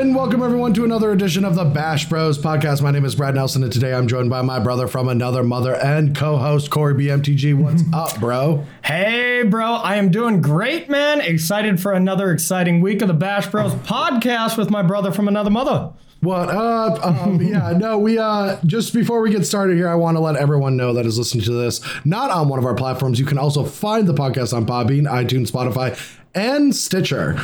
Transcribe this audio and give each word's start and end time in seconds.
And 0.00 0.16
welcome 0.16 0.42
everyone 0.42 0.72
to 0.74 0.84
another 0.84 1.12
edition 1.12 1.44
of 1.44 1.54
the 1.54 1.64
Bash 1.66 2.08
Bros 2.08 2.38
podcast. 2.38 2.80
My 2.80 2.90
name 2.90 3.04
is 3.04 3.14
Brad 3.14 3.34
Nelson 3.34 3.62
and 3.62 3.70
today 3.70 3.92
I'm 3.92 4.08
joined 4.08 4.30
by 4.30 4.40
my 4.40 4.58
brother 4.58 4.88
from 4.88 5.10
another 5.10 5.42
mother 5.42 5.74
and 5.76 6.16
co-host 6.16 6.70
Corey 6.70 6.94
BMTG. 6.94 7.54
What's 7.54 7.82
up, 7.92 8.18
bro? 8.18 8.64
Hey, 8.82 9.42
bro, 9.42 9.74
I 9.74 9.96
am 9.96 10.10
doing 10.10 10.40
great, 10.40 10.88
man. 10.88 11.20
Excited 11.20 11.82
for 11.82 11.92
another 11.92 12.32
exciting 12.32 12.80
week 12.80 13.02
of 13.02 13.08
the 13.08 13.14
Bash 13.14 13.48
Bros 13.48 13.74
podcast 13.74 14.56
with 14.56 14.70
my 14.70 14.80
brother 14.80 15.12
from 15.12 15.28
another 15.28 15.50
mother. 15.50 15.92
What 16.20 16.48
up? 16.48 17.04
Um, 17.04 17.42
yeah, 17.42 17.72
no, 17.76 17.98
we 17.98 18.16
uh 18.16 18.56
just 18.64 18.94
before 18.94 19.20
we 19.20 19.30
get 19.30 19.44
started 19.44 19.76
here, 19.76 19.90
I 19.90 19.96
want 19.96 20.16
to 20.16 20.20
let 20.22 20.36
everyone 20.36 20.78
know 20.78 20.94
that 20.94 21.04
is 21.04 21.18
listening 21.18 21.44
to 21.44 21.52
this 21.52 21.82
not 22.06 22.30
on 22.30 22.48
one 22.48 22.58
of 22.58 22.64
our 22.64 22.74
platforms. 22.74 23.20
You 23.20 23.26
can 23.26 23.36
also 23.36 23.64
find 23.64 24.06
the 24.06 24.14
podcast 24.14 24.56
on 24.56 24.64
Podbean, 24.64 25.02
iTunes, 25.02 25.50
Spotify, 25.50 25.94
and 26.34 26.74
Stitcher. 26.74 27.38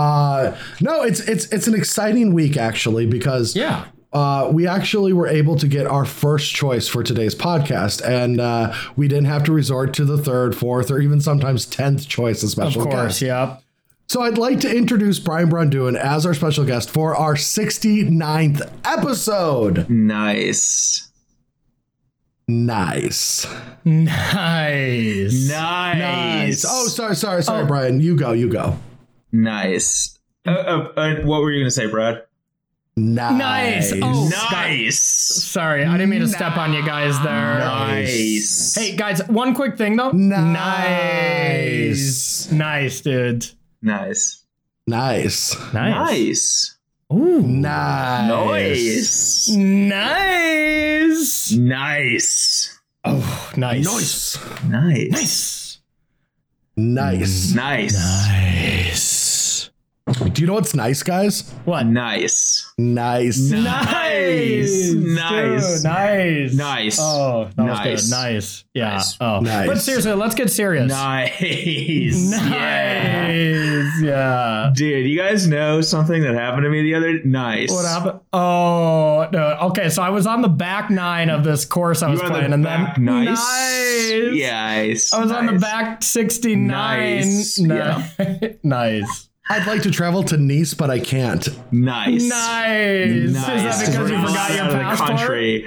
Uh 0.00 0.56
no, 0.80 1.02
it's 1.02 1.20
it's 1.20 1.46
it's 1.52 1.66
an 1.66 1.74
exciting 1.74 2.32
week 2.34 2.56
actually 2.56 3.06
because 3.06 3.54
Yeah. 3.56 3.84
uh, 4.12 4.48
we 4.52 4.66
actually 4.66 5.12
were 5.12 5.28
able 5.28 5.56
to 5.56 5.68
get 5.68 5.86
our 5.86 6.04
first 6.04 6.52
choice 6.54 6.88
for 6.88 7.02
today's 7.02 7.34
podcast, 7.34 8.02
and 8.06 8.40
uh, 8.40 8.72
we 8.96 9.06
didn't 9.08 9.26
have 9.34 9.44
to 9.44 9.52
resort 9.52 9.94
to 9.94 10.04
the 10.04 10.18
third, 10.18 10.56
fourth, 10.56 10.90
or 10.90 10.98
even 11.00 11.20
sometimes 11.20 11.66
tenth 11.66 12.08
choice 12.08 12.38
as 12.42 12.50
Of 12.58 12.62
special 12.62 12.82
course, 12.84 13.20
guest. 13.20 13.22
yeah. 13.22 13.56
So 14.08 14.22
I'd 14.22 14.38
like 14.38 14.58
to 14.60 14.76
introduce 14.76 15.20
Brian 15.20 15.48
Braun-Duin 15.48 15.94
as 15.94 16.26
our 16.26 16.34
special 16.34 16.64
guest 16.64 16.90
for 16.90 17.14
our 17.14 17.36
69th 17.36 18.60
episode. 18.84 19.88
Nice. 19.88 21.06
Nice. 22.48 23.46
Nice. 23.84 25.48
Nice. 25.48 26.64
Oh, 26.68 26.88
sorry, 26.88 27.14
sorry, 27.14 27.42
sorry, 27.44 27.62
Oh. 27.62 27.66
Brian. 27.66 28.00
You 28.00 28.16
go, 28.16 28.32
you 28.32 28.48
go. 28.48 28.76
Nice. 29.32 30.18
Uh, 30.46 30.50
uh, 30.50 30.92
uh, 30.96 31.14
what 31.22 31.42
were 31.42 31.52
you 31.52 31.60
gonna 31.60 31.70
say, 31.70 31.86
Brad? 31.86 32.24
Nice. 32.96 33.92
Nice. 33.92 34.00
Oh, 34.02 34.28
nice. 34.52 35.00
Sorry, 35.00 35.84
I 35.84 35.92
didn't 35.92 36.10
mean 36.10 36.20
to 36.20 36.28
step 36.28 36.56
on 36.56 36.72
you 36.72 36.84
guys 36.84 37.16
there. 37.22 37.58
Nice. 37.58 38.74
Hey, 38.74 38.96
guys, 38.96 39.26
one 39.28 39.54
quick 39.54 39.78
thing 39.78 39.96
though. 39.96 40.10
Nice. 40.10 40.80
Nice, 42.50 42.52
nice 42.52 43.00
dude. 43.00 43.46
Nice. 43.80 44.44
Nice. 44.86 45.56
Nice. 45.72 45.74
Nice. 45.74 46.76
Ooh. 47.12 47.42
Nice. 47.42 49.48
Nice. 49.48 49.56
Nice. 49.56 51.52
Nice. 51.52 52.80
Oh, 53.04 53.50
nice. 53.56 53.84
Nice. 53.84 54.38
Nice. 54.68 55.78
Nice. 56.76 57.54
Nice. 57.54 57.94
Nice. 57.94 59.19
Do 60.28 60.42
you 60.42 60.46
know 60.46 60.54
what's 60.54 60.74
nice, 60.74 61.02
guys? 61.02 61.50
What? 61.64 61.86
Nice. 61.86 62.70
Nice. 62.76 63.38
Nice. 63.50 64.90
Dude, 64.90 65.02
Nice. 65.14 65.82
nice. 65.84 66.54
Nice. 66.54 66.98
Oh, 67.00 67.48
that 67.56 67.62
was 67.62 67.78
Nice. 67.78 68.04
good. 68.04 68.10
Nice. 68.10 68.64
Yeah. 68.74 68.90
Nice. 68.96 69.16
Oh. 69.20 69.40
Nice. 69.40 69.66
But 69.68 69.78
seriously, 69.78 70.12
let's 70.12 70.34
get 70.34 70.50
serious. 70.50 70.88
Nice. 70.90 71.40
Nice. 72.40 72.50
Yeah. 72.50 74.00
Yeah. 74.02 74.70
Dude, 74.74 75.06
you 75.08 75.16
guys 75.18 75.46
know 75.46 75.80
something 75.80 76.22
that 76.22 76.34
happened 76.34 76.64
to 76.64 76.70
me 76.70 76.82
the 76.82 76.94
other 76.94 77.22
nice. 77.24 77.70
What 77.70 77.86
happened? 77.86 78.20
Oh, 78.32 79.28
no. 79.32 79.58
Okay, 79.70 79.88
so 79.88 80.02
I 80.02 80.10
was 80.10 80.26
on 80.26 80.42
the 80.42 80.48
back 80.48 80.90
nine 80.90 81.30
of 81.30 81.44
this 81.44 81.64
course 81.64 82.02
I 82.02 82.06
You 82.08 82.12
was 82.12 82.20
were 82.20 82.26
on 82.26 82.32
the 82.32 82.38
playing, 82.38 82.52
and 82.52 82.64
back 82.64 82.96
then 82.96 83.04
nice. 83.04 83.26
nice. 83.28 84.34
Yes. 84.34 85.12
I 85.12 85.20
was 85.20 85.30
on 85.32 85.46
the 85.46 85.58
back 85.58 86.02
sixty 86.02 86.56
nine. 86.56 87.24
Nice. 87.58 87.58
nice. 88.62 89.29
I'd 89.50 89.66
like 89.66 89.82
to 89.82 89.90
travel 89.90 90.22
to 90.24 90.36
Nice, 90.36 90.74
but 90.74 90.90
I 90.90 91.00
can't. 91.00 91.46
Nice. 91.72 92.22
Nice. 92.24 92.28
Nice. 92.28 93.10
Is 93.10 93.32
that 93.34 93.80
because 93.80 93.96
We're 93.98 94.08
you 94.16 94.26
forgot 94.26 94.50
allowed 94.50 94.54
your 94.54 94.64
out 94.64 94.70
the 94.70 94.78
passport? 94.78 95.18
country. 95.18 95.66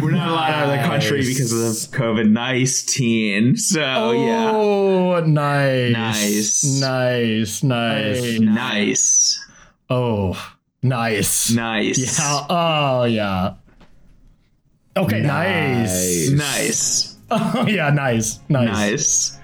We're 0.00 0.10
not 0.12 0.28
allowed 0.28 0.50
out 0.50 0.64
of 0.64 0.70
the 0.80 0.88
country 0.88 1.18
because 1.18 1.52
of 1.52 1.90
COVID 1.92 2.30
nineteen. 2.30 3.56
So 3.58 4.12
yeah. 4.12 4.50
Oh, 4.54 5.20
nice. 5.20 5.92
Nice. 5.92 6.64
Nice. 6.80 7.62
Nice. 7.62 8.40
Nice. 8.40 9.48
Oh, 9.90 10.54
nice. 10.82 11.50
Nice. 11.52 11.98
Yeah. 11.98 12.46
Oh, 12.48 13.04
yeah. 13.04 13.54
Okay, 14.96 15.20
nice. 15.20 16.30
Nice. 16.30 17.16
Oh, 17.30 17.66
yeah, 17.68 17.90
nice. 17.90 18.40
Nice. 18.48 18.68
Nice. 18.68 19.38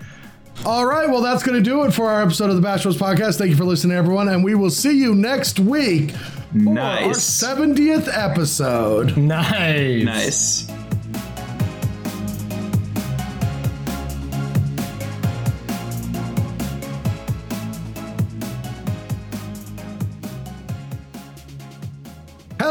All 0.66 0.84
right, 0.84 1.08
well, 1.08 1.22
that's 1.22 1.42
going 1.42 1.56
to 1.56 1.62
do 1.62 1.84
it 1.84 1.92
for 1.92 2.08
our 2.10 2.20
episode 2.22 2.50
of 2.50 2.56
the 2.56 2.62
Bash 2.62 2.82
Bros 2.82 2.98
podcast. 2.98 3.38
Thank 3.38 3.50
you 3.50 3.56
for 3.56 3.64
listening, 3.64 3.96
everyone, 3.96 4.28
and 4.28 4.44
we 4.44 4.54
will 4.54 4.70
see 4.70 4.98
you 4.98 5.14
next 5.14 5.58
week 5.58 6.10
for 6.10 6.68
our 6.70 6.74
Nice. 6.74 7.18
70th 7.42 8.08
episode. 8.12 9.16
Nice. 9.16 10.04
Nice. 10.04 10.77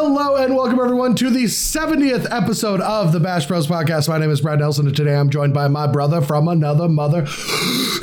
Hello 0.09 0.37
and 0.37 0.55
welcome 0.55 0.79
everyone 0.79 1.15
to 1.15 1.29
the 1.29 1.43
70th 1.43 2.31
episode 2.31 2.79
of 2.79 3.11
the 3.11 3.19
Bash 3.19 3.45
Bros 3.45 3.67
podcast. 3.67 4.07
My 4.07 4.17
name 4.17 4.31
is 4.31 4.39
Brad 4.39 4.59
Nelson, 4.59 4.87
and 4.87 4.95
today 4.95 5.13
I'm 5.13 5.29
joined 5.29 5.53
by 5.53 5.67
my 5.67 5.85
brother 5.85 6.21
from 6.21 6.47
another 6.47 6.87
mother, 6.87 7.25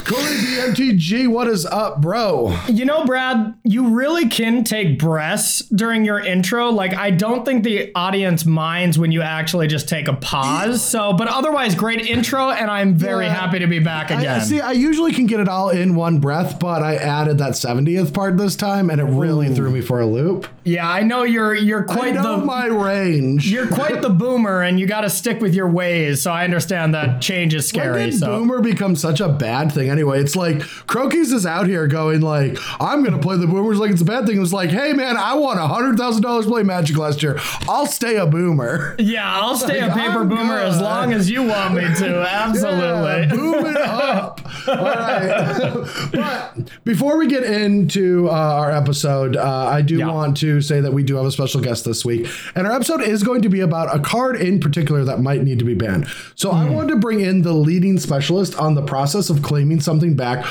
Corey 0.04 0.22
BMTG. 0.22 1.28
What 1.28 1.48
is 1.48 1.64
up, 1.64 2.02
bro? 2.02 2.54
You 2.68 2.84
know, 2.84 3.06
Brad, 3.06 3.54
you 3.64 3.88
really 3.88 4.28
can 4.28 4.62
take 4.62 4.98
breaths 4.98 5.60
during 5.70 6.04
your 6.04 6.20
intro. 6.20 6.68
Like, 6.70 6.92
I 6.94 7.10
don't 7.10 7.42
think 7.46 7.64
the 7.64 7.90
audience 7.94 8.44
minds 8.44 8.98
when 8.98 9.12
you 9.12 9.22
actually 9.22 9.66
just 9.66 9.88
take 9.88 10.06
a 10.06 10.12
pause. 10.12 10.84
So, 10.84 11.14
but 11.14 11.28
otherwise, 11.28 11.74
great 11.74 12.02
intro, 12.02 12.50
and 12.50 12.70
I'm 12.70 12.94
very 12.96 13.24
Yeah. 13.24 13.32
happy 13.34 13.60
to 13.60 13.66
be 13.66 13.78
back 13.78 14.10
I, 14.10 14.20
again. 14.20 14.40
see, 14.42 14.60
I 14.60 14.72
usually 14.72 15.12
can 15.12 15.24
get 15.24 15.40
it 15.40 15.48
all 15.48 15.70
in 15.70 15.94
one 15.94 16.18
breath, 16.18 16.58
but 16.58 16.82
I 16.82 16.96
added 16.96 17.38
that 17.38 17.52
70th 17.56 18.12
part 18.12 18.36
this 18.36 18.56
time, 18.56 18.90
and 18.90 19.00
it 19.00 19.04
really 19.04 19.54
threw 19.54 19.70
me 19.70 19.80
for 19.80 20.00
a 20.00 20.06
loop. 20.06 20.46
yeah, 20.64 20.86
I 20.88 21.02
know 21.02 21.22
you're 21.22 21.54
you're 21.54 21.90
I 21.90 21.94
quite 21.94 22.14
the 22.14 22.36
my 22.36 22.66
range. 22.66 23.50
you're 23.50 23.68
quite 23.68 24.02
the 24.02 24.10
boomer, 24.24 24.60
and 24.60 24.78
you 24.78 24.86
got 24.86 25.00
to 25.00 25.08
stick 25.10 25.40
with 25.40 25.54
your 25.54 25.68
ways. 25.70 26.20
So 26.20 26.30
I 26.30 26.44
understand 26.44 26.92
that 26.94 27.22
change 27.22 27.54
is 27.54 27.66
scary. 27.66 27.92
When 28.00 28.10
did 28.10 28.18
So 28.18 28.38
boomer 28.38 28.60
become 28.60 28.96
such 28.96 29.20
a 29.20 29.28
bad 29.30 29.72
thing 29.72 29.93
anyway? 29.94 30.20
It's 30.20 30.34
like 30.36 30.56
Crokies 30.86 31.32
is 31.32 31.46
out 31.46 31.66
here 31.66 31.86
going 31.86 32.20
like, 32.20 32.58
I'm 32.80 33.02
gonna 33.04 33.18
play 33.20 33.36
the 33.36 33.46
boomers 33.46 33.78
like 33.78 33.90
it's 33.92 34.02
a 34.02 34.04
bad 34.04 34.26
thing. 34.26 34.36
It 34.36 34.40
was 34.40 34.52
like, 34.52 34.70
hey 34.70 34.92
man, 34.92 35.16
I 35.16 35.34
won 35.34 35.56
a 35.58 35.66
hundred 35.68 35.96
thousand 35.96 36.22
dollars 36.22 36.46
play 36.46 36.62
Magic 36.64 36.96
last 36.98 37.22
year. 37.22 37.38
I'll 37.68 37.86
stay 37.86 38.16
a 38.16 38.26
boomer. 38.26 38.96
yeah, 38.98 39.40
I'll 39.40 39.56
stay 39.56 39.78
a 39.80 39.88
paper 39.92 40.20
I'm 40.22 40.28
boomer 40.28 40.58
as 40.58 40.80
long 40.80 41.12
as 41.12 41.30
you 41.30 41.42
want 41.44 41.74
me 41.74 41.82
to. 41.82 42.26
Absolutely. 42.28 42.74
Yeah, 42.74 43.26
boom 43.30 43.66
it 43.66 43.76
up. 43.76 44.40
All 44.68 44.74
right. 44.76 46.08
but 46.12 46.70
before 46.84 47.16
we 47.16 47.26
get 47.26 47.44
into 47.44 48.28
uh, 48.28 48.32
our 48.32 48.70
episode, 48.72 49.36
uh, 49.36 49.66
I 49.68 49.82
do 49.82 49.98
Yeah. 49.98 50.08
want 50.10 50.36
to 50.38 50.60
say 50.60 50.80
that 50.80 50.92
we 50.92 51.02
do 51.02 51.16
have 51.16 51.26
a 51.26 51.30
special 51.30 51.60
guest 51.60 51.84
this 51.84 52.04
week. 52.04 52.26
And 52.54 52.66
our 52.66 52.72
episode 52.72 53.02
is 53.02 53.22
going 53.22 53.42
to 53.42 53.48
be 53.48 53.60
about 53.60 53.94
a 53.94 53.98
card 54.00 54.36
in 54.40 54.58
particular 54.60 55.04
that 55.04 55.20
might 55.20 55.42
need 55.42 55.58
to 55.60 55.64
be 55.64 55.74
banned. 55.74 56.06
So 56.34 56.50
I 56.50 56.68
wanted 56.68 56.88
to 56.94 56.96
bring 56.96 57.20
in 57.20 57.42
the 57.42 57.52
leading 57.52 57.98
specialist 57.98 58.54
on 58.56 58.74
the 58.74 58.82
process 58.82 59.30
of 59.30 59.42
claiming 59.42 59.80
something 59.84 60.16
back 60.16 60.46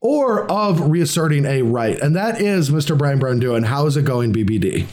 or 0.00 0.50
of 0.50 0.90
reasserting 0.90 1.44
a 1.44 1.62
right. 1.62 1.98
And 1.98 2.14
that 2.16 2.40
is 2.40 2.70
Mr. 2.70 2.96
Brian 2.96 3.18
Braun-Duin. 3.18 3.64
How 3.64 3.86
is 3.86 3.96
it 3.96 4.04
going, 4.04 4.32
BBD? 4.32 4.86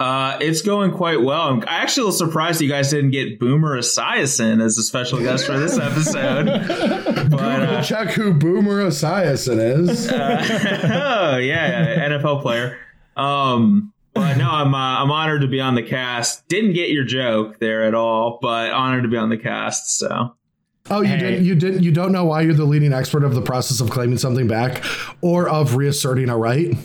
Uh, 0.00 0.38
it's 0.40 0.62
going 0.62 0.92
quite 0.92 1.20
well. 1.20 1.42
I'm 1.42 1.62
actually 1.66 2.04
a 2.04 2.04
little 2.06 2.26
surprised 2.26 2.62
you 2.62 2.70
guys 2.70 2.88
didn't 2.88 3.10
get 3.10 3.38
Boomer 3.38 3.76
Esiason 3.76 4.64
as 4.64 4.78
a 4.78 4.82
special 4.82 5.18
guest 5.18 5.44
for 5.44 5.58
this 5.58 5.78
episode. 5.78 6.46
but 7.30 7.62
uh, 7.62 7.82
Check 7.82 8.08
who 8.08 8.32
Boomer 8.32 8.82
Esiason 8.84 9.58
is. 9.60 10.08
oh 10.12 11.36
yeah, 11.36 12.08
NFL 12.08 12.40
player. 12.40 12.78
Um, 13.14 13.92
but 14.14 14.38
no, 14.38 14.50
I'm 14.50 14.74
uh, 14.74 15.02
I'm 15.02 15.10
honored 15.10 15.42
to 15.42 15.48
be 15.48 15.60
on 15.60 15.74
the 15.74 15.82
cast. 15.82 16.48
Didn't 16.48 16.72
get 16.72 16.88
your 16.88 17.04
joke 17.04 17.58
there 17.58 17.84
at 17.84 17.94
all, 17.94 18.38
but 18.40 18.70
honored 18.70 19.02
to 19.02 19.08
be 19.10 19.18
on 19.18 19.28
the 19.28 19.36
cast. 19.36 19.98
So 19.98 20.34
Oh, 20.90 21.00
you 21.02 21.08
Hey. 21.08 21.18
didn't. 21.18 21.44
You 21.44 21.54
didn't. 21.54 21.82
You 21.82 21.92
don't 21.92 22.12
know 22.12 22.24
why 22.24 22.40
you're 22.42 22.54
the 22.54 22.64
leading 22.64 22.92
expert 22.92 23.24
of 23.24 23.34
the 23.34 23.42
process 23.42 23.80
of 23.80 23.90
claiming 23.90 24.18
something 24.18 24.46
back, 24.48 24.82
or 25.20 25.48
of 25.48 25.76
reasserting 25.76 26.28
a 26.28 26.36
right. 26.36 26.76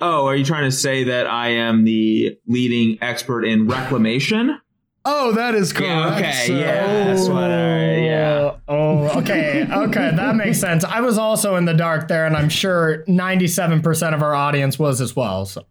Oh, 0.00 0.26
are 0.26 0.36
you 0.36 0.44
trying 0.44 0.64
to 0.64 0.76
say 0.76 1.04
that 1.04 1.26
I 1.26 1.48
am 1.50 1.84
the 1.84 2.36
leading 2.46 2.98
expert 3.02 3.44
in 3.44 3.66
reclamation? 3.66 4.58
Oh, 5.04 5.32
that 5.32 5.54
is 5.54 5.72
correct. 5.72 5.88
Yeah, 5.88 6.16
okay, 6.16 6.46
So- 6.46 6.52
yeah. 6.54 7.04
That's 7.04 7.28
what 7.28 7.44
I- 7.44 7.96
yeah. 7.98 8.50
Oh, 8.68 9.08
oh, 9.14 9.18
okay. 9.20 9.66
Okay. 9.70 10.10
That 10.16 10.34
makes 10.34 10.58
sense. 10.58 10.84
I 10.84 11.00
was 11.00 11.16
also 11.16 11.54
in 11.56 11.64
the 11.64 11.74
dark 11.74 12.08
there, 12.08 12.26
and 12.26 12.36
I'm 12.36 12.48
sure 12.48 13.04
97% 13.06 14.14
of 14.14 14.22
our 14.22 14.34
audience 14.34 14.78
was 14.78 15.00
as 15.00 15.14
well. 15.14 15.44
So. 15.46 15.62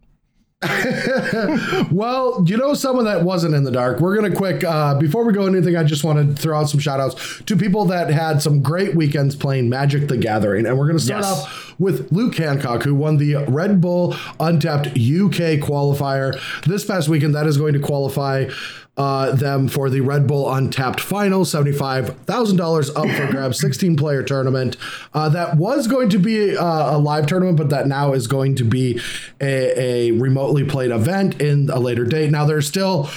well, 1.91 2.43
you 2.47 2.57
know, 2.57 2.73
someone 2.73 3.05
that 3.05 3.23
wasn't 3.23 3.53
in 3.53 3.63
the 3.63 3.71
dark. 3.71 3.99
We're 3.99 4.15
going 4.15 4.31
to 4.31 4.35
quick, 4.35 4.63
uh, 4.63 4.97
before 4.97 5.25
we 5.25 5.33
go 5.33 5.45
into 5.45 5.57
anything, 5.57 5.75
I 5.77 5.83
just 5.83 6.03
want 6.03 6.35
to 6.35 6.41
throw 6.41 6.57
out 6.59 6.69
some 6.69 6.79
shout 6.79 6.99
outs 6.99 7.41
to 7.45 7.55
people 7.55 7.85
that 7.85 8.09
had 8.09 8.41
some 8.41 8.61
great 8.61 8.95
weekends 8.95 9.35
playing 9.35 9.69
Magic 9.69 10.07
the 10.07 10.17
Gathering. 10.17 10.65
And 10.65 10.77
we're 10.77 10.87
going 10.87 10.97
to 10.97 11.03
start 11.03 11.23
Yes. 11.23 11.31
off 11.43 11.75
with 11.79 12.11
Luke 12.11 12.35
Hancock, 12.35 12.83
who 12.83 12.95
won 12.95 13.17
the 13.17 13.35
Red 13.47 13.81
Bull 13.81 14.15
Untapped 14.39 14.87
UK 14.87 15.59
qualifier 15.61 16.39
this 16.65 16.85
past 16.85 17.09
weekend. 17.09 17.35
That 17.35 17.47
is 17.47 17.57
going 17.57 17.73
to 17.73 17.79
qualify. 17.79 18.49
Uh, 18.97 19.35
them 19.35 19.67
for 19.67 19.89
the 19.89 19.99
Red 19.99 20.25
Bull 20.25 20.49
Untapped 20.53 21.01
Final, 21.01 21.43
$75,000 21.43 22.89
up 22.95 23.17
for 23.17 23.27
grabs, 23.29 23.59
16 23.65 23.97
player 23.97 24.23
tournament. 24.23 24.77
Uh, 25.13 25.27
that 25.27 25.57
was 25.57 25.87
going 25.87 26.07
to 26.09 26.17
be 26.17 26.55
uh, 26.55 26.95
a 26.95 26.97
live 26.97 27.27
tournament, 27.27 27.57
but 27.57 27.69
that 27.71 27.87
now 27.87 28.13
is 28.13 28.27
going 28.27 28.55
to 28.55 28.63
be 28.63 29.01
a, 29.41 29.77
a 29.77 30.11
remotely 30.11 30.63
played 30.63 30.91
event 30.91 31.41
in 31.41 31.69
a 31.69 31.79
later 31.79 32.05
date. 32.05 32.31
Now, 32.31 32.45
there's 32.45 32.69
still, 32.69 33.09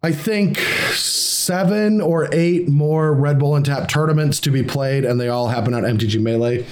I 0.00 0.12
think, 0.12 0.58
seven 0.92 2.00
or 2.00 2.28
eight 2.32 2.68
more 2.68 3.12
Red 3.12 3.40
Bull 3.40 3.56
Untapped 3.56 3.90
tournaments 3.90 4.38
to 4.40 4.50
be 4.50 4.62
played, 4.62 5.04
and 5.04 5.20
they 5.20 5.28
all 5.28 5.48
happen 5.48 5.74
on 5.74 5.82
MTG 5.82 6.20
Melee. 6.20 6.64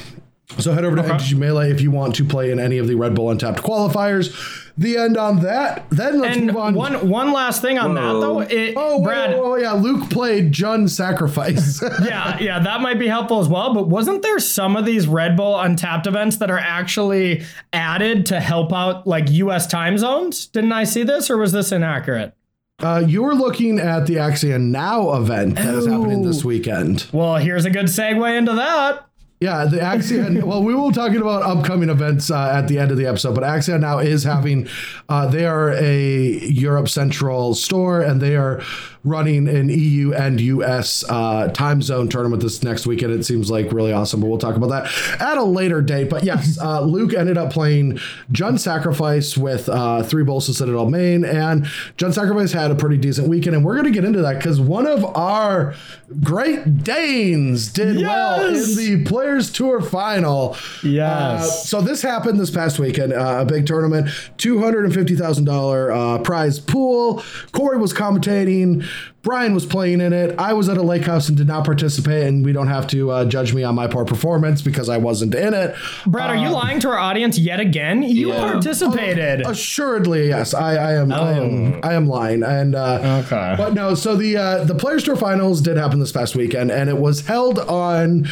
So 0.59 0.73
head 0.73 0.85
over 0.85 0.97
to 0.97 1.03
MTG 1.03 1.37
Melee 1.37 1.71
if 1.71 1.81
you 1.81 1.91
want 1.91 2.15
to 2.17 2.25
play 2.25 2.51
in 2.51 2.61
any 2.61 2.79
of 2.79 2.87
the 2.87 2.95
Red 2.95 3.15
Bull 3.15 3.31
Untapped 3.31 3.63
qualifiers. 3.63 4.59
The 4.79 4.97
end 4.97 5.19
on 5.19 5.41
that. 5.43 5.89
Then 5.91 6.21
let's 6.21 6.37
And 6.37 6.47
move 6.47 6.57
on. 6.57 6.75
one 6.75 7.09
one 7.11 7.33
last 7.33 7.61
thing 7.61 7.79
on 7.79 7.95
that 7.95 8.13
though, 8.13 8.41
it, 8.41 8.73
Oh, 8.77 9.03
Brad. 9.03 9.37
whoa, 9.37 9.43
whoa, 9.51 9.57
yeah. 9.57 9.73
Luke 9.73 10.09
played 10.09 10.53
Jund 10.53 10.89
Sacrifice. 10.91 11.83
Yeah, 12.03 12.39
yeah, 12.41 12.59
that 12.59 12.81
might 12.81 12.99
be 12.99 13.07
helpful 13.07 13.41
as 13.41 13.49
well. 13.49 13.75
But 13.75 13.89
wasn't 13.89 14.23
there 14.23 14.39
some 14.39 14.77
of 14.77 14.87
these 14.87 15.07
Red 15.07 15.37
Bull 15.37 15.59
Untapped 15.61 16.07
events 16.07 16.37
that 16.37 16.51
are 16.51 16.59
actually 16.59 17.43
added 17.73 18.25
to 18.27 18.41
help 18.41 18.73
out 18.73 19.07
like 19.07 19.31
U.S. 19.31 19.67
time 19.67 19.99
zones? 19.99 20.47
Didn't 20.47 20.73
I 20.73 20.85
see 20.85 21.03
this, 21.03 21.29
or 21.31 21.37
was 21.37 21.53
this 21.53 21.71
inaccurate? 21.73 22.35
uh, 22.83 23.05
you 23.07 23.23
were 23.23 23.35
looking 23.35 23.79
at 23.79 24.07
the 24.07 24.15
Axion 24.17 24.71
Now 24.71 25.13
event 25.15 25.55
that 25.57 25.75
is 25.75 25.87
happening 25.87 26.23
this 26.23 26.45
weekend. 26.45 27.07
Well, 27.13 27.37
here's 27.37 27.65
a 27.65 27.71
good 27.71 27.87
segue 27.87 28.37
into 28.39 28.55
that. 28.55 29.07
Yeah, 29.43 29.65
the 29.65 29.79
Axion. 29.79 30.41
well, 30.45 30.63
we 30.63 30.73
will 30.73 30.91
be 30.91 30.95
talking 30.95 31.21
about 31.21 31.43
upcoming 31.43 31.89
events 31.89 32.31
uh, 32.31 32.53
at 32.55 32.69
the 32.69 32.79
end 32.79 32.93
of 32.93 32.97
the 32.97 33.07
episode, 33.07 33.35
but 33.35 33.43
Axion 33.43 33.81
now 33.81 33.99
is 33.99 34.23
having. 34.23 34.69
Uh, 35.09 35.27
they 35.27 35.45
are 35.45 35.73
a 35.73 36.39
Europe 36.47 36.89
Central 36.89 37.57
store, 37.57 38.01
and 38.01 38.21
they 38.21 38.37
are 38.37 38.63
running 39.05 39.49
an 39.49 39.69
EU 39.69 40.13
and 40.13 40.41
US 40.41 41.05
uh, 41.09 41.49
time 41.49 41.83
zone 41.83 42.09
tournament 42.09 42.41
this 42.41 42.63
next 42.63 42.87
weekend. 42.87 43.13
It 43.13 43.25
seems 43.25 43.51
like 43.51 43.73
really 43.73 43.93
awesome, 43.93 44.21
but 44.21 44.29
we'll 44.29 44.39
talk 44.39 44.55
about 44.55 44.69
that 44.69 45.21
at 45.21 45.39
a 45.39 45.43
later 45.43 45.83
date. 45.83 46.09
But 46.09 46.23
yes, 46.23 46.59
uh, 46.63 46.83
Luke 46.83 47.13
ended 47.13 47.37
up 47.37 47.53
playing 47.53 47.99
Jund 48.31 48.61
Sacrifice 48.61 49.37
with 49.37 49.69
uh, 49.69 50.03
three 50.05 50.23
Bolas's 50.23 50.59
Citadel 50.59 50.89
Main, 50.89 51.25
and 51.25 51.65
Jund 51.97 52.15
Sacrifice 52.15 52.53
had 52.53 52.71
a 52.71 52.75
pretty 52.75 52.97
decent 52.97 53.29
weekend, 53.29 53.57
and 53.57 53.65
we're 53.65 53.75
going 53.75 53.87
to 53.87 53.91
get 53.91 54.05
into 54.05 54.23
that 54.23 54.37
because 54.37 54.61
one 54.61 54.87
of 54.87 55.05
our 55.17 55.75
Great 56.23 56.85
Danes 56.85 57.73
did 57.73 57.97
well 57.97 58.47
in 58.47 58.77
the 58.77 59.05
Players 59.05 59.51
Tour 59.51 59.81
final. 59.81 60.57
Yes. 60.85 61.43
Uh, 61.43 61.43
so 61.43 61.81
this 61.81 62.03
happened 62.03 62.39
this 62.39 62.51
past 62.51 62.79
weekend, 62.79 63.13
uh, 63.13 63.39
a 63.41 63.45
big 63.45 63.67
tournament, 63.67 64.09
two 64.37 64.61
hundred 64.61 64.85
and 64.85 64.95
fifty 64.95 65.17
thousand 65.17 65.45
dollar 65.45 65.91
uh, 65.91 66.19
prize 66.19 66.61
pool. 66.61 67.23
Corey 67.53 67.79
was 67.79 67.93
commentating. 67.93 68.85
Brian 69.23 69.55
was 69.55 69.65
playing 69.65 70.01
in 70.01 70.13
it. 70.13 70.37
I 70.37 70.53
was 70.53 70.69
at 70.69 70.77
a 70.79 70.83
lake 70.83 71.05
house 71.05 71.29
and 71.29 71.39
did 71.39 71.47
not 71.47 71.65
participate, 71.65 72.27
and 72.27 72.45
we 72.45 72.53
don't 72.53 72.67
have 72.67 72.89
to 72.89 73.11
uh, 73.13 73.25
judge 73.25 73.55
me 73.55 73.63
on 73.63 73.75
my 73.77 73.87
poor 73.87 74.05
performance 74.05 74.63
because 74.63 74.89
I 74.89 74.97
wasn't 74.99 75.35
in 75.37 75.55
it. 75.55 75.77
Brad, 76.07 76.31
are 76.31 76.37
you 76.37 76.49
lying 76.51 76.81
to 76.81 76.89
our 76.89 76.99
audience 76.99 77.39
yet 77.39 77.61
again? 77.61 78.03
You 78.03 78.31
Yeah. 78.33 78.53
participated. 78.53 79.43
Assuredly, 79.47 80.29
yes. 80.29 80.55
I, 80.55 80.75
I 80.75 80.93
am. 80.95 81.13
I 81.13 81.33
am. 81.35 81.81
I 81.85 81.93
am 81.95 82.07
lying. 82.09 82.43
And 82.43 82.75
uh, 82.75 83.23
Okay. 83.25 83.55
but 83.57 83.75
no. 83.75 83.95
So 83.95 84.17
the 84.17 84.37
uh, 84.37 84.65
the 84.65 84.75
Players 84.75 85.05
Tour 85.05 85.15
Finals 85.17 85.61
did 85.61 85.77
happen 85.77 86.01
this 86.01 86.11
past 86.13 86.35
weekend, 86.35 86.73
and 86.73 86.89
it 86.91 86.99
was 86.99 87.21
held 87.27 87.61
on 87.61 88.27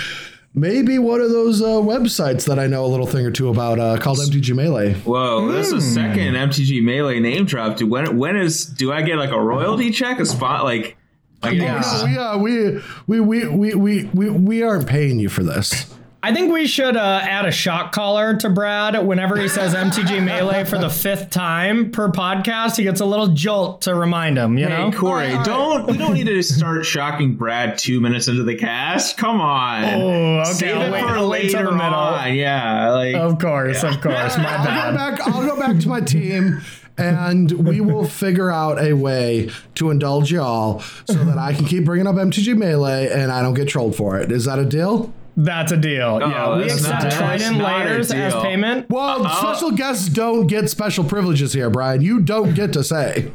maybe 0.54 0.98
one 0.98 1.20
of 1.20 1.30
those 1.30 1.62
uh, 1.62 1.66
websites 1.66 2.46
that 2.46 2.58
I 2.58 2.66
know 2.66 2.84
a 2.84 2.88
little 2.88 3.06
thing 3.06 3.24
or 3.26 3.30
two 3.30 3.48
about 3.48 3.78
uh, 3.78 3.98
called 3.98 4.18
MTG 4.18 4.54
Melee. 4.54 4.94
Whoa, 4.94 5.50
that's 5.52 5.70
the 5.70 5.80
second 5.80 6.34
MTG 6.34 6.82
Melee 6.82 7.20
name 7.20 7.44
drop. 7.44 7.76
Do 7.76 7.86
when 7.86 8.16
when 8.18 8.36
is 8.36 8.64
do 8.64 8.92
I 8.92 9.02
get 9.02 9.16
like 9.16 9.30
a 9.30 9.40
royalty 9.40 9.90
check? 9.90 10.18
A 10.20 10.26
spot 10.26 10.64
like 10.64 10.96
like 11.42 11.54
Yeah. 11.54 11.80
No, 12.06 12.38
we, 12.38 12.58
uh, 12.76 12.80
we, 13.06 13.20
we, 13.20 13.20
we, 13.20 13.48
we, 13.48 13.74
we, 13.74 14.04
we, 14.12 14.30
we 14.30 14.62
aren't 14.62 14.86
paying 14.86 15.18
you 15.18 15.28
for 15.28 15.42
this. 15.42 15.86
I 16.22 16.34
think 16.34 16.52
we 16.52 16.66
should 16.66 16.98
uh, 16.98 17.20
add 17.22 17.46
a 17.46 17.50
shock 17.50 17.92
collar 17.92 18.36
to 18.36 18.50
Brad 18.50 19.06
whenever 19.06 19.40
he 19.40 19.48
says 19.48 19.72
MTG 19.74 20.22
Melee 20.22 20.64
for 20.64 20.76
the 20.76 20.90
fifth 20.90 21.30
time 21.30 21.90
per 21.92 22.10
podcast. 22.10 22.76
He 22.76 22.82
gets 22.82 23.00
a 23.00 23.06
little 23.06 23.28
jolt 23.28 23.80
to 23.82 23.94
remind 23.94 24.36
him, 24.36 24.58
you 24.58 24.68
know? 24.68 24.90
Hey 24.90 24.96
Corey, 24.98 25.30
don't 25.44 25.86
we 25.86 25.96
don't 25.96 26.12
need 26.12 26.26
to 26.26 26.42
start 26.42 26.84
shocking 26.84 27.36
Brad 27.36 27.78
two 27.78 28.02
minutes 28.02 28.28
into 28.28 28.42
the 28.42 28.54
cast. 28.54 29.16
Come 29.16 29.40
on. 29.40 29.84
Oh, 29.84 30.40
okay. 30.40 30.52
Save 30.52 30.76
I'll 30.76 30.82
it 30.82 30.90
wait- 30.92 31.00
for 31.02 31.08
I'll 31.08 31.26
later 31.26 31.64
the 31.64 31.72
middle. 31.72 31.94
on. 31.94 32.34
Yeah, 32.34 32.90
like 32.90 33.14
Of 33.14 33.38
course, 33.38 33.82
of 33.82 33.98
course. 34.02 34.36
My 34.36 34.44
I'll 34.56 34.64
go 34.64 34.70
bad. 34.70 34.94
back. 35.16 35.20
I'll 35.26 35.46
go 35.46 35.58
back 35.58 35.78
to 35.80 35.88
my 35.88 36.02
team, 36.02 36.60
and 36.98 37.50
we 37.66 37.80
will 37.80 38.04
figure 38.04 38.50
out 38.50 38.78
a 38.78 38.92
way 38.92 39.48
to 39.76 39.88
indulge 39.88 40.30
y'all 40.30 40.80
so 41.06 41.14
that 41.14 41.38
I 41.38 41.54
can 41.54 41.64
keep 41.64 41.86
bringing 41.86 42.06
up 42.06 42.16
MTG 42.16 42.58
Melee 42.58 43.08
and 43.10 43.32
I 43.32 43.40
don't 43.40 43.54
get 43.54 43.68
trolled 43.68 43.96
for 43.96 44.18
it. 44.18 44.30
Is 44.30 44.44
that 44.44 44.58
a 44.58 44.66
deal? 44.66 45.14
That's 45.36 45.72
a 45.72 45.76
deal. 45.76 46.18
Oh, 46.22 46.28
yeah, 46.28 46.56
we 46.56 46.64
accept 46.64 47.04
not- 47.04 47.12
Trident 47.12 47.58
that's 47.58 47.86
layers 47.86 48.12
as 48.12 48.34
payment. 48.42 48.90
Well, 48.90 49.26
oh. 49.26 49.38
special 49.40 49.70
guests 49.70 50.08
don't 50.08 50.46
get 50.46 50.68
special 50.68 51.04
privileges 51.04 51.52
here, 51.52 51.70
Brian. 51.70 52.00
You 52.02 52.20
don't 52.20 52.54
get 52.54 52.72
to 52.74 52.84
say. 52.84 53.30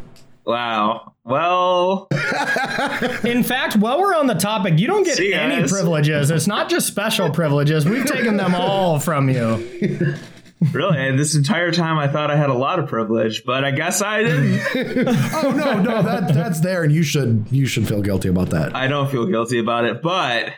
wow. 0.45 1.13
Well, 1.23 2.07
In 3.23 3.41
fact, 3.43 3.75
while 3.77 3.99
we're 3.99 4.13
on 4.15 4.27
the 4.27 4.35
topic, 4.35 4.77
you 4.77 4.85
don't 4.85 5.03
get 5.03 5.17
See 5.17 5.33
any 5.33 5.61
guys. 5.61 5.71
privileges. 5.71 6.29
It's 6.29 6.45
not 6.45 6.69
just 6.69 6.85
special 6.85 7.29
privileges. 7.33 7.83
We've 7.85 8.05
taken 8.05 8.37
them 8.37 8.53
all 8.53 8.99
from 8.99 9.27
you. 9.29 10.15
really, 10.71 11.17
this 11.17 11.33
entire 11.35 11.71
time 11.71 11.97
I 11.97 12.07
thought 12.07 12.29
I 12.29 12.35
had 12.35 12.51
a 12.51 12.53
lot 12.53 12.77
of 12.77 12.87
privilege, 12.87 13.43
but 13.43 13.63
I 13.65 13.71
guess 13.71 14.03
I 14.03 14.21
didn't. 14.23 14.59
Oh 15.33 15.51
no, 15.51 15.81
no, 15.81 16.03
that 16.03 16.31
that's 16.33 16.59
there, 16.61 16.83
and 16.83 16.93
you 16.93 17.01
should 17.03 17.47
you 17.49 17.65
should 17.65 17.87
feel 17.87 18.01
guilty 18.03 18.29
about 18.29 18.51
that. 18.51 18.75
I 18.75 18.87
don't 18.87 19.09
feel 19.09 19.25
guilty 19.25 19.57
about 19.59 19.85
it, 19.85 20.01
but 20.03 20.51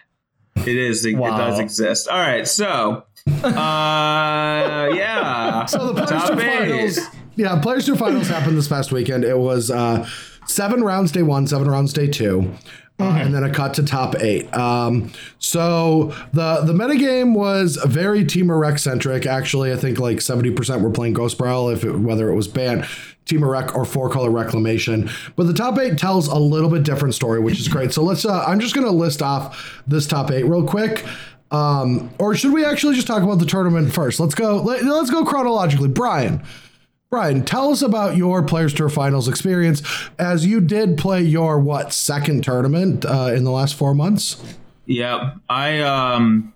it 0.68 0.76
is 0.78 1.06
it, 1.06 1.16
Wow. 1.16 1.38
does 1.38 1.60
exist. 1.60 2.08
All 2.08 2.20
right, 2.20 2.48
so 2.48 3.04
uh 3.44 4.90
yeah. 4.94 5.66
So 5.68 5.92
the 5.94 6.06
Players 6.06 6.10
Top 6.10 6.40
Finals, 6.40 7.00
yeah, 7.36 7.60
Players 7.60 7.86
Tour 7.86 7.96
Finals 7.96 8.28
happened 8.28 8.58
this 8.58 8.68
past 8.68 8.92
weekend. 8.92 9.24
It 9.24 9.38
was 9.38 9.70
uh, 9.72 10.08
seven 10.46 10.84
rounds 10.84 11.12
day 11.12 11.24
one, 11.24 11.46
seven 11.48 11.70
rounds 11.70 11.94
day 11.94 12.08
two. 12.08 12.54
Uh, 13.00 13.04
and 13.22 13.32
then 13.32 13.44
a 13.44 13.52
cut 13.54 13.76
to 13.76 13.84
top 13.84 14.16
eight. 14.22 14.52
Um, 14.58 15.12
so 15.38 16.16
the 16.34 16.62
the 16.62 16.74
metagame 16.74 17.36
was 17.36 17.76
very 17.86 18.24
Temur 18.26 18.60
Rec 18.60 18.80
centric. 18.80 19.28
Actually, 19.28 19.72
I 19.72 19.76
think 19.76 20.00
like 20.00 20.20
seventy 20.20 20.50
percent 20.50 20.82
were 20.82 20.90
playing 20.90 21.14
Growth 21.14 21.34
Spiral, 21.34 21.70
if 21.70 21.84
it, 21.84 21.92
whether 21.92 22.28
it 22.32 22.34
was 22.36 22.48
banned, 22.48 22.88
Temur 23.28 23.52
Rec 23.52 23.76
or 23.76 23.86
Four 23.86 24.10
Color 24.10 24.32
Reclamation. 24.32 25.10
But 25.36 25.48
the 25.48 25.54
top 25.54 25.78
eight 25.78 25.98
tells 25.98 26.28
a 26.28 26.38
little 26.38 26.70
bit 26.70 26.84
different 26.84 27.14
story, 27.14 27.40
which 27.40 27.60
is 27.60 27.68
great. 27.68 27.94
So 27.94 28.04
let's. 28.04 28.26
Uh, 28.26 28.44
I'm 28.46 28.60
just 28.60 28.74
gonna 28.76 28.92
list 28.92 29.22
off 29.22 29.82
this 29.88 30.08
top 30.08 30.32
eight 30.32 30.44
real 30.44 30.66
quick. 30.66 31.06
Um, 31.50 32.10
or 32.20 32.36
should 32.36 32.52
we 32.52 32.66
actually 32.66 32.96
just 32.96 33.08
talk 33.08 33.24
about 33.24 33.40
the 33.40 33.46
tournament 33.46 33.94
first? 33.94 34.20
Let's 34.20 34.36
go. 34.36 34.58
Let, 34.58 34.84
let's 34.84 35.10
go 35.10 35.24
chronologically. 35.24 35.88
Brian, 35.88 36.44
Brian, 37.10 37.46
tell 37.46 37.70
us 37.72 37.82
about 37.82 38.18
your 38.18 38.44
Players 38.44 38.74
Tour 38.74 38.90
Finals 38.90 39.30
experience 39.30 39.82
as 40.20 40.46
you 40.46 40.60
did 40.60 40.98
play 40.98 41.22
your 41.22 41.58
what 41.58 41.94
second 41.94 42.44
tournament 42.44 43.06
uh, 43.06 43.32
in 43.34 43.46
the 43.46 43.52
last 43.52 43.76
four 43.76 43.94
months. 43.94 44.44
Yep. 44.88 45.38
I 45.50 45.80
um 45.82 46.54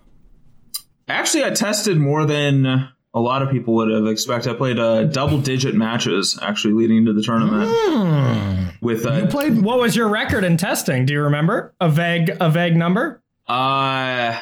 actually 1.08 1.44
I 1.44 1.50
tested 1.50 1.96
more 1.96 2.26
than 2.26 2.88
a 3.14 3.20
lot 3.20 3.42
of 3.42 3.50
people 3.50 3.74
would 3.74 3.90
have 3.90 4.06
expected. 4.06 4.50
I 4.52 4.54
played 4.56 4.78
uh, 4.78 5.04
double 5.04 5.38
digit 5.38 5.74
matches 5.74 6.38
actually 6.40 6.74
leading 6.74 6.96
into 6.98 7.12
the 7.12 7.22
tournament 7.22 8.72
with 8.80 9.04
uh, 9.06 9.12
You 9.14 9.26
played 9.26 9.60
What 9.62 9.78
was 9.78 9.94
your 9.94 10.08
record 10.08 10.44
in 10.44 10.56
testing? 10.56 11.04
Do 11.06 11.12
you 11.12 11.22
remember? 11.22 11.74
A 11.80 11.88
vague 11.90 12.30
a 12.40 12.48
vague 12.50 12.76
number? 12.76 13.22
Uh, 13.48 14.40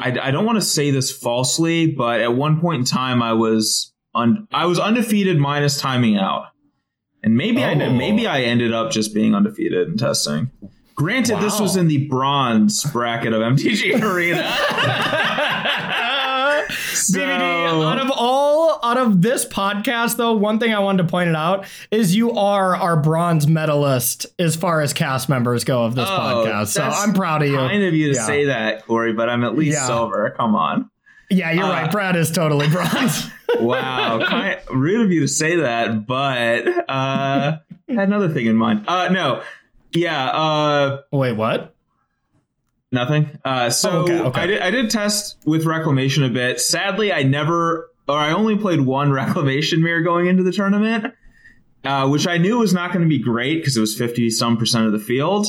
I, 0.00 0.16
I 0.22 0.30
don't 0.30 0.44
want 0.44 0.56
to 0.58 0.62
say 0.64 0.90
this 0.90 1.10
falsely, 1.10 1.86
but 1.90 2.20
at 2.20 2.34
one 2.34 2.60
point 2.60 2.80
in 2.80 2.84
time, 2.84 3.22
I 3.22 3.32
was 3.32 3.92
un, 4.14 4.46
I 4.52 4.66
was 4.66 4.78
undefeated 4.78 5.38
minus 5.38 5.80
timing 5.80 6.16
out, 6.18 6.46
and 7.24 7.36
maybe 7.36 7.64
I 7.64 7.72
Oh. 7.72 7.92
maybe 7.92 8.26
I 8.26 8.42
ended 8.42 8.72
up 8.72 8.90
just 8.92 9.12
being 9.14 9.34
undefeated 9.34 9.88
in 9.88 9.96
testing. 9.96 10.50
Granted, 10.94 11.38
this 11.40 11.58
was 11.60 11.76
in 11.76 11.86
the 11.88 12.06
bronze 12.08 12.84
bracket 12.92 13.32
of 13.32 13.40
MTG 13.40 14.00
Arena. 14.02 14.42
so, 16.98 17.20
out 17.22 17.98
of 17.98 18.10
all 18.14 18.78
out 18.82 18.96
of 18.98 19.22
this 19.22 19.44
podcast 19.46 20.16
though, 20.16 20.32
one 20.34 20.58
thing 20.58 20.72
I 20.74 20.78
wanted 20.80 21.02
to 21.04 21.08
point 21.08 21.30
it 21.30 21.36
out 21.36 21.66
is 21.90 22.14
you 22.14 22.32
are 22.32 22.76
our 22.76 22.96
bronze 22.96 23.46
medalist 23.46 24.26
as 24.38 24.56
far 24.56 24.80
as 24.80 24.92
cast 24.92 25.28
members 25.28 25.64
go 25.64 25.84
of 25.84 25.94
this 25.94 26.08
Oh, 26.08 26.12
podcast. 26.12 26.68
So 26.68 26.82
I'm 26.82 27.14
proud 27.14 27.42
of 27.42 27.48
you. 27.48 27.56
kind 27.56 27.82
of 27.82 27.94
you 27.94 28.10
to 28.12 28.16
Yeah. 28.18 28.26
say 28.26 28.44
that, 28.46 28.86
Corey, 28.86 29.12
but 29.12 29.28
I'm 29.28 29.44
at 29.44 29.56
least 29.56 29.78
Yeah. 29.78 29.86
silver. 29.86 30.30
Come 30.36 30.54
on. 30.54 30.90
Yeah, 31.30 31.50
you're 31.52 31.64
right. 31.68 31.90
Brad 31.90 32.16
is 32.16 32.30
totally 32.30 32.68
bronze. 32.70 33.28
wow, 33.60 34.18
kind 34.26 34.54
of 34.58 34.74
rude 34.74 35.02
of 35.04 35.12
you 35.12 35.20
to 35.20 35.28
say 35.28 35.56
that, 35.56 36.06
but 36.06 36.66
uh, 36.88 37.58
had 37.88 38.08
another 38.08 38.28
thing 38.30 38.46
in 38.46 38.56
mind. 38.56 38.84
Uh, 38.88 39.08
no, 39.10 39.42
yeah, 39.92 40.28
uh, 40.30 40.98
Wait, 41.12 41.32
what? 41.32 41.74
Nothing. 42.92 43.38
Uh, 43.44 43.70
so 43.70 43.90
Oh, 43.90 44.02
okay, 44.02 44.20
okay. 44.20 44.40
I 44.40 44.46
did 44.46 44.62
I 44.62 44.70
did 44.70 44.90
test 44.90 45.36
with 45.46 45.64
reclamation 45.64 46.24
a 46.24 46.28
bit. 46.28 46.60
Sadly, 46.60 47.12
I 47.12 47.22
never, 47.22 47.90
or 48.08 48.16
I 48.16 48.32
only 48.32 48.56
played 48.56 48.80
one 48.80 49.10
reclamation 49.24 49.82
mirror 49.82 50.02
going 50.02 50.26
into 50.26 50.42
the 50.42 50.52
tournament, 50.52 51.14
uh, 51.84 52.08
which 52.08 52.26
I 52.26 52.38
knew 52.38 52.58
was 52.58 52.72
not 52.74 52.92
going 52.92 53.02
to 53.02 53.08
be 53.08 53.18
great 53.18 53.56
because 53.60 53.76
it 53.76 53.80
was 53.80 53.96
fifty 53.96 54.30
some 54.30 54.56
percent 54.56 54.86
of 54.86 54.92
the 54.92 54.98
field. 54.98 55.48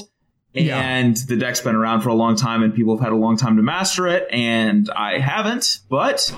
Yeah. 0.53 0.79
And 0.79 1.15
the 1.15 1.35
deck's 1.35 1.61
been 1.61 1.75
around 1.75 2.01
for 2.01 2.09
a 2.09 2.15
long 2.15 2.35
time, 2.35 2.63
and 2.63 2.73
people 2.73 2.97
have 2.97 3.03
had 3.03 3.13
a 3.13 3.15
long 3.15 3.37
time 3.37 3.57
to 3.57 3.61
master 3.61 4.07
it, 4.07 4.27
and 4.31 4.89
I 4.89 5.19
haven't. 5.19 5.77
But 5.89 6.33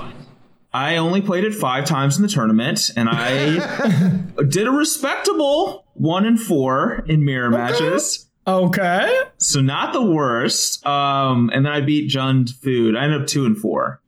I 0.73 0.97
only 0.97 1.21
played 1.21 1.45
it 1.45 1.55
five 1.55 1.85
times 1.85 2.17
in 2.17 2.21
the 2.21 2.27
tournament, 2.27 2.91
and 2.97 3.07
I 3.09 4.19
did 4.49 4.67
a 4.67 4.71
respectable 4.71 5.85
one 5.93 6.25
and 6.25 6.37
four 6.39 7.05
in 7.07 7.23
mirror 7.23 7.49
matches. 7.51 8.29
Okay. 8.47 9.21
So 9.37 9.61
not 9.61 9.93
the 9.93 10.01
worst. 10.01 10.85
Um, 10.85 11.49
and 11.53 11.65
then 11.65 11.71
I 11.71 11.81
beat 11.81 12.09
Jund 12.09 12.53
Food. 12.55 12.95
I 12.95 13.03
ended 13.03 13.21
up 13.21 13.27
two 13.27 13.45
and 13.45 13.57
four, 13.57 14.01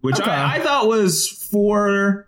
which 0.00 0.20
Okay. 0.20 0.30
I, 0.30 0.56
I 0.56 0.58
thought 0.60 0.88
was 0.88 1.28
for 1.28 2.26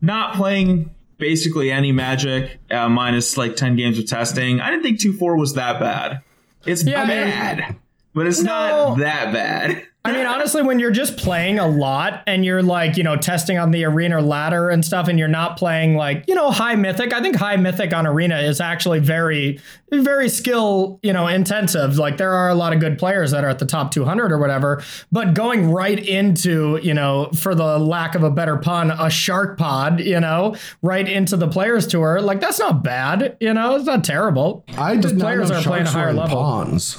not 0.00 0.34
playing 0.34 0.94
basically 1.18 1.70
any 1.70 1.92
magic 1.92 2.58
uh, 2.70 2.88
minus 2.88 3.36
like 3.36 3.56
ten 3.56 3.76
games 3.76 3.98
of 3.98 4.06
testing. 4.06 4.60
I 4.60 4.70
didn't 4.70 4.82
think 4.82 5.00
two 5.00 5.12
four 5.12 5.36
was 5.36 5.54
that 5.54 5.78
bad. 5.80 6.22
It's 6.66 6.84
Yeah, 6.84 7.06
bad, 7.06 7.76
but 8.14 8.26
it's 8.26 8.40
No. 8.42 8.94
not 8.94 8.98
that 8.98 9.32
bad. 9.32 9.84
I 10.08 10.12
mean, 10.12 10.26
honestly, 10.26 10.62
when 10.62 10.78
you're 10.78 10.90
just 10.90 11.16
playing 11.16 11.58
a 11.58 11.66
lot 11.66 12.22
and 12.26 12.44
you're 12.44 12.62
like, 12.62 12.96
you 12.96 13.02
know, 13.02 13.16
testing 13.16 13.58
on 13.58 13.70
the 13.70 13.84
arena 13.84 14.20
ladder 14.20 14.70
and 14.70 14.84
stuff, 14.84 15.08
and 15.08 15.18
you're 15.18 15.28
not 15.28 15.56
playing 15.56 15.94
like, 15.96 16.24
you 16.26 16.34
know, 16.34 16.50
high 16.50 16.74
mythic. 16.74 17.12
I 17.12 17.20
think 17.20 17.36
high 17.36 17.56
mythic 17.56 17.92
on 17.92 18.06
arena 18.06 18.38
is 18.38 18.60
actually 18.60 19.00
very, 19.00 19.60
very 19.90 20.28
skill, 20.28 20.98
you 21.02 21.12
know, 21.12 21.26
intensive. 21.26 21.98
Like 21.98 22.16
there 22.16 22.32
are 22.32 22.48
a 22.48 22.54
lot 22.54 22.72
of 22.72 22.80
good 22.80 22.98
players 22.98 23.30
that 23.32 23.44
are 23.44 23.48
at 23.48 23.58
the 23.58 23.66
top 23.66 23.90
200 23.92 24.32
or 24.32 24.38
whatever. 24.38 24.82
But 25.12 25.34
going 25.34 25.70
right 25.70 25.98
into, 25.98 26.80
you 26.82 26.94
know, 26.94 27.30
for 27.32 27.54
the 27.54 27.78
lack 27.78 28.14
of 28.14 28.22
a 28.22 28.30
better 28.30 28.56
pun, 28.56 28.90
a 28.90 29.10
shark 29.10 29.58
pod, 29.58 30.00
you 30.00 30.20
know, 30.20 30.56
right 30.82 31.08
into 31.08 31.36
the 31.36 31.48
players 31.48 31.86
tour, 31.86 32.20
like 32.20 32.40
that's 32.40 32.58
not 32.58 32.82
bad. 32.82 33.36
You 33.40 33.54
know, 33.54 33.76
it's 33.76 33.86
not 33.86 34.04
terrible. 34.04 34.64
I 34.76 34.96
did 34.96 35.16
not 35.16 35.20
players 35.20 35.50
know 35.50 35.58
are 35.58 35.62
playing 35.62 35.86
a 35.86 35.90
higher 35.90 36.12
level. 36.12 36.36
Pawns. 36.36 36.98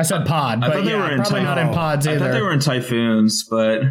I 0.00 0.02
said 0.02 0.26
pod, 0.26 0.60
but 0.60 0.72
thought 0.72 0.84
they 0.84 0.90
yeah, 0.90 0.96
were 0.98 1.10
in 1.12 1.18
probably 1.18 1.42
not 1.42 1.58
in 1.58 1.66
typhoon. 1.66 1.74
pods 1.74 2.06
I 2.06 2.10
either. 2.12 2.24
thought 2.24 2.32
they 2.32 2.42
were 2.42 2.52
in 2.52 2.60
typhoons, 2.60 3.44
but 3.44 3.82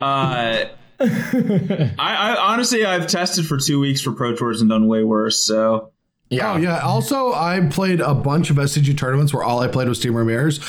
uh, 0.00 0.64
I, 1.00 1.94
I 1.98 2.36
honestly 2.38 2.84
I've 2.84 3.06
tested 3.06 3.46
for 3.46 3.58
two 3.58 3.80
weeks 3.80 4.00
for 4.00 4.12
Pro 4.12 4.34
Tours 4.34 4.60
and 4.60 4.70
done 4.70 4.86
way 4.86 5.04
worse. 5.04 5.44
So 5.44 5.92
yeah. 6.30 6.54
Oh 6.54 6.56
yeah. 6.56 6.78
Also, 6.80 7.32
I 7.32 7.60
played 7.70 8.00
a 8.00 8.14
bunch 8.14 8.50
of 8.50 8.56
SCG 8.56 8.96
tournaments 8.96 9.34
where 9.34 9.42
all 9.42 9.60
I 9.60 9.68
played 9.68 9.88
was 9.88 9.98
Team 10.00 10.16
Ramirez, 10.16 10.60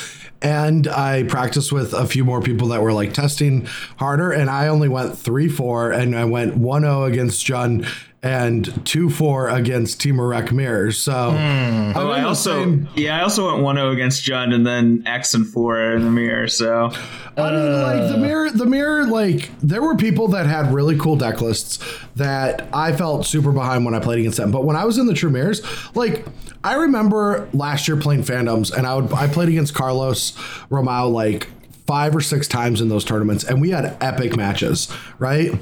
and 0.42 0.86
I 0.88 1.22
practiced 1.22 1.72
with 1.72 1.94
a 1.94 2.06
few 2.06 2.24
more 2.24 2.42
people 2.42 2.68
that 2.68 2.82
were 2.82 2.92
like 2.92 3.14
testing 3.14 3.66
harder. 3.96 4.30
And 4.30 4.50
I 4.50 4.68
only 4.68 4.88
went 4.88 5.16
three 5.16 5.48
four, 5.48 5.90
and 5.90 6.14
I 6.14 6.26
went 6.26 6.58
1-0 6.58 7.08
against 7.08 7.46
Jund 7.46 7.88
and 8.24 8.84
two 8.86 9.10
four 9.10 9.50
against 9.50 10.00
Temur 10.00 10.28
Rec 10.30 10.50
Mirrors. 10.50 10.98
So 10.98 11.12
I, 11.12 11.92
Oh, 11.94 12.10
I 12.10 12.22
also 12.22 12.64
same- 12.64 12.88
yeah, 12.96 13.18
I 13.18 13.22
also 13.22 13.46
went 13.62 13.78
1-0 13.78 13.92
against 13.92 14.24
Jund 14.24 14.54
and 14.54 14.66
then 14.66 15.02
X 15.06 15.34
and 15.34 15.46
4 15.46 15.92
in 15.92 16.04
the 16.04 16.10
mirror. 16.10 16.48
So 16.48 16.90
I 17.36 17.50
mean, 17.50 17.82
like 17.82 18.08
the 18.08 18.14
uh. 18.14 18.18
mirror, 18.18 18.50
the 18.50 18.64
mirror, 18.66 19.04
like 19.04 19.50
there 19.60 19.82
were 19.82 19.94
people 19.96 20.28
that 20.28 20.46
had 20.46 20.72
really 20.72 20.98
cool 20.98 21.16
deck 21.16 21.40
lists 21.42 21.78
that 22.16 22.66
I 22.72 22.92
felt 22.96 23.26
super 23.26 23.52
behind 23.52 23.84
when 23.84 23.94
I 23.94 24.00
played 24.00 24.20
against 24.20 24.38
them. 24.38 24.50
But 24.50 24.64
when 24.64 24.74
I 24.76 24.84
was 24.86 24.96
in 24.98 25.06
the 25.06 25.14
True 25.14 25.30
Mirrors, 25.30 25.60
like 25.94 26.24
I 26.64 26.74
remember 26.76 27.46
last 27.52 27.86
year 27.88 27.96
playing 27.98 28.22
Fandoms, 28.22 28.72
and 28.72 28.86
I 28.86 28.94
would 28.94 29.12
I 29.12 29.26
played 29.26 29.50
against 29.50 29.74
Carlos 29.74 30.32
Romao 30.70 31.12
like 31.12 31.48
five 31.86 32.16
or 32.16 32.22
six 32.22 32.48
times 32.48 32.80
in 32.80 32.88
those 32.88 33.04
tournaments, 33.04 33.44
and 33.44 33.60
we 33.60 33.68
had 33.70 33.96
epic 34.00 34.34
matches, 34.34 34.90
right? 35.18 35.52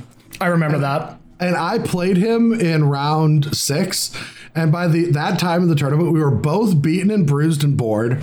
I 0.41 0.47
remember 0.47 0.79
that. 0.79 1.19
And 1.43 1.57
I 1.57 1.79
played 1.79 2.17
him 2.17 2.53
in 2.53 2.85
round 2.89 3.57
six. 3.57 4.17
And 4.55 4.71
by 4.71 4.87
the 4.87 5.07
that 5.13 5.39
time 5.39 5.63
in 5.63 5.69
the 5.69 5.75
tournament, 5.75 6.13
we 6.13 6.21
were 6.21 6.31
both 6.31 6.81
beaten 6.81 7.11
and 7.11 7.27
bruised 7.27 7.65
and 7.65 7.77
bored. 7.77 8.23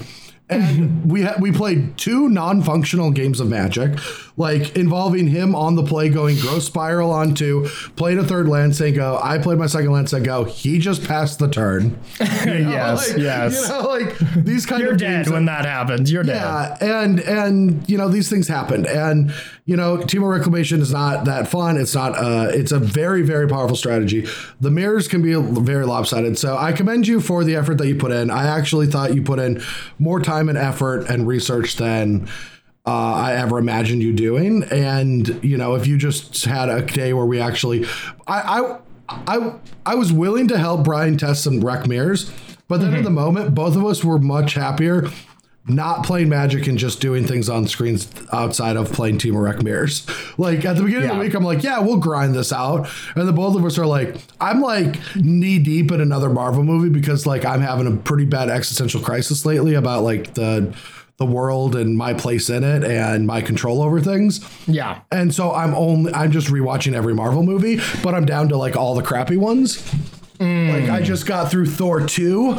And 0.51 1.11
we 1.11 1.21
had 1.21 1.39
we 1.39 1.51
played 1.51 1.95
two 1.95 2.27
non-functional 2.27 3.11
games 3.11 3.39
of 3.39 3.49
Magic, 3.49 3.99
like 4.35 4.75
involving 4.75 5.27
him 5.27 5.53
on 5.53 5.75
the 5.75 5.83
play 5.83 6.09
going 6.09 6.39
growth 6.39 6.63
spiral 6.63 7.11
on 7.11 7.35
two, 7.35 7.67
played 7.95 8.17
a 8.17 8.23
third 8.23 8.47
Lancet 8.47 8.95
go. 8.95 9.19
I 9.21 9.37
played 9.37 9.59
my 9.59 9.67
second 9.67 9.91
Lancet 9.91 10.23
go. 10.23 10.45
He 10.45 10.79
just 10.79 11.03
passed 11.03 11.37
the 11.37 11.49
turn. 11.49 11.99
yes, 12.19 13.09
Like, 13.11 13.21
yes. 13.21 13.61
You 13.61 13.69
know, 13.69 13.89
like 13.89 14.17
these 14.37 14.65
kind 14.65 14.81
You're 14.81 14.93
of 14.93 14.97
dead 14.97 15.27
when 15.29 15.45
that 15.45 15.65
happens. 15.65 16.11
You're 16.11 16.23
dead. 16.23 16.37
yeah, 16.37 16.77
and 16.81 17.19
and 17.19 17.87
you 17.87 17.99
know 17.99 18.09
these 18.09 18.27
things 18.27 18.47
happened, 18.47 18.87
and 18.87 19.31
you 19.69 19.77
know 19.77 19.97
Temur 19.97 20.31
Reclamation 20.31 20.81
is 20.81 20.91
not 20.91 21.25
that 21.25 21.47
fun. 21.47 21.77
It's 21.77 21.93
not. 21.93 22.13
Uh, 22.15 22.49
it's 22.51 22.71
a 22.71 22.79
very 22.79 23.21
very 23.21 23.47
powerful 23.47 23.75
strategy. 23.75 24.27
The 24.59 24.71
mirrors 24.71 25.07
can 25.07 25.21
be 25.21 25.35
very 25.61 25.85
lopsided. 25.85 26.39
So 26.39 26.57
I 26.57 26.71
commend 26.71 27.05
you 27.05 27.21
for 27.21 27.43
the 27.43 27.55
effort 27.55 27.77
that 27.77 27.87
you 27.87 27.93
put 27.93 28.11
in. 28.11 28.31
I 28.31 28.47
actually 28.47 28.87
thought 28.87 29.13
you 29.13 29.21
put 29.21 29.37
in 29.37 29.61
more 29.99 30.19
time 30.19 30.49
and 30.49 30.57
effort 30.57 31.07
and 31.07 31.27
research 31.27 31.75
than. 31.75 32.27
Uh, 32.85 33.13
I 33.13 33.33
ever 33.33 33.59
imagined 33.59 34.01
you 34.01 34.13
doing, 34.13 34.63
and 34.71 35.43
you 35.43 35.57
know, 35.57 35.75
if 35.75 35.85
you 35.85 35.95
just 35.95 36.45
had 36.45 36.69
a 36.69 36.81
day 36.81 37.13
where 37.13 37.25
we 37.25 37.39
actually, 37.39 37.85
I, 38.25 38.79
I, 39.07 39.37
I, 39.37 39.53
I 39.85 39.95
was 39.95 40.11
willing 40.11 40.47
to 40.47 40.57
help 40.57 40.85
Brian 40.85 41.15
test 41.15 41.43
some 41.43 41.59
wreck 41.59 41.85
mirrors, 41.85 42.31
but 42.67 42.79
then 42.79 42.95
in 42.95 43.03
the 43.03 43.11
moment, 43.11 43.53
both 43.53 43.75
of 43.75 43.85
us 43.85 44.03
were 44.03 44.17
much 44.17 44.55
happier 44.55 45.07
not 45.69 46.05
playing 46.05 46.29
Magic 46.29 46.67
and 46.67 46.77
just 46.77 46.99
doing 46.99 47.25
things 47.25 47.49
on 47.49 47.67
screens 47.67 48.09
outside 48.31 48.75
of 48.75 48.91
playing 48.91 49.17
Temur 49.17 49.43
Rec 49.43 49.63
mirrors. 49.63 50.07
Like 50.37 50.65
at 50.65 50.77
the 50.77 50.83
beginning 50.83 51.09
of 51.09 51.17
the 51.17 51.23
week, 51.23 51.33
I'm 51.33 51.43
like, 51.43 51.63
yeah, 51.63 51.79
we'll 51.79 51.97
grind 51.97 52.35
this 52.35 52.51
out, 52.51 52.89
and 53.15 53.27
the 53.27 53.33
both 53.33 53.55
of 53.55 53.65
us 53.65 53.77
are 53.77 53.85
like, 53.85 54.15
I'm 54.41 54.61
like 54.61 54.97
knee 55.15 55.59
deep 55.59 55.91
in 55.91 56.01
another 56.01 56.29
Marvel 56.29 56.63
movie 56.63 56.89
because 56.89 57.25
like 57.25 57.45
I'm 57.45 57.61
having 57.61 57.87
a 57.87 57.95
pretty 57.95 58.25
bad 58.25 58.49
existential 58.49 59.01
crisis 59.01 59.45
lately 59.45 59.75
about 59.75 60.03
like 60.03 60.33
the 60.33 60.75
the 61.19 61.25
world 61.25 61.75
and 61.75 61.97
my 61.97 62.13
place 62.13 62.49
in 62.49 62.63
it 62.63 62.81
and 62.83 63.27
my 63.27 63.41
control 63.41 63.81
over 63.81 63.99
things. 63.99 64.39
Yeah. 64.67 65.01
And 65.11 65.35
so 65.35 65.53
I'm 65.53 65.75
only 65.75 66.13
I'm 66.13 66.31
just 66.31 66.47
rewatching 66.47 66.93
every 66.93 67.13
Marvel 67.13 67.43
movie, 67.43 67.79
but 68.01 68.15
I'm 68.15 68.25
down 68.25 68.49
to 68.49 68.57
like 68.57 68.77
all 68.77 68.95
the 68.95 69.03
crappy 69.03 69.35
ones. 69.35 69.83
Mm. 70.39 70.81
Like 70.81 70.89
I 70.89 71.01
just 71.01 71.25
got 71.25 71.51
through 71.51 71.67
Thor 71.67 72.07
2. 72.07 72.57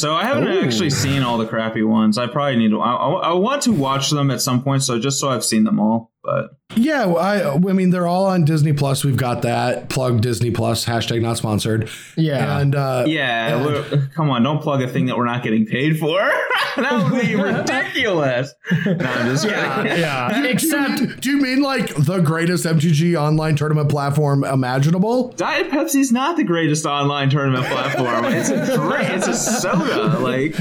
So 0.00 0.14
I 0.14 0.24
haven't 0.24 0.48
actually 0.48 0.90
seen 0.90 1.22
all 1.22 1.36
the 1.36 1.46
crappy 1.46 1.82
ones. 1.82 2.16
I 2.16 2.26
probably 2.26 2.56
need 2.56 2.70
to. 2.70 2.80
I, 2.80 2.92
I, 2.92 3.10
I 3.30 3.32
want 3.34 3.62
to 3.62 3.72
watch 3.72 4.10
them 4.10 4.30
at 4.30 4.40
some 4.40 4.62
point. 4.62 4.82
So 4.82 4.98
just 4.98 5.20
so 5.20 5.28
I've 5.28 5.44
seen 5.44 5.64
them 5.64 5.78
all. 5.78 6.12
But 6.22 6.50
Yeah, 6.76 7.06
I 7.06 7.54
I 7.54 7.58
mean 7.58 7.90
they're 7.90 8.06
all 8.06 8.26
on 8.26 8.44
Disney 8.44 8.74
Plus. 8.74 9.04
We've 9.04 9.16
got 9.16 9.40
that. 9.42 9.88
Plug 9.88 10.20
Disney 10.20 10.50
Plus, 10.50 10.84
hashtag 10.84 11.22
not 11.22 11.38
sponsored. 11.38 11.88
Yeah. 12.16 12.58
And 12.58 12.74
uh 12.74 13.04
yeah, 13.06 13.64
we're- 13.64 14.02
come 14.14 14.28
on, 14.28 14.42
don't 14.42 14.60
plug 14.60 14.82
a 14.82 14.88
thing 14.88 15.06
that 15.06 15.16
we're 15.16 15.24
not 15.24 15.42
getting 15.42 15.64
paid 15.64 15.98
for. 15.98 16.18
that 16.76 17.10
would 17.10 17.22
be 17.22 17.34
ridiculous. 17.42 18.52
No, 18.84 18.92
I'm 18.92 19.26
just 19.30 19.46
Yeah. 19.46 19.82
kidding. 19.82 19.98
yeah. 19.98 20.32
do 20.34 20.40
you, 20.40 20.48
Except 20.50 21.20
do 21.22 21.30
you 21.30 21.38
mean 21.40 21.62
like 21.62 21.94
the 21.94 22.18
greatest 22.20 22.66
MTG 22.66 23.16
online 23.18 23.56
tournament 23.56 23.88
platform 23.88 24.44
imaginable? 24.44 25.28
Diet 25.38 25.70
Pepsi's 25.70 26.12
not 26.12 26.36
the 26.36 26.44
greatest 26.44 26.84
online 26.84 27.30
tournament 27.30 27.64
platform. 27.66 28.26
It's 28.26 28.50
a 28.50 28.76
drink. 28.76 29.08
It's 29.10 29.26
a 29.26 29.34
soda. 29.34 30.18
Like 30.18 30.58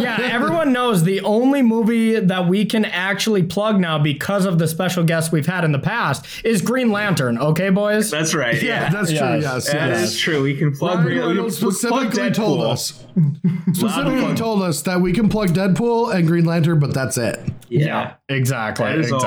yeah, 0.00 0.18
everyone 0.20 0.72
knows 0.72 1.04
the 1.04 1.20
only 1.20 1.62
movie 1.62 2.18
that 2.18 2.48
we 2.48 2.64
can 2.64 2.84
actually 2.84 3.44
plug 3.44 3.78
now 3.78 3.98
because 3.98 4.23
of 4.28 4.58
the 4.58 4.66
special 4.66 5.04
guests 5.04 5.30
we've 5.30 5.46
had 5.46 5.64
in 5.64 5.72
the 5.72 5.78
past 5.78 6.26
is 6.44 6.62
Green 6.62 6.90
Lantern. 6.90 7.38
Okay, 7.38 7.70
boys. 7.70 8.10
that's 8.10 8.34
right. 8.34 8.60
Yeah, 8.62 8.90
that's 8.90 9.10
true. 9.10 9.18
Yes. 9.18 9.42
Yes, 9.42 9.66
that 9.66 9.90
yes. 9.90 10.12
is 10.12 10.18
true. 10.18 10.42
We 10.42 10.56
can 10.56 10.74
plug. 10.74 11.00
Ryan 11.00 11.06
we 11.06 11.14
can 11.14 11.28
Reynolds 11.28 11.58
plug 11.58 11.74
specifically 11.74 12.30
told 12.30 12.62
us 12.62 13.04
specifically 13.72 14.34
told 14.34 14.62
us 14.62 14.82
that 14.82 15.00
we 15.00 15.12
can 15.12 15.28
plug 15.28 15.50
Deadpool 15.50 16.14
and 16.14 16.26
Green 16.26 16.44
Lantern, 16.44 16.80
but 16.80 16.94
that's 16.94 17.18
it. 17.18 17.38
Yeah. 17.68 18.14
exactly. 18.28 18.86
That 18.86 18.98
is 18.98 19.12
all. 19.12 19.20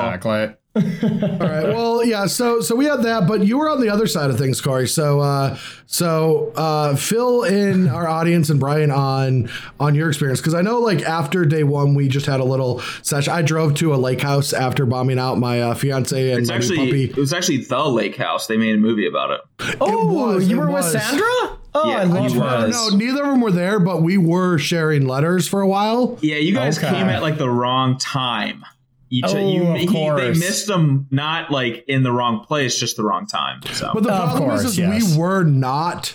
Exactly. 0.78 1.22
All 1.22 1.38
right. 1.38 1.64
Well, 1.68 2.04
yeah. 2.04 2.26
So 2.26 2.60
so 2.60 2.74
we 2.76 2.84
had 2.86 3.02
that, 3.02 3.26
but 3.26 3.44
you 3.46 3.58
were 3.58 3.68
on 3.68 3.80
the 3.80 3.88
other 3.90 4.06
side 4.06 4.30
of 4.30 4.38
things, 4.38 4.60
Corey. 4.60 4.86
So 4.88 5.20
uh, 5.20 5.56
so 5.86 6.52
uh, 6.56 6.96
fill 6.96 7.44
in 7.44 7.88
our 7.88 8.06
audience 8.08 8.50
and 8.50 8.60
Brian 8.60 8.90
on 8.90 9.48
on 9.80 9.94
your 9.94 10.08
experience 10.08 10.40
because 10.40 10.54
I 10.54 10.62
know 10.62 10.80
like 10.80 11.02
after 11.02 11.44
day 11.44 11.64
one 11.64 11.94
we 11.94 12.08
just 12.08 12.26
had 12.26 12.40
a 12.40 12.44
little 12.44 12.80
session. 13.02 13.32
I 13.32 13.42
drove 13.42 13.74
to 13.76 13.94
a 13.94 13.96
lake 13.96 14.20
house 14.20 14.52
after 14.52 14.86
bombing 14.86 15.18
out 15.18 15.38
my 15.38 15.60
uh, 15.62 15.74
fiance 15.74 16.30
and 16.30 16.40
It's 16.40 16.48
my 16.48 16.56
actually 16.56 16.76
puppy. 16.78 17.04
it 17.04 17.16
was 17.16 17.32
actually 17.32 17.58
the 17.58 17.84
Lake 17.88 18.16
House. 18.16 18.46
They 18.46 18.56
made 18.56 18.74
a 18.74 18.78
movie 18.78 19.06
about 19.06 19.30
it. 19.30 19.40
Oh, 19.80 20.12
was, 20.34 20.48
you 20.48 20.56
it 20.56 20.64
were 20.64 20.70
was. 20.70 20.92
with 20.92 21.02
Sandra? 21.02 21.26
Oh, 21.74 21.90
Yeah, 21.90 21.98
I 22.00 22.04
love 22.04 22.32
her. 22.32 22.40
was. 22.40 22.90
No, 22.92 22.96
neither 22.96 23.22
of 23.22 23.28
them 23.30 23.40
were 23.40 23.50
there, 23.52 23.78
but 23.78 24.02
we 24.02 24.16
were 24.18 24.58
sharing 24.58 25.06
letters 25.06 25.46
for 25.46 25.60
a 25.60 25.68
while. 25.68 26.18
Yeah, 26.22 26.36
you 26.36 26.54
guys 26.54 26.78
Okay. 26.78 26.88
came 26.90 27.08
at 27.08 27.22
like 27.22 27.38
the 27.38 27.48
wrong 27.50 27.98
time. 27.98 28.64
You, 29.10 29.22
Oh, 29.26 29.36
you, 29.38 29.62
of 29.66 29.76
he- 29.78 29.86
they 29.86 30.28
missed 30.30 30.66
them 30.66 31.06
not 31.10 31.50
like 31.50 31.84
in 31.88 32.02
the 32.02 32.12
wrong 32.12 32.44
place, 32.44 32.78
just 32.78 32.96
the 32.96 33.02
wrong 33.04 33.26
time. 33.26 33.60
So 33.72 33.90
But 33.94 34.02
the 34.02 34.12
Of 34.12 34.30
problem 34.30 34.48
course, 34.50 34.60
is, 34.64 34.72
is 34.72 34.78
yes. 34.78 35.12
we 35.16 35.18
were 35.18 35.44
not 35.44 36.14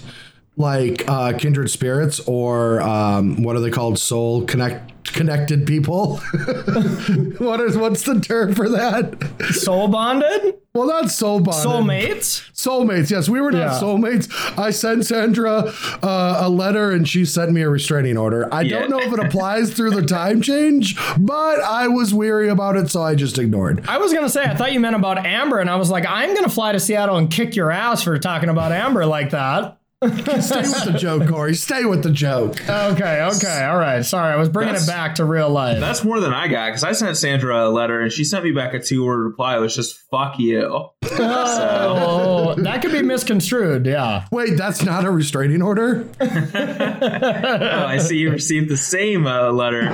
like 0.57 1.03
uh, 1.07 1.33
kindred 1.37 1.69
spirits 1.71 2.19
or 2.27 2.81
um, 2.81 3.41
what 3.43 3.55
are 3.55 3.59
they 3.59 3.71
called? 3.71 3.97
Soul 3.97 4.45
connect 4.45 4.92
connected 5.13 5.65
people. 5.67 6.17
what 7.37 7.59
is 7.61 7.77
what's 7.77 8.03
the 8.03 8.19
term 8.19 8.53
for 8.53 8.69
that? 8.69 9.45
Soul 9.51 9.87
bonded? 9.87 10.55
Well, 10.73 10.87
not 10.87 11.11
soul 11.11 11.39
bonded. 11.39 11.63
Soulmates? 11.63 12.51
Soulmates, 12.53 13.11
yes, 13.11 13.29
we 13.29 13.39
were 13.39 13.51
not 13.51 13.59
Yeah. 13.59 13.79
soulmates. 13.79 14.27
I 14.57 14.71
sent 14.71 15.05
Sandra 15.05 15.71
uh, 16.01 16.37
a 16.41 16.49
letter 16.49 16.91
and 16.91 17.07
she 17.07 17.25
sent 17.25 17.51
me 17.51 17.61
a 17.61 17.69
restraining 17.69 18.17
order. 18.17 18.51
I 18.51 18.61
Yeah. 18.61 18.79
don't 18.79 18.89
know 18.89 18.99
if 18.99 19.13
it 19.13 19.19
applies 19.19 19.71
through 19.73 19.91
the 19.91 20.01
time 20.01 20.41
change, 20.41 20.97
but 21.19 21.61
I 21.61 21.87
was 21.87 22.13
weary 22.13 22.49
about 22.49 22.75
it, 22.75 22.89
so 22.89 23.03
I 23.03 23.13
just 23.15 23.37
ignored. 23.37 23.85
I 23.87 23.99
was 23.99 24.11
gonna 24.13 24.29
say 24.29 24.43
I 24.43 24.55
thought 24.55 24.73
you 24.73 24.79
meant 24.79 24.95
about 24.95 25.23
Amber, 25.25 25.59
and 25.59 25.69
I 25.69 25.75
was 25.75 25.91
like, 25.91 26.05
I'm 26.07 26.33
gonna 26.33 26.49
fly 26.49 26.71
to 26.71 26.79
Seattle 26.79 27.17
and 27.17 27.29
kick 27.29 27.55
your 27.55 27.69
ass 27.71 28.01
for 28.03 28.17
talking 28.17 28.49
about 28.49 28.71
Amber 28.71 29.05
like 29.05 29.29
that. 29.29 29.77
Stay 30.41 30.61
with 30.61 30.85
the 30.85 30.95
joke, 30.97 31.27
Corey. 31.27 31.53
Stay 31.55 31.85
with 31.85 32.03
the 32.03 32.11
joke. 32.11 32.59
Okay, 32.69 33.21
okay, 33.35 33.63
all 33.65 33.77
right. 33.77 34.03
Sorry, 34.03 34.33
I 34.33 34.35
was 34.37 34.49
bringing 34.49 34.73
That's- 34.73 34.87
it 34.87 34.91
back 34.91 35.15
to 35.15 35.25
real 35.25 35.49
life. 35.49 35.79
that's 35.79 36.03
more 36.03 36.19
than 36.19 36.33
I 36.33 36.47
got 36.47 36.67
because 36.67 36.83
I 36.83 36.91
sent 36.93 37.15
Sandra 37.17 37.67
a 37.67 37.69
letter 37.69 37.99
and 38.01 38.11
she 38.11 38.23
sent 38.23 38.43
me 38.43 38.51
back 38.51 38.73
a 38.73 38.79
two 38.79 39.05
word 39.05 39.23
reply. 39.23 39.57
It 39.57 39.59
was 39.59 39.75
just 39.75 39.97
"fuck 40.11 40.39
you." 40.39 40.89
Oh, 41.15 42.55
that 42.55 42.81
could 42.81 42.91
be 42.91 43.01
misconstrued. 43.01 43.85
Yeah. 43.85 44.25
Wait, 44.31 44.57
that's 44.57 44.83
not 44.83 45.05
a 45.05 45.11
restraining 45.11 45.61
order? 45.61 46.07
Oh, 46.53 47.85
I 47.85 47.97
see 47.97 48.17
you 48.17 48.31
received 48.31 48.69
the 48.69 48.77
same 48.77 49.25
uh, 49.27 49.51
letter. 49.51 49.87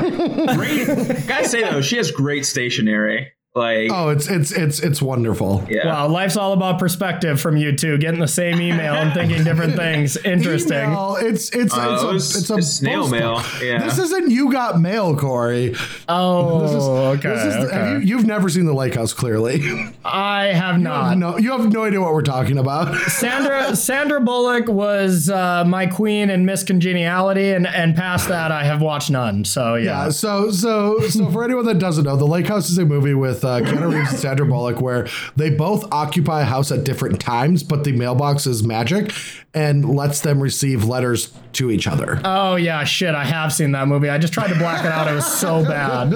Great, 0.56 0.88
gotta 1.28 1.48
say 1.48 1.64
though, 1.64 1.82
she 1.82 1.98
has 1.98 2.12
great 2.12 2.46
stationery. 2.46 3.32
Like, 3.56 3.90
Oh, 3.92 4.10
it's 4.10 4.30
it's 4.30 4.52
it's 4.52 4.80
it's 4.80 5.02
wonderful. 5.02 5.66
yeah. 5.68 5.88
Wow, 5.88 6.08
life's 6.10 6.38
all 6.38 6.54
about 6.54 6.78
perspective 6.78 7.42
from 7.42 7.58
you 7.58 7.76
two, 7.76 7.98
getting 7.98 8.20
the 8.20 8.28
same 8.28 8.62
email 8.62 8.94
and 8.94 9.12
thinking 9.12 9.44
different 9.44 9.76
things. 9.76 10.18
Interesting. 10.18 10.78
Email, 10.78 11.18
it's 11.20 11.50
it's 11.50 11.74
Uh, 11.76 11.90
it's 11.94 12.04
it 12.04 12.06
a 12.06 12.14
was- 12.14 12.36
it's 12.36 12.50
a 12.52 12.56
it's 12.58 12.68
snail 12.68 13.02
postal- 13.10 13.20
mail, 13.20 13.42
yeah. 13.64 13.84
This 13.84 13.98
isn't 13.98 14.30
you 14.30 14.52
got 14.52 14.80
mail, 14.80 15.16
Corey. 15.18 15.74
Oh, 16.08 16.62
This 16.62 16.72
is, 16.74 16.84
okay. 16.84 17.30
this 17.30 17.44
is 17.46 17.56
okay. 17.66 17.76
have 17.76 18.04
you, 18.04 18.08
you've 18.18 18.26
never 18.28 18.50
seen 18.50 18.66
the 18.66 18.74
Lake 18.74 18.94
House, 18.94 19.14
clearly. 19.14 19.64
I 20.06 20.48
have 20.54 20.80
not. 20.80 21.18
no, 21.18 21.38
you 21.40 21.52
have 21.52 21.74
no 21.74 21.86
idea 21.86 22.02
what 22.02 22.14
we're 22.14 22.22
talking 22.22 22.60
about. 22.60 22.96
Sandra 23.10 23.76
Sandra 23.76 24.22
Bullock 24.22 24.68
was 24.68 25.28
uh, 25.28 25.66
my 25.66 25.88
queen 25.88 26.30
in 26.30 26.46
Miss 26.46 26.64
Congeniality, 26.64 27.50
and 27.50 27.66
and 27.66 27.96
past 27.96 28.28
that, 28.30 28.52
I 28.52 28.64
have 28.64 28.80
watched 28.84 29.10
none. 29.10 29.44
So 29.44 29.74
yeah. 29.74 30.04
Yeah, 30.06 30.10
so 30.12 30.52
so 30.52 31.00
so 31.08 31.32
for 31.32 31.44
anyone 31.44 31.66
that 31.66 31.80
doesn't 31.80 32.04
know, 32.04 32.16
The 32.16 32.28
Lake 32.28 32.46
House 32.48 32.70
is 32.70 32.78
a 32.78 32.86
movie 32.86 33.16
with 33.16 33.39
uh, 33.44 33.60
Keanu 33.62 33.94
Reeves 33.94 34.12
and 34.12 34.20
Sandra 34.20 34.46
Bullock 34.46 34.82
where 34.82 35.08
they 35.36 35.50
both 35.50 35.86
occupy 35.92 36.42
a 36.42 36.46
house 36.46 36.72
at 36.72 36.84
different 36.84 37.20
times, 37.22 37.64
but 37.64 37.84
the 37.84 37.92
mailbox 37.92 38.46
is 38.48 38.64
magic 38.64 39.12
and 39.54 39.96
lets 39.96 40.22
them 40.22 40.40
receive 40.42 40.84
letters 40.86 41.32
to 41.54 41.72
each 41.72 41.88
other. 41.88 42.22
Oh 42.24 42.56
yeah, 42.56 42.84
shit! 42.84 43.16
I 43.16 43.24
have 43.26 43.52
seen 43.52 43.72
that 43.72 43.88
movie. 43.88 44.10
I 44.10 44.18
just 44.20 44.34
tried 44.34 44.50
to 44.50 44.56
black 44.58 44.86
it 44.86 44.92
out. 44.92 45.08
It 45.08 45.16
was 45.16 45.26
so 45.26 45.64
bad. 45.68 46.14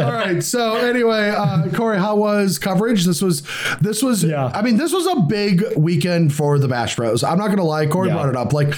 All 0.00 0.12
right. 0.12 0.42
So 0.42 0.76
anyway, 0.76 1.30
uh, 1.36 1.68
Corey, 1.74 1.98
how 1.98 2.16
was 2.16 2.58
coverage? 2.58 3.04
This 3.04 3.22
was 3.22 3.42
this 3.80 4.02
was. 4.02 4.22
Yeah. 4.24 4.46
I 4.54 4.62
mean, 4.62 4.76
this 4.76 4.92
was 4.92 5.06
a 5.06 5.20
big 5.20 5.64
weekend 5.76 6.34
for 6.34 6.58
the 6.58 6.68
Bash 6.68 6.96
Bros. 6.96 7.24
I'm 7.24 7.38
not 7.38 7.48
gonna 7.48 7.64
lie. 7.64 7.86
Corey 7.86 8.08
Yeah. 8.08 8.14
brought 8.14 8.28
it 8.28 8.36
up. 8.36 8.52
Like. 8.52 8.74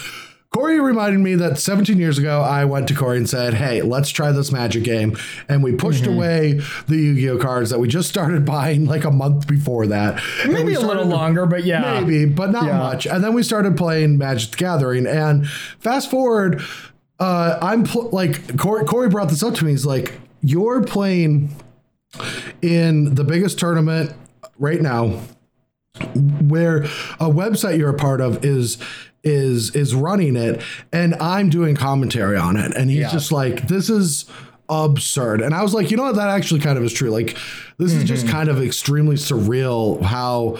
Corey 0.56 0.80
reminded 0.80 1.20
me 1.20 1.34
that 1.34 1.58
17 1.58 1.98
years 1.98 2.16
ago, 2.16 2.40
I 2.40 2.64
went 2.64 2.88
to 2.88 2.94
Corey 2.94 3.18
and 3.18 3.28
said, 3.28 3.52
Hey, 3.54 3.82
let's 3.82 4.08
try 4.08 4.32
this 4.32 4.50
magic 4.50 4.84
game. 4.84 5.14
And 5.50 5.62
we 5.62 5.72
pushed 5.74 6.04
Mm-hmm. 6.04 6.14
away 6.14 6.60
the 6.88 6.96
Yu 6.96 7.14
Gi 7.14 7.28
Oh 7.30 7.38
cards 7.38 7.68
that 7.70 7.78
we 7.78 7.88
just 7.88 8.08
started 8.08 8.44
buying 8.46 8.86
like 8.86 9.04
a 9.04 9.10
month 9.10 9.46
before 9.46 9.86
that. 9.88 10.22
Maybe 10.48 10.72
a 10.72 10.80
little 10.80 11.04
longer, 11.04 11.44
but 11.44 11.64
yeah. 11.64 12.00
Maybe, 12.00 12.24
but 12.24 12.52
not 12.52 12.64
Yeah. 12.64 12.78
much. 12.78 13.06
And 13.06 13.22
then 13.22 13.34
we 13.34 13.42
started 13.42 13.76
playing 13.76 14.16
Magic 14.16 14.52
the 14.52 14.56
Gathering. 14.56 15.06
And 15.06 15.46
fast 15.78 16.10
forward, 16.10 16.62
uh, 17.20 17.58
I'm 17.60 17.84
pl- 17.84 18.08
like, 18.10 18.56
Corey, 18.56 18.84
Corey 18.86 19.10
brought 19.10 19.28
this 19.28 19.42
up 19.42 19.54
to 19.56 19.64
me. 19.66 19.72
He's 19.72 19.84
like, 19.84 20.18
You're 20.40 20.82
playing 20.82 21.54
in 22.62 23.14
the 23.14 23.24
biggest 23.24 23.58
tournament 23.58 24.12
right 24.58 24.80
now 24.80 25.20
where 26.14 26.84
a 27.20 27.28
website 27.28 27.78
you're 27.78 27.90
a 27.90 27.94
part 27.98 28.20
of 28.20 28.44
is 28.44 28.78
is 29.26 29.74
is 29.74 29.94
running 29.94 30.36
it 30.36 30.62
and 30.92 31.14
I'm 31.16 31.50
doing 31.50 31.74
commentary 31.74 32.36
on 32.36 32.56
it. 32.56 32.74
And 32.76 32.90
he's 32.90 33.00
Yeah. 33.00 33.10
just 33.10 33.32
like 33.32 33.68
this 33.68 33.90
is 33.90 34.24
absurd. 34.68 35.40
And 35.42 35.54
I 35.54 35.62
was 35.62 35.74
like 35.74 35.90
you 35.90 35.96
know 35.96 36.04
what? 36.04 36.16
That 36.16 36.28
actually 36.28 36.60
kind 36.60 36.78
of 36.78 36.84
is 36.84 36.92
true. 36.92 37.10
Like 37.10 37.36
this 37.78 37.92
is 37.92 38.04
just 38.04 38.24
mm-hmm. 38.24 38.32
kind 38.36 38.48
of 38.48 38.62
extremely 38.62 39.16
surreal 39.16 40.00
how 40.00 40.58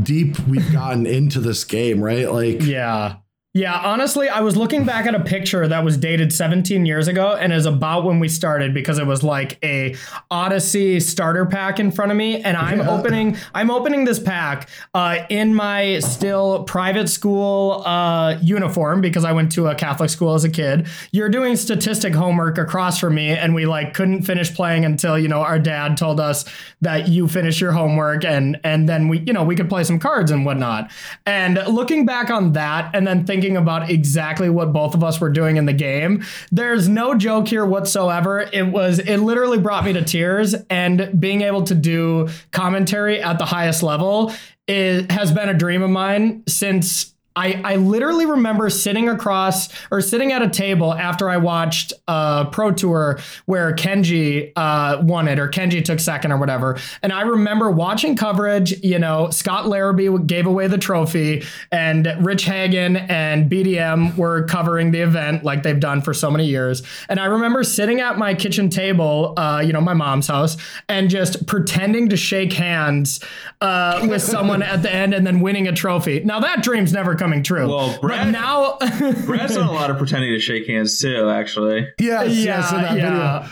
deep 0.00 0.38
we've 0.40 0.70
gotten 0.72 1.06
into 1.06 1.40
this 1.40 1.64
game 1.64 2.00
right? 2.02 2.30
Like 2.30 2.62
Yeah. 2.62 3.16
Yeah, 3.58 3.76
honestly, 3.76 4.28
I 4.28 4.38
was 4.40 4.56
looking 4.56 4.84
back 4.84 5.06
at 5.06 5.16
a 5.16 5.20
picture 5.20 5.66
that 5.66 5.82
was 5.82 5.96
dated 5.96 6.32
17 6.32 6.86
years 6.86 7.08
ago 7.08 7.34
and 7.34 7.52
is 7.52 7.66
about 7.66 8.04
when 8.04 8.20
we 8.20 8.28
started 8.28 8.72
because 8.72 9.00
it 9.00 9.06
was 9.08 9.24
like 9.24 9.58
a 9.64 9.96
Odyssey 10.30 11.00
starter 11.00 11.44
pack 11.44 11.80
in 11.80 11.90
front 11.90 12.12
of 12.12 12.16
me 12.16 12.40
and 12.40 12.56
I'm 12.56 12.78
Yeah. 12.78 12.88
opening 12.88 13.36
I'm 13.56 13.68
opening 13.72 14.04
this 14.04 14.20
pack 14.20 14.68
uh, 14.94 15.24
in 15.28 15.56
my 15.56 15.98
still 15.98 16.62
private 16.62 17.08
school 17.08 17.82
uh, 17.84 18.38
uniform 18.40 19.00
because 19.00 19.24
I 19.24 19.32
went 19.32 19.50
to 19.52 19.66
a 19.66 19.74
Catholic 19.74 20.10
school 20.10 20.34
as 20.34 20.44
a 20.44 20.48
kid. 20.50 20.86
You're 21.10 21.28
doing 21.28 21.56
statistic 21.56 22.14
homework 22.14 22.58
across 22.58 23.00
from 23.00 23.16
me 23.16 23.30
and 23.30 23.56
we 23.56 23.66
like 23.66 23.92
couldn't 23.92 24.22
finish 24.22 24.54
playing 24.54 24.84
until, 24.84 25.18
you 25.18 25.26
know, 25.26 25.40
our 25.40 25.58
dad 25.58 25.96
told 25.96 26.20
us 26.20 26.44
that 26.80 27.08
you 27.08 27.26
finish 27.26 27.60
your 27.60 27.72
homework 27.72 28.24
and 28.24 28.60
and 28.62 28.88
then 28.88 29.08
we, 29.08 29.18
you 29.18 29.32
know, 29.32 29.42
we 29.42 29.56
could 29.56 29.68
play 29.68 29.82
some 29.82 29.98
cards 29.98 30.30
and 30.30 30.46
whatnot. 30.46 30.92
And 31.26 31.56
looking 31.66 32.06
back 32.06 32.30
on 32.30 32.52
that 32.52 32.94
and 32.94 33.04
then 33.04 33.26
thinking 33.26 33.47
about 33.56 33.90
exactly 33.90 34.50
what 34.50 34.72
both 34.72 34.94
of 34.94 35.02
us 35.02 35.20
were 35.20 35.30
doing 35.30 35.56
in 35.56 35.66
the 35.66 35.72
game, 35.72 36.24
there's 36.50 36.88
no 36.88 37.14
joke 37.14 37.48
here 37.48 37.64
whatsoever. 37.64 38.48
It 38.52 38.68
was 38.68 38.98
it 38.98 39.18
literally 39.18 39.58
brought 39.58 39.84
me 39.84 39.92
to 39.94 40.04
tears 40.04 40.54
and 40.70 41.18
being 41.20 41.42
able 41.42 41.62
to 41.64 41.74
do 41.74 42.28
commentary 42.52 43.22
at 43.22 43.38
the 43.38 43.46
highest 43.46 43.82
level 43.82 44.32
is, 44.66 45.06
has 45.10 45.32
been 45.32 45.48
a 45.48 45.54
dream 45.54 45.82
of 45.82 45.90
mine 45.90 46.42
since 46.46 47.14
I, 47.38 47.60
I 47.64 47.76
literally 47.76 48.26
remember 48.26 48.68
sitting 48.68 49.08
across 49.08 49.68
or 49.92 50.00
sitting 50.00 50.32
at 50.32 50.42
a 50.42 50.48
table 50.48 50.92
after 50.92 51.30
I 51.30 51.36
watched 51.36 51.92
uh, 52.08 52.46
Pro 52.46 52.72
Tour 52.72 53.20
where 53.46 53.72
Kenji 53.74 54.50
uh, 54.56 55.00
won 55.02 55.28
it 55.28 55.38
or 55.38 55.46
Kenji 55.46 55.84
took 55.84 56.00
second 56.00 56.32
or 56.32 56.38
whatever. 56.38 56.78
And 57.00 57.12
I 57.12 57.20
remember 57.20 57.70
watching 57.70 58.16
coverage, 58.16 58.82
you 58.82 58.98
know, 58.98 59.30
Scott 59.30 59.66
Larabee 59.66 60.26
gave 60.26 60.46
away 60.46 60.66
the 60.66 60.78
trophy 60.78 61.44
and 61.70 62.12
Rich 62.20 62.44
Hagon 62.44 62.96
and 62.96 63.48
BDM 63.48 64.16
were 64.16 64.42
covering 64.44 64.90
the 64.90 65.00
event 65.00 65.44
like 65.44 65.62
they've 65.62 65.78
done 65.78 66.00
for 66.00 66.12
so 66.12 66.32
many 66.32 66.46
years. 66.46 66.82
And 67.08 67.20
I 67.20 67.26
remember 67.26 67.62
sitting 67.62 68.00
at 68.00 68.18
my 68.18 68.34
kitchen 68.34 68.68
table, 68.68 69.34
uh, 69.36 69.62
you 69.64 69.72
know, 69.72 69.80
my 69.80 69.94
mom's 69.94 70.26
house, 70.26 70.56
and 70.88 71.08
just 71.08 71.46
pretending 71.46 72.08
to 72.08 72.16
shake 72.16 72.52
hands 72.52 73.20
uh, 73.60 74.04
with 74.08 74.22
someone 74.22 74.62
at 74.62 74.82
the 74.82 74.92
end 74.92 75.14
and 75.14 75.24
then 75.24 75.38
winning 75.38 75.68
a 75.68 75.72
trophy. 75.72 76.18
Now 76.24 76.40
that 76.40 76.64
dream's 76.64 76.92
never 76.92 77.14
coming 77.28 77.42
true. 77.42 77.68
Well, 77.68 77.98
but 78.00 78.24
now, 78.30 78.78
Brad's 79.26 79.54
done 79.54 79.68
a 79.68 79.72
lot 79.72 79.90
of 79.90 79.98
pretending 79.98 80.32
to 80.32 80.40
shake 80.40 80.66
hands 80.66 80.98
too. 81.00 81.28
Actually, 81.28 81.88
yes 81.98 82.34
yes 82.34 82.72
in 82.72 82.82
that 82.82 82.94
video 82.94 83.46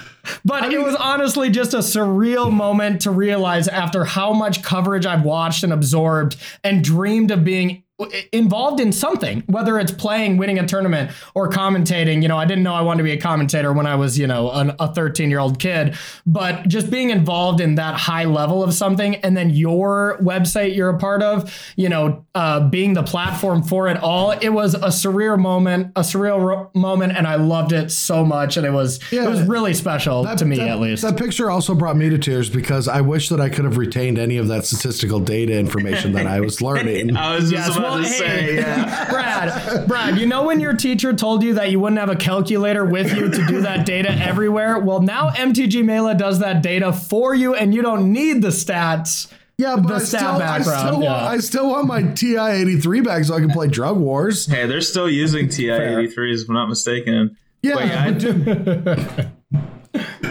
But 0.44 0.72
it 0.72 0.82
was 0.82 0.96
honestly 0.96 1.50
just 1.50 1.72
a 1.74 1.78
surreal 1.78 2.52
moment 2.52 3.02
to 3.02 3.10
realize 3.10 3.68
after 3.68 4.04
how 4.04 4.32
much 4.32 4.62
coverage 4.62 5.06
I've 5.06 5.24
watched 5.24 5.62
and 5.62 5.72
absorbed 5.72 6.36
and 6.64 6.82
dreamed 6.82 7.30
of 7.30 7.44
being 7.44 7.84
involved 8.32 8.78
in 8.80 8.92
something, 8.92 9.42
whether 9.46 9.78
it's 9.78 9.92
playing, 9.92 10.36
winning 10.36 10.58
a 10.58 10.66
tournament, 10.66 11.10
or 11.34 11.48
commentating. 11.48 12.20
You 12.22 12.28
know, 12.28 12.36
I 12.36 12.44
didn't 12.44 12.62
know 12.62 12.74
I 12.74 12.82
wanted 12.82 12.98
to 12.98 13.04
be 13.04 13.12
a 13.12 13.16
commentator 13.20 13.72
when 13.72 13.86
I 13.86 13.94
was, 13.94 14.18
you 14.18 14.26
know, 14.26 14.50
an, 14.50 14.72
a 14.78 14.92
13 14.92 15.30
year 15.30 15.38
old 15.38 15.58
kid, 15.58 15.96
but 16.26 16.68
just 16.68 16.90
being 16.90 17.10
involved 17.10 17.60
in 17.60 17.76
that 17.76 17.94
high 17.94 18.24
level 18.24 18.62
of 18.62 18.74
something 18.74 19.16
and 19.16 19.36
then 19.36 19.50
your 19.50 20.18
website 20.20 20.74
you're 20.76 20.90
a 20.90 20.98
part 20.98 21.22
of, 21.22 21.50
you 21.76 21.88
know, 21.88 22.24
uh, 22.34 22.60
being 22.68 22.92
the 22.92 23.02
platform 23.02 23.62
for 23.62 23.88
it 23.88 23.96
all, 24.02 24.32
it 24.32 24.50
was 24.50 24.74
a 24.74 24.88
surreal 24.88 25.38
moment, 25.38 25.92
a 25.96 26.00
surreal 26.00 26.38
ro- 26.44 26.70
moment, 26.74 27.16
and 27.16 27.26
I 27.26 27.36
loved 27.36 27.72
it 27.72 27.90
so 27.90 28.24
much. 28.26 28.56
And 28.58 28.66
it 28.66 28.72
was, 28.72 29.00
Yeah. 29.10 29.24
it 29.24 29.30
was 29.30 29.40
really 29.42 29.72
special 29.72 30.24
to 30.36 30.44
me 30.44 30.56
that, 30.56 30.68
at 30.68 30.80
least. 30.80 31.02
That 31.02 31.16
picture 31.16 31.50
also 31.50 31.74
brought 31.74 31.96
me 31.96 32.10
to 32.10 32.18
tears 32.18 32.50
because 32.50 32.88
I 32.88 33.00
wish 33.00 33.30
that 33.30 33.40
I 33.40 33.48
could 33.48 33.64
have 33.64 33.78
retained 33.78 34.18
any 34.18 34.36
of 34.36 34.48
that 34.48 34.66
statistical 34.66 35.18
data 35.20 35.56
information 35.58 36.12
that 36.12 36.26
I 36.26 36.40
was 36.40 36.60
learning. 36.66 37.16
I 37.16 37.36
was 37.36 37.50
just 37.50 37.68
Yes, 37.68 37.76
about 37.76 37.85
well, 37.90 38.02
to 38.02 38.08
hey, 38.08 38.18
say, 38.18 38.54
yeah. 38.56 39.08
Brad, 39.10 39.88
Brad, 39.88 40.18
you 40.18 40.26
know 40.26 40.44
when 40.44 40.60
your 40.60 40.74
teacher 40.74 41.12
told 41.12 41.42
you 41.42 41.54
that 41.54 41.70
you 41.70 41.80
wouldn't 41.80 41.98
have 41.98 42.10
a 42.10 42.16
calculator 42.16 42.84
with 42.84 43.14
you 43.16 43.30
to 43.30 43.46
do 43.46 43.60
that 43.62 43.86
data 43.86 44.10
everywhere? 44.10 44.78
Well, 44.78 45.00
now 45.00 45.30
MTG 45.30 45.84
Melee 45.84 46.14
does 46.14 46.38
that 46.40 46.62
data 46.62 46.92
for 46.92 47.34
you 47.34 47.54
and 47.54 47.74
you 47.74 47.82
don't 47.82 48.12
need 48.12 48.42
the 48.42 48.48
stats. 48.48 49.32
yeah, 49.58 49.76
but 49.76 49.88
the 49.88 49.94
I 49.94 49.98
stat 49.98 50.20
still, 50.20 50.30
I, 50.30 50.38
background, 50.38 50.88
still 50.88 51.02
yeah. 51.02 51.12
want, 51.12 51.22
I 51.24 51.38
still 51.38 51.68
want 51.70 51.86
my 51.86 52.02
TI 52.02 52.36
83 52.38 53.00
bag 53.02 53.24
so 53.24 53.34
I 53.34 53.40
can 53.40 53.50
play 53.50 53.68
Drug 53.68 53.96
Wars. 53.98 54.46
Hey, 54.46 54.66
they're 54.66 54.80
still 54.80 55.08
using 55.08 55.48
TI-83s, 55.50 56.42
if 56.42 56.48
I'm 56.48 56.54
not 56.54 56.68
mistaken. 56.68 57.36
Yeah, 57.62 57.76
Wait, 57.76 57.90
I- 57.90 59.30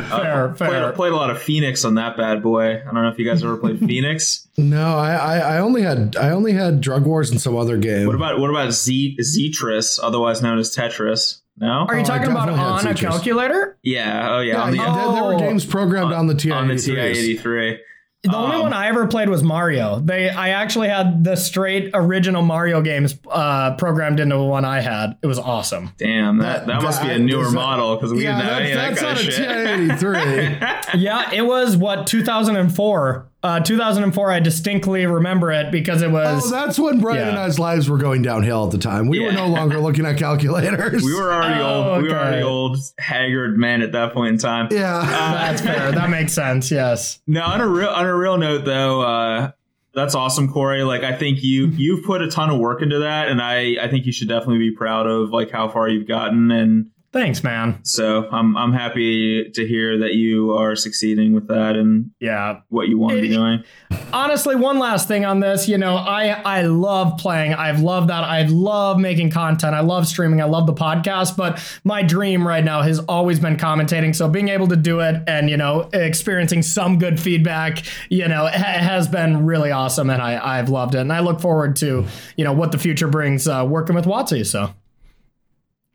but 0.09 0.17
dude, 0.17 0.25
fair, 0.25 0.47
Played, 0.49 0.69
fair. 0.71 0.91
played 0.93 1.11
a 1.13 1.15
lot 1.15 1.29
of 1.29 1.41
Phoenix 1.41 1.83
on 1.85 1.95
that 1.95 2.17
bad 2.17 2.41
boy. 2.43 2.81
I 2.81 2.83
don't 2.85 2.93
know 2.95 3.09
if 3.09 3.17
you 3.19 3.25
guys 3.25 3.43
ever 3.43 3.57
played 3.57 3.79
Phoenix. 3.87 4.47
No, 4.57 4.97
I, 4.97 5.13
I 5.15 5.37
I 5.37 5.57
only 5.59 5.81
had 5.81 6.15
I 6.15 6.29
only 6.31 6.53
had 6.53 6.81
Drug 6.81 7.05
Wars 7.05 7.31
and 7.31 7.39
some 7.41 7.55
other 7.57 7.77
game. 7.77 8.05
What 8.07 8.15
about 8.15 8.39
what 8.39 8.49
about 8.49 8.71
Z 8.71 9.17
Zetris, 9.21 9.99
otherwise 10.01 10.41
known 10.41 10.57
as 10.59 10.75
Tetris? 10.75 11.41
No. 11.57 11.85
Are 11.87 11.95
you 11.95 12.01
Oh, 12.01 12.03
talking 12.05 12.29
about 12.31 12.49
on 12.49 12.85
a 12.87 12.93
calculator? 12.93 13.77
Yeah. 13.81 14.29
Oh 14.31 14.39
yeah. 14.41 14.53
yeah, 14.55 14.61
on 14.61 14.71
the, 14.71 14.77
yeah, 14.77 14.93
there, 14.95 15.13
there 15.13 15.23
were 15.23 15.33
Oh. 15.35 15.39
games 15.39 15.65
programmed 15.65 16.11
on 16.13 16.27
the 16.27 16.35
TI 16.35 16.51
on 16.51 16.67
the 16.67 16.75
TI 16.77 16.97
eighty 16.99 17.37
three. 17.37 17.79
The 18.25 18.35
only 18.35 18.55
Um, 18.57 18.61
one 18.63 18.73
I 18.73 18.87
ever 18.87 19.07
played 19.07 19.29
was 19.29 19.43
Mario. 19.43 19.99
They, 19.99 20.29
I 20.29 20.49
actually 20.49 20.87
had 20.89 21.23
the 21.23 21.35
straight 21.35 21.91
original 21.93 22.41
Mario 22.41 22.81
games 22.81 23.17
uh, 23.29 23.75
programmed 23.75 24.19
into 24.19 24.35
the 24.35 24.43
one 24.43 24.65
I 24.65 24.81
had. 24.81 25.17
It 25.21 25.27
was 25.27 25.39
awesome. 25.39 25.91
Damn, 25.97 26.39
that, 26.39 26.67
that 26.67 26.81
must 26.81 27.01
be 27.01 27.09
a 27.09 27.19
newer 27.19 27.45
that- 27.45 27.51
model 27.51 27.95
because 27.95 28.11
we 28.13 28.23
Yeah, 28.23 28.37
didn't 28.37 28.49
have 28.49 28.61
any 28.61 28.71
of 28.71 28.77
that 28.77 28.89
that's, 28.89 29.01
kind 29.01 29.17
that's 29.17 29.21
of 29.21 29.27
a 29.27 29.31
shit. 29.31 29.47
TI 29.47 29.83
eighty 29.83 29.95
three. 29.97 30.99
Yeah, 31.01 31.31
it 31.33 31.41
was 31.41 31.75
what 31.77 32.07
2004. 32.07 33.27
Uh, 33.45 33.59
2004. 33.59 34.31
I 34.31 34.39
distinctly 34.39 35.05
remember 35.05 35.51
it 35.51 35.71
because 35.71 36.01
it 36.01 36.09
was. 36.09 36.47
Oh, 36.47 36.49
that's 36.49 36.79
when 36.79 36.99
Brian 36.99 37.19
Yeah. 37.21 37.29
and 37.29 37.37
I's 37.37 37.59
lives 37.59 37.87
were 37.89 37.99
going 37.99 38.23
downhill 38.23 38.65
at 38.65 38.71
the 38.71 38.79
time. 38.79 39.07
We 39.07 39.19
were 39.19 39.31
no 39.31 39.47
longer 39.47 39.79
looking 39.87 40.05
at 40.05 40.17
calculators. 40.17 41.03
We 41.03 41.13
were 41.13 41.31
already 41.31 41.59
Oh, 41.61 41.91
old. 41.93 42.01
We 42.03 42.09
were 42.09 42.15
already 42.17 42.41
old, 42.43 42.77
haggard 42.97 43.57
men 43.57 43.83
at 43.83 43.91
that 43.91 44.13
point 44.13 44.33
in 44.33 44.37
time. 44.39 44.69
yeah. 44.71 45.05
that's 45.05 45.61
fair. 45.61 45.91
That 45.91 46.09
makes 46.09 46.33
sense. 46.33 46.71
Yes. 46.71 47.19
No, 47.27 47.41
on 47.43 47.61
a 47.61 47.67
real 47.67 47.89
on 47.89 48.05
a 48.05 48.15
real 48.15 48.37
note 48.37 48.65
though, 48.65 49.01
uh, 49.01 49.51
that's 49.93 50.15
awesome, 50.15 50.51
Corey. 50.51 50.83
Like 50.83 51.03
I 51.03 51.13
think 51.15 51.43
you 51.43 51.67
you've 51.75 52.03
put 52.03 52.21
a 52.23 52.27
ton 52.29 52.49
of 52.49 52.59
work 52.59 52.81
into 52.81 52.99
that, 52.99 53.27
and 53.29 53.39
I 53.41 53.75
I 53.79 53.87
think 53.89 54.07
you 54.07 54.11
should 54.11 54.27
definitely 54.27 54.57
be 54.57 54.71
proud 54.71 55.05
of 55.05 55.29
like 55.29 55.51
how 55.51 55.69
far 55.69 55.87
you've 55.87 56.07
gotten, 56.07 56.49
and 56.51 56.87
Thanks, 57.15 57.45
man. 57.45 57.79
so 57.83 58.27
I'm 58.29 58.57
I'm 58.57 58.73
happy 58.73 59.49
to 59.51 59.65
hear 59.65 59.99
that 59.99 60.15
you 60.15 60.51
are 60.51 60.75
succeeding 60.75 61.31
with 61.31 61.47
that 61.47 61.77
and 61.77 62.11
Yeah. 62.19 62.59
what 62.67 62.89
you 62.89 62.97
want 62.97 63.15
to 63.15 63.21
be 63.21 63.29
doing. 63.29 63.63
honestly 64.11 64.53
one 64.57 64.79
last 64.79 65.07
thing 65.07 65.23
on 65.25 65.39
this 65.39 65.67
you 65.69 65.77
know 65.77 65.95
i 65.95 66.27
i 66.43 66.61
love 66.63 67.17
playing. 67.17 67.53
I've 67.53 67.79
loved 67.79 68.09
that. 68.09 68.25
I 68.25 68.41
love 68.43 68.99
making 68.99 69.29
content. 69.31 69.73
I 69.73 69.79
love 69.79 70.07
streaming. 70.07 70.41
I 70.41 70.45
love 70.45 70.67
the 70.67 70.73
podcast 70.73 71.37
but 71.37 71.63
my 71.85 72.03
dream 72.03 72.45
right 72.45 72.65
now 72.65 72.81
has 72.81 72.99
always 72.99 73.39
been 73.39 73.55
commentating. 73.55 74.13
So 74.13 74.27
being 74.27 74.49
able 74.49 74.67
to 74.67 74.75
do 74.75 74.99
it 74.99 75.15
and 75.25 75.49
you 75.49 75.55
know 75.55 75.89
experiencing 75.93 76.63
some 76.63 76.99
good 76.99 77.17
feedback 77.17 77.83
you 78.09 78.27
know 78.27 78.45
ha- 78.47 78.79
has 78.91 79.07
been 79.07 79.45
really 79.45 79.71
awesome 79.71 80.09
and 80.09 80.21
i 80.21 80.59
i've 80.59 80.67
loved 80.67 80.95
it. 80.95 80.99
And 80.99 81.13
i 81.13 81.21
look 81.21 81.39
forward 81.39 81.77
to 81.77 82.05
you 82.35 82.43
know 82.43 82.51
what 82.51 82.73
the 82.73 82.77
future 82.77 83.07
brings 83.07 83.47
uh, 83.47 83.65
working 83.65 83.95
with 83.95 84.03
WotC 84.03 84.45
so 84.45 84.71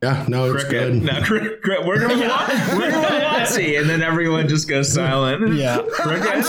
yeah, 0.02 0.24
no, 0.28 0.52
it's 0.54 0.64
Cricket. 0.64 0.92
good. 0.92 1.02
No, 1.02 1.22
cri- 1.22 1.56
cri- 1.62 1.84
we're 1.84 2.00
gonna 2.00 2.14
wa- 2.28 2.48
we're 2.78 2.90
gonna 2.90 3.06
WotC, 3.08 3.78
and 3.80 3.88
then 3.88 4.02
everyone 4.02 4.48
just 4.48 4.68
goes 4.68 4.92
silent. 4.94 5.54
yeah 5.54 5.82
Cricket. 5.90 6.44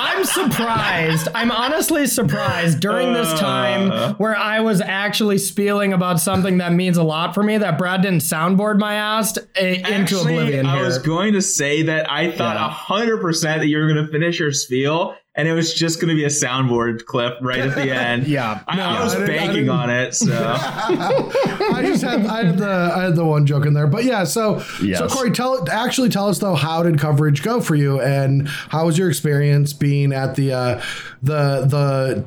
I'm 0.00 0.24
surprised. 0.24 1.28
I'm 1.34 1.50
honestly 1.50 2.06
surprised 2.06 2.80
during 2.80 3.12
this 3.12 3.28
uh. 3.28 3.36
time 3.38 4.14
where 4.14 4.36
I 4.36 4.60
was 4.60 4.80
actually 4.80 5.38
spieling 5.38 5.92
about 5.92 6.20
something 6.20 6.58
that 6.58 6.72
means 6.72 6.96
a 6.96 7.02
lot 7.02 7.34
for 7.34 7.42
me 7.42 7.58
that 7.58 7.78
Brad 7.78 8.02
didn't 8.02 8.20
soundboard 8.22 8.78
my 8.78 8.94
ass 8.94 9.36
a- 9.56 9.74
into 9.76 9.90
Actually, 9.92 10.34
oblivion 10.38 10.66
I 10.66 10.76
here. 10.76 10.84
was 10.84 10.98
going 10.98 11.32
to 11.34 11.42
say 11.42 11.82
that 11.82 12.10
I 12.10 12.30
thought 12.30 12.56
Yeah. 12.56 12.66
a 12.66 12.68
hundred 12.70 13.20
percent 13.20 13.60
that 13.60 13.66
you 13.68 13.78
were 13.78 13.92
going 13.92 14.04
to 14.04 14.10
finish 14.10 14.38
your 14.40 14.52
spiel, 14.52 15.14
and 15.38 15.48
it 15.48 15.54
was 15.54 15.72
just 15.72 16.00
going 16.00 16.08
to 16.10 16.14
be 16.14 16.24
a 16.24 16.28
soundboard 16.28 17.06
clip 17.06 17.38
right 17.40 17.60
at 17.60 17.74
the 17.74 17.90
end. 17.94 18.26
Yeah. 18.26 18.60
I, 18.68 18.74
I 18.74 18.76
No, 18.76 19.04
was 19.04 19.14
I 19.14 19.18
didn't- 19.20 19.30
I 19.30 19.36
banking 19.38 19.54
didn't- 19.54 19.70
on 19.70 19.88
it. 19.90 20.14
So 20.14 20.32
I 20.58 21.82
just 21.86 22.02
had 22.02 22.26
I 22.26 22.44
had 22.44 22.58
the 22.58 22.92
I 22.94 23.04
had 23.04 23.16
the 23.16 23.24
one 23.24 23.46
joke 23.46 23.64
in 23.66 23.72
there, 23.74 23.86
but 23.86 24.04
yeah. 24.04 24.24
So 24.24 24.58
so 24.60 25.08
Corey, 25.08 25.30
tell 25.30 25.68
actually 25.70 26.08
tell 26.10 26.28
us 26.28 26.38
though 26.38 26.54
how 26.54 26.82
did 26.82 26.98
coverage 26.98 27.42
go 27.42 27.60
for 27.60 27.74
you, 27.74 28.00
and 28.00 28.48
how 28.48 28.86
was 28.86 28.98
your 28.98 29.08
experience 29.08 29.72
being 29.72 30.12
at 30.12 30.34
the 30.34 30.52
uh, 30.52 30.82
the 31.22 31.64
the 31.66 32.24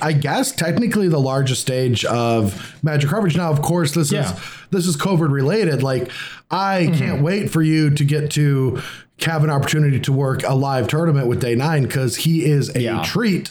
I 0.00 0.12
guess 0.12 0.52
technically 0.52 1.08
the 1.08 1.18
largest 1.20 1.60
stage 1.60 2.04
of 2.06 2.74
Magic 2.82 3.10
coverage. 3.10 3.36
Now, 3.36 3.50
of 3.50 3.60
course, 3.62 3.92
this 3.92 4.10
Yeah. 4.12 4.32
is 4.32 4.40
this 4.70 4.86
is 4.86 4.96
COVID 4.96 5.30
related. 5.30 5.82
Like, 5.82 6.10
I 6.50 6.90
can't 6.94 7.22
wait 7.22 7.50
for 7.50 7.62
you 7.62 7.90
to 7.90 8.04
get 8.04 8.30
to 8.32 8.80
have 9.24 9.42
an 9.44 9.50
opportunity 9.50 9.98
to 10.00 10.12
work 10.12 10.42
a 10.44 10.54
live 10.54 10.88
tournament 10.88 11.26
with 11.26 11.42
Day9 11.42 11.82
because 11.82 12.16
he 12.16 12.44
is 12.44 12.74
a 12.76 12.80
Yeah. 12.82 13.02
treat. 13.02 13.50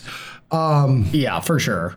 Um, 0.51 1.08
yeah, 1.12 1.39
for 1.39 1.60
sure. 1.60 1.95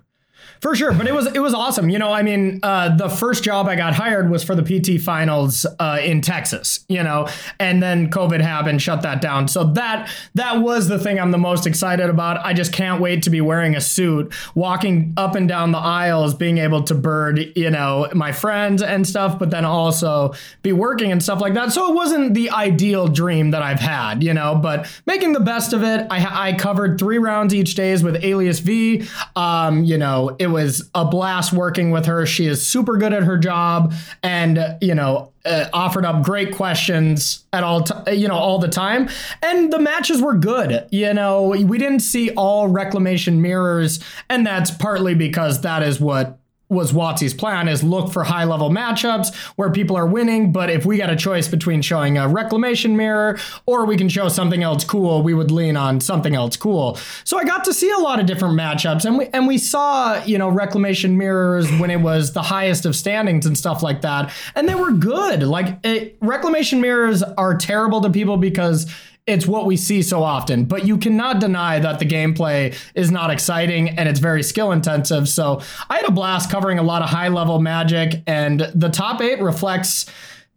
For 0.61 0.75
sure, 0.75 0.93
but 0.93 1.07
it 1.07 1.15
was 1.15 1.27
it 1.27 1.39
was 1.41 1.55
awesome. 1.55 1.89
You 1.89 1.99
know, 1.99 2.13
I 2.13 2.23
mean, 2.23 2.61
uh, 2.63 2.97
the 2.97 3.09
first 3.09 3.45
job 3.45 3.69
I 3.69 3.77
got 3.77 3.95
hired 3.95 4.29
was 4.29 4.43
for 4.43 4.57
the 4.57 4.63
PT 4.63 5.01
finals 5.01 5.65
uh, 5.79 5.99
in 6.03 6.21
Texas. 6.21 6.85
You 6.89 7.03
know, 7.03 7.29
and 7.61 7.83
then 7.83 8.11
COVID 8.11 8.41
happened, 8.41 8.83
shut 8.83 9.03
that 9.03 9.21
down. 9.21 9.47
So 9.47 9.65
that 9.75 10.11
that 10.35 10.61
was 10.61 10.89
the 10.89 10.99
thing 10.99 11.21
I'm 11.21 11.31
the 11.31 11.39
most 11.39 11.67
excited 11.67 12.11
about. 12.11 12.45
I 12.45 12.55
just 12.55 12.73
can't 12.73 13.01
wait 13.01 13.23
to 13.23 13.31
be 13.31 13.41
wearing 13.41 13.77
a 13.77 13.81
suit, 13.81 14.33
walking 14.55 15.15
up 15.17 15.37
and 15.37 15.49
down 15.49 15.71
the 15.71 15.79
aisles, 15.79 16.35
being 16.35 16.59
able 16.59 16.83
to 16.85 16.95
bird, 16.95 17.53
you 17.55 17.71
know, 17.71 18.09
my 18.13 18.33
friends 18.33 18.83
and 18.83 19.07
stuff, 19.07 19.39
but 19.39 19.51
then 19.51 19.65
also 19.65 20.35
be 20.63 20.73
working 20.73 21.13
and 21.13 21.23
stuff 21.23 21.41
like 21.41 21.55
that. 21.55 21.73
So 21.73 21.91
it 21.91 21.95
wasn't 21.95 22.35
the 22.35 22.51
ideal 22.51 23.07
dream 23.07 23.53
that 23.53 23.63
I've 23.63 23.81
had, 23.81 24.25
you 24.25 24.35
know, 24.35 24.57
but 24.57 24.91
making 25.07 25.35
the 25.35 25.41
best 25.41 25.73
of 25.73 25.85
it. 25.85 26.07
I 26.11 26.49
I 26.49 26.53
covered 26.55 26.99
three 26.99 27.19
rounds 27.19 27.55
each 27.55 27.75
days 27.77 28.03
with 28.03 28.25
Alias 28.25 28.59
V. 28.59 29.07
Um, 29.37 29.85
you 29.85 29.99
know, 29.99 30.37
it 30.39 30.48
was 30.49 30.91
a 30.95 31.05
blast 31.05 31.53
working 31.53 31.91
with 31.91 32.07
her. 32.07 32.27
She 32.27 32.47
is 32.47 32.65
super 32.65 32.97
good 32.97 33.13
at 33.13 33.23
her 33.23 33.39
job, 33.39 33.95
and 34.23 34.59
uh, 34.59 34.75
you 34.81 34.95
know, 34.95 35.33
uh, 35.45 35.67
offered 35.73 36.05
up 36.05 36.23
great 36.23 36.55
questions 36.55 37.45
at 37.53 37.65
all, 37.65 37.83
t- 37.83 38.15
you 38.15 38.29
know, 38.29 38.37
all 38.37 38.59
the 38.59 38.69
time. 38.69 39.09
And 39.43 39.73
the 39.73 39.79
matches 39.79 40.21
were 40.21 40.35
good. 40.35 40.87
You 40.91 41.15
know, 41.15 41.49
we 41.49 41.79
didn't 41.79 42.01
see 42.01 42.31
all 42.31 42.69
reclamation 42.69 43.41
mirrors, 43.41 44.01
and 44.29 44.47
that's 44.47 44.71
partly 44.71 45.15
because 45.15 45.63
that 45.63 45.83
is 45.83 46.01
what 46.01 46.38
was 46.69 46.93
WotC's 46.93 47.35
plan 47.35 47.69
is 47.69 47.83
look 47.83 48.13
for 48.13 48.25
high 48.25 48.45
level 48.45 48.71
matchups 48.71 49.35
where 49.57 49.71
people 49.71 49.97
are 49.97 50.07
winning. 50.07 50.53
But 50.53 50.71
if 50.71 50.85
we 50.85 50.99
got 50.99 51.11
a 51.11 51.17
choice 51.17 51.49
between 51.49 51.83
showing 51.83 52.19
a 52.19 52.29
reclamation 52.29 52.97
mirror 52.97 53.39
or 53.67 53.87
we 53.87 53.97
can 53.97 54.09
show 54.09 54.29
something 54.29 54.63
else 54.63 54.85
cool, 54.85 55.23
we 55.23 55.35
would 55.35 55.51
lean 55.51 55.77
on 55.77 56.01
something 56.01 56.35
else 56.35 56.57
cool. 56.57 56.99
So 57.25 57.39
I 57.39 57.45
got 57.45 57.65
to 57.65 57.75
see 57.75 57.91
a 57.91 57.99
lot 57.99 58.21
of 58.21 58.27
different 58.27 58.55
matchups 58.59 59.05
and 59.05 59.19
we 59.19 59.27
and 59.29 59.47
we 59.47 59.59
saw, 59.59 60.23
you 60.25 60.39
know, 60.39 60.49
reclamation 60.49 61.17
mirrors 61.17 61.71
when 61.79 61.91
it 61.91 62.01
was 62.01 62.33
the 62.33 62.43
highest 62.43 62.85
of 62.85 62.95
standings 62.95 63.47
and 63.47 63.57
stuff 63.57 63.83
like 63.83 64.03
that. 64.03 64.33
And 64.55 64.69
they 64.69 64.75
were 64.75 64.93
good. 64.93 65.43
Like 65.43 65.79
it, 65.85 66.19
reclamation 66.21 66.81
mirrors 66.81 67.23
are 67.23 67.57
terrible 67.57 68.01
to 68.03 68.11
people 68.11 68.37
because 68.37 68.87
it's 69.29 69.47
what 69.47 69.67
we 69.67 69.77
see 69.77 70.01
so 70.01 70.23
often, 70.23 70.65
but 70.65 70.87
you 70.87 70.97
cannot 70.97 71.39
deny 71.39 71.79
that 71.79 71.99
the 71.99 72.07
gameplay 72.07 72.75
is 72.95 73.11
not 73.11 73.31
exciting 73.31 73.91
and 73.91 74.09
it's 74.09 74.21
very 74.21 74.43
skill 74.43 74.73
intensive. 74.73 75.29
So 75.29 75.61
I 75.91 75.97
had 75.97 76.07
a 76.07 76.11
blast 76.11 76.51
covering 76.51 76.79
a 76.79 76.83
lot 76.83 77.03
of 77.03 77.11
high 77.11 77.29
level 77.29 77.61
magic, 77.61 78.23
and 78.27 78.61
the 78.75 78.89
top 78.89 79.21
eight 79.21 79.41
reflects 79.41 80.07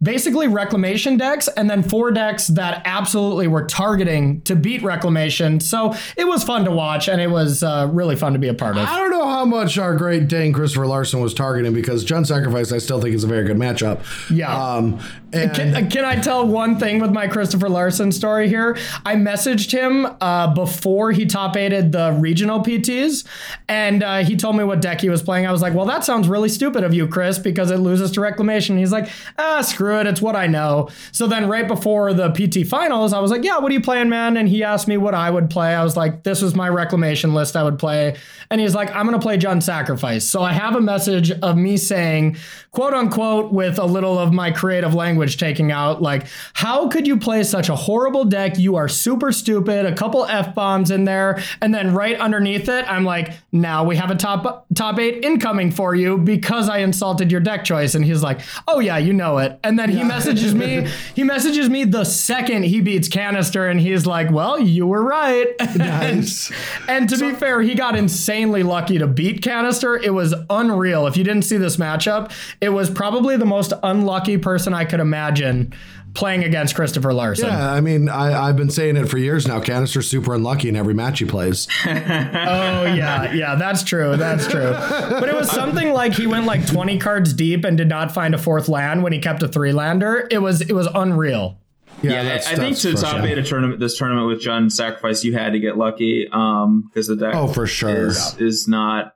basically 0.02 0.48
reclamation 0.48 1.16
decks 1.16 1.48
and 1.56 1.70
then 1.70 1.82
four 1.82 2.10
decks 2.10 2.48
that 2.48 2.82
absolutely 2.84 3.46
were 3.46 3.64
targeting 3.64 4.40
to 4.42 4.56
beat 4.56 4.82
reclamation. 4.82 5.60
So 5.60 5.94
it 6.16 6.26
was 6.26 6.42
fun 6.42 6.64
to 6.64 6.72
watch 6.72 7.08
and 7.08 7.20
it 7.20 7.30
was 7.30 7.62
uh, 7.62 7.88
really 7.92 8.16
fun 8.16 8.32
to 8.32 8.38
be 8.38 8.48
a 8.48 8.54
part 8.54 8.76
of. 8.76 8.88
I 8.88 8.98
don't 8.98 9.12
know 9.12 9.28
how 9.28 9.44
much 9.44 9.78
our 9.78 9.96
great 9.96 10.26
Dane 10.26 10.52
Christoffer 10.52 10.88
Larsen 10.88 11.20
was 11.20 11.34
targeting 11.34 11.72
because 11.72 12.04
Jund 12.04 12.26
Sacrifice 12.26 12.72
I 12.72 12.78
still 12.78 13.00
think 13.00 13.14
is 13.14 13.22
a 13.22 13.28
very 13.28 13.46
good 13.46 13.56
matchup. 13.58 14.02
Yeah. 14.28 14.52
Um, 14.52 14.98
Can, 15.32 15.90
can 15.90 16.04
I 16.04 16.16
tell 16.16 16.46
one 16.46 16.78
thing 16.78 17.00
with 17.00 17.10
my 17.10 17.26
Christoffer 17.26 17.68
Larsen 17.68 18.12
story 18.12 18.48
here? 18.48 18.76
I 19.06 19.14
messaged 19.14 19.72
him 19.72 20.06
uh, 20.20 20.52
before 20.52 21.12
he 21.12 21.24
top 21.24 21.56
aided 21.56 21.92
the 21.92 22.16
regional 22.18 22.60
PTs, 22.60 23.24
and 23.66 24.02
uh, 24.02 24.18
he 24.18 24.36
told 24.36 24.56
me 24.56 24.64
what 24.64 24.82
deck 24.82 25.00
he 25.00 25.08
was 25.08 25.22
playing. 25.22 25.46
I 25.46 25.52
was 25.52 25.62
like, 25.62 25.72
"Well, 25.72 25.86
that 25.86 26.04
sounds 26.04 26.28
really 26.28 26.50
stupid 26.50 26.84
of 26.84 26.92
you, 26.92 27.08
Chris, 27.08 27.38
because 27.38 27.70
it 27.70 27.78
loses 27.78 28.10
to 28.12 28.20
Reclamation." 28.20 28.76
He's 28.76 28.92
like, 28.92 29.08
"Ah, 29.38 29.62
screw 29.62 30.00
it, 30.00 30.06
it's 30.06 30.20
what 30.20 30.36
I 30.36 30.46
know." 30.46 30.90
So 31.12 31.26
then, 31.26 31.48
right 31.48 31.66
before 31.66 32.12
the 32.12 32.28
PT 32.28 32.66
finals, 32.66 33.14
I 33.14 33.20
was 33.20 33.30
like, 33.30 33.42
"Yeah, 33.42 33.58
what 33.58 33.70
are 33.70 33.74
you 33.74 33.80
playing, 33.80 34.10
man?" 34.10 34.36
And 34.36 34.48
he 34.48 34.62
asked 34.62 34.86
me 34.86 34.98
what 34.98 35.14
I 35.14 35.30
would 35.30 35.48
play. 35.48 35.74
I 35.74 35.82
was 35.82 35.96
like, 35.96 36.24
"This 36.24 36.42
was 36.42 36.54
my 36.54 36.68
Reclamation 36.68 37.32
list 37.32 37.56
I 37.56 37.62
would 37.62 37.78
play," 37.78 38.16
and 38.50 38.60
he's 38.60 38.74
like, 38.74 38.94
"I'm 38.94 39.06
gonna 39.06 39.18
play 39.18 39.38
Jund 39.38 39.62
Sacrifice." 39.62 40.24
So 40.24 40.42
I 40.42 40.52
have 40.52 40.76
a 40.76 40.80
message 40.80 41.30
of 41.30 41.56
me 41.56 41.78
saying, 41.78 42.36
quote 42.72 42.94
unquote, 42.94 43.52
with 43.52 43.78
a 43.78 43.84
little 43.84 44.18
of 44.18 44.32
my 44.32 44.50
creative 44.50 44.94
language 44.94 45.36
taking 45.36 45.70
out, 45.70 46.00
like, 46.00 46.26
how 46.54 46.88
could 46.88 47.06
you 47.06 47.18
play 47.18 47.42
such 47.42 47.68
a 47.68 47.76
horrible 47.76 48.24
deck? 48.24 48.58
You 48.58 48.76
are 48.76 48.88
super 48.88 49.30
stupid. 49.30 49.84
A 49.84 49.94
couple 49.94 50.24
f 50.24 50.54
bombs 50.54 50.90
in 50.90 51.04
there, 51.04 51.38
and 51.60 51.74
then 51.74 51.92
right 51.92 52.18
underneath 52.18 52.70
it, 52.70 52.90
I'm 52.90 53.04
like, 53.04 53.34
now 53.52 53.84
we 53.84 53.96
have 53.96 54.10
a 54.10 54.14
top 54.14 54.66
top 54.74 54.98
eight 54.98 55.22
incoming 55.22 55.70
for 55.70 55.94
you 55.94 56.16
because 56.16 56.70
I 56.70 56.78
insulted 56.78 57.30
your 57.30 57.42
deck 57.42 57.64
choice. 57.64 57.94
And 57.94 58.06
he's 58.06 58.22
like, 58.22 58.40
oh 58.66 58.80
yeah, 58.80 58.96
you 58.96 59.12
know 59.12 59.36
it. 59.36 59.60
And 59.62 59.78
then 59.78 59.90
he 59.90 60.02
messages 60.02 60.54
me. 60.54 60.88
He 61.14 61.24
messages 61.24 61.68
me 61.68 61.84
the 61.84 62.04
second 62.04 62.62
he 62.62 62.80
beats 62.80 63.08
Kanister, 63.08 63.70
and 63.70 63.78
he's 63.78 64.06
like, 64.06 64.30
well, 64.30 64.58
you 64.58 64.86
were 64.86 65.02
right. 65.02 65.48
Nice. 65.76 66.50
And 66.88 67.08
to 67.08 67.18
be 67.18 67.32
fair, 67.32 67.60
he 67.60 67.74
got 67.74 67.96
insanely 67.96 68.62
lucky 68.62 68.98
to 68.98 69.06
beat 69.06 69.42
Kanister. 69.42 70.02
It 70.02 70.10
was 70.10 70.34
unreal. 70.48 71.06
If 71.06 71.16
you 71.16 71.24
didn't 71.24 71.42
see 71.42 71.56
this 71.56 71.76
matchup, 71.76 72.32
it 72.62 72.70
was 72.70 72.88
probably 72.88 73.36
the 73.36 73.44
most 73.44 73.72
unlucky 73.82 74.38
person 74.38 74.72
I 74.72 74.86
could 74.86 75.00
imagine 75.00 75.74
playing 76.14 76.44
against 76.44 76.76
Christoffer 76.76 77.12
Larsen. 77.14 77.48
Yeah, 77.48 77.72
I 77.72 77.80
mean, 77.80 78.08
I, 78.08 78.48
I've 78.48 78.56
been 78.56 78.68
saying 78.70 78.96
it 78.96 79.06
for 79.06 79.16
years 79.18 79.46
now. 79.48 79.60
Kanister's 79.60 80.08
super 80.08 80.34
unlucky 80.34 80.68
in 80.68 80.76
every 80.76 80.92
match 80.94 81.18
he 81.18 81.24
plays. 81.24 81.66
Oh 81.86 82.84
yeah, 82.84 83.32
yeah, 83.32 83.54
that's 83.54 83.82
true. 83.82 84.16
That's 84.16 84.46
true. 84.46 84.70
But 84.70 85.28
it 85.28 85.34
was 85.34 85.50
something 85.50 85.92
like 85.92 86.12
he 86.14 86.26
went 86.26 86.46
like 86.46 86.66
20 86.66 86.98
cards 86.98 87.32
deep 87.32 87.64
and 87.64 87.76
did 87.76 87.88
not 87.88 88.12
find 88.12 88.34
a 88.34 88.38
fourth 88.38 88.68
land 88.68 89.02
when 89.02 89.12
he 89.12 89.18
kept 89.18 89.42
a 89.42 89.48
three 89.48 89.72
lander. 89.72 90.26
It 90.30 90.38
was 90.38 90.60
it 90.60 90.72
was 90.72 90.88
unreal. 90.94 91.58
Yeah, 92.02 92.22
that's- 92.24 92.46
I 92.48 92.56
think 92.56 92.70
that's 92.76 92.82
to 92.82 92.92
for 92.96 93.02
top 93.02 93.16
sure. 93.18 93.26
eight 93.26 93.38
a 93.38 93.42
tournament, 93.42 93.78
this 93.80 93.96
tournament 93.96 94.26
with 94.26 94.42
Jund 94.42 94.72
Sacrifice, 94.72 95.22
you 95.24 95.34
had 95.34 95.52
to 95.52 95.60
get 95.60 95.76
lucky 95.78 96.28
um, 96.32 96.88
because 96.88 97.06
the 97.06 97.16
deck 97.16 97.34
Oh, 97.34 97.46
for 97.46 97.66
sure. 97.66 98.08
is, 98.08 98.36
is 98.40 98.66
not 98.66 99.14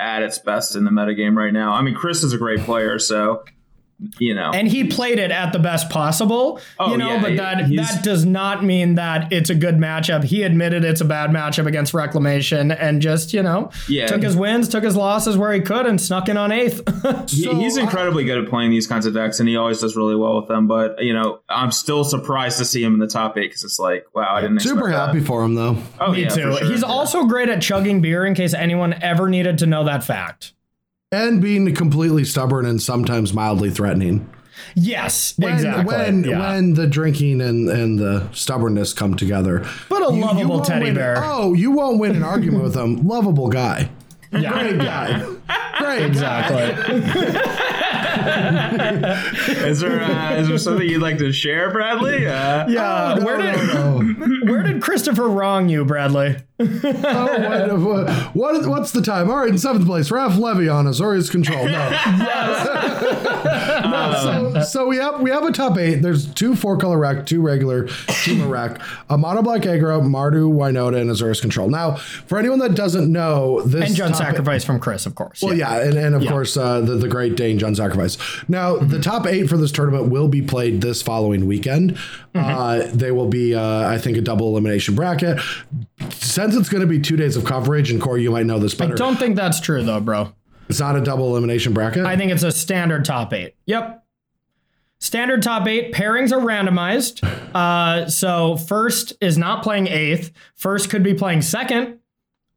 at 0.00 0.22
its 0.22 0.38
best 0.38 0.74
in 0.74 0.84
the 0.84 0.90
metagame 0.90 1.36
right 1.36 1.52
now. 1.52 1.72
I 1.74 1.82
mean, 1.82 1.94
Chris 1.94 2.22
is 2.22 2.32
a 2.32 2.38
great 2.38 2.60
player, 2.60 2.98
so 2.98 3.44
you 4.18 4.34
know. 4.34 4.50
And 4.52 4.66
he 4.68 4.84
played 4.84 5.18
it 5.18 5.30
at 5.30 5.52
the 5.52 5.58
best 5.58 5.90
possible, 5.90 6.60
Oh, 6.78 6.90
you 6.92 6.96
know, 6.98 7.14
yeah, 7.14 7.20
but 7.22 7.36
that 7.36 7.66
he's- 7.66 7.94
that 7.94 8.02
does 8.04 8.24
not 8.24 8.64
mean 8.64 8.94
that 8.94 9.32
it's 9.32 9.50
a 9.50 9.54
good 9.54 9.76
matchup. 9.76 10.24
He 10.24 10.42
admitted 10.42 10.84
it's 10.84 11.00
a 11.00 11.04
bad 11.04 11.30
matchup 11.30 11.66
against 11.66 11.92
Reclamation 11.94 12.70
and 12.72 13.00
just, 13.02 13.32
you 13.32 13.42
know, 13.42 13.70
Yeah. 13.88 14.06
took 14.06 14.22
his 14.22 14.36
wins, 14.36 14.68
took 14.68 14.84
his 14.84 14.96
losses 14.96 15.36
where 15.36 15.52
he 15.52 15.60
could 15.60 15.86
and 15.86 16.00
snuck 16.00 16.28
in 16.28 16.36
on 16.36 16.52
eighth. 16.52 16.82
So, 17.30 17.54
he's 17.54 17.78
uh, 17.78 17.82
incredibly 17.82 18.24
good 18.24 18.38
at 18.42 18.48
playing 18.50 18.70
these 18.70 18.86
kinds 18.86 19.06
of 19.06 19.14
decks, 19.14 19.40
and 19.40 19.48
he 19.48 19.56
always 19.56 19.80
does 19.80 19.96
really 19.96 20.16
well 20.16 20.36
with 20.40 20.48
them. 20.48 20.66
But 20.66 21.02
you 21.02 21.12
know, 21.12 21.40
I'm 21.48 21.70
still 21.72 22.04
surprised 22.04 22.58
to 22.58 22.64
see 22.64 22.82
him 22.82 22.94
in 22.94 23.00
the 23.00 23.06
top 23.06 23.36
eight 23.38 23.48
because 23.48 23.64
it's 23.64 23.78
like, 23.78 24.04
wow, 24.14 24.34
I 24.34 24.40
didn't. 24.40 24.60
Super 24.60 24.88
expect 24.88 24.92
that. 24.96 25.06
happy 25.08 25.20
for 25.20 25.42
him, 25.44 25.54
though. 25.54 25.76
Oh, 26.00 26.12
Me 26.12 26.22
yeah, 26.22 26.28
too. 26.28 26.40
sure. 26.56 26.64
He's 26.70 26.82
Yeah. 26.82 26.88
also 26.88 27.24
great 27.24 27.48
at 27.48 27.62
chugging 27.62 28.00
beer 28.00 28.24
in 28.24 28.34
case 28.34 28.52
anyone 28.54 28.94
ever 29.02 29.28
needed 29.28 29.58
to 29.58 29.66
know 29.66 29.84
that 29.84 30.02
fact. 30.04 30.52
And 31.12 31.42
being 31.42 31.74
completely 31.74 32.24
stubborn 32.24 32.66
and 32.66 32.80
sometimes 32.80 33.34
mildly 33.34 33.70
threatening. 33.70 34.30
Yes, 34.76 35.34
When, 35.36 35.54
exactly. 35.54 35.84
When 35.84 36.22
yeah. 36.22 36.38
when 36.54 36.74
the 36.74 36.86
drinking 36.86 37.40
and, 37.40 37.68
and 37.68 37.98
the 37.98 38.28
stubbornness 38.32 38.92
come 38.92 39.16
together. 39.16 39.66
But 39.88 40.02
a 40.02 40.08
lovable 40.08 40.50
won't 40.56 40.66
teddy 40.66 40.84
win- 40.84 40.94
bear. 40.94 41.16
Oh, 41.18 41.52
you 41.54 41.72
won't 41.72 41.98
win 41.98 42.14
an 42.14 42.22
argument 42.22 42.62
with 42.62 42.76
him. 42.76 43.08
Lovable 43.08 43.48
guy. 43.48 43.90
yeah, 44.30 44.52
Great 44.52 44.78
guy. 44.78 45.24
Great 45.80 46.04
exactly. 46.06 46.60
Is 48.20 49.80
there 49.80 50.00
uh, 50.02 50.34
is 50.36 50.48
there 50.48 50.58
something 50.58 50.88
you'd 50.88 51.00
like 51.02 51.18
to 51.18 51.32
share, 51.32 51.70
Bradley? 51.70 52.26
Uh, 52.26 52.68
Yeah, 52.68 53.14
No, 53.18 53.24
where 53.24 53.36
did 53.38 53.56
no, 53.68 53.98
no. 54.00 54.26
where 54.52 54.62
did 54.62 54.80
Christoffer 54.82 55.32
wrong 55.34 55.68
you, 55.68 55.84
Bradley? 55.84 56.36
Oh, 56.60 57.78
what, 57.78 57.78
what, 58.34 58.34
what- 58.34 58.66
what's 58.66 58.92
the 58.92 59.02
time? 59.02 59.30
All 59.30 59.36
right, 59.38 59.48
in 59.48 59.58
seventh 59.58 59.86
place, 59.86 60.10
Ralph 60.10 60.36
Levy 60.36 60.68
on 60.68 60.84
Azorius 60.86 61.30
Control. 61.30 61.64
No. 61.66 61.90
no 63.82 64.52
so, 64.54 64.62
so 64.62 64.86
we 64.86 64.96
have 64.96 65.20
we 65.20 65.30
have 65.30 65.44
a 65.44 65.52
top 65.52 65.78
eight. 65.78 65.96
There's 66.02 66.32
two 66.34 66.54
four 66.54 66.76
color 66.76 66.98
rack, 66.98 67.26
two 67.26 67.40
regular, 67.40 67.88
two 68.24 68.44
rack, 68.46 68.80
a 69.08 69.16
mono 69.16 69.42
black 69.42 69.62
aggro, 69.62 70.00
Mardu, 70.02 70.52
Winota, 70.52 71.00
and 71.00 71.10
Azorius 71.10 71.40
Control. 71.40 71.68
Now, 71.70 71.94
for 71.96 72.38
anyone 72.38 72.58
that 72.60 72.74
doesn't 72.74 73.10
know, 73.10 73.62
this 73.62 73.88
And 73.88 73.96
Jund 73.98 74.12
top 74.12 74.20
eight- 74.22 74.26
sacrifice 74.30 74.64
from 74.64 74.80
Chris, 74.80 75.06
of 75.06 75.14
course. 75.14 75.42
Well, 75.42 75.54
yeah, 75.54 75.78
and, 75.80 75.96
and 75.96 76.14
of 76.14 76.26
course 76.26 76.56
uh, 76.56 76.80
the 76.80 76.94
the 76.96 77.08
Great 77.08 77.36
Dane 77.36 77.58
Jund 77.58 77.76
Sacrifice. 77.76 78.18
Now, 78.48 78.76
the 78.76 79.00
top 79.00 79.26
eight 79.26 79.48
for 79.48 79.56
this 79.56 79.72
tournament 79.72 80.10
will 80.10 80.28
be 80.28 80.42
played 80.42 80.80
this 80.80 81.02
following 81.02 81.46
weekend. 81.46 81.96
Uh, 82.34 82.86
they 82.92 83.10
will 83.10 83.26
be, 83.28 83.54
uh, 83.54 83.88
I 83.88 83.98
think, 83.98 84.16
a 84.16 84.20
double 84.20 84.48
elimination 84.48 84.94
bracket. 84.94 85.40
Since 86.10 86.56
it's 86.56 86.68
going 86.68 86.80
to 86.82 86.86
be 86.86 86.98
two 86.98 87.16
days 87.16 87.36
of 87.36 87.44
coverage, 87.44 87.90
and 87.90 88.00
Corey, 88.00 88.22
you 88.22 88.30
might 88.30 88.46
know 88.46 88.58
this 88.58 88.74
better. 88.74 88.94
I 88.94 88.96
don't 88.96 89.16
think 89.16 89.36
that's 89.36 89.60
true 89.60 89.82
though, 89.82 90.00
bro. 90.00 90.32
It's 90.68 90.80
not 90.80 90.96
a 90.96 91.00
double 91.00 91.28
elimination 91.30 91.72
bracket. 91.72 92.06
I 92.06 92.16
think 92.16 92.30
it's 92.30 92.44
a 92.44 92.52
standard 92.52 93.04
top 93.04 93.32
eight. 93.32 93.56
Yep. 93.66 94.04
Standard 95.00 95.42
top 95.42 95.66
eight 95.66 95.92
pairings 95.92 96.32
are 96.32 96.40
randomized. 96.40 97.26
Uh, 97.50 98.06
so 98.08 98.56
first 98.56 99.12
is 99.20 99.36
not 99.36 99.64
playing 99.64 99.88
eighth. 99.88 100.30
First 100.54 100.88
could 100.88 101.02
be 101.02 101.14
playing 101.14 101.42
second. 101.42 101.98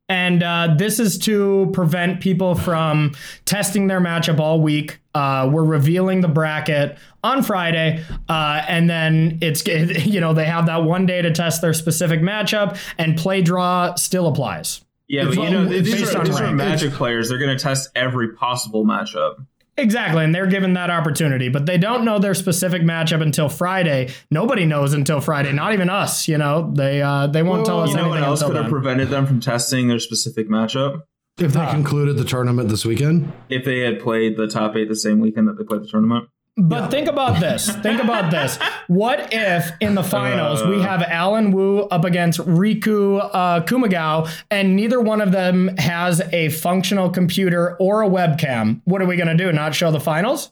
And 0.08 0.44
uh, 0.44 0.76
this 0.78 1.00
is 1.00 1.18
to 1.20 1.72
prevent 1.74 2.22
people 2.22 2.54
from 2.54 3.13
testing 3.46 3.88
their 3.88 4.00
matchup 4.00 4.39
all 4.39 4.62
week. 4.62 5.00
Uh, 5.13 5.49
we're 5.52 5.63
revealing 5.63 6.21
the 6.21 6.28
bracket 6.28 6.97
on 7.23 7.43
Friday, 7.43 8.04
uh, 8.28 8.63
and 8.67 8.89
then 8.89 9.38
it's 9.41 9.65
you 10.06 10.19
know 10.19 10.34
they 10.34 10.45
have 10.45 10.65
that 10.65 10.84
one 10.84 11.06
day 11.06 11.21
to 11.21 11.32
test 11.32 11.62
their 11.62 11.73
specific 11.73 12.21
matchup, 12.21 12.78
and 12.97 13.17
play 13.17 13.41
draw 13.41 13.95
still 13.95 14.28
applies. 14.28 14.82
yeah, 15.08 15.26
but 15.26 15.36
you 15.36 15.49
know 15.49 15.65
these 15.65 16.13
are, 16.15 16.26
these 16.26 16.39
are. 16.39 16.52
Magic 16.52 16.91
players. 16.93 17.30
They're 17.30 17.38
going 17.38 17.56
to 17.56 17.63
test 17.63 17.89
every 17.95 18.34
possible 18.34 18.86
matchup. 18.86 19.45
Exactly, 19.76 20.23
and 20.23 20.36
they're 20.36 20.45
given 20.45 20.73
that 20.73 20.91
opportunity, 20.91 21.49
but 21.49 21.65
they 21.65 21.80
don't 21.80 22.06
know 22.06 22.19
their 22.19 22.36
specific 22.36 22.84
matchup 22.84 23.23
until 23.23 23.49
Friday. 23.49 24.13
Nobody 24.30 24.65
knows 24.65 24.93
until 24.93 25.19
Friday, 25.19 25.52
not 25.52 25.73
even 25.73 25.89
us. 25.89 26.28
You 26.28 26.38
know, 26.38 26.71
they 26.76 27.02
uh, 27.02 27.26
they 27.28 27.41
won't 27.41 27.65
tell 27.65 27.80
us 27.80 27.89
You 27.89 27.95
know 27.95 28.04
anything 28.04 28.21
what 28.21 28.28
else 28.30 28.43
could 28.43 28.56
have 28.56 28.69
prevented 28.69 29.10
them 29.10 29.26
from 29.26 29.39
testing 29.39 29.88
their 29.88 29.97
specific 29.97 30.47
matchup? 30.47 31.02
If 31.39 31.54
they 31.54 31.65
concluded 31.67 32.17
the 32.17 32.26
tournament 32.26 32.69
this 32.69 32.86
weekend, 32.86 33.32
If 33.50 33.65
they 33.65 33.80
had 33.80 34.00
played 34.00 34.38
the 34.38 34.48
top 34.48 34.76
eight 34.76 34.88
the 34.88 34.96
same 34.96 35.19
weekend 35.19 35.48
that 35.48 35.58
they 35.58 35.63
played 35.63 35.82
the 35.82 35.88
tournament. 35.88 36.30
But 36.56 36.91
think 36.91 37.08
about 37.08 37.39
this. 37.39 37.67
Think 37.78 38.02
about 38.04 38.30
this. 38.30 38.60
What 38.88 39.30
if 39.32 39.72
in 39.80 39.96
the 39.96 40.04
finals 40.04 40.62
we 40.63 40.76
Uh. 40.76 40.82
have 40.82 41.02
Alan 41.04 41.52
Wu 41.52 41.84
up 41.84 42.04
against 42.06 42.39
Riku 42.41 43.17
uh, 43.34 43.62
Kumagai, 43.62 44.30
and 44.52 44.76
neither 44.76 45.00
one 45.00 45.22
of 45.22 45.32
them 45.32 45.69
has 45.78 46.22
a 46.34 46.50
functional 46.50 47.10
computer 47.10 47.76
or 47.80 48.04
a 48.04 48.10
webcam? 48.10 48.82
What 48.84 49.02
are 49.02 49.06
we 49.06 49.15
going 49.15 49.36
to 49.36 49.41
do? 49.43 49.52
Not 49.54 49.74
show 49.74 49.89
the 49.89 50.02
finals? 50.02 50.52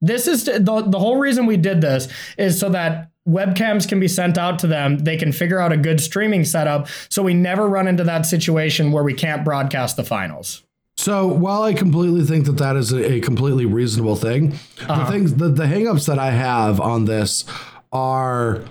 This 0.00 0.26
is 0.26 0.44
the, 0.46 0.58
the 0.86 0.98
whole 0.98 1.18
reason 1.18 1.46
we 1.46 1.56
did 1.58 1.80
this 1.80 2.08
is 2.38 2.58
so 2.58 2.70
that 2.70 3.10
webcams 3.26 3.88
can 3.88 3.98
be 4.00 4.08
sent 4.08 4.38
out 4.38 4.58
to 4.60 4.66
them. 4.66 4.98
They 4.98 5.16
can 5.16 5.32
figure 5.32 5.58
out 5.58 5.72
a 5.72 5.76
good 5.76 6.00
streaming 6.00 6.44
setup 6.44 6.88
so 7.08 7.22
we 7.22 7.34
never 7.34 7.68
run 7.68 7.88
into 7.88 8.04
that 8.04 8.24
situation 8.26 8.92
where 8.92 9.02
we 9.04 9.14
can't 9.14 9.44
broadcast 9.44 9.96
the 9.96 10.04
finals. 10.04 10.62
So 10.98 11.26
while 11.26 11.62
I 11.62 11.74
completely 11.74 12.22
think 12.24 12.46
that 12.46 12.56
that 12.58 12.74
is 12.76 12.92
a, 12.92 13.20
completely 13.20 13.66
reasonable 13.66 14.16
thing, 14.16 14.54
Uh-huh. 14.88 15.04
the 15.04 15.10
things 15.10 15.34
the, 15.34 15.48
the 15.48 15.64
hangups 15.64 16.06
that 16.06 16.18
I 16.18 16.30
have 16.30 16.80
on 16.80 17.04
this 17.04 17.44
are 17.92 18.62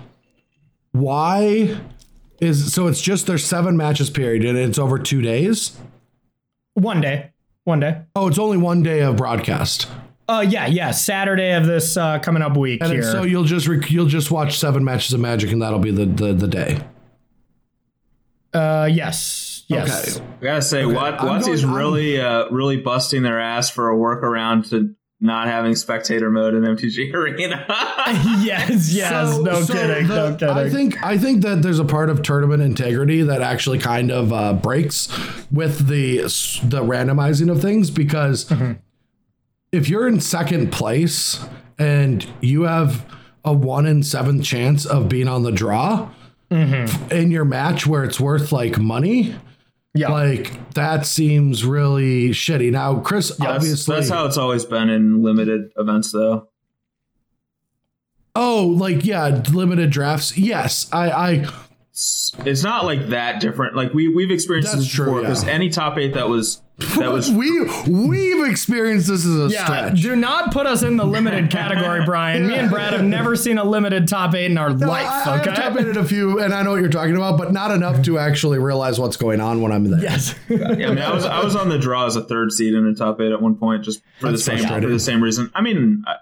why 0.92 1.78
is 2.40 2.72
so 2.72 2.86
it's 2.86 3.00
just 3.00 3.26
there's 3.26 3.44
seven 3.44 3.76
matches 3.76 4.10
period 4.10 4.44
and 4.44 4.58
it's 4.58 4.78
over 4.78 4.98
two 4.98 5.22
days. 5.22 5.76
One 6.74 7.00
day. 7.00 7.30
One 7.64 7.80
day. 7.80 8.02
Oh, 8.14 8.28
it's 8.28 8.38
only 8.38 8.56
one 8.58 8.82
day 8.82 9.00
of 9.02 9.16
broadcast, 9.16 9.88
Uh, 10.28 10.44
yeah, 10.48 10.66
yeah. 10.66 10.90
Saturday 10.90 11.52
of 11.52 11.66
this 11.66 11.96
uh, 11.96 12.18
coming 12.18 12.42
up 12.42 12.56
week 12.56 12.82
and 12.82 12.92
here. 12.92 13.02
so 13.04 13.22
you'll 13.22 13.44
just 13.44 13.68
rec- 13.68 13.90
you'll 13.90 14.06
just 14.06 14.30
watch 14.30 14.58
seven 14.58 14.82
matches 14.84 15.12
of 15.12 15.20
Magic, 15.20 15.52
and 15.52 15.62
that'll 15.62 15.78
be 15.78 15.92
the 15.92 16.04
the, 16.06 16.32
the 16.32 16.48
day. 16.48 16.80
uh, 18.52 18.88
yes, 18.90 19.64
yes. 19.68 20.16
Okay. 20.18 20.26
I 20.40 20.44
gotta 20.44 20.62
say, 20.62 20.84
Wat- 20.86 21.20
I'm 21.20 21.28
WotC's 21.40 21.46
going- 21.62 21.64
I'm- 21.66 21.74
really, 21.74 22.20
uh, 22.20 22.48
really 22.50 22.76
busting 22.78 23.22
their 23.22 23.40
ass 23.40 23.70
for 23.70 23.90
a 23.90 23.96
workaround 23.96 24.68
to 24.70 24.94
not 25.20 25.48
having 25.48 25.74
spectator 25.74 26.30
mode 26.30 26.54
in 26.54 26.62
MTG 26.62 27.10
Arena. 27.14 27.64
yes, 28.42 28.92
yes. 28.92 29.34
So- 29.34 29.42
no 29.42 29.62
so 29.62 29.74
kidding. 29.74 30.08
the- 30.08 30.30
no 30.30 30.36
kidding. 30.36 30.48
I 30.56 30.68
think 30.70 31.02
I 31.04 31.18
think 31.18 31.42
that 31.42 31.62
there's 31.62 31.78
a 31.78 31.84
part 31.84 32.10
of 32.10 32.22
tournament 32.22 32.62
integrity 32.62 33.22
that 33.22 33.42
actually 33.42 33.78
kind 33.78 34.10
of 34.10 34.32
uh, 34.32 34.54
breaks 34.54 35.08
with 35.50 35.86
the 35.88 36.18
the 36.64 36.82
randomizing 36.82 37.50
of 37.50 37.60
things 37.62 37.90
because 37.90 38.46
Mm-hmm. 38.46 38.72
If 39.72 39.88
you're 39.88 40.06
in 40.08 40.20
second 40.20 40.72
place 40.72 41.44
and 41.78 42.26
you 42.40 42.62
have 42.62 43.04
a 43.44 43.52
one 43.52 43.86
in 43.86 44.02
seven 44.02 44.42
chance 44.42 44.84
of 44.86 45.08
being 45.08 45.28
on 45.28 45.42
the 45.42 45.52
draw 45.52 46.08
Mm-hmm. 46.48 47.10
in 47.10 47.32
your 47.32 47.44
match 47.44 47.88
where 47.88 48.04
it's 48.04 48.20
worth 48.20 48.52
like 48.52 48.78
money. 48.78 49.34
yeah. 49.94 50.10
Like 50.12 50.74
that 50.74 51.04
seems 51.04 51.64
really 51.64 52.28
shitty. 52.28 52.70
Now, 52.70 53.00
Chris, 53.00 53.30
that's, 53.30 53.40
obviously, 53.40 53.96
that's 53.96 54.08
how 54.08 54.26
it's 54.26 54.36
always 54.36 54.64
been 54.64 54.88
in 54.88 55.24
limited 55.24 55.72
events, 55.76 56.12
though. 56.12 56.46
oh, 58.36 58.66
like 58.78 59.04
yeah, 59.04 59.42
limited 59.52 59.90
drafts. 59.90 60.38
Yes, 60.38 60.88
I, 60.92 61.10
I 61.10 61.48
It's, 61.92 62.62
not 62.62 62.84
like 62.84 63.08
that 63.08 63.40
different. 63.40 63.74
Like 63.74 63.92
we 63.92 64.06
we've 64.08 64.30
experienced 64.30 64.72
this 64.76 64.88
before. 64.96 65.16
yeah. 65.16 65.20
Because 65.22 65.44
any 65.44 65.68
top 65.68 65.98
eight 65.98 66.14
that 66.14 66.28
was 66.28 66.62
that 66.78 67.10
was 67.10 67.30
we 67.30 67.50
we've 67.88 68.46
experienced 68.50 69.08
this 69.08 69.24
as 69.24 69.34
a 69.34 69.48
yeah, 69.48 69.64
stretch. 69.64 70.02
do 70.02 70.14
not 70.14 70.52
put 70.52 70.66
us 70.66 70.82
in 70.82 70.98
the 70.98 71.06
limited 71.06 71.50
category, 71.50 72.04
Brian. 72.04 72.46
Me 72.46 72.54
and 72.54 72.70
Brad 72.70 72.92
have 72.92 73.04
never 73.04 73.34
seen 73.34 73.56
a 73.56 73.64
limited 73.64 74.06
top 74.08 74.34
eight 74.34 74.50
in 74.50 74.58
our 74.58 74.70
life. 74.70 75.06
I, 75.06 75.36
I 75.36 75.40
okay. 75.40 75.50
have 75.50 75.72
top 75.74 75.80
eight 75.80 75.96
a 75.96 76.04
few, 76.04 76.38
and 76.38 76.52
I 76.52 76.62
know 76.62 76.72
what 76.72 76.80
you're 76.80 76.90
talking 76.90 77.16
about, 77.16 77.38
but 77.38 77.50
not 77.50 77.70
enough 77.70 78.02
to 78.02 78.18
actually 78.18 78.58
realize 78.58 79.00
what's 79.00 79.16
going 79.16 79.40
on 79.40 79.62
when 79.62 79.72
I'm 79.72 79.90
there. 79.90 80.00
yes. 80.00 80.34
Yeah, 80.50 80.68
I 80.68 80.74
mean, 80.74 80.98
I 80.98 81.14
was 81.14 81.24
I 81.24 81.42
was 81.42 81.56
on 81.56 81.70
the 81.70 81.78
draw 81.78 82.06
as 82.06 82.16
a 82.16 82.22
third 82.22 82.52
seed 82.52 82.74
in 82.74 82.86
a 82.86 82.94
top 82.94 83.20
eight 83.22 83.32
at 83.32 83.40
one 83.40 83.56
point, 83.56 83.82
just 83.82 84.02
for 84.18 84.30
That's 84.30 84.44
the 84.44 84.58
same 84.58 84.82
for 84.82 84.88
the 84.88 85.00
same 85.00 85.22
reason. 85.22 85.50
I 85.54 85.62
mean, 85.62 86.04
I, 86.06 86.16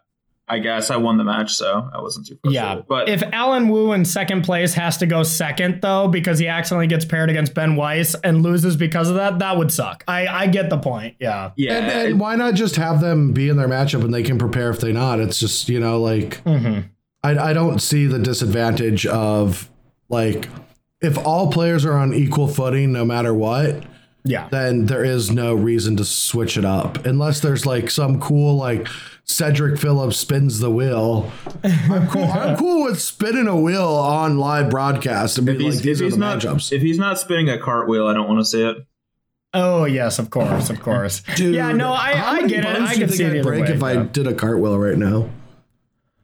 I 0.46 0.58
guess 0.58 0.90
I 0.90 0.96
won 0.98 1.16
the 1.16 1.24
match, 1.24 1.54
so 1.54 1.88
I 1.94 2.02
wasn't 2.02 2.26
too 2.26 2.38
frustrated. 2.42 2.78
Yeah, 2.78 2.82
but 2.86 3.08
if 3.08 3.22
Alan 3.32 3.68
Wu 3.70 3.92
in 3.92 4.04
second 4.04 4.42
place 4.42 4.74
has 4.74 4.98
to 4.98 5.06
go 5.06 5.22
second 5.22 5.80
though 5.80 6.06
because 6.08 6.38
he 6.38 6.48
accidentally 6.48 6.86
gets 6.86 7.06
paired 7.06 7.30
against 7.30 7.54
Ben 7.54 7.76
Weitz 7.76 8.14
and 8.22 8.42
loses 8.42 8.76
because 8.76 9.08
of 9.08 9.14
that, 9.16 9.38
that 9.38 9.56
would 9.56 9.72
suck. 9.72 10.04
I 10.06 10.26
I 10.26 10.46
get 10.48 10.68
the 10.68 10.76
point. 10.78 11.16
Yeah. 11.18 11.52
yeah, 11.56 11.78
And, 11.78 12.08
and 12.10 12.20
why 12.20 12.36
not 12.36 12.54
just 12.54 12.76
have 12.76 13.00
them 13.00 13.32
be 13.32 13.48
in 13.48 13.56
their 13.56 13.68
matchup 13.68 14.04
and 14.04 14.12
they 14.12 14.22
can 14.22 14.36
prepare 14.38 14.68
if 14.68 14.80
they're 14.80 14.92
not? 14.92 15.18
It's 15.18 15.40
just 15.40 15.68
you 15.70 15.80
know 15.80 15.98
like 16.00 16.44
Mm-hmm. 16.44 16.88
I, 17.22 17.38
I 17.50 17.52
don't 17.54 17.78
see 17.80 18.06
the 18.06 18.18
disadvantage 18.18 19.06
of 19.06 19.70
like 20.10 20.48
if 21.00 21.16
all 21.26 21.50
players 21.50 21.86
are 21.86 21.94
on 21.96 22.12
equal 22.12 22.48
footing 22.48 22.92
no 22.92 23.02
matter 23.06 23.32
what 23.32 23.82
Yeah. 24.24 24.48
then 24.50 24.84
there 24.86 25.04
is 25.04 25.30
no 25.30 25.54
reason 25.54 25.96
to 25.96 26.04
switch 26.04 26.58
it 26.58 26.66
up 26.66 27.06
unless 27.06 27.40
there's 27.40 27.64
like 27.64 27.90
some 27.90 28.20
cool 28.20 28.56
like 28.56 28.86
Cedric 29.26 29.78
Phillips 29.80 30.16
spins 30.18 30.60
the 30.60 30.70
wheel. 30.70 31.32
I'm 31.64 32.08
cool. 32.08 32.24
I'm 32.24 32.56
cool 32.58 32.84
with 32.84 33.00
spinning 33.00 33.46
a 33.48 33.56
wheel 33.58 33.86
on 33.88 34.38
live 34.38 34.68
broadcast 34.70 35.38
and 35.38 35.46
be 35.46 35.52
If 35.54 35.60
he's, 35.60 35.74
like, 35.76 35.84
these 35.84 36.00
if 36.00 36.08
are 36.08 36.10
the 36.10 36.16
not 36.18 36.38
matchups. 36.40 36.72
if 36.72 36.82
he's 36.82 36.98
not 36.98 37.18
spinning 37.18 37.48
a 37.48 37.58
cartwheel, 37.58 38.06
I 38.06 38.12
don't 38.14 38.28
want 38.28 38.40
to 38.40 38.44
see 38.44 38.62
it. 38.62 38.76
oh 39.54 39.86
yes, 39.86 40.18
of 40.18 40.28
course, 40.30 40.68
of 40.68 40.80
course. 40.82 41.22
Dude, 41.36 41.54
yeah, 41.54 41.72
no, 41.72 41.90
I, 41.92 42.12
I 42.38 42.46
get 42.46 42.64
it. 42.64 42.66
I 42.66 42.74
do 42.74 42.80
you 42.82 42.88
can 42.88 42.98
think 43.08 43.10
see 43.12 43.24
it 43.24 43.36
I'd 43.38 43.42
break 43.42 43.64
way. 43.64 43.72
if 43.72 43.82
I 43.82 43.96
did 44.02 44.26
a 44.26 44.34
cartwheel 44.34 44.78
right 44.78 44.98
now. 44.98 45.28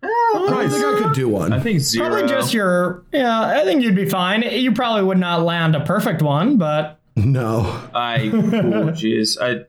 Eh, 0.02 0.06
I 0.06 0.68
think 0.70 0.84
I 0.84 0.98
could 1.02 1.14
do 1.14 1.28
one. 1.28 1.52
I 1.52 1.60
think 1.60 1.80
zero. 1.80 2.08
Probably 2.08 2.28
just 2.28 2.52
your 2.54 3.04
yeah. 3.12 3.40
I 3.40 3.64
think 3.64 3.82
you'd 3.82 3.96
be 3.96 4.08
fine. 4.08 4.42
You 4.42 4.72
probably 4.72 5.04
would 5.04 5.18
not 5.18 5.42
land 5.42 5.74
a 5.74 5.80
perfect 5.84 6.20
one, 6.22 6.58
but 6.58 7.00
no. 7.16 7.60
I 7.94 8.30
oh 8.32 8.92
jeez. 8.92 9.36
I 9.40 9.64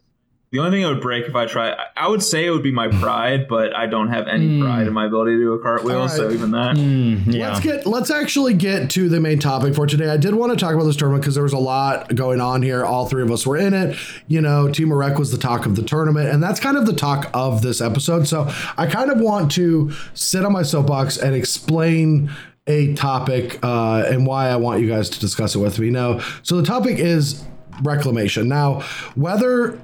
the 0.51 0.59
only 0.59 0.71
thing 0.71 0.85
I 0.85 0.89
would 0.89 0.99
break 1.01 1.25
if 1.27 1.35
I 1.35 1.45
try 1.45 1.71
I- 1.71 1.85
I 1.95 2.07
would 2.09 2.21
say 2.21 2.45
it 2.45 2.49
would 2.49 2.63
be 2.63 2.71
my 2.73 2.87
pride, 2.89 3.47
but 3.47 3.73
I 3.75 3.85
don't 3.85 4.09
have 4.09 4.27
any 4.27 4.59
pride 4.59 4.85
in 4.87 4.91
my 4.93 5.05
ability 5.05 5.31
to 5.33 5.37
do 5.37 5.53
a 5.53 5.59
cartwheel, 5.59 6.01
All 6.01 6.09
so 6.09 6.29
even 6.31 6.51
that. 6.51 6.75
yeah. 6.77 7.47
Let's 7.49 7.59
get 7.61 7.85
let's 7.85 8.09
actually 8.11 8.53
get 8.55 8.89
to 8.91 9.07
the 9.07 9.19
main 9.21 9.39
topic 9.39 9.75
for 9.75 9.85
today. 9.87 10.09
I 10.09 10.17
did 10.17 10.33
want 10.35 10.51
to 10.51 10.57
talk 10.57 10.73
about 10.73 10.83
this 10.85 10.95
tournament 10.97 11.23
because 11.23 11.35
there 11.35 11.43
was 11.43 11.53
a 11.53 11.57
lot 11.57 12.13
going 12.15 12.41
on 12.41 12.63
here. 12.63 12.83
All 12.83 13.07
three 13.07 13.21
of 13.23 13.31
us 13.31 13.45
were 13.47 13.55
in 13.57 13.73
it. 13.73 13.95
You 14.27 14.41
know, 14.41 14.65
Temur 14.67 14.97
Rec 14.97 15.17
was 15.17 15.31
the 15.31 15.37
talk 15.37 15.65
of 15.65 15.75
the 15.77 15.83
tournament, 15.83 16.27
and 16.29 16.43
that's 16.43 16.59
kind 16.59 16.75
of 16.75 16.85
the 16.85 16.93
talk 16.93 17.29
of 17.33 17.61
this 17.61 17.79
episode. 17.79 18.27
So 18.27 18.49
I 18.77 18.87
kind 18.87 19.09
of 19.09 19.21
want 19.21 19.51
to 19.53 19.91
sit 20.15 20.43
on 20.43 20.51
my 20.51 20.63
soapbox 20.63 21.17
and 21.17 21.33
explain 21.35 22.29
a 22.67 22.93
topic 22.95 23.57
uh, 23.63 24.03
and 24.07 24.25
why 24.27 24.49
I 24.49 24.55
want 24.57 24.81
you 24.81 24.87
guys 24.89 25.09
to 25.11 25.19
discuss 25.19 25.55
it 25.55 25.59
with 25.59 25.79
me. 25.79 25.89
Now, 25.91 26.19
so 26.43 26.57
the 26.57 26.63
topic 26.65 26.99
is 26.99 27.43
reclamation. 27.83 28.47
Now, 28.47 28.81
whether 29.15 29.79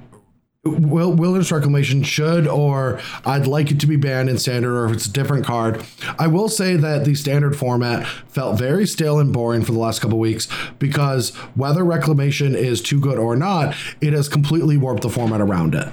Wil- 0.71 1.13
Wilderness 1.13 1.51
Reclamation 1.51 2.03
should, 2.03 2.47
or 2.47 2.99
I'd 3.25 3.47
like 3.47 3.71
it 3.71 3.79
to 3.81 3.87
be 3.87 3.95
banned 3.95 4.29
in 4.29 4.37
standard, 4.37 4.75
or 4.75 4.85
if 4.85 4.93
it's 4.93 5.05
a 5.05 5.11
different 5.11 5.45
card. 5.45 5.83
I 6.19 6.27
will 6.27 6.49
say 6.49 6.75
that 6.75 7.05
the 7.05 7.15
standard 7.15 7.55
format 7.55 8.05
felt 8.27 8.57
very 8.57 8.85
stale 8.85 9.19
and 9.19 9.31
boring 9.33 9.63
for 9.63 9.71
the 9.71 9.79
last 9.79 9.99
couple 10.01 10.19
weeks 10.19 10.47
because 10.79 11.35
whether 11.55 11.83
Reclamation 11.83 12.55
is 12.55 12.81
too 12.81 12.99
good 12.99 13.17
or 13.17 13.35
not, 13.35 13.75
it 14.01 14.13
has 14.13 14.27
completely 14.29 14.77
warped 14.77 15.01
the 15.03 15.09
format 15.09 15.41
around 15.41 15.75
it. 15.75 15.87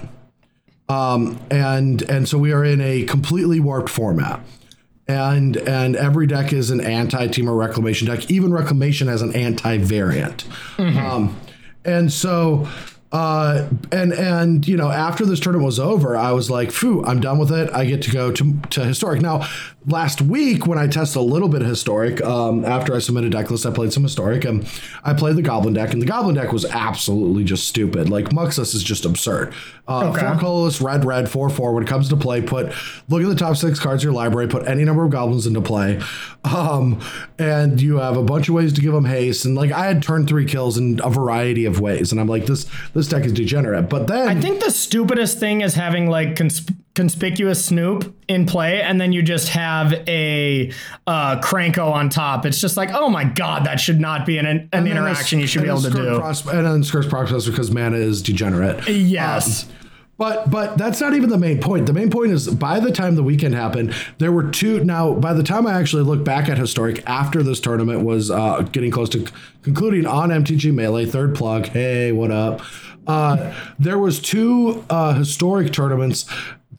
Um, 0.89 1.41
and 1.51 2.03
and 2.03 2.29
so 2.29 2.37
we 2.39 2.53
are 2.53 2.65
in 2.65 2.81
a 2.81 3.05
completely 3.05 3.61
warped 3.61 3.89
format. 3.89 4.41
And 5.07 5.57
and 5.57 5.97
every 5.97 6.27
deck 6.27 6.53
is 6.53 6.71
an 6.71 6.81
anti 6.81 7.29
Temur 7.29 7.59
Reclamation 7.59 8.07
deck. 8.09 8.31
Even 8.31 8.53
reclamation 8.53 9.09
has 9.09 9.21
an 9.23 9.35
anti 9.35 9.79
variant. 9.79 10.45
Um, 10.79 11.39
and 11.85 12.11
so 12.13 12.67
uh 13.15 13.69
and 13.93 14.13
and 14.13 14.67
you 14.67 14.77
know 14.77 14.91
after 14.91 15.25
this 15.25 15.39
tournament 15.39 15.65
was 15.65 15.79
over 15.79 16.17
i 16.17 16.33
was 16.33 16.51
like 16.51 16.73
phew 16.73 17.05
i'm 17.07 17.21
done 17.21 17.39
with 17.39 17.53
it. 17.53 17.71
I 17.73 17.85
get 17.85 18.03
to 18.03 18.11
go 18.11 18.33
to, 18.33 18.61
to 18.71 18.85
historic. 18.85 19.23
Now 19.23 19.47
last 19.87 20.21
week 20.21 20.67
when 20.67 20.79
i 20.79 20.87
tested 20.89 21.19
a 21.19 21.21
little 21.25 21.49
bit 21.49 21.61
of 21.63 21.69
historic 21.69 22.21
um 22.25 22.65
after 22.65 22.95
i 22.95 22.99
submitted 22.99 23.31
deck 23.33 23.51
list 23.51 23.67
i 23.67 23.71
played 23.71 23.93
some 23.93 24.03
historic 24.03 24.45
and 24.47 24.67
i 25.05 25.13
played 25.13 25.37
the 25.37 25.43
goblin 25.43 25.75
deck 25.75 25.93
and 25.93 26.01
the 26.03 26.07
goblin 26.07 26.35
deck 26.35 26.53
was 26.53 26.65
absolutely 26.65 27.45
just 27.45 27.69
stupid. 27.69 28.09
Like 28.09 28.33
muxus 28.33 28.75
is 28.75 28.83
just 28.83 29.05
absurd. 29.05 29.55
Uh 29.87 30.11
Okay. 30.11 30.21
four 30.21 30.35
colorless 30.41 30.81
red 30.81 31.05
red 31.05 31.29
four 31.31 31.49
four 31.51 31.73
when 31.73 31.85
it 31.85 31.89
comes 31.89 32.09
to 32.09 32.17
play 32.17 32.41
put 32.43 32.73
look 33.09 33.23
at 33.23 33.29
the 33.29 33.35
top 33.37 33.57
six 33.57 33.79
cards 33.79 34.03
of 34.03 34.05
your 34.05 34.13
library 34.15 34.49
put 34.49 34.67
any 34.67 34.85
number 34.85 35.05
of 35.05 35.11
goblins 35.13 35.47
into 35.47 35.61
play. 35.61 36.01
Um 36.45 37.01
and 37.39 37.81
you 37.81 37.99
have 37.99 38.17
a 38.17 38.23
bunch 38.25 38.49
of 38.49 38.55
ways 38.55 38.73
to 38.73 38.81
give 38.81 38.93
them 38.93 39.05
haste. 39.05 39.45
And 39.45 39.55
like 39.55 39.71
i 39.71 39.87
had 39.87 40.03
turn 40.03 40.27
three 40.27 40.47
kills 40.47 40.77
in 40.79 40.99
a 41.05 41.11
variety 41.11 41.65
of 41.67 41.79
ways. 41.81 42.11
And 42.11 42.21
i'm 42.21 42.27
like 42.27 42.47
this 42.47 42.67
this 42.95 43.04
deck 43.09 43.25
is 43.25 43.33
degenerate 43.33 43.89
but 43.89 44.07
then 44.07 44.29
I 44.29 44.41
think 44.41 44.63
the 44.63 44.71
stupidest 44.71 45.39
thing 45.39 45.61
is 45.61 45.75
having 45.75 46.09
like 46.09 46.37
cons- 46.37 46.67
conspicuous 46.95 47.65
Snoop 47.65 48.15
in 48.29 48.47
play, 48.47 48.81
and 48.81 49.01
then 49.01 49.13
you 49.13 49.23
just 49.23 49.49
have 49.49 49.93
a 50.09 50.71
uh, 51.07 51.41
Krenko 51.41 51.91
on 51.91 52.09
top. 52.09 52.47
It's 52.47 52.61
just 52.61 52.77
like, 52.77 52.91
oh 52.93 53.09
my 53.09 53.25
god, 53.25 53.67
that 53.67 53.81
should 53.81 54.01
not 54.01 54.25
be 54.25 54.39
an, 54.39 54.47
an 54.73 54.87
interaction 54.87 55.41
you 55.41 55.47
should 55.47 55.63
be 55.63 55.69
able 55.69 55.83
to 55.83 55.91
do. 55.91 56.19
Pros- 56.21 56.47
and 56.47 56.67
then 56.67 56.83
Skirk 56.83 57.09
Prospector 57.09 57.51
because 57.51 57.71
mana 57.71 57.97
is 57.97 58.23
degenerate 58.23 58.89
yes. 58.89 59.67
But 60.17 60.49
but 60.49 60.79
that's 60.79 61.01
not 61.01 61.15
even 61.15 61.29
the 61.29 61.39
main 61.39 61.61
point. 61.61 61.87
The 61.87 61.93
main 61.93 62.09
point 62.09 62.31
is 62.31 62.47
by 62.49 62.79
the 62.79 62.93
time 62.93 63.17
the 63.17 63.23
weekend 63.25 63.55
happened, 63.55 63.93
there 64.19 64.31
were 64.31 64.49
two. 64.49 64.85
Now 64.85 65.13
by 65.13 65.35
the 65.35 65.43
time 65.43 65.67
I 65.67 65.73
actually 65.73 66.05
look 66.05 66.23
back 66.25 66.49
at 66.49 66.57
historic 66.57 67.03
after 67.09 67.43
this 67.43 67.59
tournament 67.59 68.03
was 68.03 68.31
uh, 68.31 68.63
getting 68.71 68.93
close 68.93 69.09
to 69.11 69.27
concluding 69.63 70.07
on 70.07 70.29
MTG 70.29 70.73
Melee, 70.73 71.07
third 71.07 71.35
plug. 71.35 71.67
Hey, 71.67 72.13
what 72.13 72.31
up? 72.31 72.61
Uh, 73.07 73.55
there 73.79 73.99
was 73.99 74.21
two 74.21 74.85
uh, 74.91 75.15
historic 75.15 75.73
tournaments 75.73 76.27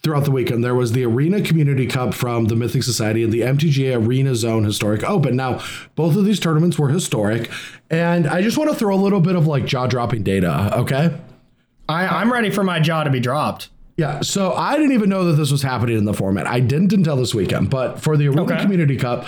throughout 0.04 0.24
the 0.26 0.32
weekend. 0.32 0.64
There 0.64 0.76
was 0.76 0.92
the 0.92 1.04
Arena 1.06 1.42
Community 1.42 1.88
Cup 1.88 2.14
from 2.14 2.46
the 2.46 2.56
Mythic 2.56 2.84
Society 2.84 3.24
and 3.24 3.34
the 3.34 3.42
MTGA 3.42 3.96
Arena 4.06 4.36
Zone 4.36 4.64
Historic 4.64 5.04
Open. 5.04 5.36
Now, 5.36 5.64
both 5.96 6.16
of 6.16 6.26
these 6.26 6.40
tournaments 6.40 6.78
were 6.78 6.90
historic, 6.90 7.50
and 7.90 8.28
I 8.28 8.42
just 8.42 8.58
want 8.58 8.70
to 8.70 8.76
throw 8.76 8.94
a 8.94 8.98
little 9.02 9.22
bit 9.22 9.36
of 9.36 9.48
like 9.48 9.66
jaw 9.66 9.88
dropping 9.88 10.24
data. 10.24 10.78
Okay. 10.80 11.18
I, 11.90 12.08
I'm 12.08 12.32
ready 12.32 12.50
for 12.50 12.64
my 12.64 12.80
jaw 12.80 13.04
to 13.04 13.10
be 13.10 13.20
dropped. 13.20 13.70
Yeah, 13.98 14.22
so 14.22 14.52
I 14.54 14.76
didn't 14.76 14.92
even 14.92 15.10
know 15.10 15.24
that 15.26 15.34
this 15.34 15.52
was 15.52 15.62
happening 15.62 15.98
in 15.98 16.04
the 16.06 16.14
format. 16.14 16.48
I 16.48 16.60
didn't 16.60 16.92
until 16.92 17.16
this 17.16 17.34
weekend. 17.34 17.70
But 17.70 18.02
for 18.02 18.18
the 18.18 18.28
Arena 18.28 18.42
Okay. 18.44 18.62
Community 18.62 18.98
Cup, 18.98 19.26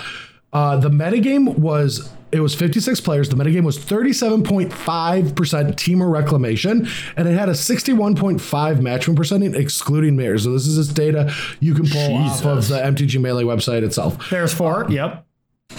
uh, 0.52 0.76
the 0.76 0.90
metagame 0.90 1.58
was 1.58 2.10
it 2.30 2.40
was 2.40 2.54
56 2.54 3.00
players. 3.00 3.28
The 3.28 3.36
metagame 3.36 3.64
was 3.64 3.78
37.5% 3.78 4.70
Temur 4.72 6.10
Reclamation, 6.10 6.86
and 7.16 7.28
it 7.28 7.38
had 7.38 7.48
a 7.48 7.52
61.5 7.52 8.80
match 8.80 9.08
win 9.08 9.16
percentage 9.16 9.54
excluding 9.54 10.16
mirrors. 10.16 10.44
So 10.44 10.52
this 10.52 10.66
is 10.66 10.76
this 10.76 10.88
data 10.88 11.32
you 11.60 11.74
can 11.74 11.88
pull 11.88 12.16
off 12.16 12.44
of 12.44 12.68
the 12.68 12.76
MTG 12.78 13.20
Melee 13.20 13.44
website 13.44 13.82
itself. 13.82 14.28
There's 14.30 14.52
four. 14.52 14.86
Yep. 14.90 15.24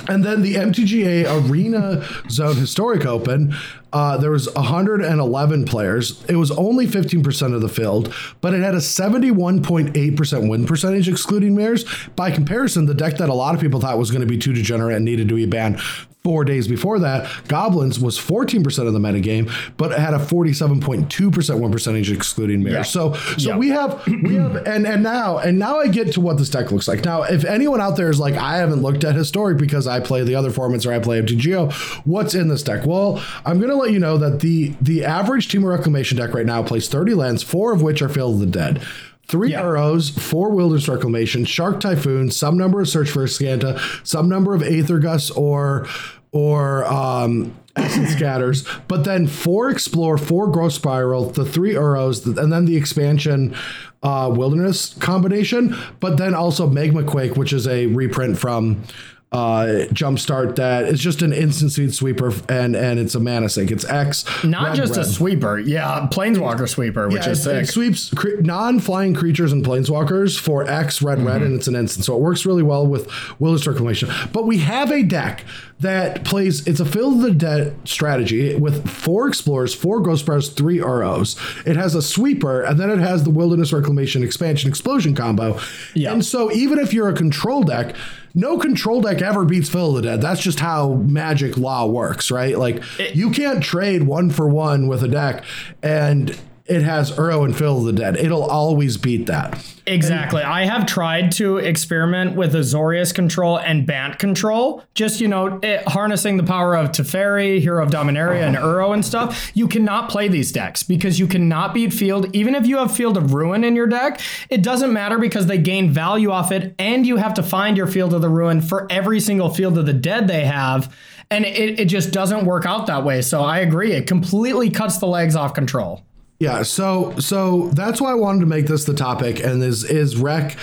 And 0.09 0.23
then 0.23 0.41
the 0.41 0.55
MTGA 0.55 1.49
Arena 1.49 2.03
Zone 2.29 2.55
Historic 2.55 3.05
Open, 3.05 3.55
uh, 3.93 4.17
there 4.17 4.31
was 4.31 4.51
111 4.55 5.65
players. 5.65 6.23
It 6.27 6.35
was 6.35 6.49
only 6.51 6.87
15% 6.87 7.53
of 7.53 7.61
the 7.61 7.69
field, 7.69 8.13
but 8.41 8.53
it 8.55 8.61
had 8.61 8.73
a 8.73 8.79
71.8% 8.79 10.49
win 10.49 10.65
percentage 10.65 11.07
excluding 11.07 11.55
mirrors. 11.55 11.85
By 12.15 12.31
comparison, 12.31 12.87
the 12.87 12.95
deck 12.95 13.17
that 13.17 13.29
a 13.29 13.33
lot 13.35 13.53
of 13.53 13.61
people 13.61 13.79
thought 13.79 13.99
was 13.99 14.09
going 14.09 14.21
to 14.21 14.27
be 14.27 14.37
too 14.37 14.53
degenerate 14.53 14.95
and 14.95 15.05
needed 15.05 15.29
to 15.29 15.35
be 15.35 15.45
banned 15.45 15.79
four 16.23 16.43
days 16.43 16.67
before 16.67 16.99
that, 16.99 17.29
Goblins 17.47 17.97
was 17.99 18.19
14% 18.19 18.85
of 18.87 18.93
the 18.93 18.99
metagame, 18.99 19.49
but 19.77 19.97
had 19.97 20.13
a 20.13 20.17
47.2% 20.19 21.59
win 21.59 21.71
percentage 21.71 22.11
excluding 22.11 22.61
mirrors. 22.63 22.75
Yeah. 22.75 22.91
So 22.91 23.13
so 23.13 23.49
Yeah. 23.51 23.57
we 23.57 23.69
have 23.69 24.05
we 24.07 24.35
have 24.35 24.55
and 24.67 24.85
and 24.85 25.01
now 25.03 25.37
and 25.37 25.57
now 25.57 25.79
I 25.79 25.87
get 25.87 26.11
to 26.13 26.21
what 26.21 26.37
this 26.37 26.49
deck 26.49 26.71
looks 26.71 26.87
like. 26.87 27.05
Now, 27.05 27.23
if 27.23 27.45
anyone 27.45 27.81
out 27.81 27.95
there 27.97 28.09
is 28.09 28.19
like, 28.19 28.35
I 28.35 28.57
haven't 28.57 28.81
looked 28.81 29.03
at 29.03 29.15
historic 29.15 29.57
because 29.57 29.87
I 29.87 29.99
play 29.99 30.23
the 30.23 30.35
other 30.35 30.51
formats 30.51 30.85
or 30.85 30.93
I 30.93 30.99
play 30.99 31.21
MTGO, 31.21 31.71
what's 32.05 32.35
in 32.35 32.49
this 32.49 32.63
deck? 32.63 32.85
Well, 32.85 33.23
I'm 33.45 33.59
gonna 33.59 33.75
let 33.75 33.91
you 33.91 33.99
know 33.99 34.17
that 34.17 34.41
the 34.41 34.73
the 34.81 35.05
average 35.05 35.47
Temur 35.49 35.69
Reclamation 35.75 36.17
deck 36.17 36.33
right 36.33 36.45
now 36.45 36.61
plays 36.63 36.87
30 36.89 37.13
lands, 37.13 37.43
four 37.43 37.71
of 37.73 37.81
which 37.81 38.01
are 38.01 38.09
Field 38.09 38.35
of 38.35 38.39
the 38.41 38.45
Dead. 38.45 38.81
Three 39.29 39.51
Yeah. 39.51 39.61
Uros, 39.61 40.09
four 40.09 40.49
wilderness 40.49 40.89
reclamation, 40.89 41.45
shark 41.45 41.79
typhoon, 41.79 42.31
some 42.31 42.57
number 42.57 42.81
of 42.81 42.89
search 42.89 43.09
for 43.11 43.23
Azcanta, 43.23 43.79
some 44.05 44.27
number 44.27 44.55
of 44.55 44.63
Aether 44.63 44.99
Gust 44.99 45.31
or 45.37 45.85
or 46.31 46.83
um 46.85 47.55
essence 47.75 48.09
scatters, 48.17 48.67
but 48.87 49.03
then 49.03 49.25
four 49.27 49.69
explore, 49.69 50.17
four 50.17 50.47
growth 50.47 50.73
spiral, 50.73 51.29
the 51.29 51.45
three 51.45 51.73
Uros, 51.75 52.25
and 52.25 52.51
then 52.51 52.65
the 52.65 52.75
expansion 52.75 53.55
uh 54.01 54.31
wilderness 54.35 54.95
combination, 54.95 55.75
but 55.99 56.17
then 56.17 56.33
also 56.33 56.67
magma 56.67 57.03
quake, 57.03 57.35
which 57.35 57.53
is 57.53 57.67
a 57.67 57.85
reprint 57.87 58.37
from 58.37 58.83
uh 59.31 59.85
jumpstart 59.93 60.55
that 60.55 60.85
is 60.85 60.99
just 60.99 61.21
an 61.21 61.31
instant 61.31 61.71
seed 61.71 61.93
sweeper 61.93 62.33
and 62.49 62.75
and 62.75 62.99
it's 62.99 63.13
a 63.13 63.19
mana 63.19 63.47
sink 63.47 63.69
it's 63.69 63.85
x 63.85 64.25
Not 64.43 64.69
red, 64.69 64.75
just 64.75 64.97
a 64.97 65.05
sweeper. 65.05 65.59
Yeah, 65.59 66.07
planeswalker 66.11 66.67
sweeper, 66.67 67.07
which 67.09 67.25
Yeah, 67.25 67.31
is 67.33 67.45
it, 67.45 67.55
it 67.57 67.65
sweeps 67.67 68.09
cre- 68.15 68.41
non-flying 68.41 69.13
creatures 69.13 69.51
and 69.51 69.63
planeswalkers 69.63 70.39
for 70.39 70.67
X 70.67 71.03
red 71.03 71.19
Mm-hmm. 71.19 71.27
red, 71.27 71.41
and 71.43 71.53
it's 71.53 71.67
an 71.67 71.75
instant, 71.75 72.05
so 72.05 72.15
it 72.15 72.21
works 72.21 72.43
really 72.45 72.63
well 72.63 72.87
with 72.87 73.07
Wilderness 73.39 73.67
Reclamation. 73.67 74.09
But 74.33 74.47
we 74.47 74.59
have 74.59 74.89
a 74.91 75.03
deck 75.03 75.45
that 75.79 76.25
plays. 76.25 76.67
It's 76.67 76.79
a 76.79 76.85
fill 76.85 77.11
the 77.11 77.31
dead 77.31 77.75
strategy 77.87 78.55
with 78.55 78.89
four 78.89 79.27
explorers, 79.27 79.73
four 79.73 80.01
Growth 80.01 80.19
Spirals, 80.19 80.49
three 80.49 80.79
Uros. 80.79 81.37
It 81.65 81.75
has 81.75 81.95
a 81.95 82.01
sweeper, 82.01 82.61
and 82.61 82.79
then 82.79 82.89
it 82.89 82.99
has 82.99 83.23
the 83.23 83.29
Wilderness 83.29 83.71
Reclamation 83.71 84.23
expansion 84.23 84.69
explosion 84.69 85.15
combo. 85.15 85.59
Yeah. 85.93 86.11
And 86.13 86.25
so 86.25 86.51
even 86.51 86.79
if 86.79 86.93
you're 86.93 87.09
a 87.09 87.13
control 87.13 87.63
deck. 87.63 87.95
No 88.35 88.59
control 88.59 89.01
deck 89.01 89.23
ever 89.23 89.43
beats 89.43 89.69
Fill 89.69 89.93
the 89.93 90.03
Dead. 90.03 90.21
That's 90.21 90.39
just 90.39 90.59
how 90.59 90.93
magic 90.93 91.57
law 91.57 91.87
works, 91.87 92.29
right? 92.29 92.55
Like 92.59 92.83
you 93.15 93.31
can't 93.31 93.61
trade 93.63 94.03
one 94.03 94.29
for 94.29 94.47
one 94.47 94.87
with 94.87 95.01
a 95.01 95.07
deck 95.07 95.43
and 95.81 96.39
it 96.69 96.83
has 96.83 97.11
Uro 97.13 97.43
and 97.43 97.57
Field 97.57 97.79
of 97.79 97.85
the 97.85 97.93
Dead. 97.93 98.15
It'll 98.15 98.43
always 98.43 98.95
beat 98.97 99.25
that. 99.25 99.65
Exactly. 99.87 100.43
I 100.43 100.65
have 100.65 100.85
tried 100.85 101.31
to 101.33 101.57
experiment 101.57 102.35
with 102.35 102.53
Azorius 102.53 103.11
control 103.11 103.57
and 103.57 103.87
Bant 103.87 104.19
control, 104.19 104.83
just, 104.93 105.19
you 105.19 105.27
know, 105.27 105.59
it, 105.63 105.87
harnessing 105.87 106.37
the 106.37 106.43
power 106.43 106.75
of 106.75 106.91
Teferi, 106.91 107.59
Hero 107.59 107.83
of 107.83 107.89
Dominaria, 107.89 108.43
and 108.43 108.55
Uro 108.55 108.93
and 108.93 109.03
stuff. 109.03 109.51
You 109.55 109.67
cannot 109.67 110.09
play 110.11 110.27
these 110.27 110.51
decks 110.51 110.83
because 110.83 111.19
you 111.19 111.25
cannot 111.25 111.73
beat 111.73 111.91
Field. 111.91 112.33
Even 112.35 112.53
if 112.53 112.67
you 112.67 112.77
have 112.77 112.95
Field 112.95 113.17
of 113.17 113.33
Ruin 113.33 113.63
in 113.63 113.75
your 113.75 113.87
deck, 113.87 114.21
it 114.51 114.61
doesn't 114.61 114.93
matter 114.93 115.17
because 115.17 115.47
they 115.47 115.57
gain 115.57 115.89
value 115.89 116.29
off 116.29 116.51
it, 116.51 116.75
and 116.77 117.07
you 117.07 117.17
have 117.17 117.33
to 117.33 117.43
find 117.43 117.75
your 117.75 117.87
Field 117.87 118.13
of 118.13 118.21
the 118.21 118.29
Ruin 118.29 118.61
for 118.61 118.85
every 118.91 119.19
single 119.19 119.49
Field 119.49 119.75
of 119.79 119.87
the 119.87 119.93
Dead 119.93 120.27
they 120.27 120.45
have. 120.45 120.95
And 121.31 121.45
it, 121.45 121.79
it 121.79 121.85
just 121.85 122.11
doesn't 122.11 122.45
work 122.45 122.67
out 122.67 122.85
that 122.87 123.03
way. 123.03 123.23
So 123.23 123.41
I 123.41 123.59
agree. 123.59 123.93
It 123.93 124.05
completely 124.05 124.69
cuts 124.69 124.99
the 124.99 125.07
legs 125.07 125.35
off 125.35 125.55
control. 125.55 126.03
Yeah, 126.39 126.63
so 126.63 127.17
so 127.19 127.67
that's 127.73 127.99
why 127.99 128.11
I 128.11 128.15
wanted 128.15 128.39
to 128.41 128.45
make 128.45 128.67
this 128.67 128.85
the 128.85 128.93
topic, 128.93 129.43
and 129.43 129.61
is 129.61 129.83
is 129.83 130.15
rec, 130.15 130.55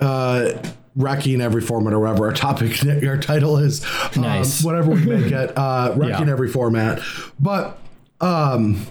uh, 0.00 0.52
wrecking 0.96 1.40
every 1.42 1.60
format 1.60 1.92
or 1.92 2.00
whatever 2.00 2.26
our 2.28 2.32
topic 2.32 2.82
our 3.04 3.18
title 3.18 3.58
is, 3.58 3.84
um, 4.16 4.22
Nice. 4.22 4.64
whatever 4.64 4.90
we 4.90 5.04
make 5.04 5.30
it, 5.30 5.52
uh, 5.56 5.92
wrecking 5.96 6.26
Yeah. 6.26 6.32
every 6.32 6.48
format. 6.48 7.00
But 7.38 7.78
um, 8.22 8.86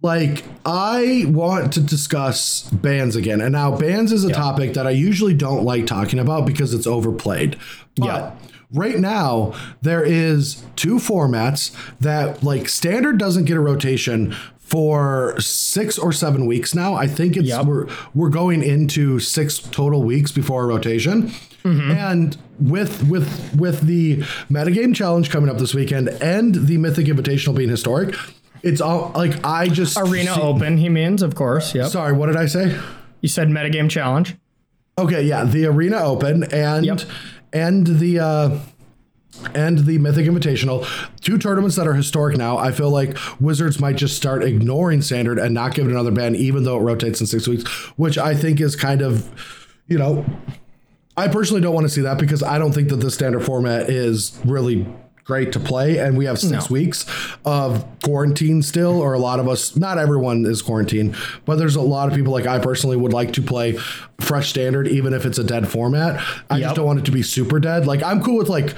like 0.00 0.44
I 0.64 1.24
want 1.26 1.72
to 1.72 1.80
discuss 1.80 2.62
bands 2.70 3.16
again, 3.16 3.40
and 3.40 3.50
now 3.52 3.76
bands 3.76 4.12
is 4.12 4.24
a 4.24 4.32
topic 4.32 4.74
that 4.74 4.86
I 4.86 4.90
usually 4.90 5.34
don't 5.34 5.64
like 5.64 5.86
talking 5.86 6.20
about 6.20 6.46
because 6.46 6.72
it's 6.72 6.86
overplayed. 6.86 7.56
But 7.96 8.06
Yeah. 8.06 8.30
right 8.72 8.98
now 8.98 9.54
there 9.82 10.04
is 10.04 10.62
two 10.76 10.96
formats 10.96 11.72
that 12.00 12.42
like 12.44 12.68
standard 12.68 13.18
doesn't 13.18 13.44
get 13.46 13.56
a 13.56 13.60
rotation 13.60 14.34
for 14.74 15.38
six 15.40 15.96
or 16.00 16.10
seven 16.12 16.46
weeks 16.46 16.74
now. 16.74 16.94
I 16.94 17.06
think 17.06 17.36
it's 17.36 17.46
Yep. 17.46 17.66
we're 17.66 17.86
we're 18.12 18.28
going 18.28 18.60
into 18.60 19.20
six 19.20 19.58
total 19.60 20.02
weeks 20.02 20.32
before 20.32 20.64
a 20.64 20.66
rotation. 20.66 21.30
And 21.64 22.36
with 22.58 23.08
with 23.08 23.54
with 23.56 23.82
the 23.82 24.16
metagame 24.50 24.92
challenge 24.96 25.30
coming 25.30 25.48
up 25.48 25.58
this 25.58 25.74
weekend 25.74 26.08
and 26.08 26.54
the 26.66 26.76
Mythic 26.76 27.06
Invitational 27.06 27.54
being 27.54 27.68
historic, 27.70 28.16
it's 28.64 28.80
all 28.80 29.12
like 29.14 29.42
I 29.46 29.68
just 29.68 29.96
Arena 29.96 30.34
see- 30.34 30.40
Open, 30.40 30.76
he 30.78 30.88
means, 30.88 31.22
of 31.22 31.36
course. 31.36 31.72
Yep. 31.74 31.86
Sorry, 31.90 32.12
what 32.12 32.26
did 32.26 32.36
I 32.36 32.46
say? 32.46 32.76
You 33.20 33.28
said 33.28 33.48
metagame 33.48 33.88
challenge. 33.88 34.34
Okay, 34.98 35.22
yeah, 35.22 35.44
the 35.44 35.66
Arena 35.66 35.98
Open 35.98 36.42
and 36.52 36.84
Yep. 36.84 37.00
and 37.52 37.86
the 37.86 38.18
uh 38.18 38.58
and 39.54 39.80
the 39.80 39.98
Mythic 39.98 40.26
Invitational, 40.26 40.86
two 41.20 41.38
tournaments 41.38 41.76
that 41.76 41.86
are 41.86 41.94
historic 41.94 42.36
now. 42.36 42.56
I 42.58 42.72
feel 42.72 42.90
like 42.90 43.16
Wizards 43.40 43.80
might 43.80 43.96
just 43.96 44.16
start 44.16 44.42
ignoring 44.44 45.02
Standard 45.02 45.38
and 45.38 45.54
not 45.54 45.74
give 45.74 45.86
it 45.86 45.90
another 45.90 46.10
ban, 46.12 46.34
even 46.34 46.64
though 46.64 46.76
it 46.78 46.82
rotates 46.82 47.20
in 47.20 47.26
six 47.26 47.46
weeks, 47.48 47.64
which 47.96 48.16
I 48.18 48.34
think 48.34 48.60
is 48.60 48.76
kind 48.76 49.02
of, 49.02 49.28
you 49.86 49.98
know, 49.98 50.24
I 51.16 51.28
personally 51.28 51.60
don't 51.62 51.74
want 51.74 51.84
to 51.86 51.92
see 51.92 52.00
that 52.02 52.18
because 52.18 52.42
I 52.42 52.58
don't 52.58 52.72
think 52.72 52.88
that 52.88 52.96
the 52.96 53.10
standard 53.10 53.44
format 53.44 53.88
is 53.88 54.38
really 54.44 54.86
great 55.24 55.52
to 55.52 55.60
play. 55.60 55.98
And 55.98 56.18
we 56.18 56.26
have 56.26 56.38
six 56.38 56.68
No. 56.68 56.72
weeks 56.74 57.06
of 57.46 57.84
quarantine 58.02 58.60
still, 58.62 59.00
or 59.00 59.14
a 59.14 59.18
lot 59.18 59.40
of 59.40 59.48
us, 59.48 59.74
not 59.74 59.96
everyone 59.96 60.44
is 60.44 60.60
quarantined, 60.60 61.14
but 61.46 61.56
there's 61.56 61.76
a 61.76 61.80
lot 61.80 62.08
of 62.08 62.14
people 62.14 62.32
like 62.32 62.46
I 62.46 62.58
personally 62.58 62.96
would 62.96 63.12
like 63.14 63.32
to 63.34 63.42
play 63.42 63.78
fresh 64.20 64.50
standard, 64.50 64.86
even 64.88 65.14
if 65.14 65.24
it's 65.24 65.38
a 65.38 65.44
dead 65.44 65.66
format. 65.68 66.22
I 66.50 66.60
just 66.60 66.74
don't 66.76 66.84
want 66.84 66.98
it 66.98 67.04
to 67.06 67.12
be 67.12 67.22
super 67.22 67.58
dead. 67.58 67.86
Like 67.86 68.02
I'm 68.02 68.22
cool 68.22 68.36
with 68.36 68.48
like 68.50 68.74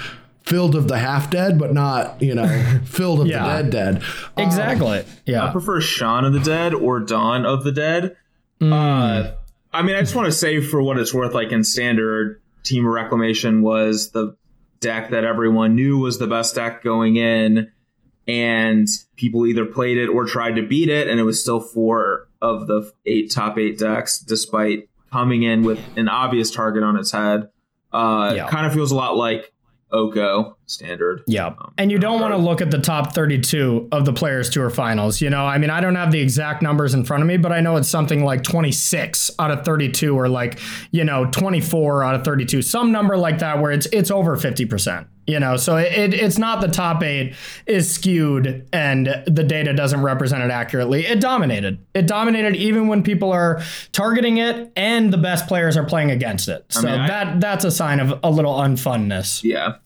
filled 0.46 0.74
of 0.76 0.88
the 0.88 0.98
half 0.98 1.28
dead, 1.30 1.58
but 1.58 1.74
not, 1.74 2.22
you 2.22 2.34
know, 2.34 2.46
filled 2.84 3.20
of 3.20 3.26
Yeah. 3.26 3.42
the 3.62 3.62
dead 3.64 3.70
dead. 4.00 4.02
Exactly. 4.36 4.98
I 5.00 5.04
yeah. 5.26 5.46
I 5.46 5.52
prefer 5.52 5.80
Shaun 5.80 6.24
of 6.24 6.32
the 6.32 6.40
Dead 6.40 6.72
or 6.72 7.00
Dawn 7.00 7.44
of 7.44 7.64
the 7.64 7.72
Dead. 7.72 8.16
Uh, 8.62 9.32
I 9.72 9.82
mean, 9.82 9.96
I 9.96 10.00
just 10.00 10.14
want 10.14 10.26
to 10.26 10.32
say 10.32 10.60
for 10.60 10.80
what 10.82 10.98
it's 10.98 11.12
worth, 11.12 11.34
like 11.34 11.52
in 11.52 11.62
standard, 11.64 12.40
Temur 12.64 12.92
Reclamation 12.94 13.60
was 13.62 14.10
the 14.12 14.36
deck 14.80 15.10
that 15.10 15.24
everyone 15.24 15.74
knew 15.74 15.98
was 15.98 16.18
the 16.18 16.26
best 16.26 16.54
deck 16.54 16.82
going 16.82 17.16
in, 17.16 17.70
and 18.28 18.88
people 19.16 19.46
either 19.46 19.64
played 19.66 19.98
it 19.98 20.08
or 20.08 20.24
tried 20.26 20.56
to 20.56 20.62
beat 20.66 20.88
it, 20.88 21.08
and 21.08 21.20
it 21.20 21.22
was 21.24 21.40
still 21.40 21.60
four 21.60 22.28
of 22.40 22.66
the 22.66 22.90
eight 23.04 23.30
top 23.30 23.58
eight 23.58 23.78
decks, 23.78 24.18
despite 24.18 24.88
coming 25.12 25.42
in 25.42 25.62
with 25.62 25.78
an 25.96 26.08
obvious 26.08 26.50
target 26.50 26.82
on 26.82 26.96
its 26.96 27.12
head. 27.12 27.48
Uh, 27.92 28.32
Yeah. 28.36 28.48
Kind 28.48 28.66
of 28.66 28.72
feels 28.72 28.90
a 28.90 28.94
lot 28.96 29.16
like 29.16 29.52
Oko 29.92 30.56
standard. 30.66 31.22
Yeah. 31.26 31.46
Um, 31.46 31.74
and 31.78 31.92
you 31.92 31.98
don't 31.98 32.20
want 32.20 32.32
to 32.32 32.38
look 32.38 32.60
at 32.60 32.70
the 32.70 32.78
top 32.78 33.14
32 33.14 33.88
of 33.92 34.04
the 34.04 34.12
Players 34.12 34.50
Tour 34.50 34.68
finals. 34.68 35.20
You 35.20 35.30
know, 35.30 35.46
I 35.46 35.58
mean, 35.58 35.70
I 35.70 35.80
don't 35.80 35.94
have 35.94 36.10
the 36.10 36.20
exact 36.20 36.62
numbers 36.62 36.92
in 36.92 37.04
front 37.04 37.22
of 37.22 37.28
me, 37.28 37.36
but 37.36 37.52
I 37.52 37.60
know 37.60 37.76
it's 37.76 37.88
something 37.88 38.24
like 38.24 38.42
26 38.42 39.30
out 39.38 39.50
of 39.50 39.64
32 39.64 40.16
or 40.16 40.28
like, 40.28 40.58
you 40.90 41.04
know, 41.04 41.26
24 41.26 42.02
out 42.02 42.14
of 42.14 42.24
32, 42.24 42.62
some 42.62 42.90
number 42.90 43.16
like 43.16 43.38
that 43.38 43.60
where 43.60 43.70
it's 43.70 43.86
it's 43.86 44.10
over 44.10 44.36
50%. 44.36 45.06
You 45.26 45.40
know, 45.40 45.56
so 45.56 45.76
it, 45.76 45.92
it, 45.92 46.14
it's 46.14 46.38
not 46.38 46.60
the 46.60 46.68
top 46.68 47.02
eight 47.02 47.34
is 47.66 47.92
skewed 47.92 48.68
and 48.72 49.06
the 49.26 49.42
data 49.42 49.72
doesn't 49.72 50.00
represent 50.02 50.44
it 50.44 50.52
accurately. 50.52 51.04
It 51.04 51.20
dominated. 51.20 51.84
It 51.94 52.06
dominated 52.06 52.54
even 52.54 52.86
when 52.86 53.02
people 53.02 53.32
are 53.32 53.60
targeting 53.90 54.38
it 54.38 54.70
and 54.76 55.12
the 55.12 55.18
best 55.18 55.48
players 55.48 55.76
are 55.76 55.84
playing 55.84 56.12
against 56.12 56.48
it. 56.48 56.64
So 56.68 56.82
mean, 56.82 57.00
I- 57.00 57.08
that 57.08 57.40
that's 57.40 57.64
a 57.64 57.72
sign 57.72 57.98
of 57.98 58.20
a 58.22 58.30
little 58.30 58.54
unfunness. 58.54 59.42
Yeah. 59.42 59.76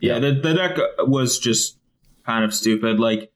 Yeah, 0.00 0.18
the, 0.18 0.32
the 0.32 0.52
deck 0.54 0.76
was 1.06 1.38
just 1.38 1.78
kind 2.26 2.44
of 2.44 2.52
stupid. 2.52 2.98
Like, 2.98 3.32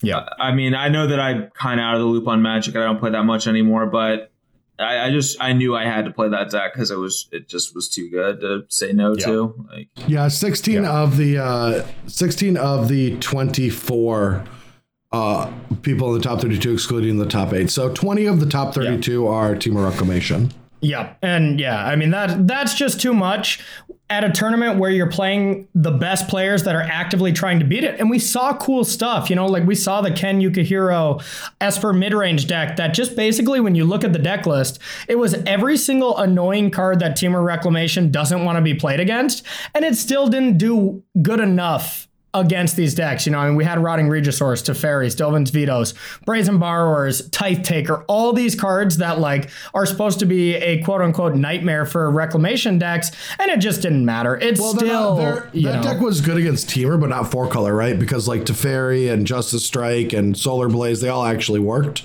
Yeah. 0.00 0.28
I 0.38 0.52
mean, 0.52 0.74
I 0.74 0.88
know 0.88 1.08
that 1.08 1.18
I'm 1.18 1.50
kind 1.50 1.80
of 1.80 1.84
out 1.84 1.94
of 1.96 2.00
the 2.00 2.06
loop 2.06 2.28
on 2.28 2.40
Magic. 2.40 2.76
I 2.76 2.84
don't 2.84 2.98
play 3.00 3.10
that 3.10 3.24
much 3.24 3.46
anymore, 3.48 3.86
but 3.86 4.27
I, 4.78 5.06
I 5.06 5.10
just 5.10 5.36
I 5.40 5.52
knew 5.52 5.74
I 5.74 5.84
had 5.84 6.04
to 6.04 6.10
play 6.12 6.28
that 6.28 6.50
deck 6.50 6.72
because 6.72 6.90
it 6.90 6.98
was 6.98 7.28
it 7.32 7.48
just 7.48 7.74
was 7.74 7.88
too 7.88 8.08
good 8.10 8.40
to 8.40 8.64
say 8.68 8.92
no 8.92 9.14
to. 9.16 9.66
Like, 9.70 9.88
Yeah, 10.06 10.28
16 10.28 10.84
of 10.84 11.16
the 11.16 11.38
uh 11.38 11.86
16 12.06 12.56
of 12.56 12.88
the 12.88 13.16
24 13.18 14.44
uh 15.10 15.52
people 15.82 16.14
in 16.14 16.20
the 16.20 16.24
top 16.24 16.40
32 16.40 16.72
excluding 16.74 17.18
the 17.18 17.26
top 17.26 17.52
8. 17.52 17.70
So 17.70 17.92
20 17.92 18.26
of 18.26 18.40
the 18.40 18.46
top 18.46 18.74
32 18.74 19.26
are 19.26 19.54
Temur 19.56 19.88
Reclamation. 19.90 20.52
Yeah, 20.80 21.14
and 21.22 21.58
yeah, 21.58 21.84
I 21.84 21.96
mean 21.96 22.10
that 22.10 22.46
that's 22.46 22.74
just 22.74 23.00
too 23.00 23.12
much 23.12 23.60
at 24.10 24.24
a 24.24 24.30
tournament 24.30 24.78
where 24.78 24.90
you're 24.90 25.10
playing 25.10 25.68
the 25.74 25.90
best 25.90 26.28
players 26.28 26.62
that 26.62 26.74
are 26.74 26.82
actively 26.82 27.30
trying 27.30 27.58
to 27.58 27.64
beat 27.64 27.84
it. 27.84 28.00
And 28.00 28.08
we 28.08 28.18
saw 28.18 28.56
cool 28.56 28.84
stuff, 28.84 29.28
you 29.28 29.36
know, 29.36 29.44
like 29.44 29.66
we 29.66 29.74
saw 29.74 30.00
the 30.00 30.10
Ken 30.10 30.40
Yukuhiro 30.40 31.22
Esper 31.60 31.92
mid-range 31.92 32.46
deck 32.46 32.76
that 32.76 32.94
just 32.94 33.16
basically 33.16 33.60
when 33.60 33.74
you 33.74 33.84
look 33.84 34.04
at 34.04 34.14
the 34.14 34.18
deck 34.18 34.46
list, 34.46 34.78
it 35.08 35.16
was 35.16 35.34
every 35.44 35.76
single 35.76 36.16
annoying 36.16 36.70
card 36.70 37.00
that 37.00 37.18
Temur 37.18 37.44
Reclamation 37.44 38.10
doesn't 38.10 38.44
want 38.44 38.56
to 38.56 38.62
be 38.62 38.74
played 38.74 39.00
against, 39.00 39.44
and 39.74 39.84
it 39.84 39.94
still 39.94 40.28
didn't 40.28 40.56
do 40.56 41.02
good 41.20 41.40
enough 41.40 42.07
against 42.34 42.76
these 42.76 42.94
decks. 42.94 43.24
You 43.26 43.32
know, 43.32 43.38
I 43.38 43.46
mean, 43.46 43.56
we 43.56 43.64
had 43.64 43.78
Rotting 43.82 44.08
Regisaurs, 44.08 44.62
Teferi, 44.62 45.06
Stilvin's 45.06 45.50
Vetoes, 45.50 45.94
Brazen 46.26 46.58
Borrowers, 46.58 47.28
Tithe 47.30 47.64
Taker, 47.64 48.04
all 48.06 48.32
these 48.32 48.54
cards 48.54 48.98
that 48.98 49.18
like 49.18 49.50
are 49.74 49.86
supposed 49.86 50.18
to 50.18 50.26
be 50.26 50.54
a 50.56 50.82
quote 50.82 51.00
unquote 51.00 51.34
nightmare 51.34 51.86
for 51.86 52.10
reclamation 52.10 52.78
decks, 52.78 53.10
and 53.38 53.50
it 53.50 53.60
just 53.60 53.82
didn't 53.82 54.04
matter. 54.04 54.36
It's 54.36 54.60
Well, 54.60 54.74
still 54.74 55.16
not- 55.16 55.52
that 55.52 55.54
know, 55.54 55.82
deck 55.82 56.00
was 56.00 56.20
good 56.20 56.36
against 56.36 56.68
Temur, 56.68 57.00
but 57.00 57.08
not 57.08 57.30
four 57.30 57.48
color, 57.48 57.74
right? 57.74 57.98
Because 57.98 58.28
like 58.28 58.42
Teferi 58.44 59.10
and 59.12 59.26
Justice 59.26 59.64
Strike 59.64 60.12
and 60.12 60.36
Solar 60.36 60.68
Blaze, 60.68 61.00
they 61.00 61.08
all 61.08 61.24
actually 61.24 61.60
worked. 61.60 62.02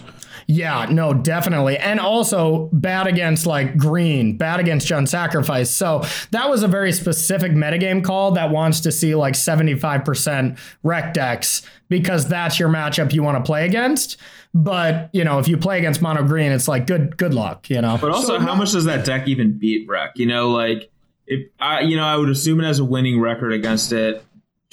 Yeah, 0.48 0.88
no, 0.89 1.14
definitely. 1.14 1.78
And 1.78 2.00
also 2.00 2.70
bad 2.74 3.08
against 3.08 3.46
like 3.46 3.78
green, 3.78 4.38
bad 4.38 4.60
against 4.60 4.88
Jund 4.88 5.08
Sacrifice. 5.08 5.70
So 5.70 6.04
that 6.32 6.50
was 6.50 6.64
a 6.64 6.68
very 6.68 6.91
specific 6.91 7.52
metagame 7.52 8.04
call 8.04 8.32
that 8.32 8.50
wants 8.50 8.82
to 8.82 8.91
see 8.91 9.16
like 9.16 9.34
75% 9.34 10.58
rec 10.84 11.14
decks 11.14 11.64
because 11.89 12.28
that's 12.28 12.60
your 12.60 12.70
matchup 12.70 13.14
you 13.14 13.24
want 13.24 13.38
to 13.38 13.44
play 13.44 13.66
against. 13.66 14.18
But, 14.54 15.10
you 15.14 15.24
know, 15.24 15.39
if 15.39 15.48
you 15.48 15.58
play 15.58 15.80
against 15.80 16.02
mono 16.02 16.24
green, 16.24 16.52
it's 16.52 16.68
like 16.68 16.86
good 16.86 17.18
good 17.18 17.34
luck, 17.34 17.70
you 17.70 17.82
know. 17.82 17.98
but 18.00 18.12
also, 18.12 18.38
how 18.39 18.54
much 18.54 18.72
does 18.72 18.86
that 18.86 19.04
deck 19.04 19.28
even 19.28 19.58
beat 19.58 19.88
Rec? 19.88 20.12
You 20.16 20.28
know, 20.28 20.52
like 20.52 20.91
if 21.26 21.48
I, 21.60 21.82
you 21.82 21.98
know, 21.98 22.04
I 22.04 22.18
would 22.18 22.30
assume 22.30 22.60
it 22.60 22.66
has 22.66 22.80
a 22.80 22.86
winning 22.86 23.20
record 23.20 23.52
against 23.52 23.91
it, 23.91 24.24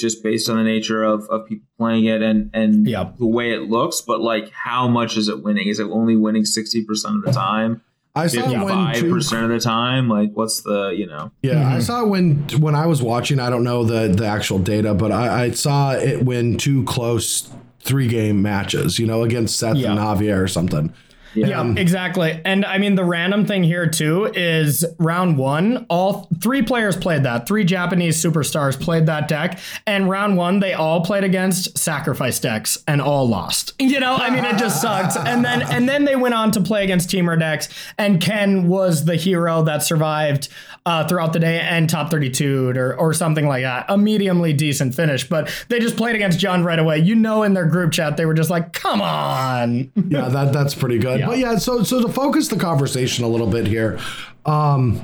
just 0.01 0.23
based 0.23 0.49
on 0.49 0.57
the 0.57 0.65
nature 0.65 1.05
of, 1.05 1.29
of 1.29 1.47
people 1.47 1.67
playing 1.79 2.05
it 2.07 2.23
and 2.23 2.51
and 2.55 2.87
Yep. 2.87 3.19
the 3.19 3.27
way 3.27 3.53
it 3.53 3.69
looks. 3.69 4.01
But 4.01 4.21
like, 4.21 4.51
how 4.51 4.89
much 4.89 5.17
is 5.17 5.29
it 5.29 5.43
winning? 5.43 5.69
Is 5.69 5.79
it 5.81 5.85
only 5.85 6.17
winning 6.17 6.45
sixty 6.45 6.85
percent 6.85 7.17
of 7.17 7.23
the 7.23 7.33
time? 7.33 7.83
I 8.15 8.27
saw 8.27 8.51
it 8.51 8.59
win 8.59 8.69
five 8.69 9.09
percent 9.09 9.45
of 9.45 9.51
the 9.51 9.61
time? 9.61 10.09
Like, 10.09 10.33
what's 10.33 10.63
the 10.63 10.89
you 10.89 11.07
know? 11.07 11.31
Yeah, 11.43 11.61
I 11.61 11.73
mm-hmm. 11.73 11.81
saw 11.81 12.05
when 12.05 12.49
when 12.59 12.75
I 12.75 12.87
was 12.87 13.03
watching. 13.03 13.39
I 13.39 13.51
don't 13.51 13.65
know 13.65 13.85
the 13.85 14.09
the 14.09 14.27
actual 14.27 14.59
data, 14.59 14.95
but 14.95 15.13
I, 15.13 15.45
I 15.45 15.51
saw 15.53 15.93
it 15.93 16.25
win 16.25 16.57
two 16.59 16.85
close 16.85 17.49
three 17.81 18.09
game 18.09 18.43
matches. 18.43 18.99
You 18.99 19.07
know, 19.07 19.23
against 19.23 19.59
Seth 19.59 19.77
Yeah. 19.77 19.91
and 19.91 20.01
Navia 20.01 20.37
or 20.37 20.49
something. 20.49 20.93
Yeah, 21.35 21.74
exactly. 21.76 22.41
And 22.45 22.64
I 22.64 22.78
mean, 22.78 22.95
the 22.95 23.05
random 23.05 23.47
thing 23.47 23.62
here 23.62 23.89
too 23.89 24.26
is 24.35 24.85
round 24.99 25.39
one, 25.39 25.87
all 25.89 26.28
three 26.41 26.62
players 26.62 26.97
played 26.97 27.22
that. 27.24 27.47
Three 27.47 27.64
Japanese 27.64 28.22
superstars 28.22 28.81
played 28.81 29.07
that 29.07 29.28
deck. 29.28 29.59
And 29.87 30.11
round 30.11 30.37
one, 30.37 30.61
they 30.61 30.72
all 30.72 31.05
played 31.05 31.24
against 31.24 31.78
sacrifice 31.78 32.41
decks 32.41 32.83
and 32.89 33.01
all 33.01 33.28
lost. 33.28 33.74
You 33.78 34.01
know, 34.01 34.16
I 34.16 34.31
mean, 34.31 34.45
it 34.45 34.59
just 34.59 34.81
sucks. 34.83 35.16
And 35.16 35.45
then 35.45 35.62
and 35.62 35.89
then 35.89 36.05
they 36.05 36.16
went 36.16 36.35
on 36.35 36.51
to 36.53 36.61
play 36.61 36.85
against 36.85 37.11
Temur 37.11 37.39
decks. 37.39 37.68
And 37.99 38.20
Ken 38.20 38.68
was 38.68 39.05
the 39.05 39.16
hero 39.16 39.62
that 39.62 39.83
survived 39.83 40.49
uh, 40.87 41.07
throughout 41.07 41.33
the 41.33 41.39
day 41.39 41.61
and 41.61 41.89
top 41.89 42.11
32 42.11 42.70
or, 42.76 42.97
or 42.97 43.12
something 43.14 43.47
like 43.47 43.62
that. 43.62 43.87
A 43.89 43.97
mediumly 43.97 44.57
decent 44.57 44.95
finish. 44.95 45.28
But 45.28 45.51
they 45.68 45.78
just 45.78 45.97
played 45.97 46.16
against 46.16 46.39
Jund 46.39 46.64
right 46.64 46.78
away. 46.78 46.99
You 46.99 47.14
know, 47.14 47.43
in 47.43 47.55
their 47.55 47.66
group 47.66 47.93
chat, 47.93 48.16
they 48.16 48.26
were 48.26 48.35
just 48.35 48.51
like, 48.51 48.72
come 48.72 49.01
on. 49.01 49.91
yeah, 50.09 50.28
that 50.28 50.53
that's 50.53 50.74
pretty 50.74 50.99
good. 50.99 51.20
Yeah. 51.21 51.27
But 51.27 51.39
yeah, 51.39 51.57
so 51.57 51.83
so 51.83 52.01
to 52.03 52.09
focus 52.12 52.49
the 52.49 52.57
conversation 52.57 53.25
a 53.25 53.29
little 53.29 53.47
bit 53.47 53.66
here, 53.66 53.99
um, 54.47 55.01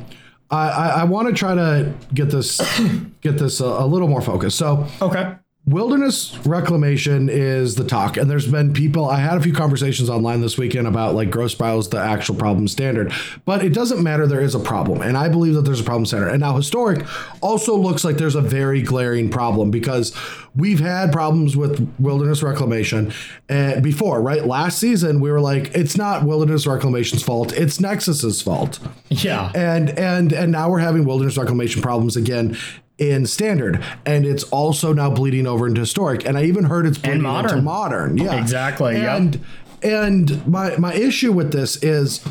I 0.50 0.68
I, 0.68 0.88
I 0.88 1.04
want 1.04 1.28
to 1.28 1.34
try 1.34 1.54
to 1.54 1.92
get 2.14 2.30
this 2.30 2.58
get 3.20 3.38
this 3.38 3.60
a, 3.60 3.66
a 3.66 3.86
little 3.86 4.08
more 4.08 4.22
focused. 4.22 4.56
So 4.58 4.86
Okay. 5.00 5.34
Wilderness 5.66 6.38
reclamation 6.46 7.28
is 7.28 7.74
the 7.74 7.82
talk 7.82 8.16
and 8.16 8.30
there's 8.30 8.46
been 8.46 8.72
people 8.72 9.06
i 9.06 9.18
had 9.18 9.36
a 9.36 9.40
few 9.40 9.52
conversations 9.52 10.08
online 10.08 10.40
this 10.40 10.56
weekend 10.56 10.86
about 10.86 11.16
like 11.16 11.28
gross 11.28 11.60
is 11.60 11.88
the 11.88 11.98
actual 11.98 12.36
problem 12.36 12.68
standard 12.68 13.12
but 13.44 13.64
it 13.64 13.74
doesn't 13.74 14.00
matter 14.00 14.28
there 14.28 14.40
is 14.40 14.54
a 14.54 14.60
problem 14.60 15.02
and 15.02 15.16
i 15.16 15.28
believe 15.28 15.54
that 15.54 15.62
there's 15.62 15.80
a 15.80 15.84
problem 15.84 16.06
standard. 16.06 16.28
And 16.28 16.40
now 16.40 16.54
historic 16.54 17.04
also 17.42 17.76
looks 17.76 18.04
like 18.04 18.16
there's 18.16 18.36
a 18.36 18.40
very 18.40 18.80
glaring 18.80 19.28
problem 19.28 19.72
because 19.72 20.16
we've 20.54 20.78
had 20.78 21.10
problems 21.10 21.56
with 21.56 21.92
wilderness 21.98 22.44
reclamation 22.44 23.12
uh, 23.48 23.80
before 23.80 24.22
right? 24.22 24.46
Last 24.46 24.78
season 24.78 25.20
we 25.20 25.32
were 25.32 25.40
like 25.40 25.74
it's 25.74 25.96
not 25.96 26.22
wilderness 26.22 26.66
reclamation's 26.66 27.24
fault 27.24 27.52
it's 27.52 27.78
nexus's 27.78 28.40
fault. 28.40 28.78
Yeah. 29.08 29.50
and 29.54 29.90
and 29.98 30.32
and 30.32 30.52
now 30.52 30.70
we're 30.70 30.78
having 30.78 31.04
wilderness 31.04 31.36
reclamation 31.36 31.82
problems 31.82 32.16
again 32.16 32.56
in 32.98 33.26
standard 33.26 33.84
and 34.06 34.24
it's 34.24 34.44
also 34.44 34.92
now 34.92 35.10
bleeding 35.10 35.46
over 35.46 35.66
into 35.66 35.80
historic 35.80 36.24
and 36.24 36.38
i 36.38 36.44
even 36.44 36.64
heard 36.64 36.86
it's 36.86 36.96
bleeding 36.98 37.22
modern. 37.22 37.50
into 37.50 37.62
modern 37.62 38.16
yeah 38.16 38.40
Exactly, 38.40 38.94
yep. 38.94 39.18
and 39.18 39.44
and 39.82 40.46
my 40.46 40.76
my 40.78 40.94
issue 40.94 41.30
with 41.32 41.52
this 41.52 41.76
is 41.82 42.24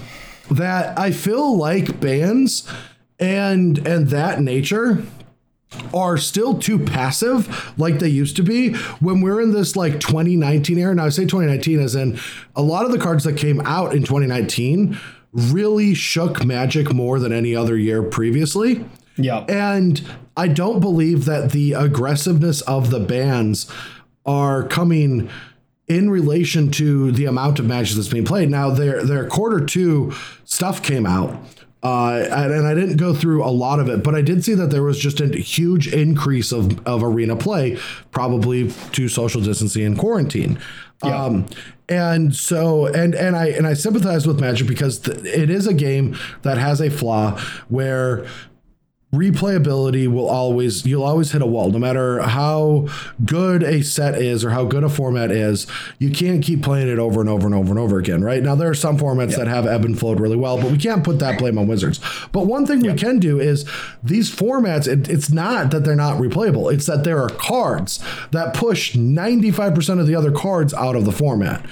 that 0.49 0.97
i 0.97 1.11
feel 1.11 1.55
like 1.55 1.99
bans 1.99 2.67
and 3.19 3.77
and 3.87 4.07
that 4.09 4.41
nature 4.41 5.03
are 5.93 6.17
still 6.17 6.57
too 6.57 6.79
passive 6.79 7.73
like 7.77 7.99
they 7.99 8.07
used 8.07 8.35
to 8.37 8.43
be 8.43 8.73
when 8.99 9.21
we're 9.21 9.41
in 9.41 9.51
this 9.51 9.75
like 9.75 9.99
2019 9.99 10.77
era. 10.77 10.95
Now 10.95 11.05
I 11.05 11.09
say 11.09 11.23
2019 11.23 11.79
as 11.79 11.95
in 11.95 12.17
a 12.55 12.61
lot 12.61 12.85
of 12.85 12.91
the 12.91 12.97
cards 12.97 13.23
that 13.25 13.35
came 13.37 13.59
out 13.61 13.93
in 13.93 14.03
2019 14.03 14.97
really 15.33 15.93
shook 15.93 16.45
magic 16.45 16.93
more 16.93 17.19
than 17.19 17.33
any 17.33 17.55
other 17.55 17.77
year 17.77 18.01
previously. 18.03 18.85
Yeah. 19.17 19.39
And 19.49 20.01
I 20.37 20.47
don't 20.47 20.79
believe 20.79 21.25
that 21.25 21.51
the 21.51 21.73
aggressiveness 21.73 22.61
of 22.61 22.89
the 22.89 22.99
bans 22.99 23.71
are 24.25 24.63
coming 24.63 25.29
in 25.87 26.09
relation 26.09 26.71
to 26.71 27.11
the 27.11 27.25
amount 27.25 27.59
of 27.59 27.65
matches 27.65 27.95
that's 27.95 28.09
being 28.09 28.25
played. 28.25 28.49
Now 28.49 28.69
their 28.71 29.03
their 29.03 29.27
quarter 29.27 29.63
two 29.63 30.13
stuff 30.43 30.81
came 30.81 31.05
out. 31.05 31.37
Uh, 31.83 32.27
and, 32.31 32.51
and 32.51 32.67
I 32.67 32.73
didn't 32.73 32.97
go 32.97 33.13
through 33.13 33.45
a 33.45 33.51
lot 33.51 33.79
of 33.79 33.89
it, 33.89 34.01
but 34.01 34.15
I 34.15 34.23
did 34.23 34.43
see 34.43 34.55
that 34.55 34.71
there 34.71 34.81
was 34.81 34.97
just 34.97 35.21
a 35.21 35.27
huge 35.27 35.87
increase 35.87 36.51
of, 36.51 36.83
of 36.87 37.03
arena 37.03 37.35
play, 37.35 37.77
probably 38.09 38.71
to 38.93 39.07
social 39.07 39.39
distancing 39.39 39.85
and 39.85 39.95
quarantine. 39.95 40.57
Um, 41.03 41.45
and 41.87 42.35
so, 42.35 42.87
and 42.87 43.13
and 43.13 43.35
I 43.35 43.49
and 43.49 43.67
I 43.67 43.75
sympathize 43.75 44.25
with 44.25 44.39
Magic 44.39 44.67
because 44.67 44.97
th- 44.97 45.23
it 45.23 45.51
is 45.51 45.67
a 45.67 45.75
game 45.75 46.17
that 46.41 46.57
has 46.57 46.81
a 46.81 46.89
flaw 46.89 47.37
where 47.69 48.25
replayability 49.15 50.07
will 50.07 50.29
always 50.29 50.85
you'll 50.85 51.03
always 51.03 51.31
hit 51.31 51.41
a 51.41 51.45
wall. 51.45 51.71
No 51.71 51.79
matter 51.79 52.21
how 52.21 52.87
good 53.25 53.63
a 53.63 53.83
set 53.83 54.15
is 54.15 54.43
or 54.43 54.51
how 54.51 54.65
good 54.65 54.83
a 54.83 54.89
format 54.89 55.31
is 55.31 55.67
you 55.99 56.11
can't 56.11 56.43
keep 56.43 56.61
playing 56.61 56.89
it 56.89 56.99
over 56.99 57.21
and 57.21 57.29
over 57.29 57.45
and 57.45 57.55
over 57.55 57.69
and 57.69 57.79
over 57.79 57.97
again 57.97 58.23
right? 58.23 58.43
Now 58.43 58.55
there 58.55 58.69
are 58.69 58.75
some 58.75 58.97
formats 58.97 59.35
that 59.37 59.47
have 59.47 59.65
ebb 59.65 59.85
and 59.85 59.97
flowed 59.97 60.19
really 60.19 60.35
well 60.37 60.57
but 60.61 60.71
we 60.71 60.77
can't 60.77 61.03
put 61.03 61.19
that 61.19 61.39
blame 61.39 61.57
on 61.57 61.67
wizards. 61.67 61.99
But 62.31 62.45
one 62.45 62.65
thing 62.65 62.81
we 62.81 62.93
can 62.93 63.19
do 63.19 63.39
is 63.39 63.65
these 64.03 64.33
formats 64.33 64.87
it, 64.87 65.09
it's 65.09 65.31
not 65.31 65.71
that 65.71 65.83
they're 65.83 65.95
not 65.95 66.21
replayable. 66.21 66.73
It's 66.73 66.85
that 66.85 67.03
there 67.03 67.21
are 67.21 67.29
cards 67.29 68.03
that 68.31 68.53
push 68.53 68.95
95% 68.95 69.99
of 69.99 70.07
the 70.07 70.15
other 70.15 70.31
cards 70.31 70.73
out 70.73 70.95
of 70.95 71.05
the 71.05 71.11
format. 71.11 71.65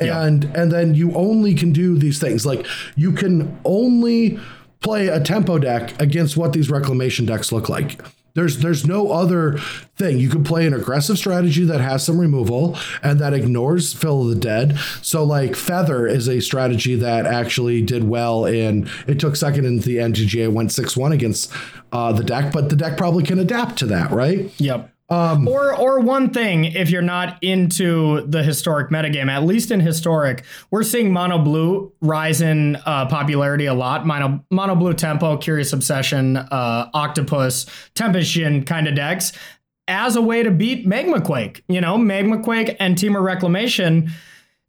And 0.00 0.44
and 0.56 0.72
then 0.72 0.94
you 0.94 1.12
only 1.14 1.54
can 1.54 1.72
do 1.72 1.98
these 1.98 2.18
things. 2.18 2.46
Like 2.46 2.66
you 2.96 3.12
can 3.12 3.60
only 3.66 4.40
play 4.80 5.08
a 5.08 5.20
tempo 5.20 5.58
deck 5.58 6.00
against 6.00 6.36
what 6.36 6.52
these 6.52 6.70
reclamation 6.70 7.26
decks 7.26 7.52
look 7.52 7.68
like. 7.68 8.00
There's 8.34 8.58
there's 8.58 8.86
no 8.86 9.10
other 9.10 9.58
thing. 9.96 10.18
You 10.18 10.28
could 10.28 10.44
play 10.44 10.66
an 10.66 10.74
aggressive 10.74 11.18
strategy 11.18 11.64
that 11.64 11.80
has 11.80 12.04
some 12.04 12.20
removal 12.20 12.78
and 13.02 13.18
that 13.18 13.34
ignores 13.34 13.92
fill 13.92 14.22
of 14.22 14.28
the 14.28 14.36
dead. 14.36 14.78
So 15.02 15.24
like 15.24 15.56
feather 15.56 16.06
is 16.06 16.28
a 16.28 16.40
strategy 16.40 16.94
that 16.96 17.26
actually 17.26 17.82
did 17.82 18.04
well 18.04 18.44
in 18.44 18.88
it 19.06 19.18
took 19.18 19.36
second 19.36 19.64
in 19.64 19.80
the 19.80 19.96
mtga 19.96 20.52
went 20.52 20.70
6-1 20.70 21.12
against 21.12 21.52
uh, 21.92 22.12
the 22.12 22.24
deck 22.24 22.52
but 22.52 22.68
the 22.68 22.76
deck 22.76 22.96
probably 22.96 23.24
can 23.24 23.38
adapt 23.38 23.78
to 23.78 23.86
that 23.86 24.10
right? 24.10 24.50
Yep. 24.58 24.90
Um, 25.10 25.48
or 25.48 25.76
or 25.76 25.98
one 25.98 26.30
thing, 26.30 26.66
if 26.66 26.88
you're 26.88 27.02
not 27.02 27.36
into 27.42 28.24
the 28.28 28.44
historic 28.44 28.90
metagame, 28.90 29.28
at 29.28 29.42
least 29.42 29.72
in 29.72 29.80
historic, 29.80 30.44
we're 30.70 30.84
seeing 30.84 31.12
mono 31.12 31.38
blue 31.38 31.92
rise 32.00 32.40
in 32.40 32.76
uh, 32.86 33.06
popularity 33.06 33.66
a 33.66 33.74
lot. 33.74 34.06
Mono 34.06 34.44
mono 34.50 34.76
blue 34.76 34.94
tempo, 34.94 35.36
curious 35.36 35.72
obsession, 35.72 36.36
uh, 36.36 36.88
octopus, 36.94 37.66
Tempest 37.96 38.32
Djinn 38.32 38.64
kind 38.64 38.86
of 38.86 38.94
decks 38.94 39.32
as 39.88 40.14
a 40.14 40.22
way 40.22 40.44
to 40.44 40.52
beat 40.52 40.86
Magma 40.86 41.20
Quake. 41.20 41.64
You 41.68 41.80
know, 41.80 41.98
Magma 41.98 42.40
Quake 42.40 42.76
and 42.78 42.96
Temur 42.96 43.22
Reclamation. 43.22 44.12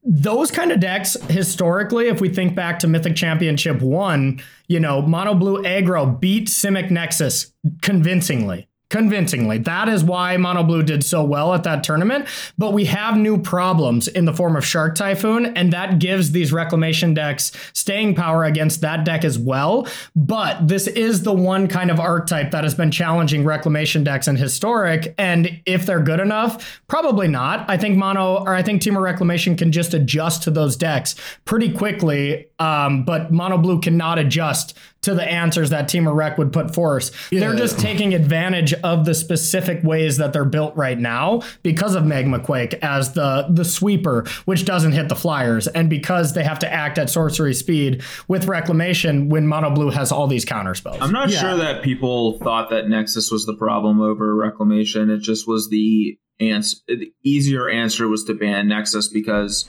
Those 0.04 0.50
kind 0.50 0.72
of 0.72 0.80
decks, 0.80 1.14
historically, 1.30 2.08
if 2.08 2.20
we 2.20 2.30
think 2.30 2.56
back 2.56 2.80
to 2.80 2.88
Mythic 2.88 3.16
Championship 3.16 3.84
1, 3.84 4.42
you 4.68 4.80
know, 4.80 5.04
Mono 5.04 5.36
Blue 5.36 5.62
Aggro 5.62 6.20
beat 6.20 6.48
Simic 6.48 6.90
Nexus 6.90 7.54
convincingly. 7.84 8.68
Convincingly. 8.92 9.58
That 9.58 9.88
is 9.88 10.04
why 10.04 10.36
Mono 10.36 10.64
Blue 10.64 10.84
did 10.84 11.02
so 11.06 11.24
well 11.24 11.54
at 11.54 11.64
that 11.64 11.82
tournament. 11.82 12.28
But 12.58 12.74
we 12.74 12.84
have 12.86 13.16
new 13.16 13.38
problems 13.38 14.10
in 14.10 14.26
the 14.26 14.34
form 14.34 14.58
of 14.58 14.66
Shark 14.66 14.96
Typhoon, 14.96 15.46
and 15.56 15.72
that 15.72 16.00
gives 16.00 16.34
these 16.34 16.52
reclamation 16.52 17.14
decks 17.14 17.54
staying 17.72 18.16
power 18.16 18.44
against 18.44 18.82
that 18.82 19.06
deck 19.06 19.24
as 19.24 19.40
well. 19.40 19.88
But 20.14 20.68
this 20.68 20.88
is 20.88 21.24
the 21.24 21.32
one 21.32 21.70
kind 21.70 21.90
of 21.90 22.02
archetype 22.02 22.52
that 22.52 22.66
has 22.66 22.76
been 22.76 22.92
challenging 22.92 23.46
reclamation 23.46 24.04
decks 24.04 24.28
in 24.28 24.36
historic. 24.36 25.16
And 25.18 25.62
if 25.66 25.86
they're 25.86 26.04
good 26.04 26.20
enough, 26.20 26.82
probably 26.90 27.30
not. 27.30 27.70
I 27.70 27.78
think 27.78 27.98
Mono 27.98 28.44
or 28.44 28.54
I 28.54 28.62
think 28.62 28.82
Temur 28.82 29.02
Reclamation 29.02 29.56
can 29.56 29.72
just 29.72 29.94
adjust 29.94 30.44
to 30.44 30.52
those 30.52 30.76
decks 30.76 31.16
pretty 31.46 31.72
quickly. 31.72 32.48
Um, 32.60 33.06
but 33.06 33.32
Mono 33.32 33.58
Blue 33.58 33.80
cannot 33.80 34.20
adjust 34.20 34.78
to 35.02 35.16
the 35.16 35.24
answers 35.24 35.72
that 35.72 35.90
Temur 35.90 36.14
Rec 36.16 36.38
would 36.38 36.54
put 36.54 36.74
forth. 36.76 37.12
They're 37.32 37.56
just 37.56 37.80
taking 37.80 38.14
advantage 38.14 38.74
of 38.74 39.04
the 39.06 39.16
specific 39.16 39.84
ways 39.84 40.18
that 40.18 40.32
they're 40.32 40.46
built 40.46 40.76
right 40.76 40.98
now 40.98 41.42
because 41.64 41.96
of 41.96 42.06
Magma 42.06 42.40
Quake 42.40 42.76
as 42.84 43.14
the 43.14 43.48
the 43.50 43.66
sweeper, 43.66 44.26
which 44.46 44.64
doesn't 44.66 44.92
hit 44.92 45.10
the 45.10 45.16
flyers, 45.16 45.68
and 45.68 45.90
because 45.90 46.34
they 46.34 46.44
have 46.44 46.60
to 46.60 46.72
act 46.72 46.98
at 47.00 47.10
sorcery 47.10 47.54
speed 47.54 48.04
with 48.28 48.46
Reclamation 48.46 49.30
when 49.30 49.48
Mono 49.48 49.72
Blue 49.72 49.90
has 49.90 50.12
all 50.12 50.28
these 50.28 50.46
counter 50.46 50.76
spells. 50.76 50.98
I'm 51.02 51.12
not 51.12 51.30
Yeah. 51.30 51.40
sure 51.40 51.58
that 51.58 51.82
people 51.84 52.38
thought 52.40 52.70
that 52.70 52.88
Nexus 52.88 53.32
was 53.32 53.46
the 53.46 53.54
problem 53.56 54.02
over 54.02 54.36
Reclamation. 54.36 55.10
It 55.10 55.20
just 55.20 55.48
was 55.48 55.70
the 55.70 56.18
answer. 56.40 56.78
The 56.88 57.12
easier 57.24 57.68
answer 57.70 58.08
was 58.08 58.24
to 58.26 58.36
ban 58.36 58.68
Nexus 58.68 59.08
because 59.08 59.68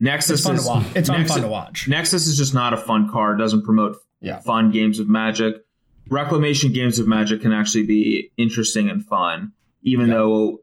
Nexus 0.00 0.38
It's 0.38 0.42
fun 0.46 0.54
to 0.54 0.60
is 0.60 0.66
watch. 0.68 0.84
It's 0.94 1.08
Nexus, 1.08 1.32
fun 1.32 1.42
to 1.42 1.48
watch. 1.48 1.88
Nexus 1.88 2.28
is 2.28 2.36
just 2.38 2.54
not 2.54 2.72
a 2.72 2.76
fun 2.76 3.10
card. 3.10 3.38
Doesn't 3.38 3.62
promote 3.64 3.96
Yeah. 4.20 4.40
fun 4.40 4.70
games 4.70 4.98
of 4.98 5.08
Magic. 5.08 5.64
Reclamation 6.10 6.72
games 6.72 6.98
of 6.98 7.06
Magic 7.06 7.42
can 7.42 7.52
actually 7.52 7.84
be 7.86 8.30
interesting 8.36 8.88
and 8.88 9.04
fun, 9.04 9.52
even 9.82 10.08
though 10.10 10.60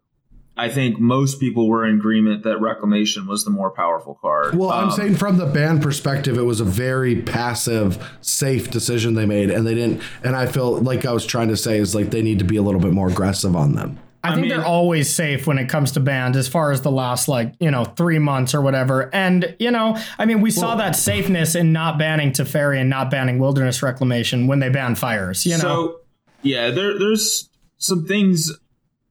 I 0.58 0.70
think 0.70 0.99
most 0.99 1.39
people 1.39 1.68
were 1.68 1.86
in 1.86 1.95
agreement 1.95 2.43
that 2.43 2.60
Reclamation 2.62 3.28
was 3.28 3.43
the 3.43 3.51
more 3.51 3.70
powerful 3.72 4.18
card. 4.22 4.56
Well, 4.56 4.72
I'm 4.72 4.86
Um, 4.86 4.91
saying 4.91 5.16
from 5.16 5.38
the 5.38 5.45
band 5.45 5.82
perspective, 5.82 6.38
it 6.38 6.43
was 6.45 6.60
a 6.62 6.66
very 6.66 7.22
passive, 7.22 7.97
safe 8.22 8.72
decision 8.72 9.14
they 9.14 9.26
made, 9.26 9.49
and 9.51 9.68
they 9.68 9.76
didn't. 9.76 10.01
And 10.24 10.36
I 10.36 10.45
feel 10.47 10.78
like 10.80 11.06
I 11.06 11.12
was 11.12 11.26
trying 11.26 11.49
to 11.49 11.58
say 11.58 11.78
is 11.78 11.93
like 11.93 12.10
they 12.12 12.22
need 12.22 12.39
to 12.39 12.45
be 12.45 12.56
a 12.58 12.62
little 12.64 12.80
bit 12.82 12.93
more 12.93 13.10
aggressive 13.10 13.56
on 13.56 13.74
them. 13.76 13.99
I 14.26 14.36
think 14.36 14.47
mean- 14.47 14.49
they're 14.49 14.65
always 14.65 15.13
safe 15.13 15.47
when 15.47 15.57
it 15.57 15.69
comes 15.69 15.91
to 15.93 15.99
bans 15.99 16.38
as 16.38 16.47
far 16.47 16.71
as 16.71 16.82
the 16.82 16.91
last 16.91 17.28
like, 17.28 17.53
you 17.59 17.71
know, 17.71 17.86
three 17.86 18.19
months 18.19 18.53
or 18.53 18.61
whatever. 18.61 19.13
And, 19.13 19.55
you 19.59 19.71
know, 19.71 19.97
I 20.17 20.26
mean, 20.26 20.41
we 20.41 20.51
saw 20.51 20.76
that 20.76 20.95
safeness 20.95 21.55
in 21.55 21.71
not 21.73 21.97
banning 21.97 22.32
Teferi 22.32 22.80
and 22.80 22.89
not 22.89 23.09
banning 23.09 23.39
Wilderness 23.39 23.82
Reclamation 23.84 24.47
when 24.47 24.59
they 24.59 24.69
banned 24.69 24.97
fires, 24.97 25.45
you 25.45 25.53
know? 25.53 25.59
So 25.59 25.99
yeah, 26.41 26.69
there 26.69 26.97
there's 26.97 27.49
some 27.78 28.05
things 28.05 28.51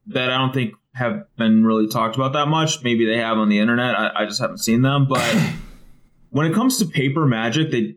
that 0.06 0.30
I 0.30 0.38
don't 0.38 0.54
think 0.54 0.74
have 0.94 1.24
been 1.36 1.64
really 1.64 1.88
talked 1.88 2.14
about 2.14 2.32
that 2.34 2.46
much. 2.46 2.82
Maybe 2.82 3.04
they 3.04 3.18
have 3.18 3.36
on 3.38 3.48
the 3.48 3.58
internet. 3.58 3.98
I, 3.98 4.22
I 4.22 4.26
just 4.26 4.40
haven't 4.40 4.58
seen 4.58 4.82
them. 4.82 5.06
But 5.08 5.36
when 6.30 6.46
it 6.46 6.54
comes 6.54 6.78
to 6.78 6.86
paper 6.86 7.26
magic, 7.26 7.70
they 7.70 7.96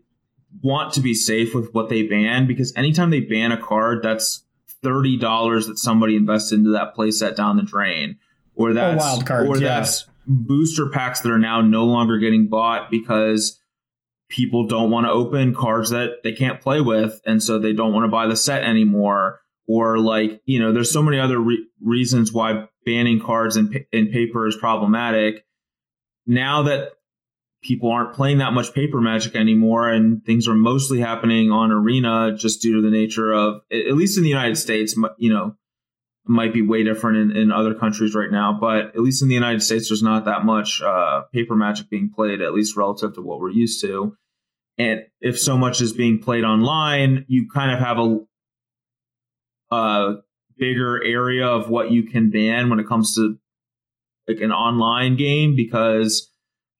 want 0.62 0.94
to 0.94 1.00
be 1.00 1.14
safe 1.14 1.54
with 1.54 1.72
what 1.72 1.88
they 1.88 2.02
ban 2.02 2.46
because 2.46 2.72
anytime 2.74 3.10
they 3.10 3.20
ban 3.20 3.52
a 3.52 3.56
card, 3.56 4.02
that's 4.02 4.44
thirty 4.82 5.16
dollars 5.16 5.66
that 5.66 5.78
somebody 5.78 6.16
invested 6.16 6.60
into 6.60 6.70
that 6.70 6.94
playset 6.96 7.36
down 7.36 7.56
the 7.56 7.62
drain, 7.62 8.18
or 8.54 8.70
oh, 8.70 8.74
that's 8.74 9.00
wild 9.00 9.26
cards, 9.26 9.48
or 9.48 9.62
yeah. 9.62 9.78
that's 9.78 10.06
booster 10.26 10.88
packs 10.90 11.20
that 11.22 11.32
are 11.32 11.38
now 11.38 11.60
no 11.60 11.84
longer 11.84 12.18
getting 12.18 12.48
bought 12.48 12.90
because 12.90 13.60
people 14.28 14.66
don't 14.66 14.90
want 14.90 15.06
to 15.06 15.10
open 15.10 15.54
cards 15.54 15.90
that 15.90 16.22
they 16.22 16.32
can't 16.32 16.60
play 16.60 16.80
with, 16.80 17.20
and 17.24 17.42
so 17.42 17.58
they 17.58 17.72
don't 17.72 17.92
want 17.92 18.04
to 18.04 18.10
buy 18.10 18.26
the 18.26 18.36
set 18.36 18.62
anymore. 18.62 19.40
Or 19.66 19.98
like 19.98 20.40
you 20.44 20.60
know, 20.60 20.72
there's 20.72 20.90
so 20.90 21.02
many 21.02 21.18
other 21.18 21.38
re- 21.38 21.66
reasons 21.82 22.32
why 22.32 22.68
banning 22.84 23.20
cards 23.20 23.56
in, 23.56 23.84
in 23.92 24.08
paper 24.08 24.46
is 24.46 24.56
problematic. 24.56 25.44
Now 26.26 26.62
that 26.62 26.92
people 27.62 27.90
aren't 27.90 28.14
playing 28.14 28.38
that 28.38 28.52
much 28.52 28.72
paper 28.72 29.00
magic 29.00 29.34
anymore 29.34 29.88
and 29.88 30.24
things 30.24 30.46
are 30.46 30.54
mostly 30.54 31.00
happening 31.00 31.50
on 31.50 31.72
arena 31.72 32.34
just 32.36 32.62
due 32.62 32.76
to 32.76 32.82
the 32.82 32.90
nature 32.90 33.32
of 33.32 33.60
at 33.72 33.96
least 33.96 34.16
in 34.16 34.22
the 34.22 34.28
united 34.28 34.56
states 34.56 34.94
you 35.16 35.32
know 35.32 35.54
might 36.24 36.52
be 36.52 36.60
way 36.60 36.84
different 36.84 37.32
in, 37.32 37.36
in 37.36 37.52
other 37.52 37.74
countries 37.74 38.14
right 38.14 38.30
now 38.30 38.56
but 38.58 38.86
at 38.86 39.00
least 39.00 39.22
in 39.22 39.28
the 39.28 39.34
united 39.34 39.62
states 39.62 39.88
there's 39.88 40.02
not 40.02 40.24
that 40.26 40.44
much 40.44 40.80
uh, 40.82 41.22
paper 41.32 41.56
magic 41.56 41.88
being 41.90 42.10
played 42.14 42.40
at 42.40 42.52
least 42.54 42.76
relative 42.76 43.14
to 43.14 43.22
what 43.22 43.40
we're 43.40 43.50
used 43.50 43.80
to. 43.80 44.14
And 44.76 45.00
if 45.20 45.38
so 45.40 45.56
much 45.58 45.80
is 45.80 45.92
being 45.92 46.20
played 46.20 46.44
online 46.44 47.24
you 47.28 47.48
kind 47.52 47.72
of 47.72 47.80
have 47.80 47.98
a, 47.98 48.18
a 49.74 50.14
bigger 50.56 51.02
area 51.02 51.46
of 51.46 51.70
what 51.70 51.90
you 51.90 52.04
can 52.04 52.30
ban 52.30 52.68
when 52.70 52.78
it 52.78 52.86
comes 52.86 53.14
to 53.14 53.38
like 54.28 54.40
an 54.40 54.52
online 54.52 55.16
game 55.16 55.56
because 55.56 56.27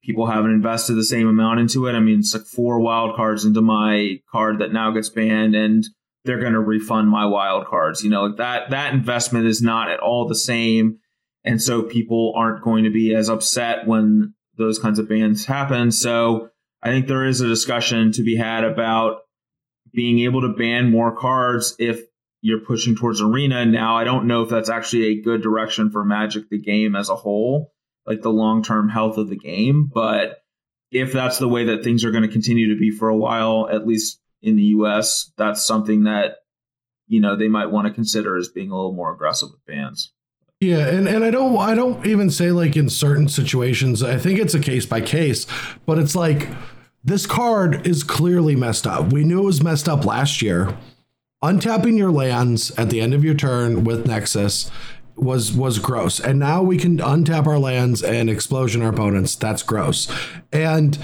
people 0.03 0.25
haven't 0.25 0.51
invested 0.51 0.93
the 0.93 1.03
same 1.03 1.27
amount 1.27 1.59
into 1.59 1.87
it. 1.87 1.93
I 1.93 1.99
mean, 1.99 2.19
it's 2.19 2.33
like 2.33 2.45
four 2.45 2.79
wild 2.79 3.15
cards 3.15 3.45
into 3.45 3.61
my 3.61 4.21
card 4.31 4.59
that 4.59 4.73
now 4.73 4.91
gets 4.91 5.09
banned, 5.09 5.55
and 5.55 5.85
they're 6.25 6.39
going 6.39 6.53
to 6.53 6.59
refund 6.59 7.09
my 7.09 7.25
wild 7.25 7.65
cards. 7.67 8.03
You 8.03 8.09
know, 8.09 8.25
like 8.25 8.37
that 8.37 8.69
that 8.71 8.93
investment 8.93 9.45
is 9.45 9.61
not 9.61 9.89
at 9.89 9.99
all 9.99 10.27
the 10.27 10.35
same, 10.35 10.99
and 11.43 11.61
so 11.61 11.83
people 11.83 12.33
aren't 12.35 12.63
going 12.63 12.83
to 12.85 12.89
be 12.91 13.13
as 13.15 13.29
upset 13.29 13.87
when 13.87 14.33
those 14.57 14.79
kinds 14.79 14.99
of 14.99 15.09
bans 15.09 15.45
happen. 15.45 15.91
So 15.91 16.49
I 16.81 16.89
think 16.89 17.07
there 17.07 17.25
is 17.25 17.41
a 17.41 17.47
discussion 17.47 18.11
to 18.13 18.23
be 18.23 18.35
had 18.35 18.63
about 18.63 19.21
being 19.93 20.19
able 20.19 20.41
to 20.41 20.49
ban 20.49 20.91
more 20.91 21.15
cards 21.15 21.75
if 21.79 22.01
you're 22.41 22.59
pushing 22.59 22.95
towards 22.95 23.21
arena. 23.21 23.65
Now, 23.65 23.97
I 23.97 24.03
don't 24.03 24.27
know 24.27 24.43
if 24.43 24.49
that's 24.49 24.69
actually 24.69 25.07
a 25.07 25.21
good 25.21 25.41
direction 25.41 25.89
for 25.91 26.05
Magic 26.05 26.49
the 26.49 26.59
game 26.59 26.95
as 26.95 27.09
a 27.09 27.15
whole 27.15 27.73
like 28.09 28.21
the 28.23 28.31
long 28.31 28.63
term 28.63 28.89
health 28.89 29.17
of 29.17 29.29
the 29.29 29.37
game. 29.37 29.89
But 29.93 30.43
if 30.91 31.13
that's 31.13 31.37
the 31.37 31.47
way 31.47 31.65
that 31.65 31.83
things 31.83 32.03
are 32.03 32.11
going 32.11 32.23
to 32.23 32.33
continue 32.33 32.73
to 32.73 32.79
be 32.79 32.89
for 32.89 33.07
a 33.07 33.15
while, 33.15 33.69
at 33.71 33.87
least 33.87 34.19
in 34.41 34.55
the 34.55 34.63
US, 34.63 35.31
that's 35.37 35.65
something 35.65 36.05
that, 36.05 36.37
you 37.07 37.21
know, 37.21 37.35
they 37.35 37.47
might 37.47 37.67
want 37.67 37.87
to 37.87 37.93
consider 37.93 38.35
as 38.35 38.49
being 38.49 38.71
a 38.71 38.75
little 38.75 38.93
more 38.93 39.13
aggressive 39.13 39.49
with 39.51 39.65
bans. 39.65 40.11
Yeah, 40.59 40.87
and, 40.87 41.07
and 41.07 41.23
I 41.23 41.31
don't 41.31 41.57
I 41.57 41.73
don't 41.73 42.05
even 42.05 42.29
say 42.29 42.51
like 42.51 42.75
in 42.75 42.89
certain 42.89 43.29
situations. 43.29 44.03
I 44.03 44.17
think 44.17 44.39
it's 44.39 44.53
a 44.53 44.59
case 44.59 44.85
by 44.85 44.99
case, 44.99 45.47
but 45.85 45.97
it's 45.97 46.15
like 46.15 46.49
this 47.01 47.25
card 47.25 47.87
is 47.87 48.03
clearly 48.03 48.57
messed 48.57 48.85
up. 48.85 49.13
We 49.13 49.23
knew 49.23 49.39
it 49.39 49.45
was 49.45 49.63
messed 49.63 49.87
up 49.87 50.03
last 50.03 50.41
year. 50.41 50.77
Untapping 51.41 51.97
your 51.97 52.11
lands 52.11 52.71
at 52.71 52.89
the 52.89 52.99
end 52.99 53.13
of 53.13 53.23
your 53.23 53.35
turn 53.35 53.85
with 53.85 54.05
Nexus 54.05 54.69
was 55.21 55.51
was 55.51 55.79
gross. 55.79 56.19
And 56.19 56.39
now 56.39 56.61
we 56.61 56.77
can 56.77 56.97
untap 56.97 57.47
our 57.47 57.59
lands 57.59 58.01
and 58.01 58.29
explosion 58.29 58.81
our 58.81 58.89
opponents. 58.89 59.35
That's 59.35 59.63
gross. 59.63 60.11
And 60.51 60.97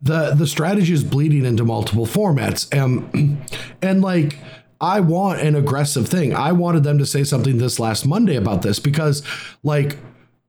the 0.00 0.34
the 0.34 0.46
strategy 0.46 0.92
is 0.92 1.04
bleeding 1.04 1.44
into 1.44 1.64
multiple 1.64 2.06
formats. 2.06 2.72
Um, 2.76 3.10
and 3.12 3.38
and 3.82 4.02
like 4.02 4.38
I 4.80 5.00
want 5.00 5.40
an 5.40 5.54
aggressive 5.54 6.08
thing. 6.08 6.34
I 6.34 6.52
wanted 6.52 6.84
them 6.84 6.98
to 6.98 7.06
say 7.06 7.24
something 7.24 7.58
this 7.58 7.78
last 7.78 8.06
Monday 8.06 8.36
about 8.36 8.62
this 8.62 8.78
because 8.78 9.22
like 9.62 9.98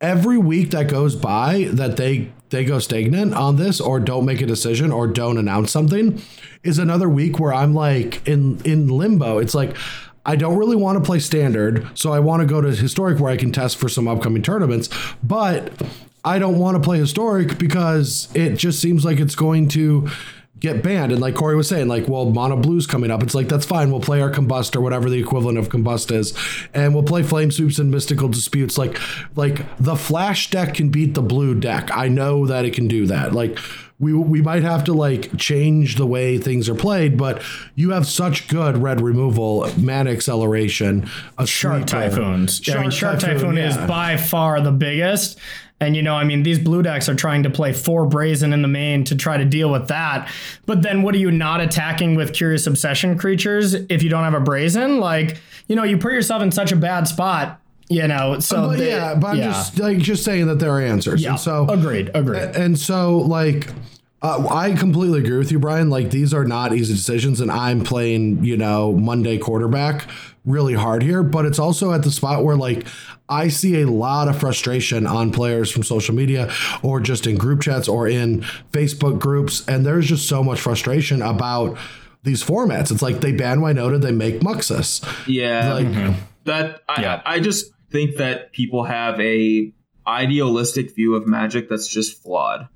every 0.01 0.38
week 0.38 0.72
that 0.72 0.89
goes 0.89 1.15
by 1.15 1.70
that 1.72 1.97
they 1.97 2.32
they 2.49 2.63
go 2.63 2.80
stagnant 2.80 3.34
on 3.34 3.57
this 3.57 3.82
or 3.82 3.99
don't 3.99 4.26
make 4.26 4.41
a 4.41 4.45
decision 4.45 4.91
or 4.91 5.07
don't 5.07 5.38
announce 5.38 5.72
something 5.72 6.22
is 6.63 6.80
another 6.80 7.09
week 7.09 7.39
where 7.39 7.53
I'm 7.53 7.74
like 7.74 8.26
in 8.28 8.61
in 8.63 8.88
limbo. 8.88 9.38
It's 9.38 9.55
like 9.55 9.76
I 10.28 10.36
don't 10.36 10.57
really 10.57 10.75
want 10.75 10.97
to 10.97 11.03
play 11.03 11.19
standard, 11.19 11.88
so 11.97 12.11
I 12.11 12.19
want 12.19 12.41
to 12.41 12.45
go 12.45 12.59
to 12.59 12.75
historic 12.75 13.19
where 13.19 13.32
I 13.32 13.38
can 13.38 13.53
test 13.53 13.78
for 13.78 13.88
some 13.88 14.07
upcoming 14.09 14.43
tournaments, 14.43 14.89
but 15.23 15.71
I 16.25 16.38
don't 16.38 16.59
want 16.59 16.75
to 16.75 16.82
play 16.84 16.99
historic 16.99 17.57
because 17.57 18.28
it 18.36 18.55
just 18.55 18.82
seems 18.82 19.05
like 19.05 19.19
it's 19.19 19.36
going 19.36 19.69
to 19.69 20.09
get 20.59 20.84
banned. 20.84 21.13
And 21.13 21.21
like 21.21 21.36
Corey 21.36 21.55
was 21.55 21.69
saying, 21.69 21.88
like, 21.88 22.09
well, 22.09 22.30
mono 22.30 22.57
blue's 22.57 22.86
coming 22.88 23.11
up. 23.11 23.23
It's 23.23 23.36
like 23.36 23.47
that's 23.47 23.65
fine. 23.65 23.89
We'll 23.89 24.01
play 24.01 24.21
our 24.21 24.32
combust 24.32 24.75
or 24.75 24.82
whatever 24.82 25.09
the 25.09 25.19
equivalent 25.19 25.57
of 25.57 25.69
combust 25.69 26.11
is, 26.11 26.38
and 26.73 26.93
we'll 26.93 27.03
play 27.03 27.23
flame 27.23 27.49
sweeps 27.49 27.80
and 27.80 27.89
mystical 27.89 28.28
disputes. 28.28 28.78
Like, 28.78 28.99
like 29.38 29.65
the 29.78 29.95
flash 29.95 30.49
deck 30.49 30.73
can 30.73 30.89
beat 30.89 31.13
the 31.13 31.21
blue 31.21 31.57
deck. 31.57 31.89
I 31.95 32.09
know 32.09 32.45
that 32.47 32.65
it 32.65 32.73
can 32.73 32.89
do 32.89 33.05
that. 33.07 33.32
Like 33.34 33.57
we 33.99 34.13
we 34.13 34.41
might 34.41 34.63
have 34.63 34.83
to 34.85 34.93
like 34.93 35.35
change 35.37 35.95
the 35.95 36.05
way 36.05 36.37
things 36.37 36.69
are 36.69 36.75
played, 36.75 37.17
but 37.17 37.41
you 37.75 37.91
have 37.91 38.05
such 38.07 38.47
good 38.47 38.77
red 38.77 39.01
removal, 39.01 39.69
mana 39.77 40.11
acceleration, 40.11 41.09
a 41.37 41.47
Shark 41.47 41.89
sweeper. 41.89 42.09
Typhoons. 42.09 42.69
I 42.69 42.81
mean, 42.81 42.91
Shark 42.91 43.19
Typhoon 43.19 43.57
is 43.57 43.75
yeah. 43.75 43.87
by 43.87 44.17
far 44.17 44.61
the 44.61 44.71
biggest. 44.71 45.39
And 45.79 45.95
you 45.95 46.01
know, 46.01 46.15
I 46.15 46.23
mean, 46.23 46.43
these 46.43 46.57
blue 46.57 46.81
decks 46.81 47.07
are 47.07 47.15
trying 47.15 47.43
to 47.43 47.49
play 47.49 47.71
four 47.71 48.07
brazen 48.07 48.51
in 48.51 48.61
the 48.61 48.67
main 48.67 49.03
to 49.05 49.15
try 49.15 49.37
to 49.37 49.45
deal 49.45 49.71
with 49.71 49.87
that. 49.89 50.29
But 50.65 50.81
then, 50.81 51.03
what 51.03 51.13
are 51.15 51.19
you 51.19 51.31
not 51.31 51.61
attacking 51.61 52.15
with 52.15 52.33
Curious 52.33 52.65
Obsession 52.65 53.17
creatures 53.17 53.73
if 53.73 54.01
you 54.01 54.09
don't 54.09 54.23
have 54.23 54.33
a 54.33 54.39
brazen? 54.39 54.99
Like, 54.99 55.37
you 55.67 55.75
know, 55.75 55.83
you 55.83 55.97
put 55.97 56.13
yourself 56.13 56.41
in 56.41 56.51
such 56.51 56.71
a 56.71 56.75
bad 56.75 57.07
spot. 57.07 57.61
You 57.89 58.07
know, 58.07 58.39
so 58.39 58.67
But 58.67 58.79
they- 58.79 58.89
yeah, 58.89 59.15
but 59.15 59.27
I'm 59.27 59.38
yeah. 59.38 59.45
just 59.51 59.79
like 59.79 59.97
just 59.99 60.23
saying 60.23 60.47
that 60.47 60.59
there 60.59 60.71
are 60.71 60.81
answers. 60.81 61.21
yeah. 61.21 61.31
And 61.31 61.39
so 61.39 61.67
agreed, 61.69 62.11
agreed. 62.13 62.55
and 62.55 62.77
so 62.77 63.17
like 63.17 63.69
uh, 64.21 64.47
I 64.49 64.73
completely 64.73 65.19
agree 65.19 65.38
with 65.38 65.51
you, 65.51 65.59
Brian. 65.59 65.89
Like 65.89 66.09
these 66.09 66.33
are 66.33 66.43
not 66.43 66.73
easy 66.73 66.93
decisions, 66.95 67.39
and 67.39 67.51
I'm 67.51 67.83
playing, 67.83 68.43
you 68.43 68.57
know, 68.57 68.91
Monday 68.93 69.38
quarterback 69.38 70.09
really 70.43 70.73
hard 70.73 71.03
here. 71.03 71.21
But 71.23 71.45
it's 71.45 71.59
also 71.59 71.93
at 71.93 72.01
the 72.03 72.09
spot 72.11 72.43
where 72.43 72.55
like 72.57 72.88
I 73.29 73.47
see 73.49 73.81
a 73.83 73.88
lot 73.88 74.27
of 74.27 74.39
frustration 74.39 75.05
on 75.05 75.31
players 75.31 75.69
from 75.71 75.83
social 75.83 76.15
media, 76.15 76.51
or 76.81 76.99
just 76.99 77.27
in 77.27 77.38
group 77.38 77.61
chats, 77.61 77.88
or 77.88 78.07
in 78.07 78.41
Facebook 78.71 79.19
groups, 79.19 79.63
and 79.67 79.85
there's 79.85 80.07
just 80.07 80.27
so 80.27 80.43
much 80.43 80.59
frustration 80.59 81.21
about 81.21 81.77
these 82.23 82.43
formats. 82.43 82.91
It's 82.91 83.03
like 83.03 83.21
they 83.21 83.31
ban 83.33 83.59
Winota, 83.59 84.01
they 84.01 84.11
make 84.11 84.39
Muxus. 84.41 85.01
Yeah, 85.27 85.73
Like 85.73 86.15
that 86.45 86.81
I, 86.89 87.01
Yeah. 87.01 87.21
I 87.23 87.39
just 87.39 87.71
think 87.89 88.17
that 88.17 88.51
people 88.51 88.83
have 88.83 89.19
a 89.19 89.73
idealistic 90.05 90.95
view 90.95 91.15
of 91.15 91.27
magic 91.27 91.69
that's 91.69 91.88
just 91.88 92.21
flawed. 92.21 92.67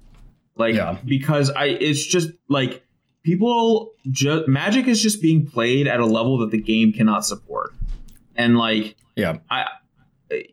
Like 0.56 0.76
Yeah. 0.76 0.98
because 1.06 1.50
I 1.50 1.66
it's 1.66 2.06
just 2.06 2.30
like 2.50 2.84
people 3.24 3.94
just 4.10 4.48
magic 4.48 4.88
is 4.88 5.02
just 5.02 5.22
being 5.22 5.48
played 5.48 5.88
at 5.88 6.00
a 6.00 6.06
level 6.06 6.40
that 6.40 6.52
the 6.52 6.62
game 6.62 6.94
cannot 6.94 7.26
support. 7.26 7.74
And 8.36 8.58
like 8.58 8.96
yeah. 9.16 9.38
I 9.50 9.68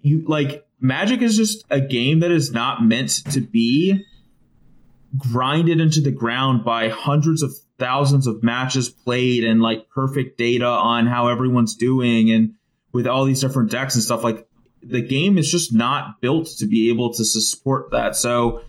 you 0.02 0.24
like 0.26 0.66
magic 0.80 1.22
is 1.22 1.36
just 1.36 1.64
a 1.70 1.80
game 1.80 2.20
that 2.20 2.30
is 2.30 2.52
not 2.52 2.84
meant 2.84 3.10
to 3.32 3.40
be 3.40 4.04
grinded 5.16 5.80
into 5.80 6.00
the 6.00 6.10
ground 6.10 6.64
by 6.64 6.88
hundreds 6.88 7.42
of 7.42 7.52
thousands 7.78 8.26
of 8.26 8.42
matches 8.42 8.88
played 8.88 9.44
and 9.44 9.60
like 9.60 9.88
perfect 9.88 10.36
data 10.36 10.66
on 10.66 11.06
how 11.06 11.28
everyone's 11.28 11.76
doing 11.76 12.30
and 12.30 12.54
with 12.92 13.06
all 13.06 13.24
these 13.24 13.40
different 13.40 13.70
decks 13.70 13.94
and 13.94 14.02
stuff 14.02 14.24
like 14.24 14.47
the 14.82 15.00
game 15.00 15.38
is 15.38 15.50
just 15.50 15.72
not 15.72 16.20
built 16.20 16.46
to 16.58 16.66
be 16.66 16.88
able 16.90 17.12
to 17.12 17.24
support 17.24 17.90
that 17.90 18.14
so 18.16 18.62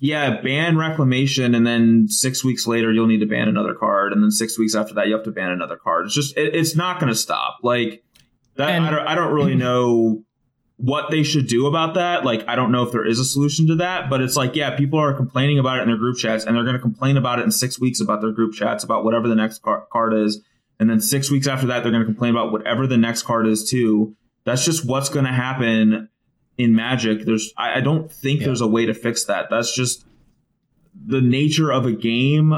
yeah 0.00 0.40
ban 0.42 0.76
reclamation 0.76 1.54
and 1.54 1.66
then 1.66 2.06
six 2.08 2.44
weeks 2.44 2.66
later 2.66 2.92
you'll 2.92 3.06
need 3.06 3.20
to 3.20 3.26
ban 3.26 3.48
another 3.48 3.74
card 3.74 4.12
and 4.12 4.22
then 4.22 4.30
six 4.30 4.58
weeks 4.58 4.74
after 4.74 4.94
that 4.94 5.06
you 5.08 5.14
have 5.14 5.24
to 5.24 5.30
ban 5.30 5.50
another 5.50 5.76
card 5.76 6.06
it's 6.06 6.14
just 6.14 6.36
it, 6.36 6.54
it's 6.54 6.76
not 6.76 7.00
going 7.00 7.10
to 7.10 7.18
stop 7.18 7.58
like 7.62 8.02
that 8.56 8.70
And- 8.70 8.84
I, 8.84 8.90
don't, 8.90 9.06
I 9.08 9.14
don't 9.14 9.32
really 9.32 9.54
know 9.66 10.22
what 10.76 11.10
they 11.10 11.22
should 11.22 11.46
do 11.46 11.66
about 11.66 11.92
that. 11.92 12.24
Like, 12.24 12.42
I 12.48 12.56
don't 12.56 12.72
know 12.72 12.82
if 12.84 12.90
there 12.90 13.06
is 13.06 13.18
a 13.18 13.24
solution 13.26 13.66
to 13.66 13.74
that, 13.76 14.08
but 14.08 14.22
it's 14.22 14.34
like, 14.34 14.56
yeah, 14.56 14.74
people 14.78 14.98
are 14.98 15.12
complaining 15.12 15.58
about 15.58 15.76
it 15.78 15.82
in 15.82 15.88
their 15.88 15.98
group 15.98 16.16
chats, 16.16 16.46
and 16.46 16.56
they're 16.56 16.64
going 16.64 16.74
to 16.74 16.80
complain 16.80 17.18
about 17.18 17.38
it 17.38 17.42
in 17.42 17.50
six 17.50 17.78
weeks 17.78 18.00
about 18.00 18.22
their 18.22 18.32
group 18.32 18.54
chats 18.54 18.82
about 18.82 19.04
whatever 19.04 19.28
the 19.28 19.34
next 19.34 19.58
car- 19.60 19.86
card 19.92 20.14
is, 20.14 20.40
and 20.78 20.88
then 20.88 20.98
six 20.98 21.30
weeks 21.30 21.46
after 21.46 21.66
that, 21.66 21.82
they're 21.82 21.92
going 21.92 22.02
to 22.02 22.06
complain 22.06 22.30
about 22.30 22.50
whatever 22.50 22.86
the 22.86 22.96
next 22.96 23.24
card 23.24 23.46
is 23.46 23.68
too. 23.68 24.16
That's 24.44 24.64
just 24.64 24.86
what's 24.86 25.08
going 25.08 25.24
to 25.26 25.32
happen 25.32 26.08
in 26.58 26.74
Magic. 26.74 27.24
There's, 27.24 27.52
I, 27.56 27.78
I 27.78 27.80
don't 27.80 28.10
think 28.10 28.40
there's 28.40 28.60
a 28.60 28.66
way 28.66 28.86
to 28.86 28.94
fix 28.94 29.24
that. 29.24 29.46
That's 29.50 29.74
just 29.74 30.04
the 31.06 31.20
nature 31.20 31.70
of 31.72 31.86
a 31.86 31.92
game 31.92 32.54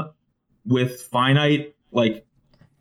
with 0.65 1.01
finite 1.01 1.75
like 1.91 2.25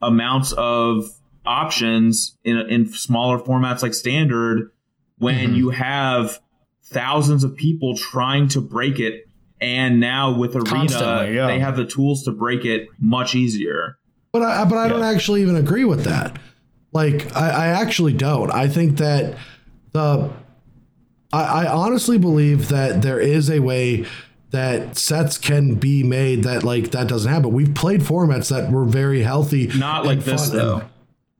amounts 0.00 0.52
of 0.52 1.04
options 1.44 2.36
in 2.44 2.56
in 2.56 2.86
smaller 2.92 3.38
formats 3.38 3.82
like 3.82 3.92
standard 3.94 4.70
when 5.18 5.50
Mhm. 5.50 5.56
you 5.56 5.70
have 5.70 6.40
thousands 6.84 7.44
of 7.44 7.56
people 7.56 7.96
trying 7.96 8.48
to 8.48 8.60
break 8.60 8.98
it 8.98 9.28
and 9.60 10.00
now 10.00 10.36
with 10.36 10.56
Arena, 10.56 11.28
yeah. 11.30 11.46
they 11.46 11.58
have 11.60 11.76
the 11.76 11.84
tools 11.84 12.24
to 12.24 12.32
break 12.32 12.64
it 12.64 12.88
much 12.98 13.34
easier. 13.34 13.98
But 14.32 14.42
I, 14.42 14.64
but 14.64 14.78
I 14.78 14.88
don't 14.88 15.02
actually 15.02 15.42
even 15.42 15.54
agree 15.56 15.84
with 15.84 16.04
that. 16.04 16.36
Like 16.92 17.34
I, 17.34 17.48
I 17.48 17.66
actually 17.68 18.12
don't. 18.12 18.50
I 18.50 18.68
think 18.68 18.98
that 18.98 19.36
the 19.92 20.30
I, 21.32 21.64
I 21.64 21.66
honestly 21.66 22.18
believe 22.18 22.68
that 22.68 23.02
there 23.02 23.18
is 23.20 23.50
a 23.50 23.60
way 23.60 24.06
that 24.50 24.98
sets 24.98 25.38
can 25.38 25.76
be 25.76 26.02
made 26.02 26.44
that 26.44 26.62
like 26.62 26.90
that 26.90 27.08
doesn't 27.08 27.32
happen. 27.32 27.52
We've 27.52 27.74
played 27.74 28.02
formats 28.02 28.50
that 28.50 28.70
were 28.70 28.84
very 28.84 29.22
healthy. 29.22 29.68
Not 29.68 30.04
like 30.04 30.20
this 30.20 30.50
though. 30.50 30.82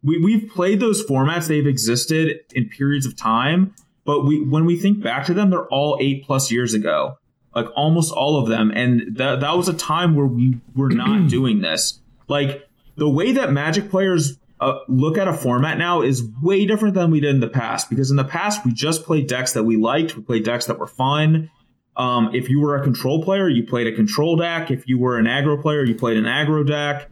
We 0.03 0.19
we've 0.19 0.51
played 0.51 0.81
those 0.81 1.05
formats. 1.05 1.47
They've 1.47 1.67
existed 1.67 2.41
in 2.55 2.69
periods 2.71 3.07
of 3.07 3.17
time, 3.17 3.75
but 4.05 4.25
we 4.25 4.43
when 4.43 4.65
we 4.65 4.77
think 4.77 5.03
back 5.03 5.27
to 5.27 5.35
them, 5.35 5.51
they're 5.51 5.69
all 5.69 5.99
eight 6.01 6.25
plus 6.25 6.51
years 6.51 6.75
ago. 6.75 7.19
Like 7.55 7.67
almost 7.77 8.13
all 8.13 8.41
of 8.41 8.49
them, 8.49 8.71
and 8.71 9.15
that 9.17 9.41
that 9.41 9.57
was 9.57 9.69
a 9.69 9.75
time 9.75 10.17
where 10.17 10.27
we 10.27 10.59
were 10.75 10.89
not 10.89 11.29
doing 11.29 11.61
this. 11.61 12.01
Like 12.29 12.67
the 12.97 13.09
way 13.09 13.33
that 13.33 13.53
Magic 13.53 13.91
players 13.91 14.39
uh, 14.63 14.79
look 14.89 15.19
at 15.19 15.29
a 15.29 15.33
format 15.33 15.79
now 15.79 16.03
is 16.03 16.23
way 16.41 16.67
different 16.67 16.95
than 16.95 17.11
we 17.11 17.21
did 17.21 17.35
in 17.35 17.41
the 17.41 17.49
past. 17.49 17.91
Because 17.91 18.11
in 18.11 18.17
the 18.17 18.25
past, 18.25 18.65
we 18.65 18.73
just 18.73 19.05
played 19.05 19.27
decks 19.27 19.53
that 19.53 19.65
we 19.65 19.77
liked. 19.77 20.17
We 20.17 20.23
played 20.23 20.45
decks 20.45 20.67
that 20.67 20.79
were 20.79 20.87
fun. 20.87 21.51
Um, 21.97 22.31
if 22.35 22.49
you 22.49 22.61
were 22.61 22.77
a 22.77 22.83
control 22.83 23.23
player, 23.23 23.49
you 23.49 23.67
played 23.67 23.87
a 23.87 23.93
control 23.93 24.37
deck. 24.37 24.71
If 24.71 24.89
you 24.89 24.99
were 24.99 25.19
an 25.19 25.27
aggro 25.27 25.61
player, 25.61 25.85
you 25.85 25.95
played 25.95 26.17
an 26.17 26.25
aggro 26.25 26.67
deck. 26.67 27.11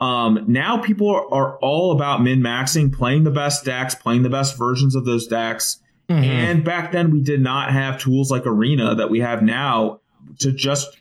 Um, 0.00 0.46
now 0.48 0.78
people 0.78 1.10
are, 1.10 1.32
are 1.32 1.58
all 1.58 1.92
about 1.92 2.22
min 2.22 2.40
maxing, 2.40 2.92
playing 2.92 3.24
the 3.24 3.30
best 3.30 3.64
decks, 3.64 3.94
playing 3.94 4.22
the 4.22 4.30
best 4.30 4.56
versions 4.56 4.96
of 4.96 5.04
those 5.04 5.26
decks. 5.26 5.80
And 6.24 6.64
back 6.64 6.92
then, 6.92 7.10
we 7.10 7.20
did 7.20 7.40
not 7.40 7.70
have 7.72 8.00
tools 8.00 8.30
like 8.30 8.46
Arena 8.46 8.96
that 8.96 9.10
we 9.10 9.20
have 9.20 9.42
now 9.42 10.00
to 10.40 10.52
just 10.52 10.98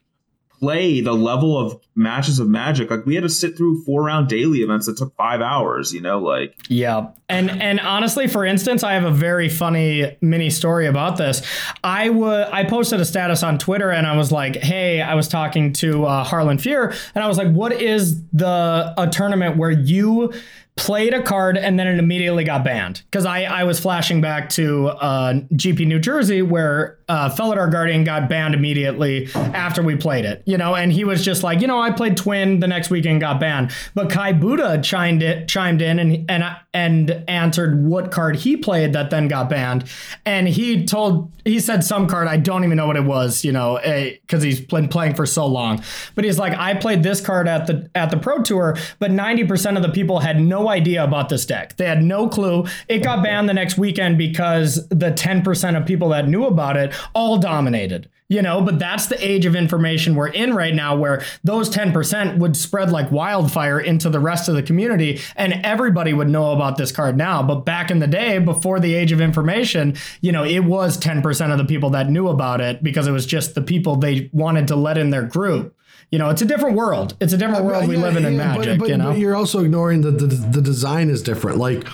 play 0.61 1.01
the 1.01 1.13
level 1.13 1.57
of 1.57 1.81
matches 1.95 2.39
of 2.39 2.47
Magic. 2.47 2.91
Like 2.91 3.05
we 3.05 3.15
had 3.15 3.23
to 3.23 3.29
sit 3.29 3.57
through 3.57 3.83
four 3.83 4.03
round 4.03 4.29
daily 4.29 4.59
events 4.59 4.85
that 4.85 4.95
took 4.95 5.15
five 5.15 5.41
hours. 5.41 5.91
You 5.91 6.01
know, 6.01 6.19
like 6.19 6.55
Yeah. 6.69 7.07
And 7.27 7.49
and 7.49 7.79
honestly, 7.79 8.27
for 8.27 8.45
instance, 8.45 8.83
I 8.83 8.93
have 8.93 9.03
a 9.03 9.11
very 9.11 9.49
funny 9.49 10.15
mini 10.21 10.49
story 10.49 10.85
about 10.85 11.17
this. 11.17 11.41
I 11.83 12.09
would 12.09 12.47
I 12.47 12.63
posted 12.63 13.01
a 13.01 13.05
status 13.05 13.43
on 13.43 13.57
Twitter 13.57 13.89
and 13.89 14.05
I 14.05 14.15
was 14.15 14.31
like, 14.31 14.55
hey, 14.55 15.01
I 15.01 15.15
was 15.15 15.27
talking 15.27 15.73
to 15.73 16.05
uh, 16.05 16.23
Harlan 16.23 16.59
Fear 16.59 16.93
and 17.15 17.23
I 17.23 17.27
was 17.27 17.37
like, 17.37 17.51
what 17.51 17.73
is 17.73 18.23
the 18.31 18.93
a 18.97 19.07
tournament 19.07 19.57
where 19.57 19.71
you 19.71 20.31
played 20.77 21.13
a 21.13 21.21
card 21.21 21.57
and 21.57 21.77
then 21.77 21.87
it 21.87 21.99
immediately 21.99 22.43
got 22.43 22.63
banned 22.63 23.01
because 23.05 23.25
I, 23.25 23.43
I 23.43 23.65
was 23.65 23.79
flashing 23.79 24.21
back 24.21 24.49
to 24.51 24.87
uh, 24.87 25.33
GP 25.53 25.85
New 25.85 25.99
Jersey 25.99 26.41
where 26.41 26.97
uh, 27.11 27.29
Felidar 27.29 27.69
Guardian 27.69 28.05
got 28.05 28.29
banned 28.29 28.55
immediately 28.55 29.27
after 29.35 29.83
we 29.83 29.97
played 29.97 30.23
it, 30.23 30.41
you 30.45 30.57
know, 30.57 30.75
and 30.75 30.93
he 30.93 31.03
was 31.03 31.25
just 31.25 31.43
like, 31.43 31.59
you 31.59 31.67
know, 31.67 31.77
I 31.77 31.91
played 31.91 32.15
Twin 32.15 32.61
the 32.61 32.67
next 32.67 32.89
weekend 32.89 33.19
got 33.19 33.37
banned, 33.37 33.73
but 33.93 34.09
Kai 34.09 34.31
Budde 34.31 34.81
chimed 34.81 35.21
it 35.21 35.49
chimed 35.49 35.81
in 35.81 35.99
and 35.99 36.31
and 36.31 36.45
and 36.73 37.25
answered 37.27 37.83
what 37.83 38.11
card 38.11 38.37
he 38.37 38.55
played 38.55 38.93
that 38.93 39.09
then 39.09 39.27
got 39.27 39.49
banned, 39.49 39.83
and 40.25 40.47
he 40.47 40.85
told 40.85 41.29
he 41.43 41.59
said 41.59 41.83
some 41.83 42.07
card 42.07 42.29
I 42.29 42.37
don't 42.37 42.63
even 42.63 42.77
know 42.77 42.87
what 42.87 42.95
it 42.95 43.03
was, 43.03 43.43
you 43.43 43.51
know, 43.51 43.77
because 43.83 44.41
he's 44.41 44.61
been 44.61 44.87
playing 44.87 45.15
for 45.15 45.25
so 45.25 45.45
long, 45.45 45.83
but 46.15 46.23
he's 46.23 46.39
like, 46.39 46.57
I 46.57 46.75
played 46.75 47.03
this 47.03 47.19
card 47.19 47.49
at 47.49 47.67
the 47.67 47.89
at 47.93 48.09
the 48.09 48.17
Pro 48.17 48.41
Tour, 48.41 48.77
but 48.99 49.11
ninety 49.11 49.43
percent 49.43 49.75
of 49.75 49.83
the 49.83 49.89
people 49.89 50.19
had 50.19 50.39
no 50.39 50.69
idea 50.69 51.03
about 51.03 51.27
this 51.27 51.45
deck. 51.45 51.75
They 51.75 51.87
had 51.87 52.01
no 52.01 52.29
clue. 52.29 52.67
It 52.87 52.99
got 52.99 53.21
banned 53.21 53.49
the 53.49 53.53
next 53.53 53.77
weekend 53.77 54.17
because 54.17 54.87
the 54.87 55.11
10% 55.11 55.77
of 55.77 55.85
people 55.85 56.09
that 56.09 56.27
knew 56.27 56.45
about 56.45 56.77
it 56.77 56.93
all 57.13 57.37
dominated. 57.37 58.09
You 58.27 58.41
know, 58.41 58.61
but 58.61 58.79
that's 58.79 59.07
the 59.07 59.17
age 59.27 59.45
of 59.45 59.57
information 59.57 60.15
we're 60.15 60.29
in 60.29 60.53
right 60.53 60.73
now 60.73 60.95
where 60.95 61.21
those 61.43 61.69
10% 61.69 62.37
would 62.37 62.55
spread 62.55 62.89
like 62.89 63.11
wildfire 63.11 63.77
into 63.77 64.09
the 64.09 64.21
rest 64.21 64.47
of 64.47 64.55
the 64.55 64.63
community 64.63 65.19
and 65.35 65.51
everybody 65.65 66.13
would 66.13 66.29
know 66.29 66.53
about 66.53 66.77
this 66.77 66.93
card 66.93 67.17
now. 67.17 67.43
But 67.43 67.65
back 67.65 67.91
in 67.91 67.99
the 67.99 68.07
day, 68.07 68.39
before 68.39 68.79
the 68.79 68.93
age 68.93 69.11
of 69.11 69.19
information, 69.19 69.97
you 70.21 70.31
know, 70.31 70.45
it 70.45 70.59
was 70.61 70.97
10% 70.97 71.51
of 71.51 71.57
the 71.57 71.65
people 71.65 71.89
that 71.89 72.09
knew 72.09 72.29
about 72.29 72.61
it 72.61 72.81
because 72.81 73.05
it 73.05 73.11
was 73.11 73.25
just 73.25 73.53
the 73.53 73.61
people 73.61 73.97
they 73.97 74.29
wanted 74.31 74.69
to 74.69 74.77
let 74.77 74.97
in 74.97 75.09
their 75.09 75.23
group. 75.23 75.75
You 76.09 76.17
know, 76.19 76.29
it's 76.29 76.41
a 76.41 76.45
different 76.45 76.77
world. 76.77 77.17
It's 77.19 77.33
a 77.33 77.37
different 77.37 77.65
world 77.65 77.85
we 77.89 77.97
Yeah, 77.97 78.01
live 78.03 78.15
in 78.15 78.23
in 78.25 78.35
yeah, 78.35 78.55
but- 78.55 78.59
magic, 78.65 78.79
but, 78.79 78.87
you 78.87 78.95
know? 78.95 79.09
but 79.11 79.17
you're 79.19 79.35
also 79.35 79.59
ignoring 79.59 80.03
that 80.03 80.19
the, 80.19 80.27
the 80.27 80.61
design 80.61 81.09
is 81.09 81.21
different. 81.21 81.57
Like 81.57 81.85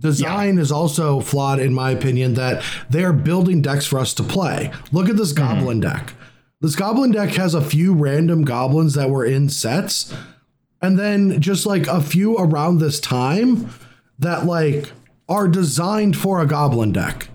design 0.00 0.58
is 0.58 0.72
also 0.72 1.20
flawed 1.20 1.58
in 1.60 1.72
my 1.72 1.90
opinion 1.90 2.34
that 2.34 2.62
they 2.90 3.04
are 3.04 3.12
building 3.12 3.62
decks 3.62 3.86
for 3.86 3.98
us 3.98 4.12
to 4.14 4.22
play. 4.22 4.70
Look 4.92 5.08
at 5.08 5.16
this 5.16 5.32
Mm-hmm. 5.32 5.54
goblin 5.60 5.80
deck. 5.80 6.14
This 6.60 6.76
goblin 6.76 7.10
deck 7.12 7.30
has 7.34 7.54
a 7.54 7.60
few 7.60 7.94
random 7.94 8.42
goblins 8.44 8.94
that 8.94 9.10
were 9.10 9.24
in 9.24 9.48
sets 9.48 10.14
and 10.82 10.98
then 10.98 11.40
just 11.40 11.66
like 11.66 11.86
a 11.86 12.00
few 12.00 12.36
around 12.36 12.78
this 12.78 12.98
time 13.00 13.70
that 14.18 14.46
like 14.46 14.92
are 15.28 15.48
designed 15.48 16.16
for 16.16 16.40
a 16.40 16.46
goblin 16.46 16.92
deck. 16.92 17.28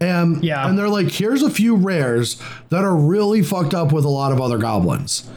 And, 0.00 0.42
Yeah. 0.42 0.66
and 0.68 0.78
they're 0.78 0.88
like, 0.88 1.10
here's 1.10 1.42
a 1.42 1.50
few 1.50 1.76
rares 1.76 2.40
that 2.70 2.84
are 2.84 2.96
really 2.96 3.42
fucked 3.42 3.74
up 3.74 3.92
with 3.92 4.04
a 4.04 4.08
lot 4.08 4.32
of 4.32 4.40
other 4.40 4.58
goblins 4.58 5.28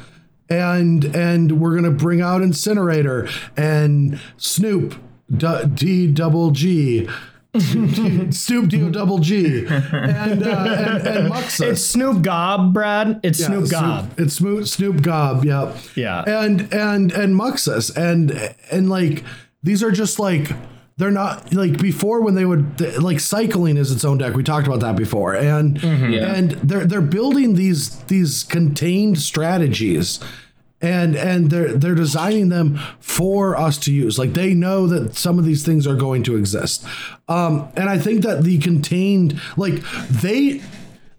and 0.50 1.06
and 1.16 1.60
we're 1.60 1.74
gonna 1.74 1.90
bring 1.90 2.22
out 2.22 2.42
Incinerator 2.42 3.28
and 3.56 4.20
Snoop 4.38 4.94
D, 5.36 5.48
D 5.74 6.08
double 6.12 6.52
G. 6.52 7.08
Snoop 8.32 8.68
D 8.70 8.90
double 8.90 9.20
G 9.20 9.66
and 9.68 10.42
uh, 10.44 10.76
and, 10.78 11.08
and 11.08 11.32
Muxus. 11.32 11.68
It's 11.74 11.86
Snoop 11.86 12.24
Gob, 12.24 12.74
Brad. 12.74 13.20
It's 13.22 13.40
Yeah, 13.40 13.46
Snoop 13.48 13.70
Gob. 13.70 14.12
It's 14.20 14.34
Snoop 14.36 14.68
Snoop 14.68 15.02
Gob. 15.04 15.46
Yep. 15.46 15.78
Yeah. 15.96 16.24
And 16.26 16.62
and 16.74 17.12
and 17.12 17.36
Muxus 17.40 17.96
and 17.96 18.32
and 18.72 18.90
like 18.90 19.24
these 19.62 19.84
are 19.84 19.92
just 19.92 20.18
like 20.18 20.52
they're 20.98 21.12
not 21.12 21.54
like 21.54 21.78
before 21.80 22.22
when 22.22 22.34
they 22.34 22.46
would 22.46 22.82
like 23.02 23.20
cycling 23.20 23.78
is 23.78 23.92
its 23.92 24.04
own 24.04 24.18
deck. 24.18 24.34
We 24.34 24.42
talked 24.44 24.66
about 24.66 24.80
that 24.80 24.96
before, 24.96 25.36
and 25.36 25.82
Yeah. 25.82 26.34
and 26.34 26.52
they're 26.52 26.86
they're 26.86 27.02
building 27.02 27.54
these 27.54 27.98
these 28.06 28.44
contained 28.44 29.20
strategies. 29.20 30.20
And 30.84 31.16
and 31.16 31.50
they're 31.50 31.74
they're 31.74 31.96
designing 31.96 32.50
them 32.50 32.78
for 33.00 33.56
us 33.56 33.78
to 33.80 33.94
use. 33.94 34.20
Like 34.20 34.34
they 34.34 34.54
know 34.54 34.86
that 34.86 35.16
some 35.16 35.40
of 35.40 35.46
these 35.46 35.66
things 35.66 35.88
are 35.88 35.96
going 35.96 36.24
to 36.24 36.36
exist. 36.36 36.86
Um, 37.28 37.70
and 37.76 37.90
I 37.90 37.98
think 37.98 38.22
that 38.24 38.44
the 38.44 38.60
contained 38.60 39.40
like 39.58 39.82
they 40.10 40.62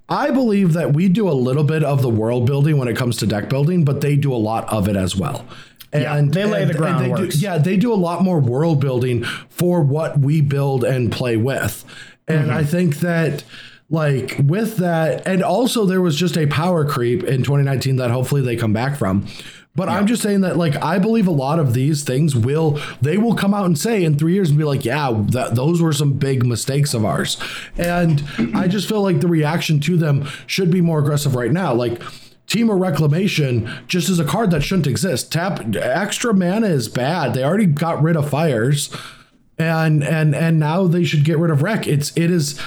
I 0.09 0.31
believe 0.31 0.75
that 0.75 0.93
we 0.93 1.09
do 1.09 1.29
a 1.29 1.33
little 1.33 1.65
bit 1.65 1.83
of 1.83 2.03
the 2.03 2.11
world 2.11 2.47
building 2.47 2.77
when 2.77 2.89
it 2.89 2.97
comes 2.97 3.17
to 3.19 3.27
deck 3.27 3.49
building, 3.49 3.85
but 3.85 4.03
they 4.03 4.17
do 4.17 4.35
a 4.35 4.37
lot 4.37 4.71
of 4.71 4.87
it 4.87 4.97
as 4.97 5.17
well. 5.17 5.47
Yeah, 5.95 6.21
they 6.21 6.45
lay 6.45 6.65
the 6.65 6.75
they 6.75 7.13
do, 7.13 7.39
yeah, 7.39 7.57
they 7.57 7.77
do 7.77 7.93
a 7.93 7.95
lot 7.95 8.23
more 8.23 8.41
world 8.41 8.81
building 8.81 9.25
for 9.49 9.81
what 9.81 10.19
we 10.19 10.41
build 10.41 10.85
and 10.85 11.11
play 11.11 11.37
with. 11.37 11.85
And 12.27 12.49
Mm-hmm. 12.49 12.57
I 12.57 12.65
think 12.65 12.97
that 13.01 13.45
like 13.91 14.37
with 14.43 14.79
that 14.79 15.27
and 15.27 15.43
also 15.43 15.85
there 15.85 16.01
was 16.01 16.17
just 16.17 16.37
a 16.39 16.47
power 16.47 16.85
creep 16.85 17.23
in 17.23 17.43
2019 17.43 17.97
that 17.97 18.11
hopefully 18.11 18.41
they 18.41 18.57
come 18.57 18.73
back 18.73 18.97
from. 18.97 19.27
But 19.77 19.89
I'm 19.89 20.07
just 20.07 20.23
saying 20.23 20.43
that 20.43 20.57
like 20.57 20.81
I 20.83 20.99
believe 20.99 21.27
a 21.27 21.33
lot 21.33 21.59
of 21.59 21.75
these 21.75 22.05
things 22.05 22.37
will 22.37 22.81
they 23.03 23.19
will 23.19 23.35
come 23.35 23.53
out 23.53 23.67
and 23.67 23.77
say 23.79 24.05
in 24.05 24.17
3 24.17 24.33
years 24.33 24.51
and 24.51 24.59
be 24.59 24.65
like, 24.65 24.85
yeah, 24.85 25.11
that 25.31 25.57
those 25.57 25.83
were 25.83 25.93
some 25.93 26.13
big 26.13 26.47
mistakes 26.47 26.95
of 26.95 27.05
ours. 27.05 27.37
And 27.77 28.23
I 28.55 28.69
just 28.69 28.89
feel 28.89 29.03
like 29.03 29.21
the 29.21 29.27
reaction 29.27 29.81
to 29.81 29.97
them 29.97 30.29
should 30.47 30.71
be 30.71 30.81
more 30.81 31.01
aggressive 31.01 31.35
right 31.35 31.51
now. 31.51 31.75
Like 31.75 32.01
Temur 32.47 32.79
Reclamation 32.79 33.69
just 33.89 34.09
is 34.09 34.21
a 34.21 34.25
card 34.25 34.51
that 34.53 34.63
shouldn't 34.63 34.87
exist. 34.87 35.33
Tap 35.33 35.61
extra 35.75 36.33
mana 36.33 36.69
is 36.69 36.89
bad. 36.89 37.35
They 37.35 37.43
already 37.43 37.67
got 37.67 38.03
rid 38.03 38.17
of 38.17 38.31
fires, 38.31 38.95
and 39.59 40.05
and 40.05 40.35
and 40.37 40.61
now 40.61 40.87
they 40.87 41.05
should 41.05 41.25
get 41.25 41.39
rid 41.39 41.51
of 41.51 41.63
Rec. 41.63 41.89
It's 41.89 42.17
it 42.17 42.31
is 42.31 42.61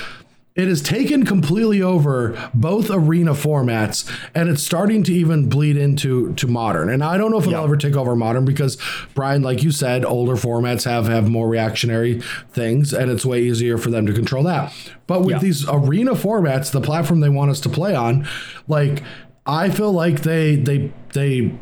it 0.57 0.67
has 0.67 0.81
taken 0.81 1.23
completely 1.25 1.81
over 1.81 2.49
both 2.53 2.89
arena 2.89 3.31
formats, 3.33 4.09
and 4.35 4.49
it's 4.49 4.63
starting 4.63 5.03
to 5.03 5.13
even 5.13 5.47
bleed 5.47 5.77
into 5.77 6.33
to 6.33 6.47
modern. 6.47 6.89
And 6.89 7.03
I 7.03 7.17
don't 7.17 7.31
know 7.31 7.37
if 7.37 7.43
it'll 7.45 7.59
Yeah. 7.59 7.63
ever 7.63 7.77
take 7.77 7.95
over 7.95 8.15
modern 8.15 8.43
because 8.43 8.77
Brian, 9.13 9.43
like 9.43 9.63
you 9.63 9.71
said, 9.71 10.03
older 10.03 10.35
formats 10.35 10.83
have 10.83 11.07
have 11.07 11.29
more 11.29 11.47
reactionary 11.47 12.21
things, 12.51 12.91
and 12.93 13.09
it's 13.11 13.25
way 13.25 13.43
easier 13.43 13.77
for 13.77 13.89
them 13.91 14.05
to 14.07 14.13
control 14.13 14.43
that. 14.43 14.73
But 15.05 15.21
with 15.21 15.35
Yeah. 15.35 15.39
these 15.39 15.65
arena 15.69 16.11
formats, 16.15 16.71
the 16.71 16.81
platform 16.81 17.19
they 17.21 17.29
want 17.29 17.51
us 17.51 17.59
to 17.61 17.69
play 17.69 17.95
on, 17.95 18.25
like 18.67 19.03
I 19.45 19.69
feel 19.69 19.91
like 19.93 20.23
they 20.23 20.55
they 20.55 20.91
they 21.13 21.53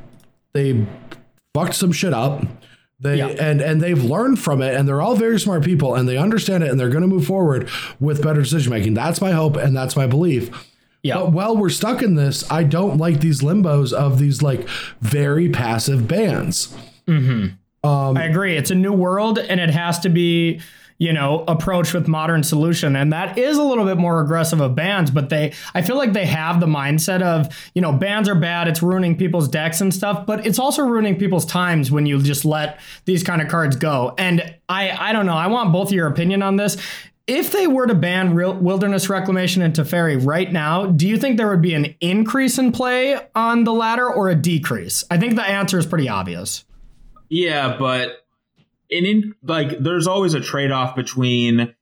they 0.54 0.86
fucked 1.54 1.76
some 1.76 1.91
shit 1.91 2.14
up. 2.14 2.46
They 3.00 3.18
Yeah. 3.18 3.28
and 3.28 3.62
and 3.62 3.82
they've 3.82 4.04
learned 4.04 4.39
from 4.39 4.62
it, 4.62 4.74
and 4.76 4.88
they're 4.88 5.02
all 5.02 5.16
very 5.16 5.39
smart 5.39 5.64
people, 5.64 5.96
and 5.96 6.08
they 6.08 6.18
understand 6.18 6.64
it, 6.64 6.72
and 6.72 6.80
they're 6.80 6.89
going 6.89 7.02
to 7.02 7.08
move 7.08 7.26
forward 7.26 7.68
with 8.00 8.22
better 8.24 8.41
decision 8.41 8.72
making. 8.72 8.93
That's 8.93 9.20
my 9.20 9.32
hope, 9.32 9.58
and 9.58 9.76
that's 9.76 9.96
my 9.96 10.08
belief. 10.08 10.50
Yeah. 11.04 11.16
But 11.16 11.34
while 11.34 11.56
we're 11.56 11.70
stuck 11.70 12.02
in 12.02 12.16
this, 12.16 12.50
I 12.50 12.64
don't 12.64 12.98
like 12.98 13.20
these 13.20 13.41
limbos 13.41 13.93
of 13.93 14.18
these 14.18 14.41
like 14.41 14.68
very 15.02 15.50
passive 15.50 16.08
bans. 16.08 16.76
Mm-hmm. 17.08 17.88
Um, 17.88 18.18
I 18.18 18.24
agree. 18.24 18.58
It's 18.58 18.72
a 18.72 18.76
new 18.76 18.93
world 18.93 19.38
and 19.38 19.60
it 19.60 19.70
has 19.70 20.00
to 20.00 20.10
be 20.10 20.62
you 20.98 21.12
know, 21.12 21.43
approach 21.48 21.93
with 21.93 22.08
modern 22.08 22.43
solution. 22.43 22.96
And 22.96 23.12
that 23.12 23.38
is 23.38 23.58
a 23.58 23.64
little 23.64 23.84
bit 23.84 23.98
more 23.98 24.22
aggressive 24.22 24.62
of 24.62 24.76
bans, 24.76 25.12
but 25.12 25.30
they, 25.30 25.54
I 25.74 25.82
feel 25.82 25.98
like 25.98 26.14
they 26.14 26.26
have 26.26 26.60
the 26.60 26.68
mindset 26.68 27.22
of, 27.22 27.50
you 27.74 27.82
know, 27.82 27.91
bans 27.91 28.30
are 28.30 28.36
bad. 28.36 28.68
It's 28.68 28.82
ruining 28.82 29.18
people's 29.18 29.50
decks 29.50 29.82
and 29.82 29.93
stuff, 29.93 30.26
but 30.26 30.46
it's 30.48 30.60
also 30.60 30.84
ruining 30.84 31.18
people's 31.18 31.46
times 31.46 31.91
when 31.91 32.06
you 32.06 32.22
just 32.22 32.46
let 32.46 32.80
these 33.04 33.24
kind 33.24 33.41
of 33.41 33.50
cards 33.50 33.76
go. 33.76 34.14
And 34.18 34.56
I, 34.70 34.91
I 34.91 35.14
don't 35.14 35.26
know. 35.26 35.36
I 35.36 35.48
want 35.48 35.74
both 35.74 35.89
of 35.89 35.93
your 35.93 36.08
opinion 36.08 36.41
on 36.41 36.56
this. 36.56 36.78
If 37.28 37.52
they 37.52 37.66
were 37.66 37.88
to 37.88 37.96
ban 37.96 38.36
wilderness 38.36 39.10
reclamation 39.10 39.64
and 39.64 39.74
Teferi 39.74 40.24
right 40.24 40.52
now, 40.52 40.86
do 40.86 41.08
you 41.08 41.18
think 41.18 41.38
there 41.38 41.50
would 41.50 41.62
be 41.62 41.74
an 41.74 41.96
increase 42.00 42.60
in 42.60 42.72
play 42.72 43.20
on 43.34 43.64
the 43.64 43.74
ladder 43.74 44.08
or 44.08 44.30
a 44.30 44.36
decrease? 44.36 45.04
I 45.10 45.18
think 45.18 45.36
the 45.36 45.43
answer 45.43 45.80
is 45.80 45.88
pretty 45.88 46.08
obvious. 46.08 46.66
Yeah, 47.30 47.78
but 47.80 48.25
in, 48.90 49.06
in 49.06 49.36
like 49.44 49.78
there's 49.80 50.08
always 50.08 50.34
a 50.34 50.42
trade-off 50.42 50.96
between 50.96 51.74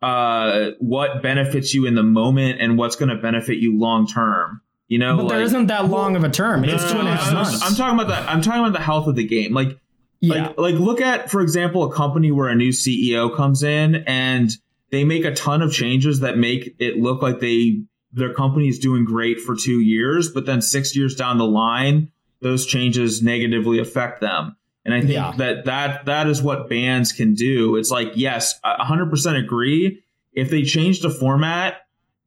uh 0.00 0.70
what 0.80 1.22
benefits 1.22 1.74
you 1.74 1.86
in 1.86 1.94
the 1.94 2.02
moment 2.02 2.60
and 2.60 2.76
what's 2.76 2.96
going 2.96 3.08
to 3.08 3.16
benefit 3.16 3.58
you 3.58 3.78
long 3.78 4.06
term. 4.06 4.60
You 4.88 4.98
know, 4.98 5.16
but 5.16 5.22
like, 5.24 5.30
there 5.30 5.42
isn't 5.42 5.68
that 5.68 5.88
long 5.88 6.16
of 6.16 6.24
a 6.24 6.28
term. 6.28 6.64
It's 6.64 6.82
No, 6.84 6.92
two 6.92 6.98
and 6.98 7.08
a 7.08 7.16
half 7.16 7.28
I'm, 7.28 7.34
months. 7.34 7.62
I'm 7.62 7.74
talking 7.74 7.98
about 7.98 8.08
that. 8.08 8.28
I'm 8.28 8.42
talking 8.42 8.60
about 8.60 8.74
the 8.74 8.84
health 8.84 9.06
of 9.06 9.16
the 9.16 9.26
game. 9.26 9.54
Like, 9.54 9.78
yeah. 10.20 10.48
like, 10.48 10.58
like, 10.58 10.74
look 10.74 11.00
at, 11.00 11.30
for 11.30 11.40
example, 11.40 11.84
a 11.84 11.94
company 11.94 12.30
where 12.30 12.48
a 12.48 12.54
new 12.54 12.72
CEO 12.72 13.34
comes 13.34 13.62
in 13.62 14.04
and 14.06 14.50
they 14.90 15.04
make 15.04 15.24
a 15.24 15.32
ton 15.32 15.62
of 15.62 15.72
changes 15.72 16.20
that 16.20 16.36
make 16.36 16.76
it 16.78 16.98
look 16.98 17.22
like 17.22 17.40
they 17.40 17.84
their 18.12 18.34
company 18.34 18.68
is 18.68 18.78
doing 18.78 19.06
great 19.06 19.40
for 19.40 19.56
two 19.56 19.80
years, 19.80 20.30
but 20.30 20.44
then 20.44 20.60
six 20.60 20.94
years 20.94 21.14
down 21.14 21.38
the 21.38 21.46
line, 21.46 22.12
those 22.42 22.66
changes 22.66 23.22
negatively 23.22 23.78
affect 23.78 24.20
them. 24.20 24.56
And 24.84 24.92
I 24.94 25.00
think 25.00 25.12
Yeah. 25.12 25.32
that 25.38 25.64
that 25.66 26.06
that 26.06 26.26
is 26.26 26.42
what 26.42 26.68
bands 26.68 27.12
can 27.12 27.34
do. 27.34 27.76
It's 27.76 27.90
like, 27.90 28.12
yes, 28.16 28.58
100% 28.64 29.36
agree. 29.36 30.00
If 30.32 30.50
they 30.50 30.62
changed 30.62 31.02
the 31.02 31.10
format, 31.10 31.74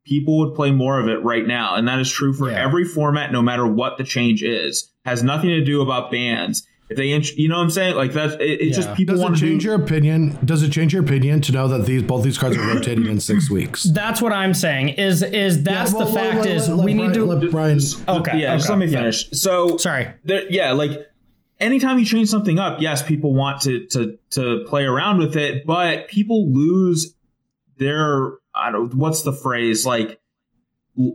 people 0.05 0.37
would 0.39 0.53
play 0.55 0.71
more 0.71 0.99
of 0.99 1.07
it 1.09 1.23
right 1.23 1.45
now, 1.47 1.75
and 1.75 1.87
that 1.87 1.99
is 1.99 2.09
true 2.11 2.31
for 2.33 2.49
Yeah. 2.51 2.63
every 2.63 2.85
format, 2.85 3.31
no 3.31 3.41
matter 3.41 3.65
what 3.67 3.97
the 3.97 4.03
change 4.03 4.43
is. 4.43 4.91
Has 5.03 5.23
nothing 5.23 5.49
to 5.49 5.63
do 5.63 5.81
about 5.81 6.11
bands. 6.11 6.65
If 6.87 6.97
they, 6.97 7.07
you 7.35 7.49
know, 7.49 7.57
what 7.57 7.63
I'm 7.63 7.69
saying, 7.71 7.95
like 7.95 8.13
that, 8.13 8.39
it, 8.39 8.61
it's 8.61 8.77
Yeah. 8.77 8.83
just 8.83 8.95
people 8.95 9.15
Does 9.15 9.23
want 9.23 9.35
it 9.35 9.39
to 9.39 9.45
change 9.47 9.63
do. 9.63 9.69
your 9.69 9.75
opinion? 9.75 10.37
Does 10.45 10.61
it 10.61 10.69
change 10.71 10.93
your 10.93 11.01
opinion 11.03 11.41
to 11.41 11.51
know 11.51 11.67
that 11.67 11.87
these 11.87 12.03
both 12.03 12.23
these 12.23 12.37
cards 12.37 12.55
are 12.57 12.61
rotating 12.75 13.07
in 13.07 13.19
six 13.19 13.49
weeks? 13.49 13.83
That's 13.85 14.21
what 14.21 14.31
I'm 14.31 14.53
saying. 14.53 14.89
Is 14.89 15.23
is 15.23 15.63
that's 15.63 15.91
Yeah, 15.91 15.97
well, 15.97 16.07
the 16.07 16.13
let- 16.13 16.23
fact 16.23 16.45
let- 16.45 16.55
is 16.55 16.69
let- 16.69 16.77
let 16.77 16.85
we 16.85 16.93
need 16.93 16.99
Brian- 16.99 17.13
to. 17.13 17.25
let 17.25 17.51
Brian. 17.51 17.79
Okay, 18.07 18.39
yeah, 18.39 18.55
just 18.55 18.69
let 18.69 18.77
me 18.77 18.85
yeah. 18.85 18.99
finish. 18.99 19.27
So, 19.31 19.77
Sorry. 19.77 20.09
there, 20.23 20.43
yeah, 20.51 20.73
like 20.73 20.91
anytime 21.59 21.99
you 21.99 22.05
change 22.05 22.29
something 22.29 22.59
up, 22.59 22.81
yes, 22.81 23.01
people 23.03 23.33
want 23.33 23.61
to 23.63 23.85
to 23.87 24.17
to 24.31 24.65
play 24.67 24.83
around 24.83 25.17
with 25.19 25.35
it, 25.35 25.65
but 25.65 26.07
people 26.07 26.51
lose 26.51 27.13
their 27.77 28.33
I 28.53 28.71
don't 28.71 28.93
what's 28.93 29.23
the 29.23 29.33
phrase 29.33 29.85
like 29.85 30.19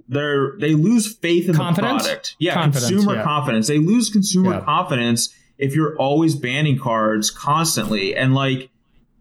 they're 0.09 0.59
they 0.59 0.75
lose 0.75 1.15
faith 1.17 1.49
in 1.49 1.55
Confidence? 1.55 2.03
the 2.03 2.09
product. 2.09 2.37
Yeah, 2.39 2.55
Confidence, 2.55 2.89
consumer 2.91 3.15
yeah. 3.17 3.23
confidence. 3.23 3.67
They 3.67 3.79
lose 3.79 4.11
consumer 4.11 4.53
Yeah. 4.55 4.61
confidence 4.61 5.35
if 5.59 5.75
you're 5.75 5.97
always 5.97 6.37
banning 6.37 6.79
cards 6.79 7.31
constantly 7.31 8.15
and 8.17 8.35
like 8.35 8.71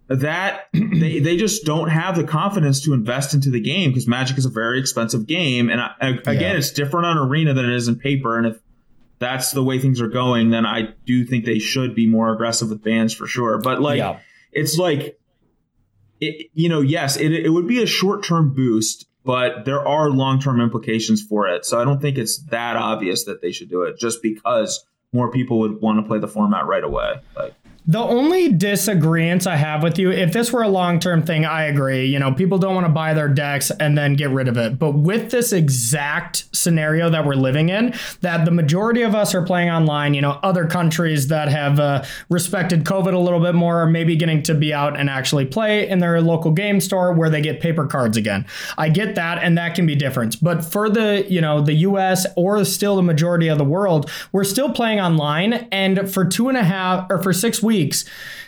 that 0.08 0.68
they, 0.74 1.20
they 1.20 1.38
just 1.38 1.66
don't 1.66 1.90
have 1.90 2.16
the 2.18 2.24
confidence 2.24 2.82
to 2.84 2.94
invest 2.94 3.34
into 3.34 3.50
the 3.52 3.60
game 3.62 3.92
because 3.92 4.08
magic 4.08 4.38
is 4.38 4.46
a 4.46 4.50
very 4.50 4.80
expensive 4.80 5.28
game 5.28 5.70
and 5.70 5.80
I, 5.80 5.92
I- 6.02 6.08
again 6.10 6.42
Yeah. 6.42 6.54
it's 6.58 6.72
different 6.72 7.06
on 7.06 7.18
arena 7.18 7.54
than 7.54 7.66
it 7.66 7.76
is 7.76 7.88
in 7.88 7.98
paper 7.98 8.38
and 8.38 8.48
if 8.48 8.60
that's 9.20 9.52
the 9.52 9.64
way 9.64 9.80
things 9.80 10.00
are 10.02 10.08
going 10.08 10.50
then 10.50 10.66
i 10.66 10.94
do 11.06 11.26
think 11.26 11.46
they 11.46 11.60
should 11.60 11.94
be 11.94 12.08
more 12.08 12.34
aggressive 12.34 12.70
with 12.70 12.82
bans 12.84 13.14
for 13.14 13.28
sure. 13.28 13.60
But 13.60 13.82
like 13.82 13.98
Yeah. 14.00 14.20
it's 14.52 14.78
like 14.78 15.20
it, 16.20 16.48
you 16.54 16.70
know 16.70 16.82
yes 16.82 17.18
it, 17.18 17.32
it 17.32 17.50
would 17.50 17.68
be 17.68 17.82
a 17.84 17.86
short-term 17.86 18.54
boost 18.54 19.06
but 19.26 19.66
there 19.66 19.86
are 19.86 20.10
long-term 20.10 20.60
implications 20.62 21.22
for 21.22 21.48
it. 21.48 21.66
So 21.66 21.80
i 21.80 21.84
don't 21.86 22.02
think 22.02 22.18
it's 22.18 22.38
that 22.46 22.76
obvious 22.76 23.26
that 23.26 23.42
they 23.42 23.52
should 23.52 23.70
do 23.70 23.84
it 23.84 23.98
just 24.00 24.22
because 24.24 24.86
more 25.12 25.32
people 25.32 25.60
would 25.60 25.82
want 25.82 26.00
to 26.00 26.08
play 26.08 26.20
the 26.20 26.28
format 26.28 26.68
right 26.68 26.84
away. 26.84 27.16
Like 27.36 27.54
The 27.90 27.98
only 27.98 28.54
disagreement 28.54 29.48
I 29.48 29.56
have 29.56 29.82
with 29.82 29.98
you, 29.98 30.12
if 30.12 30.32
this 30.32 30.54
were 30.54 30.62
a 30.62 30.70
long 30.70 31.00
term 31.00 31.24
thing, 31.24 31.44
I 31.44 31.64
agree. 31.64 32.06
You 32.06 32.20
know, 32.20 32.32
people 32.32 32.60
don't 32.60 32.76
want 32.76 32.86
to 32.86 32.94
buy 32.94 33.16
their 33.16 33.28
decks 33.28 33.72
and 33.72 33.98
then 33.98 34.14
get 34.14 34.30
rid 34.30 34.48
of 34.48 34.58
it. 34.58 34.78
But 34.78 34.92
with 34.92 35.32
this 35.32 35.52
exact 35.52 36.56
scenario 36.56 37.10
that 37.10 37.26
we're 37.26 37.34
living 37.34 37.70
in, 37.70 37.96
that 38.22 38.46
the 38.46 38.52
majority 38.52 39.02
of 39.02 39.16
us 39.16 39.34
are 39.34 39.42
playing 39.42 39.72
online, 39.72 40.14
you 40.14 40.22
know, 40.22 40.40
other 40.44 40.68
countries 40.68 41.30
that 41.30 41.48
have 41.48 41.80
uh, 41.80 42.04
respected 42.30 42.84
COVID 42.84 43.16
a 43.16 43.18
little 43.18 43.40
bit 43.40 43.56
more 43.56 43.82
are 43.82 43.90
maybe 43.90 44.16
getting 44.16 44.44
to 44.44 44.54
be 44.54 44.72
out 44.72 44.96
and 44.96 45.10
actually 45.10 45.48
play 45.48 45.90
in 45.90 45.98
their 45.98 46.22
local 46.22 46.52
game 46.52 46.80
store 46.80 47.12
where 47.12 47.32
they 47.32 47.42
get 47.42 47.60
paper 47.60 47.88
cards 47.88 48.18
again. 48.18 48.46
I 48.78 48.90
get 48.90 49.16
that, 49.16 49.42
and 49.42 49.58
that 49.58 49.74
can 49.74 49.88
be 49.88 49.96
different. 49.96 50.40
But 50.44 50.64
for 50.64 50.92
the, 50.92 51.26
you 51.28 51.42
know, 51.42 51.60
the 51.60 51.74
US 51.74 52.28
or 52.36 52.64
still 52.66 52.98
the 52.98 53.02
majority 53.02 53.48
of 53.48 53.58
the 53.58 53.66
world, 53.66 54.12
we're 54.32 54.44
still 54.44 54.72
playing 54.72 55.00
online. 55.00 55.68
And 55.72 56.08
for 56.14 56.24
two 56.24 56.50
and 56.50 56.58
a 56.58 56.64
half 56.64 57.08
or 57.10 57.24
for 57.24 57.34
six 57.34 57.64
weeks, 57.64 57.79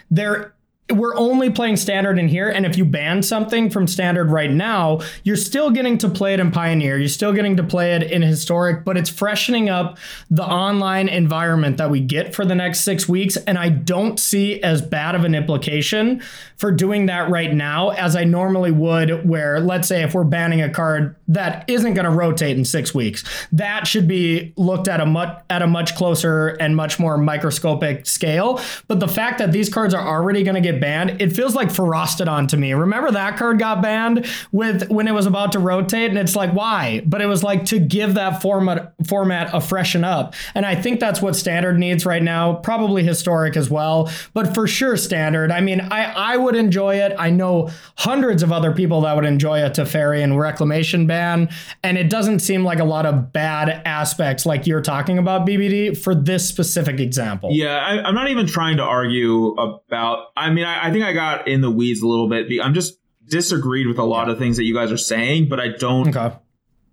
there 0.10 0.54
we're 0.90 1.16
only 1.16 1.50
playing 1.50 1.78
standard 1.78 2.20
in 2.20 2.28
here 2.28 2.50
and 2.50 2.66
if 2.66 2.78
you 2.78 2.84
ban 2.84 3.24
something 3.24 3.70
from 3.70 3.88
standard 3.88 4.30
right 4.30 4.52
now 4.52 5.00
you're 5.24 5.38
still 5.38 5.70
getting 5.70 5.98
to 5.98 6.10
play 6.10 6.34
it 6.34 6.40
in 6.40 6.52
pioneer 6.52 6.98
you're 6.98 7.08
still 7.08 7.32
getting 7.32 7.56
to 7.56 7.64
play 7.64 7.96
it 7.96 8.04
in 8.04 8.22
historic 8.22 8.84
but 8.84 8.98
it's 8.98 9.10
freshening 9.10 9.70
up 9.70 9.98
the 10.30 10.44
online 10.44 11.08
environment 11.08 11.78
that 11.78 11.90
we 11.90 12.02
get 12.02 12.36
for 12.36 12.44
the 12.44 12.56
next 12.56 12.82
six 12.82 13.08
weeks 13.08 13.38
and 13.38 13.58
i 13.58 13.70
don't 13.70 14.20
see 14.20 14.62
as 14.64 14.82
bad 14.82 15.16
of 15.16 15.24
an 15.24 15.34
implication 15.34 16.22
for 16.58 16.72
doing 16.72 17.06
that 17.06 17.30
right 17.30 17.54
now 17.54 17.92
as 17.92 18.16
i 18.16 18.26
normally 18.26 18.72
would 18.72 19.28
where 19.28 19.62
let's 19.62 19.88
say 19.88 20.04
if 20.04 20.14
we're 20.14 20.26
banning 20.26 20.62
a 20.62 20.70
card 20.70 21.16
that 21.28 21.64
isn't 21.70 21.94
going 21.94 22.06
to 22.06 22.12
rotate 22.12 22.58
in 22.58 22.66
six 22.66 22.94
weeks 22.94 23.24
that 23.54 23.88
should 23.88 24.08
be 24.10 24.54
looked 24.58 24.88
at 24.90 25.00
a 25.00 25.06
much 25.06 25.42
at 25.50 25.62
a 25.62 25.68
much 25.68 25.96
closer 25.96 26.50
and 26.60 26.76
much 26.76 27.00
more 27.00 27.18
microscopic 27.18 28.06
scale. 28.06 28.60
But 28.88 29.00
the 29.00 29.08
fact 29.08 29.40
that 29.40 29.52
these 29.52 29.70
cards 29.70 29.94
are 29.94 30.06
already 30.06 30.44
going 30.44 30.56
to 30.56 30.62
get 30.62 30.81
banned. 30.82 31.22
It 31.22 31.32
feels 31.32 31.56
like 31.56 31.70
Ferocidon 31.70 32.50
to 32.50 32.58
me. 32.58 32.74
Remember 32.74 33.12
that 33.12 33.38
card 33.38 33.60
got 33.60 33.82
banned 33.82 34.26
with 34.52 34.90
when 34.90 35.08
it 35.08 35.14
was 35.14 35.26
about 35.26 35.54
to 35.54 35.60
rotate? 35.60 36.10
And 36.10 36.20
it's 36.20 36.36
like 36.36 36.52
why? 36.52 37.02
But 37.06 37.22
it 37.22 37.28
was 37.28 37.44
like 37.44 37.64
to 37.66 37.80
give 37.80 38.16
that 38.16 38.42
format 38.42 38.94
format 39.08 39.54
a 39.54 39.62
freshen 39.62 40.04
up. 40.04 40.34
And 40.56 40.66
i 40.66 40.76
think 40.76 41.00
that's 41.00 41.22
what 41.22 41.36
standard 41.36 41.78
needs 41.78 42.06
right 42.06 42.24
now 42.24 42.56
probably 42.56 43.04
historic 43.04 43.56
as 43.56 43.70
well 43.70 44.12
but 44.34 44.54
for 44.54 44.68
sure 44.68 44.98
standard. 44.98 45.52
I 45.52 45.62
mean 45.62 45.80
i 45.80 46.04
i 46.04 46.38
would 46.38 46.56
enjoy 46.56 46.96
it. 46.96 47.16
I 47.18 47.30
know 47.30 47.70
hundreds 47.98 48.44
of 48.44 48.52
other 48.52 48.74
people 48.74 49.02
that 49.02 49.16
would 49.16 49.26
enjoy 49.26 49.64
a 49.64 49.70
Teferi 49.70 50.24
and 50.24 50.38
reclamation 50.38 51.08
ban 51.08 51.50
and 51.84 51.98
it 51.98 52.10
doesn't 52.10 52.40
seem 52.40 52.64
like 52.64 52.80
a 52.80 52.84
lot 52.84 53.06
of 53.06 53.32
bad 53.32 53.82
aspects 53.86 54.46
like 54.46 54.68
you're 54.68 54.82
talking 54.82 55.18
about 55.18 55.46
bbd 55.46 55.98
for 55.98 56.16
this 56.16 56.48
specific 56.48 57.00
example. 57.00 57.50
Yeah, 57.52 57.78
I, 57.78 58.02
I'm 58.04 58.16
not 58.16 58.30
even 58.30 58.48
trying 58.48 58.78
to 58.78 58.84
argue 58.84 59.54
about. 59.54 60.28
I 60.36 60.50
mean, 60.50 60.61
I, 60.64 60.88
I 60.88 60.92
think 60.92 61.04
I 61.06 61.14
got 61.14 61.48
in 61.48 61.62
the 61.62 61.72
weeds 61.72 62.02
a 62.02 62.08
little 62.08 62.28
bit. 62.30 62.48
I'm 62.64 62.74
just 62.74 62.98
disagreed 63.28 63.88
with 63.88 63.98
a 64.00 64.04
lot 64.04 64.30
of 64.30 64.38
things 64.38 64.58
that 64.58 64.64
you 64.64 64.74
guys 64.74 64.92
are 64.92 64.98
saying, 64.98 65.50
but 65.50 65.60
I 65.60 65.70
don't 65.70 66.16
okay 66.16 66.36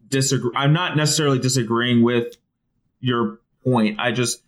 disagree. 0.08 0.52
I'm 0.54 0.72
not 0.72 0.96
necessarily 0.96 1.38
disagreeing 1.38 2.02
with 2.02 2.34
your 3.00 3.40
point. 3.64 3.98
I 4.00 4.12
just 4.12 4.42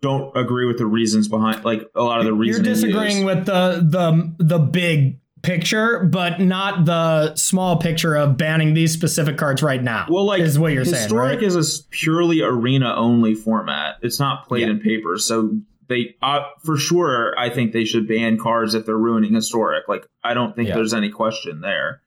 don't 0.00 0.34
agree 0.36 0.66
with 0.66 0.78
the 0.78 0.86
reasons 0.86 1.28
behind, 1.28 1.64
like 1.64 1.90
a 1.94 2.02
lot 2.02 2.20
of 2.20 2.26
the 2.26 2.32
reasons. 2.32 2.66
you're 2.66 2.74
disagreeing 2.74 3.24
with 3.24 3.46
the 3.46 3.82
the 3.86 4.34
the 4.44 4.58
big 4.58 5.18
picture 5.42 6.02
but 6.02 6.40
not 6.40 6.86
the 6.86 7.32
small 7.36 7.76
picture 7.76 8.16
of 8.16 8.36
banning 8.36 8.74
these 8.74 8.92
specific 8.92 9.36
cards 9.36 9.62
right 9.62 9.80
now 9.82 10.04
Well, 10.10 10.24
like 10.24 10.40
is 10.40 10.58
what 10.58 10.72
you're 10.72 10.84
saying 10.84 11.02
historic 11.04 11.34
right? 11.40 11.42
is 11.42 11.80
a 11.80 11.84
purely 11.90 12.40
arena 12.42 12.94
only 12.96 13.34
format. 13.34 13.96
It's 14.02 14.18
not 14.18 14.48
played 14.48 14.62
Yeah. 14.62 14.70
in 14.70 14.80
paper, 14.80 15.18
so 15.18 15.56
they 15.88 16.16
uh, 16.22 16.40
for 16.64 16.76
sure. 16.76 17.34
I 17.38 17.50
think 17.50 17.72
they 17.72 17.84
should 17.84 18.06
ban 18.08 18.38
cards 18.38 18.74
if 18.74 18.86
they're 18.86 18.96
ruining 18.96 19.34
historic. 19.34 19.88
Like 19.88 20.06
I 20.24 20.34
don't 20.34 20.54
think 20.56 20.68
Yeah. 20.68 20.74
there's 20.76 20.94
any 20.94 21.10
question 21.10 21.60
there. 21.60 22.00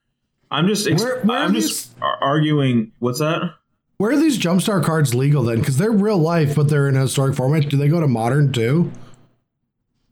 I'm 0.51 0.67
just 0.67 0.87
ex- 0.87 1.01
Where- 1.03 1.21
where 1.21 1.37
I'm 1.37 1.51
are 1.51 1.53
just 1.53 1.91
ar- 2.01 2.17
arguing. 2.21 2.91
What's 2.99 3.19
that? 3.19 3.53
Where 3.97 4.11
are 4.11 4.17
these 4.17 4.39
jumpstart 4.39 4.83
cards 4.85 5.13
legal 5.13 5.43
then? 5.43 5.59
Because 5.59 5.77
they're 5.77 5.91
real 5.91 6.17
life, 6.17 6.55
but 6.55 6.69
they're 6.69 6.87
in 6.87 6.95
a 6.95 7.01
historic 7.01 7.35
format. 7.35 7.67
Do 7.69 7.75
they 7.77 7.89
go 7.89 7.99
to 7.99 8.07
modern 8.07 8.51
too? 8.53 8.91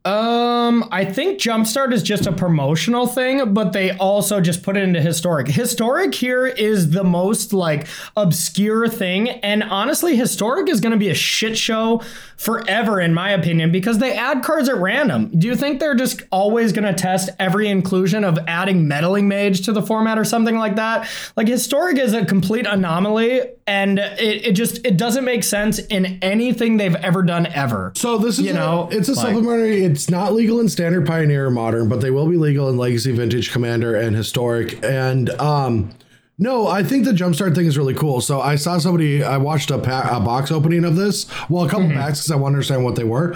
Um, 0.07 0.87
I 0.91 1.05
think 1.05 1.39
Jumpstart 1.39 1.91
is 1.93 2.01
just 2.01 2.25
a 2.27 2.31
promotional 2.31 3.07
thing, 3.07 3.53
but 3.53 3.73
they 3.73 3.91
also 3.97 4.39
just 4.41 4.63
put 4.63 4.77
it 4.77 4.83
into 4.83 5.01
historic. 5.01 5.47
Historic 5.47 6.15
here 6.15 6.47
is 6.47 6.91
the 6.91 7.03
most 7.03 7.51
like 7.53 7.87
obscure 8.15 8.87
thing, 8.87 9.29
and 9.29 9.63
honestly, 9.63 10.15
historic 10.15 10.69
is 10.69 10.79
going 10.79 10.91
to 10.93 10.97
be 10.97 11.09
a 11.09 11.13
shit 11.15 11.57
show 11.57 12.01
forever, 12.37 13.01
in 13.01 13.13
my 13.13 13.31
opinion, 13.31 13.71
because 13.71 13.97
they 13.97 14.13
add 14.13 14.43
cards 14.43 14.69
at 14.69 14.77
random. 14.77 15.29
Do 15.37 15.47
you 15.47 15.55
think 15.55 15.79
they're 15.79 15.95
just 15.95 16.21
always 16.31 16.71
going 16.71 16.85
to 16.85 16.93
test 16.93 17.29
every 17.39 17.67
inclusion 17.67 18.23
of 18.23 18.37
adding 18.47 18.87
meddling 18.87 19.27
mage 19.27 19.65
to 19.65 19.73
the 19.73 19.81
format 19.81 20.17
or 20.19 20.23
something 20.23 20.55
like 20.57 20.75
that? 20.75 21.09
Like 21.35 21.47
historic 21.47 21.97
is 21.97 22.13
a 22.13 22.23
complete 22.25 22.65
anomaly 22.67 23.41
and 23.65 23.99
it, 23.99 24.47
it 24.47 24.51
just 24.53 24.85
it 24.85 24.97
doesn't 24.97 25.25
make 25.25 25.43
sense 25.43 25.79
in 25.79 26.19
anything 26.21 26.77
they've 26.77 26.95
ever 26.95 27.23
done 27.23 27.47
ever. 27.47 27.91
So 27.95 28.17
this 28.19 28.37
is 28.39 28.45
You 28.45 28.51
a- 28.51 28.55
know, 28.55 28.89
it's 28.91 29.09
a 29.09 29.13
like- 29.13 29.25
supplementary. 29.25 29.96
It's 29.97 30.11
not 30.11 30.31
legal 30.33 30.59
in 30.59 30.69
standard 30.69 31.07
pioneer 31.07 31.47
or 31.47 31.49
modern, 31.49 31.89
but 31.89 32.01
they 32.01 32.11
will 32.11 32.27
be 32.27 32.37
legal 32.37 32.69
in 32.69 32.77
legacy, 32.77 33.11
vintage, 33.13 33.51
commander, 33.51 33.95
and 33.95 34.15
historic. 34.15 34.77
And 34.85 35.31
um, 35.39 35.89
no, 36.37 36.67
I 36.67 36.83
think 36.83 37.05
the 37.05 37.13
jumpstart 37.13 37.55
thing 37.55 37.65
is 37.65 37.79
really 37.79 37.95
cool. 37.95 38.21
So 38.21 38.39
I 38.39 38.57
saw 38.57 38.77
somebody. 38.77 39.23
I 39.23 39.37
watched 39.37 39.71
a, 39.71 39.77
a 39.77 40.19
box 40.19 40.51
opening 40.51 40.85
of 40.85 40.97
this. 40.97 41.25
Well, 41.49 41.65
a 41.65 41.67
couple 41.67 41.87
Mm-hmm. 41.87 41.97
packs 41.97 42.19
because 42.19 42.31
I 42.31 42.35
want 42.35 42.53
to 42.53 42.57
understand 42.57 42.83
what 42.83 42.95
they 42.95 43.05
were. 43.05 43.35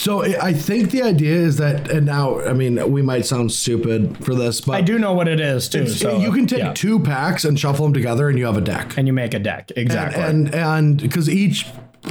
So 0.00 0.24
I 0.24 0.48
I 0.48 0.52
think 0.54 0.90
the 0.90 1.04
idea 1.04 1.36
is 1.36 1.58
that, 1.58 1.88
and 1.88 2.04
now 2.04 2.40
I 2.40 2.52
mean 2.52 2.90
we 2.90 3.00
might 3.00 3.24
sound 3.24 3.52
stupid 3.52 4.24
for 4.24 4.34
this, 4.34 4.60
but 4.60 4.72
I 4.72 4.80
do 4.80 4.98
know 4.98 5.12
what 5.12 5.28
it 5.28 5.38
is 5.38 5.68
too. 5.68 5.86
So 5.86 6.18
you 6.18 6.32
can 6.32 6.48
take 6.48 6.58
yeah. 6.58 6.72
two 6.72 6.98
packs 6.98 7.44
and 7.44 7.56
shuffle 7.60 7.84
them 7.84 7.94
together, 7.94 8.28
and 8.28 8.36
you 8.36 8.46
have 8.46 8.56
a 8.56 8.60
deck 8.60 8.98
and 8.98 9.06
you 9.06 9.12
make 9.12 9.34
a 9.34 9.38
deck 9.38 9.70
exactly. 9.76 10.20
and 10.20 10.52
and 10.52 11.00
because 11.00 11.28
each 11.28 11.66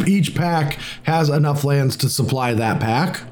each 0.07 0.33
pack 0.33 0.77
has 1.03 1.27
enough 1.27 1.65
lands 1.65 1.97
to 1.97 2.07
supply 2.07 2.53
that 2.53 2.79
pack 2.79 3.23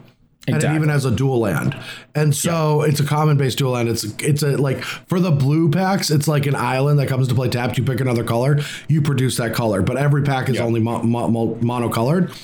and 0.56 0.64
it 0.64 0.76
even 0.76 0.90
has 0.90 1.06
a 1.06 1.12
dual 1.12 1.40
land. 1.40 1.78
And 2.16 2.36
so 2.36 2.82
it's 2.82 3.00
a 3.00 3.06
common 3.06 3.38
base 3.38 3.56
dual 3.56 3.72
land. 3.72 3.90
It's 3.90 4.04
it's 4.04 4.44
a 4.44 4.58
like 4.58 4.82
for 4.82 5.20
the 5.20 5.32
blue 5.32 5.70
packs 5.70 6.10
it's 6.10 6.28
like 6.28 6.46
an 6.46 6.56
island 6.56 7.00
that 7.00 7.08
comes 7.08 7.28
to 7.28 7.36
play 7.36 7.50
tapped. 7.50 7.78
You 7.78 7.84
pick 7.84 8.00
another 8.00 8.24
color 8.24 8.60
you 8.88 9.02
produce 9.02 9.38
that 9.38 9.54
color. 9.54 9.82
But 9.82 9.98
every 9.98 10.24
pack 10.24 10.50
is 10.50 10.60
only 10.60 10.80
mo- 10.80 11.04
mo- 11.04 11.28
mo- 11.28 11.56
monocolored. 11.56 12.36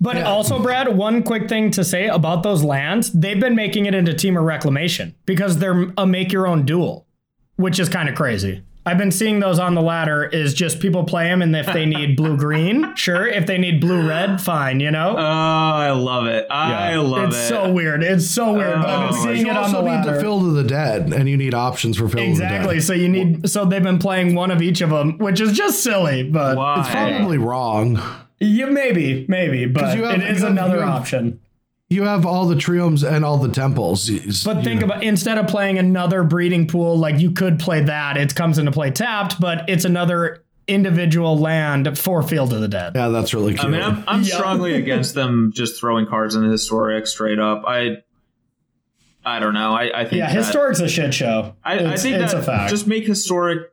But 0.00 0.18
also, 0.22 0.60
Brad, 0.60 0.94
one 0.96 1.22
quick 1.22 1.48
thing 1.48 1.70
to 1.72 1.84
say 1.84 2.08
about 2.08 2.42
those 2.42 2.62
lands, 2.62 3.10
they've 3.12 3.40
been 3.40 3.54
making 3.54 3.86
it 3.86 3.94
into 3.94 4.12
Team 4.12 4.34
Temur 4.34 4.44
Reclamation 4.44 5.14
because 5.24 5.58
they're 5.58 5.92
a 5.96 6.06
make 6.06 6.32
your 6.32 6.46
own 6.46 6.66
duel, 6.66 7.06
which 7.56 7.78
is 7.78 7.88
kind 7.88 8.08
of 8.08 8.14
crazy. 8.14 8.62
I've 8.86 8.98
been 8.98 9.10
seeing 9.10 9.40
those 9.40 9.58
on 9.58 9.74
the 9.74 9.80
ladder 9.80 10.24
is 10.24 10.52
just 10.52 10.78
people 10.78 11.04
play 11.04 11.24
them 11.24 11.40
and 11.40 11.56
if 11.56 11.66
they 11.72 11.86
need 11.86 12.16
blue 12.18 12.36
green, 12.36 12.94
sure. 12.96 13.26
If 13.26 13.46
they 13.46 13.56
need 13.56 13.80
blue 13.80 14.06
red, 14.06 14.40
fine, 14.42 14.78
you 14.80 14.90
know? 14.90 15.14
Oh, 15.16 15.20
I 15.22 15.90
love 15.92 16.26
it. 16.26 16.46
I 16.50 16.96
love 16.96 17.28
it's 17.28 17.36
it. 17.36 17.38
It's 17.40 17.48
so 17.48 17.72
weird. 17.72 18.02
It's 18.02 18.26
so 18.28 18.52
weird, 18.52 18.80
but 18.82 18.88
I've 18.90 19.10
been 19.10 19.18
Oh, 19.18 19.22
seeing 19.34 19.46
it 19.46 19.56
on 19.56 19.72
the 19.72 19.78
also 19.78 19.80
need 19.88 20.02
to 20.04 20.08
ladder. 20.10 20.20
fill 20.20 20.40
to 20.40 20.50
the 20.52 20.64
dead 20.64 21.12
and 21.14 21.28
you 21.28 21.36
need 21.38 21.54
options 21.54 21.96
for 21.96 22.08
fill 22.08 22.24
Exactly. 22.24 22.74
to 22.74 22.80
the 22.80 22.82
So 22.82 22.92
you 22.92 23.08
need 23.08 23.48
so 23.48 23.64
they've 23.64 23.82
been 23.82 23.98
playing 23.98 24.34
one 24.34 24.50
of 24.50 24.60
each 24.60 24.82
of 24.82 24.90
them, 24.90 25.16
which 25.18 25.40
is 25.40 25.52
just 25.56 25.82
silly, 25.82 26.22
but 26.22 26.56
Why? 26.58 26.80
dead 26.80 26.88
probably 26.90 27.38
wrong 27.38 28.00
yeah, 28.40 28.66
maybe, 28.66 29.24
maybe, 29.28 29.64
but 29.64 29.96
have- 29.96 30.20
it 30.20 30.30
is 30.30 30.42
another 30.42 30.80
have- 30.84 30.88
option. 30.96 31.40
You 31.90 32.04
have 32.04 32.24
all 32.26 32.46
the 32.46 32.54
triomes 32.54 33.08
and 33.08 33.24
all 33.24 33.36
the 33.38 33.48
temples 33.50 34.10
But 34.44 34.64
think 34.64 34.82
about 34.82 35.02
instead 35.04 35.38
of 35.38 35.46
playing 35.46 35.78
another 35.78 36.24
breeding 36.24 36.66
pool, 36.66 36.96
like 36.98 37.20
you 37.20 37.30
could 37.32 37.58
play 37.60 37.82
that. 37.82 38.16
It 38.16 38.34
comes 38.34 38.58
into 38.58 38.72
play 38.72 38.90
tapped, 38.90 39.40
but 39.40 39.68
it's 39.68 39.84
another 39.84 40.44
individual 40.66 41.38
land 41.38 41.98
for 41.98 42.22
Field 42.22 42.52
of 42.54 42.62
the 42.62 42.68
Dead. 42.68 42.92
yeah 42.94 43.08
that's 43.08 43.34
really 43.34 43.52
cute 43.52 43.64
I 43.66 43.68
mean, 43.68 43.82
I'm, 43.82 44.02
I'm 44.08 44.22
Yeah. 44.24 44.34
strongly 44.36 44.74
against 44.74 45.14
them 45.14 45.52
just 45.54 45.78
throwing 45.78 46.06
cards 46.06 46.34
into 46.34 46.48
historic 46.50 47.06
straight 47.06 47.38
up. 47.38 47.64
I, 47.66 47.98
I 49.26 49.40
don't 49.40 49.52
know. 49.54 49.72
I, 49.74 49.90
I 50.00 50.04
think 50.04 50.20
Yeah, 50.20 50.26
that, 50.32 50.36
historic's 50.36 50.80
a 50.80 50.88
shit 50.88 51.12
show. 51.12 51.54
I, 51.62 51.74
I 51.92 51.96
think 51.96 52.16
it's 52.16 52.32
that 52.32 52.40
a 52.40 52.42
fact. 52.42 52.70
just 52.70 52.86
make 52.86 53.06
historic 53.06 53.70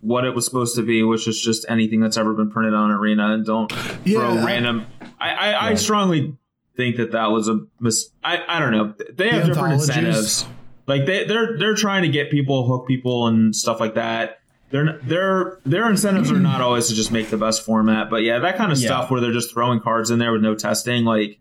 what 0.00 0.24
it 0.24 0.34
was 0.34 0.44
supposed 0.46 0.74
to 0.76 0.82
be, 0.82 1.02
which 1.02 1.28
is 1.28 1.40
just 1.40 1.66
anything 1.68 2.00
that's 2.00 2.16
ever 2.16 2.32
been 2.32 2.50
printed 2.50 2.72
on 2.74 2.90
Arena, 2.90 3.32
and 3.34 3.44
don't 3.44 3.70
Yeah, 4.04 4.20
throw 4.20 4.38
I- 4.38 4.44
random. 4.44 4.86
I, 5.20 5.30
I, 5.30 5.68
I 5.70 5.74
strongly 5.74 6.34
think 6.76 6.96
that 6.96 7.12
that 7.12 7.26
was 7.30 7.48
a 7.48 7.60
mis. 7.80 8.10
I, 8.22 8.42
I 8.48 8.58
don't 8.60 8.70
know. 8.72 8.94
They 9.14 9.30
have 9.30 9.42
The 9.46 9.54
different 9.54 9.74
incentives. 9.74 10.46
Like 10.86 11.06
they, 11.06 11.24
they're 11.24 11.58
they're 11.58 11.74
trying 11.74 12.02
to 12.02 12.08
get 12.08 12.30
people, 12.30 12.66
hook 12.66 12.86
people, 12.86 13.26
and 13.26 13.54
stuff 13.54 13.80
like 13.80 13.94
that. 13.94 14.38
Their 14.70 14.98
their 15.02 15.58
their 15.64 15.88
incentives 15.90 16.30
are 16.30 16.38
not 16.38 16.60
always 16.60 16.88
to 16.88 16.94
just 16.94 17.10
make 17.12 17.28
the 17.30 17.36
best 17.36 17.64
format, 17.64 18.10
but 18.10 18.22
yeah, 18.22 18.38
that 18.40 18.56
kind 18.56 18.70
of 18.72 18.78
Yeah. 18.78 18.86
stuff 18.86 19.10
where 19.10 19.20
they're 19.20 19.32
just 19.32 19.52
throwing 19.52 19.80
cards 19.80 20.10
in 20.10 20.18
there 20.18 20.32
with 20.32 20.42
no 20.42 20.54
testing, 20.54 21.04
like 21.04 21.38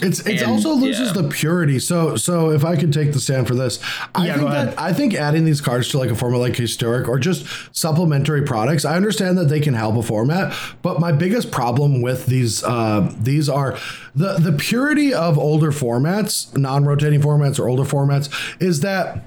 It's 0.00 0.20
it's 0.20 0.40
And- 0.42 0.52
also 0.52 0.72
loses 0.74 1.08
yeah. 1.08 1.22
the 1.22 1.28
purity. 1.28 1.78
So 1.78 2.16
so 2.16 2.50
if 2.50 2.64
I 2.64 2.76
could 2.76 2.92
take 2.92 3.12
the 3.12 3.20
stand 3.20 3.46
for 3.48 3.54
this, 3.54 3.80
I 4.14 4.26
Yeah, 4.28 4.36
think 4.36 4.50
that 4.50 4.78
I 4.80 4.92
think 4.92 5.14
adding 5.14 5.44
these 5.44 5.60
cards 5.60 5.88
to 5.88 5.98
like 5.98 6.10
a 6.10 6.14
format 6.14 6.40
like 6.40 6.56
historic 6.56 7.08
or 7.08 7.18
just 7.18 7.44
supplementary 7.76 8.42
products, 8.42 8.84
I 8.84 8.96
understand 8.96 9.36
that 9.38 9.48
they 9.48 9.60
can 9.60 9.74
help 9.74 9.96
a 9.96 10.02
format, 10.02 10.54
but 10.82 11.00
my 11.00 11.12
biggest 11.12 11.50
problem 11.50 12.02
with 12.02 12.26
these 12.26 12.62
uh, 12.64 13.12
these 13.20 13.48
are 13.48 13.76
the 14.14 14.34
the 14.38 14.52
purity 14.52 15.12
of 15.12 15.36
older 15.38 15.70
formats, 15.72 16.56
non-rotating 16.56 17.20
formats 17.20 17.58
or 17.58 17.68
older 17.68 17.84
formats, 17.84 18.28
is 18.60 18.80
that 18.80 19.24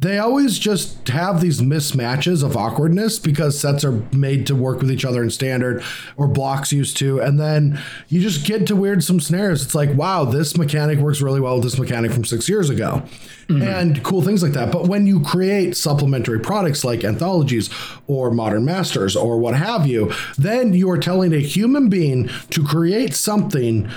they 0.00 0.18
always 0.18 0.58
just 0.58 1.08
have 1.08 1.42
these 1.42 1.60
mismatches 1.60 2.42
of 2.42 2.56
awkwardness 2.56 3.18
because 3.18 3.58
sets 3.58 3.84
are 3.84 4.02
made 4.12 4.46
to 4.46 4.54
work 4.54 4.80
with 4.80 4.90
each 4.90 5.04
other 5.04 5.22
in 5.22 5.28
standard 5.28 5.82
or 6.16 6.26
blocks 6.26 6.72
used 6.72 6.96
to. 6.96 7.20
And 7.20 7.38
then 7.38 7.78
you 8.08 8.22
just 8.22 8.46
get 8.46 8.66
to 8.68 8.76
weird 8.76 9.04
some 9.04 9.20
snares. 9.20 9.62
It's 9.62 9.74
like 9.74 9.94
wow 9.94 10.24
this 10.24 10.56
mechanic 10.56 10.98
works 10.98 11.20
really 11.20 11.40
well 11.40 11.56
with 11.56 11.64
this 11.64 11.78
mechanic 11.78 12.12
from 12.12 12.24
six 12.24 12.48
years 12.48 12.70
ago. 12.70 13.02
Mm-hmm. 13.48 13.62
And 13.62 14.02
cool 14.02 14.22
things 14.22 14.42
like 14.42 14.52
that. 14.52 14.72
But 14.72 14.88
when 14.88 15.06
you 15.06 15.20
create 15.20 15.76
supplementary 15.76 16.40
products 16.40 16.82
like 16.82 17.04
anthologies 17.04 17.68
or 18.06 18.30
modern 18.30 18.64
masters 18.64 19.16
or 19.16 19.38
what 19.38 19.54
have 19.54 19.86
you 19.86 20.12
then 20.38 20.72
you 20.72 20.88
are 20.90 20.98
telling 20.98 21.34
a 21.34 21.38
human 21.38 21.88
being 21.88 22.28
to 22.50 22.64
create 22.64 23.14
something 23.14 23.90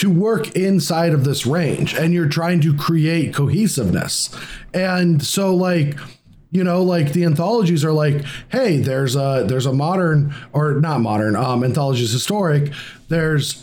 to 0.00 0.08
work 0.08 0.56
inside 0.56 1.12
of 1.12 1.24
this 1.24 1.44
range 1.44 1.92
and 1.92 2.14
you're 2.14 2.26
trying 2.26 2.58
to 2.58 2.74
create 2.74 3.34
cohesiveness. 3.34 4.34
And 4.72 5.22
so 5.22 5.54
like 5.54 5.98
you 6.50 6.64
know 6.64 6.82
like 6.82 7.12
the 7.12 7.24
anthologies 7.26 7.84
are 7.84 7.92
like 7.92 8.24
hey 8.48 8.78
there's 8.78 9.14
a 9.14 9.44
there's 9.46 9.66
a 9.66 9.72
modern 9.74 10.34
or 10.54 10.80
not 10.80 11.02
modern 11.02 11.36
um 11.36 11.62
anthologies 11.62 12.12
historic. 12.12 12.72
There's 13.08 13.62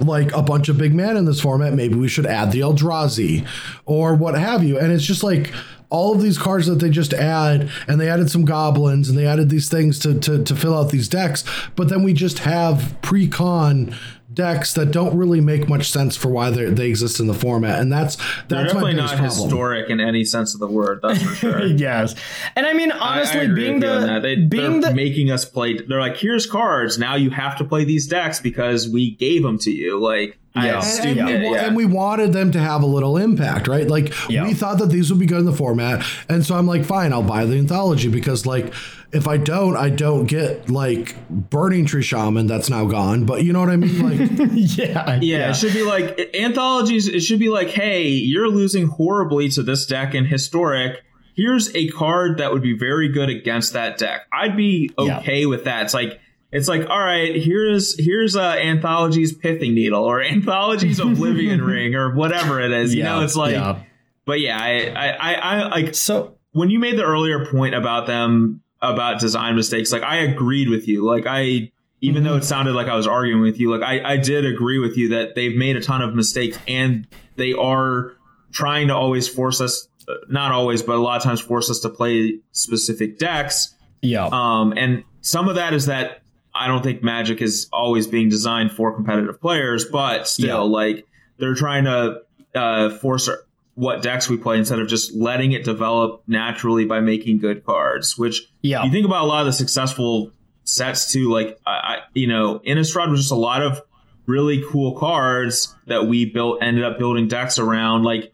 like 0.00 0.32
a 0.32 0.40
bunch 0.40 0.70
of 0.70 0.78
big 0.78 0.94
men 0.94 1.18
in 1.18 1.26
this 1.26 1.42
format. 1.42 1.74
Maybe 1.74 1.96
we 1.96 2.08
should 2.08 2.24
add 2.24 2.50
the 2.50 2.60
eldrazi 2.60 3.46
or 3.84 4.14
what 4.14 4.34
have 4.34 4.64
you. 4.64 4.78
And 4.78 4.90
it's 4.90 5.04
just 5.04 5.22
like 5.22 5.52
all 5.90 6.14
of 6.14 6.22
these 6.22 6.38
cards 6.38 6.66
that 6.66 6.76
they 6.76 6.88
just 6.88 7.12
add 7.12 7.70
and 7.86 8.00
they 8.00 8.08
added 8.08 8.30
some 8.30 8.46
goblins 8.46 9.10
and 9.10 9.18
they 9.18 9.26
added 9.26 9.50
these 9.50 9.68
things 9.68 9.98
to 9.98 10.18
to, 10.20 10.42
to 10.44 10.56
fill 10.56 10.74
out 10.74 10.88
these 10.88 11.08
decks. 11.08 11.44
But 11.76 11.90
then 11.90 12.02
we 12.02 12.14
just 12.14 12.38
have 12.38 12.96
pre-con 13.02 13.94
decks 14.34 14.74
that 14.74 14.90
don't 14.92 15.16
really 15.16 15.40
make 15.40 15.68
much 15.68 15.90
sense 15.90 16.16
for 16.16 16.28
why 16.28 16.50
they 16.50 16.64
they 16.66 16.88
exist 16.88 17.20
in 17.20 17.26
the 17.26 17.34
format 17.34 17.80
and 17.80 17.92
that's 17.92 18.16
they're 18.48 18.62
that's 18.62 18.74
my 18.74 18.80
definitely 18.80 18.94
not 18.94 19.08
problem 19.16 19.24
historic 19.30 19.90
in 19.90 20.00
any 20.00 20.24
sense 20.24 20.54
of 20.54 20.60
the 20.60 20.66
word. 20.66 21.00
That's 21.02 21.22
for 21.22 21.34
sure. 21.34 21.66
yes. 21.66 22.14
And 22.56 22.66
I 22.66 22.72
mean, 22.72 22.90
I- 22.92 22.98
I 23.12 23.16
honestly, 23.18 23.48
being 23.54 23.80
the. 23.80 24.20
They, 24.22 24.36
being 24.36 24.80
they're 24.80 24.90
the 24.90 24.96
making 24.96 25.30
us 25.30 25.44
play. 25.44 25.76
They're 25.76 26.00
like, 26.00 26.16
here's 26.16 26.46
cards. 26.46 26.98
Now 26.98 27.14
you 27.14 27.30
have 27.30 27.58
to 27.58 27.64
play 27.64 27.84
these 27.84 28.06
decks 28.06 28.40
because 28.40 28.88
we 28.88 29.14
gave 29.16 29.42
them 29.42 29.58
to 29.60 29.70
you. 29.70 30.00
Like, 30.00 30.38
Yeah. 30.54 30.62
I, 30.62 30.66
and, 30.74 30.84
stupid. 30.84 31.18
and 31.18 31.42
we, 31.42 31.50
yeah. 31.50 31.66
and 31.66 31.76
we 31.76 31.84
wanted 31.86 32.32
them 32.32 32.52
to 32.52 32.58
have 32.58 32.82
a 32.82 32.86
little 32.86 33.16
impact, 33.16 33.68
right? 33.68 33.88
Like 33.88 34.12
Yeah. 34.28 34.46
we 34.46 34.54
thought 34.54 34.78
that 34.78 34.90
these 34.90 35.10
would 35.10 35.18
be 35.18 35.26
good 35.26 35.38
in 35.40 35.46
the 35.46 35.52
format, 35.52 36.04
and 36.28 36.44
so 36.44 36.54
I'm 36.56 36.66
like, 36.66 36.84
fine, 36.84 37.12
I'll 37.12 37.22
buy 37.22 37.44
the 37.46 37.56
anthology 37.56 38.08
because 38.08 38.44
like 38.46 38.72
if 39.12 39.28
I 39.28 39.36
don't, 39.36 39.76
I 39.76 39.90
don't 39.90 40.24
get 40.26 40.70
like 40.70 41.16
Burning 41.28 41.84
Tree 41.84 42.02
Shaman 42.02 42.46
that's 42.46 42.70
now 42.70 42.86
gone. 42.86 43.26
But 43.26 43.44
you 43.44 43.52
know 43.52 43.60
what 43.60 43.68
I 43.68 43.76
mean? 43.76 44.00
Like 44.02 44.50
yeah, 44.78 45.18
Yeah, 45.20 45.50
it 45.50 45.54
should 45.56 45.74
be 45.74 45.82
like 45.82 46.34
anthologies. 46.34 47.08
It 47.08 47.20
should 47.20 47.38
be 47.38 47.48
like, 47.50 47.68
hey, 47.68 48.08
you're 48.08 48.48
losing 48.48 48.86
horribly 48.86 49.48
to 49.50 49.62
this 49.62 49.84
deck 49.86 50.14
in 50.14 50.24
historic. 50.24 51.02
Here's 51.34 51.74
a 51.74 51.88
card 51.88 52.38
that 52.38 52.52
would 52.52 52.62
be 52.62 52.76
very 52.76 53.08
good 53.08 53.28
against 53.30 53.72
that 53.74 53.96
deck. 53.98 54.22
I'd 54.32 54.56
be 54.56 54.90
Yeah. 54.98 55.18
okay 55.20 55.44
with 55.46 55.64
that. 55.64 55.84
It's 55.84 55.94
like 55.94 56.18
it's 56.52 56.68
like, 56.68 56.88
all 56.88 57.00
right, 57.00 57.34
here's 57.34 57.98
here's 57.98 58.36
uh, 58.36 58.42
anthologies 58.42 59.32
pithing 59.32 59.74
needle 59.74 60.04
or 60.04 60.22
anthology's 60.22 61.00
oblivion 61.00 61.62
ring 61.62 61.94
or 61.94 62.14
whatever 62.14 62.60
it 62.60 62.70
is. 62.70 62.94
You 62.94 63.04
know, 63.04 63.22
it's 63.22 63.34
like, 63.34 63.52
yeah. 63.52 63.82
but 64.26 64.38
yeah, 64.38 64.58
I 64.60 64.92
I 64.94 65.08
I, 65.08 65.34
I 65.34 65.68
like 65.68 65.94
So 65.94 66.36
when 66.52 66.70
you 66.70 66.78
made 66.78 66.98
the 66.98 67.04
earlier 67.04 67.46
point 67.46 67.74
about 67.74 68.06
them 68.06 68.60
about 68.82 69.20
design 69.20 69.56
mistakes, 69.56 69.92
like 69.92 70.02
I 70.02 70.16
agreed 70.18 70.68
with 70.68 70.86
you. 70.88 71.04
Like 71.04 71.24
I, 71.26 71.72
even 72.00 72.24
though 72.24 72.36
it 72.36 72.44
sounded 72.44 72.74
like 72.74 72.88
I 72.88 72.96
was 72.96 73.06
arguing 73.06 73.42
with 73.42 73.58
you, 73.58 73.74
like 73.74 73.88
I, 73.88 74.12
I 74.12 74.16
did 74.18 74.44
agree 74.44 74.78
with 74.78 74.96
you 74.96 75.10
that 75.10 75.34
they've 75.34 75.56
made 75.56 75.76
a 75.76 75.80
ton 75.80 76.02
of 76.02 76.14
mistakes 76.14 76.58
and 76.68 77.06
they 77.36 77.52
are 77.52 78.12
trying 78.50 78.88
to 78.88 78.94
always 78.94 79.28
force 79.28 79.60
us, 79.60 79.88
uh, 80.08 80.14
not 80.28 80.52
always, 80.52 80.82
but 80.82 80.96
a 80.96 81.00
lot 81.00 81.16
of 81.16 81.22
times 81.22 81.40
force 81.40 81.70
us 81.70 81.80
to 81.80 81.88
play 81.88 82.40
specific 82.50 83.18
decks. 83.18 83.74
yeah, 84.02 84.28
Um, 84.30 84.74
and 84.76 85.04
some 85.20 85.48
of 85.48 85.54
that 85.54 85.72
is 85.72 85.86
that 85.86 86.21
I 86.54 86.66
don't 86.66 86.82
think 86.82 87.02
Magic 87.02 87.40
is 87.40 87.68
always 87.72 88.06
being 88.06 88.28
designed 88.28 88.72
for 88.72 88.94
competitive 88.94 89.40
players, 89.40 89.84
but 89.86 90.28
still, 90.28 90.46
Yeah. 90.46 90.58
like 90.58 91.06
they're 91.38 91.54
trying 91.54 91.84
to 91.84 92.20
uh, 92.54 92.90
force 92.90 93.28
what 93.74 94.02
decks 94.02 94.28
we 94.28 94.36
play 94.36 94.58
instead 94.58 94.78
of 94.78 94.86
just 94.88 95.14
letting 95.14 95.52
it 95.52 95.64
develop 95.64 96.22
naturally 96.26 96.84
by 96.84 97.00
making 97.00 97.38
good 97.38 97.64
cards. 97.64 98.18
Which 98.18 98.42
yeah, 98.60 98.84
you 98.84 98.90
think 98.90 99.06
about 99.06 99.22
a 99.22 99.26
lot 99.26 99.40
of 99.40 99.46
the 99.46 99.52
successful 99.54 100.30
sets 100.64 101.10
too, 101.12 101.30
like 101.30 101.58
I, 101.66 101.70
I 101.70 101.98
you 102.12 102.26
know, 102.26 102.58
Innistrad 102.66 103.10
was 103.10 103.20
just 103.20 103.32
a 103.32 103.36
lot 103.36 103.62
of 103.62 103.80
really 104.26 104.62
cool 104.70 104.96
cards 104.98 105.74
that 105.86 106.06
we 106.06 106.26
built, 106.26 106.62
ended 106.62 106.84
up 106.84 106.98
building 106.98 107.28
decks 107.28 107.58
around, 107.58 108.02
like. 108.04 108.32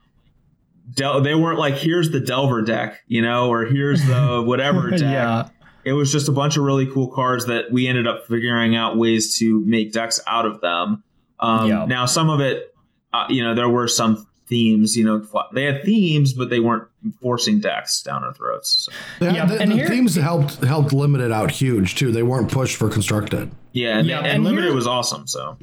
Del- 0.94 1.20
they 1.20 1.34
weren't 1.34 1.58
like 1.58 1.74
here's 1.74 2.10
the 2.12 2.18
Delver 2.18 2.62
deck, 2.62 3.00
you 3.06 3.20
know, 3.20 3.50
or 3.50 3.66
here's 3.66 4.02
the 4.06 4.42
whatever 4.46 4.88
deck 4.90 5.00
yeah. 5.02 5.48
It 5.84 5.92
was 5.92 6.12
just 6.12 6.28
a 6.28 6.32
bunch 6.32 6.56
of 6.56 6.64
really 6.64 6.86
cool 6.86 7.08
cards 7.08 7.46
that 7.46 7.70
we 7.72 7.86
ended 7.86 8.06
up 8.06 8.26
figuring 8.26 8.76
out 8.76 8.96
ways 8.96 9.36
to 9.38 9.60
make 9.64 9.92
decks 9.92 10.20
out 10.26 10.44
of 10.46 10.60
them. 10.60 11.02
Um, 11.40 11.68
Yeah. 11.68 11.84
Now, 11.86 12.06
some 12.06 12.30
of 12.30 12.40
it, 12.40 12.74
uh, 13.12 13.26
you 13.28 13.42
know, 13.42 13.54
there 13.54 13.68
were 13.68 13.88
some 13.88 14.26
themes. 14.48 14.96
You 14.96 15.04
know, 15.04 15.26
they 15.52 15.64
had 15.64 15.84
themes, 15.84 16.32
but 16.32 16.50
they 16.50 16.58
weren't 16.60 16.84
forcing 17.22 17.60
decks 17.60 18.02
down 18.02 18.24
our 18.24 18.32
throats. 18.34 18.88
So, 18.88 18.92
Yeah, 19.24 19.32
Yeah, 19.34 19.44
the, 19.46 19.60
and 19.60 19.70
the 19.70 19.76
here- 19.76 19.88
themes 19.88 20.14
helped 20.16 20.56
helped 20.64 20.92
limit 20.92 21.20
it 21.20 21.30
out 21.32 21.50
huge 21.50 21.94
too. 21.94 22.10
They 22.12 22.22
weren't 22.22 22.50
pushed 22.50 22.76
for 22.76 22.88
constructed. 22.88 23.50
yeah, 23.72 23.98
and, 23.98 24.08
Yeah, 24.08 24.18
and, 24.18 24.26
and 24.26 24.44
limited 24.44 24.66
here- 24.68 24.74
was 24.74 24.86
awesome. 24.86 25.26
So 25.26 25.56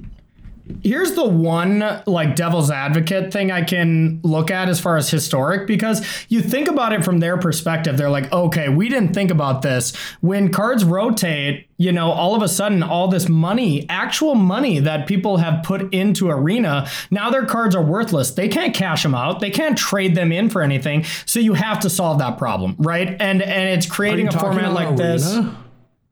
Here's 0.81 1.13
the 1.13 1.25
one 1.25 1.83
like 2.07 2.35
devil's 2.35 2.71
advocate 2.71 3.31
thing 3.31 3.51
I 3.51 3.61
can 3.61 4.19
look 4.23 4.49
at 4.49 4.67
as 4.67 4.79
far 4.79 4.97
as 4.97 5.09
historic 5.09 5.67
because 5.67 6.05
you 6.27 6.41
think 6.41 6.67
about 6.67 6.91
it 6.91 7.03
from 7.03 7.19
their 7.19 7.37
perspective. 7.37 7.97
They're 7.97 8.09
like, 8.09 8.31
okay, 8.31 8.69
we 8.69 8.89
didn't 8.89 9.13
think 9.13 9.29
about 9.29 9.61
this. 9.61 9.95
When 10.21 10.51
cards 10.51 10.83
rotate, 10.83 11.67
you 11.77 11.91
know, 11.91 12.09
all 12.11 12.35
of 12.35 12.41
a 12.41 12.47
sudden, 12.47 12.81
all 12.81 13.07
this 13.07 13.29
money, 13.29 13.85
actual 13.89 14.33
money 14.33 14.79
that 14.79 15.07
people 15.07 15.37
have 15.37 15.63
put 15.63 15.93
into 15.93 16.29
Arena, 16.29 16.89
now 17.11 17.29
their 17.29 17.45
cards 17.45 17.75
are 17.75 17.83
worthless. 17.83 18.31
They 18.31 18.47
can't 18.47 18.73
cash 18.73 19.03
them 19.03 19.13
out. 19.13 19.41
They 19.41 19.51
can't 19.51 19.77
trade 19.77 20.15
them 20.15 20.31
in 20.31 20.49
for 20.49 20.63
anything. 20.63 21.03
So 21.25 21.39
you 21.39 21.53
have 21.53 21.79
to 21.81 21.91
solve 21.91 22.17
that 22.19 22.39
problem, 22.39 22.75
right? 22.79 23.09
And 23.09 23.41
and 23.43 23.69
it's 23.69 23.85
creating 23.85 24.29
a 24.29 24.31
format 24.31 24.73
like 24.73 24.95
this. 24.95 25.37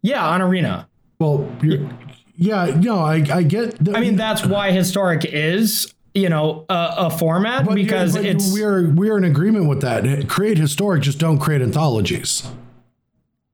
Yeah, 0.03 0.27
on 0.27 0.41
Arena. 0.41 0.87
Well, 1.17 1.49
you're, 1.61 1.89
yeah, 2.35 2.65
no, 2.79 2.99
I 2.99 3.15
I 3.31 3.43
get. 3.43 3.83
The, 3.83 3.95
I 3.95 3.99
mean, 4.01 4.15
that's 4.15 4.45
why 4.45 4.71
historic 4.71 5.25
is, 5.25 5.93
you 6.13 6.29
know, 6.29 6.65
a, 6.69 6.93
a 6.97 7.09
format 7.09 7.65
but- 7.65 7.75
because 7.75 8.15
but 8.15 8.25
it's 8.25 8.51
we're 8.53 8.89
we're 8.91 9.17
in 9.17 9.23
agreement 9.23 9.67
with 9.67 9.81
that. 9.81 10.27
Create 10.27 10.57
historic, 10.57 11.03
just 11.03 11.19
don't 11.19 11.39
create 11.39 11.61
anthologies. 11.61 12.43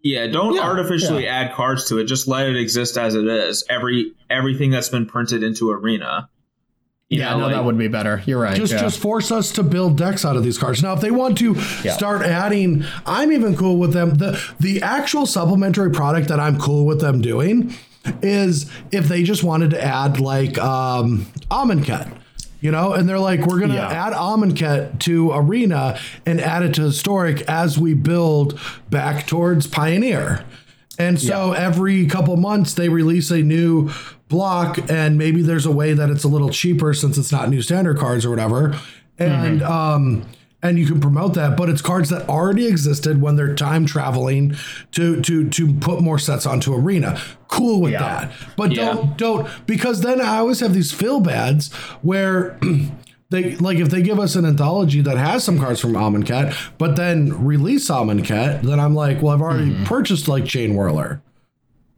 yeah, 0.01 0.27
don't 0.27 0.55
Yeah, 0.55 0.61
artificially 0.61 1.27
add 1.27 1.53
cards 1.53 1.85
to 1.89 1.97
it. 1.97 2.05
Just 2.05 2.27
let 2.27 2.47
it 2.47 2.55
exist 2.55 2.97
as 2.97 3.15
it 3.15 3.25
is. 3.27 3.65
Every 3.69 4.13
everything 4.29 4.71
that's 4.71 4.89
been 4.89 5.05
printed 5.05 5.43
into 5.43 5.71
Arena. 5.71 6.29
You 7.09 7.19
yeah, 7.21 7.31
know, 7.31 7.39
no, 7.39 7.45
like- 7.47 7.55
that 7.55 7.65
would 7.65 7.77
be 7.77 7.87
better. 7.87 8.21
You're 8.27 8.39
right. 8.39 8.55
Just 8.55 8.71
yeah. 8.73 8.81
just 8.81 8.99
force 8.99 9.31
us 9.31 9.51
to 9.53 9.63
build 9.63 9.97
decks 9.97 10.23
out 10.25 10.37
of 10.37 10.43
these 10.43 10.57
cards. 10.59 10.83
Now, 10.83 10.93
if 10.93 11.01
they 11.01 11.09
want 11.11 11.37
to 11.39 11.55
Yeah. 11.83 11.93
start 11.93 12.21
adding, 12.21 12.85
I'm 13.05 13.31
even 13.31 13.57
cool 13.57 13.77
with 13.77 13.93
them. 13.93 14.15
The 14.15 14.39
the 14.59 14.81
actual 14.83 15.25
supplementary 15.25 15.89
product 15.91 16.27
that 16.29 16.39
I'm 16.39 16.59
cool 16.59 16.85
with 16.85 17.01
them 17.01 17.19
doing 17.19 17.73
is 18.21 18.69
if 18.91 19.07
they 19.07 19.23
just 19.23 19.43
wanted 19.43 19.71
to 19.71 19.83
add 19.83 20.19
like 20.19 20.57
um 20.57 21.25
Amonkhet 21.51 22.11
You 22.61 22.71
know, 22.71 22.91
and 22.91 23.07
they're 23.07 23.19
like, 23.19 23.45
we're 23.45 23.59
gonna 23.59 23.75
Yeah. 23.75 23.87
add 23.87 24.11
Amonkhet 24.13 24.99
to 24.99 25.31
Arena 25.31 25.97
and 26.25 26.41
add 26.41 26.61
it 26.63 26.73
to 26.75 26.81
Historic 26.83 27.41
as 27.43 27.77
we 27.79 27.93
build 27.93 28.59
back 28.89 29.25
towards 29.27 29.65
Pioneer. 29.65 30.43
And 30.97 31.17
so 31.21 31.53
every 31.53 32.05
couple 32.07 32.35
months 32.35 32.73
they 32.73 32.89
release 32.89 33.31
a 33.31 33.41
new 33.41 33.89
block, 34.27 34.77
and 34.91 35.17
maybe 35.17 35.41
there's 35.41 35.65
a 35.65 35.71
way 35.71 35.93
that 35.93 36.09
it's 36.09 36.25
a 36.25 36.27
little 36.27 36.49
cheaper 36.49 36.93
since 36.93 37.17
it's 37.17 37.31
not 37.31 37.49
new 37.49 37.61
standard 37.61 37.97
cards 37.97 38.25
or 38.25 38.29
whatever. 38.29 38.75
And 39.17 39.63
um 39.63 40.23
and 40.61 40.77
you 40.77 40.85
can 40.85 40.99
promote 40.99 41.33
that, 41.35 41.55
but 41.55 41.69
it's 41.69 41.81
cards 41.81 42.09
that 42.09 42.27
already 42.27 42.67
existed 42.67 43.21
when 43.21 43.35
they're 43.35 43.55
time 43.55 43.85
traveling 43.85 44.55
to 44.91 45.21
to 45.21 45.49
to 45.49 45.73
put 45.75 46.01
more 46.01 46.19
sets 46.19 46.45
onto 46.45 46.73
arena. 46.73 47.19
Cool 47.47 47.81
with 47.81 47.93
Yeah. 47.93 47.99
that. 47.99 48.31
But 48.57 48.71
Yeah. 48.71 48.93
don't 48.93 49.17
don't 49.17 49.47
because 49.65 50.01
then 50.01 50.19
I 50.21 50.37
always 50.37 50.59
have 50.59 50.73
these 50.73 50.91
fill 50.91 51.21
bads 51.21 51.73
where 52.01 52.59
they 53.29 53.55
like 53.57 53.77
if 53.77 53.89
they 53.89 54.01
give 54.01 54.19
us 54.19 54.35
an 54.35 54.45
anthology 54.45 55.01
that 55.01 55.17
has 55.17 55.43
some 55.43 55.59
cards 55.59 55.79
from 55.79 55.93
Amonkhet, 55.93 56.53
but 56.77 56.95
then 56.95 57.45
release 57.45 57.89
Amonkhet, 57.89 58.61
then 58.63 58.79
I'm 58.79 58.95
like, 58.95 59.21
well, 59.21 59.33
I've 59.33 59.41
already 59.41 59.71
mm-hmm. 59.71 59.85
purchased 59.85 60.27
like 60.27 60.45
Chain 60.45 60.75
Whirler. 60.75 61.21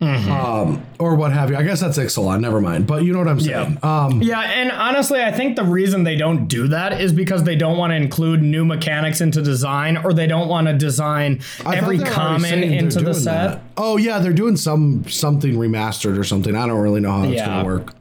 Um, 0.02 0.84
or 1.00 1.16
what 1.16 1.32
have 1.32 1.50
you. 1.52 1.56
I 1.58 1.64
guess 1.64 1.80
that's 1.80 1.98
Ixalan, 1.98 2.40
never 2.42 2.60
mind. 2.60 2.88
But 2.88 3.04
you 3.04 3.14
know 3.14 3.20
what 3.20 3.28
I'm 3.28 3.40
saying. 3.40 3.78
Um 3.84 4.22
yeah, 4.22 4.40
and 4.42 4.72
honestly, 4.72 5.22
I 5.22 5.32
think 5.32 5.56
the 5.56 5.64
reason 5.64 6.04
they 6.04 6.16
don't 6.16 6.48
do 6.48 6.68
that 6.70 7.00
is 7.00 7.14
because 7.14 7.44
they 7.44 7.56
don't 7.56 7.78
want 7.78 7.92
to 7.92 7.96
include 7.98 8.42
new 8.42 8.66
mechanics 8.66 9.22
into 9.22 9.42
design, 9.42 9.98
or 9.98 10.14
they 10.14 10.28
don't 10.28 10.48
want 10.48 10.68
to 10.68 10.74
design 10.74 11.42
I 11.66 11.76
every 11.78 11.98
thought 11.98 12.04
they 12.06 12.10
were 12.10 12.16
common 12.16 12.64
into 12.64 13.02
the 13.02 13.14
set. 13.14 13.50
that. 13.52 13.62
Oh 13.78 13.98
yeah, 13.98 14.20
they're 14.20 14.34
doing 14.34 14.58
some 14.58 15.06
something 15.08 15.54
remastered 15.54 16.18
or 16.18 16.24
something. 16.24 16.56
I 16.56 16.66
don't 16.68 16.80
really 16.80 17.02
know 17.02 17.12
how 17.12 17.24
it's 17.24 17.34
Yeah. 17.34 17.46
gonna 17.46 17.66
work. 17.66 17.94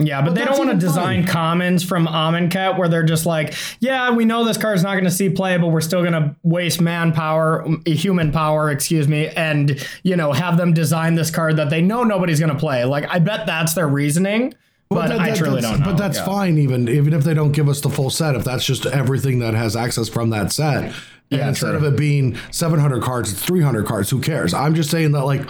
Yeah, 0.00 0.22
but, 0.22 0.36
they 0.36 0.44
don't 0.44 0.56
want 0.56 0.70
to 0.70 0.76
design 0.76 1.24
fine. 1.24 1.26
commons 1.26 1.82
from 1.82 2.06
Amonkhet 2.06 2.78
where 2.78 2.88
they're 2.88 3.02
just 3.02 3.26
like, 3.26 3.54
yeah, 3.80 4.12
we 4.12 4.24
know 4.24 4.44
this 4.44 4.56
card's 4.56 4.84
not 4.84 4.92
going 4.92 5.04
to 5.04 5.10
see 5.10 5.28
play, 5.28 5.56
but 5.58 5.68
we're 5.68 5.80
still 5.80 6.02
going 6.02 6.12
to 6.12 6.36
waste 6.44 6.80
manpower, 6.80 7.66
human 7.84 8.30
power, 8.30 8.70
excuse 8.70 9.08
me, 9.08 9.26
and 9.28 9.84
you 10.04 10.14
know 10.14 10.32
have 10.32 10.56
them 10.56 10.72
design 10.72 11.16
this 11.16 11.32
card 11.32 11.56
that 11.56 11.68
they 11.70 11.82
know 11.82 12.04
nobody's 12.04 12.38
going 12.38 12.52
to 12.52 12.58
play. 12.58 12.84
Like, 12.84 13.06
I 13.08 13.18
bet 13.18 13.44
that's 13.46 13.74
their 13.74 13.88
reasoning, 13.88 14.54
but 14.88 15.08
that- 15.08 15.18
I 15.20 15.32
truly 15.34 15.56
that's- 15.62 15.70
don't 15.72 15.80
know. 15.80 15.86
But 15.86 15.96
that's 15.98 16.18
Yeah. 16.18 16.26
fine, 16.26 16.58
even 16.58 16.88
even 16.88 17.12
if 17.12 17.24
they 17.24 17.34
don't 17.34 17.50
give 17.52 17.68
us 17.68 17.80
the 17.80 17.90
full 17.90 18.10
set. 18.10 18.36
If 18.36 18.44
that's 18.44 18.64
just 18.64 18.86
everything 18.86 19.40
that 19.40 19.54
has 19.54 19.74
access 19.74 20.08
from 20.08 20.30
that 20.30 20.52
set, 20.52 20.84
and 20.84 20.94
Yeah, 21.30 21.48
instead 21.48 21.70
true. 21.76 21.76
of 21.78 21.84
it 21.94 21.96
being 21.98 22.36
700 22.52 23.02
cards, 23.02 23.32
it's 23.32 23.42
300 23.42 23.84
cards. 23.84 24.10
Who 24.10 24.20
cares? 24.20 24.54
I'm 24.54 24.76
just 24.76 24.90
saying 24.90 25.10
that 25.12 25.24
like. 25.24 25.42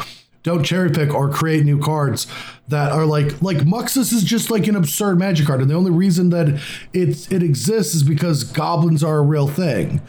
Don't 0.48 0.64
cherry 0.64 0.88
pick 0.90 1.12
or 1.12 1.28
create 1.30 1.64
new 1.66 1.78
cards 1.78 2.26
that 2.68 2.90
are 2.90 3.04
like 3.04 3.42
like 3.42 3.58
Muxus 3.58 4.12
is 4.14 4.24
just 4.24 4.50
like 4.50 4.66
an 4.66 4.76
absurd 4.76 5.18
magic 5.18 5.46
card, 5.46 5.60
and 5.60 5.68
the 5.70 5.74
only 5.74 5.90
reason 5.90 6.30
that 6.30 6.48
it 6.94 7.30
it 7.30 7.42
exists 7.42 7.94
is 7.94 8.02
because 8.02 8.44
goblins 8.44 9.04
are 9.04 9.18
a 9.18 9.22
real 9.22 9.46
thing. 9.46 10.00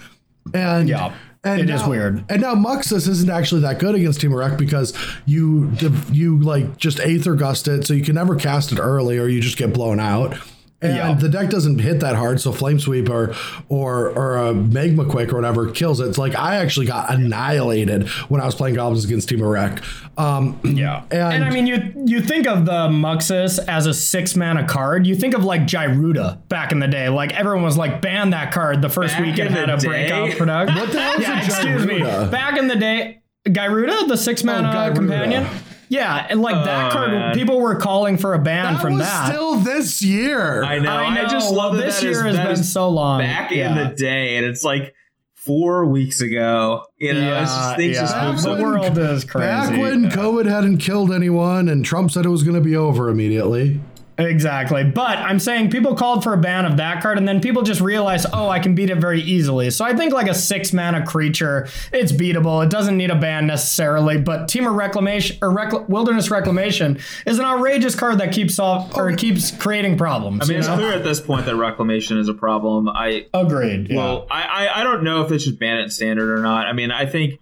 And 0.54 0.88
Yeah, 0.88 1.14
and 1.44 1.60
it 1.60 1.70
is 1.70 1.82
now- 1.82 1.90
weird. 1.90 2.24
And 2.30 2.42
now 2.42 2.56
Muxus 2.56 3.06
isn't 3.08 3.30
actually 3.30 3.62
that 3.62 3.80
good 3.80 3.96
against 3.96 4.22
Temur 4.22 4.58
because 4.58 4.94
you 5.26 5.72
you 6.10 6.40
like 6.40 6.78
just 6.78 7.02
Aether 7.02 7.36
Gust 7.36 7.68
it, 7.68 7.86
so 7.86 7.94
you 7.94 8.04
can 8.04 8.16
never 8.16 8.36
cast 8.36 8.72
it 8.72 8.80
early, 8.80 9.18
or 9.18 9.28
you 9.28 9.42
just 9.42 9.58
get 9.58 9.74
blown 9.74 10.00
out. 10.00 10.38
And 10.82 10.96
Yeah. 10.96 11.14
the 11.14 11.28
deck 11.28 11.50
doesn't 11.50 11.80
hit 11.80 12.00
that 12.00 12.16
hard, 12.16 12.40
so 12.40 12.54
Flame 12.54 12.80
Sweep 12.80 13.10
or 13.10 13.36
or 13.68 14.10
or 14.12 14.38
a 14.38 14.54
Magmaquake 14.54 15.32
or 15.34 15.36
whatever 15.36 15.70
kills 15.72 16.00
it. 16.00 16.06
It's 16.08 16.18
like 16.18 16.36
I 16.36 16.56
actually 16.56 16.86
got 16.86 17.14
annihilated 17.14 18.08
when 18.30 18.40
I 18.40 18.46
was 18.46 18.56
playing 18.56 18.76
Goblins 18.76 19.04
against 19.04 19.28
Temur 19.30 19.52
Rec. 19.52 19.82
Um, 20.18 20.58
Yeah. 20.64 21.02
And- 21.12 21.34
And, 21.34 21.44
I 21.44 21.50
mean, 21.50 21.68
you 21.68 21.92
you 22.06 22.22
think 22.22 22.48
of 22.48 22.66
the 22.66 22.88
Muxus 22.88 23.60
as 23.68 23.88
a 23.88 23.94
six 23.94 24.38
mana 24.38 24.66
card. 24.66 25.06
You 25.06 25.16
think 25.16 25.34
of 25.34 25.44
like 25.44 25.64
Gyruda 25.68 26.48
back 26.48 26.72
in 26.72 26.80
the 26.80 26.88
day. 26.88 27.10
Like 27.10 27.34
everyone 27.38 27.64
was 27.64 27.78
like, 27.78 28.02
ban 28.02 28.30
that 28.30 28.54
card 28.54 28.82
the 28.82 28.90
first 28.90 29.16
Back 29.16 29.26
week 29.26 29.38
it 29.40 29.52
had 29.52 29.70
a 29.70 29.76
day? 29.78 29.86
breakout 29.88 30.32
product. 30.38 30.80
What 30.80 30.92
the 30.94 31.02
hell 31.02 31.14
is 31.16 31.22
yeah, 31.28 31.42
a 31.42 31.46
excuse 31.46 31.86
me. 31.86 32.00
Back 32.00 32.58
in 32.58 32.70
the 32.70 32.76
day, 32.78 33.22
Gyruda, 33.48 34.08
the 34.08 34.16
six 34.18 34.44
mana 34.46 34.70
Gyruda. 34.70 34.96
companion. 34.96 35.46
Yeah, 35.90 36.26
and 36.30 36.42
like 36.42 36.64
that 36.66 36.92
Oh, 36.92 36.96
card, 36.96 37.12
man. 37.12 37.34
people 37.36 37.60
were 37.60 37.76
calling 37.76 38.18
for 38.18 38.34
a 38.36 38.40
ban 38.40 38.74
that 38.76 38.82
from 38.82 38.94
was 38.94 39.08
that. 39.08 39.28
still 39.28 39.56
this 39.56 40.02
year. 40.04 40.64
I 40.64 40.78
know. 40.80 40.92
I 40.96 41.26
I, 41.26 41.28
just 41.28 41.52
love 41.52 41.76
that 41.78 41.86
This 41.88 42.00
that 42.02 42.08
is- 42.10 42.18
year 42.18 42.24
has 42.26 42.38
been 42.38 42.64
so 42.64 42.90
long. 42.90 43.20
back 43.20 43.52
Yeah. 43.52 43.72
in 43.72 43.76
the 43.90 43.96
day, 43.96 44.38
and 44.38 44.46
it's 44.46 44.64
like 44.64 44.94
four 45.36 45.86
weeks 45.86 46.22
ago. 46.22 46.84
You 47.00 47.14
know, 47.14 47.42
it's 47.42 47.52
just, 47.52 47.76
things 47.78 47.98
just 47.98 48.16
yeah. 48.16 48.26
move 48.28 48.36
the 48.36 48.42
so 48.44 48.52
when- 48.54 48.62
world 48.62 48.98
is 49.00 49.24
crazy. 49.26 49.48
Back 49.48 49.72
when 49.82 50.10
COVID 50.12 50.46
hadn't 50.46 50.78
killed 50.78 51.12
anyone 51.12 51.68
and 51.70 51.84
Trump 51.84 52.12
said 52.12 52.26
it 52.26 52.30
was 52.30 52.44
going 52.44 52.56
to 52.56 52.62
be 52.62 52.76
over 52.76 53.10
immediately. 53.10 53.80
Exactly. 54.20 54.84
But 54.84 55.18
I'm 55.18 55.40
saying 55.40 55.72
people 55.72 55.96
called 55.96 56.24
for 56.24 56.34
a 56.34 56.38
ban 56.38 56.66
of 56.66 56.78
that 56.78 57.02
card, 57.02 57.18
and 57.18 57.28
then 57.28 57.42
people 57.42 57.62
just 57.62 57.82
realized, 57.82 58.26
oh, 58.34 58.50
I 58.50 58.60
can 58.60 58.76
beat 58.76 58.90
it 58.90 58.98
very 58.98 59.22
easily. 59.22 59.70
So 59.70 59.86
I 59.86 59.96
think 59.96 60.14
like 60.14 60.28
a 60.28 60.34
six 60.34 60.74
mana 60.74 61.06
creature, 61.06 61.68
it's 61.92 62.12
beatable. 62.12 62.64
It 62.64 62.70
doesn't 62.70 62.98
need 62.98 63.12
a 63.12 63.16
ban 63.16 63.48
necessarily. 63.48 64.18
But 64.18 64.48
Temur 64.48 64.76
Reclamation 64.76 65.38
or 65.42 65.50
Recl- 65.50 65.88
Wilderness 65.88 66.30
Reclamation 66.30 67.00
is 67.26 67.40
an 67.40 67.46
outrageous 67.46 67.96
card 67.96 68.18
that 68.20 68.34
keeps 68.34 68.56
solve 68.56 68.96
or 68.96 69.14
keeps 69.16 69.52
creating 69.52 69.98
problems. 69.98 70.42
I 70.44 70.46
mean, 70.48 70.60
it's 70.60 70.68
know? 70.68 70.76
clear 70.76 70.92
at 70.92 71.04
this 71.04 71.22
point 71.22 71.46
that 71.46 71.56
reclamation 71.56 72.18
is 72.18 72.28
a 72.28 72.34
problem. 72.34 72.90
I 72.90 73.28
Agreed. 73.34 73.90
Yeah. 73.90 73.98
well, 73.98 74.28
I, 74.30 74.44
I 74.44 74.82
I 74.82 74.84
don't 74.84 75.04
know 75.04 75.22
if 75.22 75.30
they 75.30 75.38
should 75.38 75.60
ban 75.60 75.78
it 75.78 75.84
in 75.84 75.90
standard 75.90 76.30
or 76.30 76.42
not. 76.42 76.68
I 76.68 76.74
mean, 76.74 76.92
I 76.92 77.06
think 77.06 77.40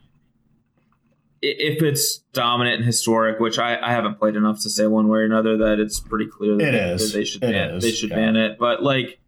if 1.41 1.81
it's 1.83 2.19
dominant 2.33 2.77
and 2.77 2.85
historic, 2.85 3.39
which 3.39 3.59
I, 3.59 3.79
I 3.81 3.91
haven't 3.91 4.15
played 4.19 4.35
enough 4.35 4.61
to 4.63 4.69
say 4.69 4.87
one 4.87 5.07
way 5.07 5.19
or 5.19 5.23
another 5.25 5.57
that 5.57 5.79
it's 5.79 5.99
pretty 5.99 6.25
clear 6.27 6.57
that, 6.57 6.67
It 6.67 6.71
they, 6.71 6.79
is. 6.93 7.11
that 7.11 7.17
they 7.17 7.25
should 7.25 7.43
It 7.43 7.51
ban 7.51 7.75
is, 7.75 7.83
they 7.83 7.91
should 7.91 8.09
yeah. 8.09 8.15
ban 8.15 8.35
it. 8.35 8.57
But 8.57 8.81
like, 8.83 9.19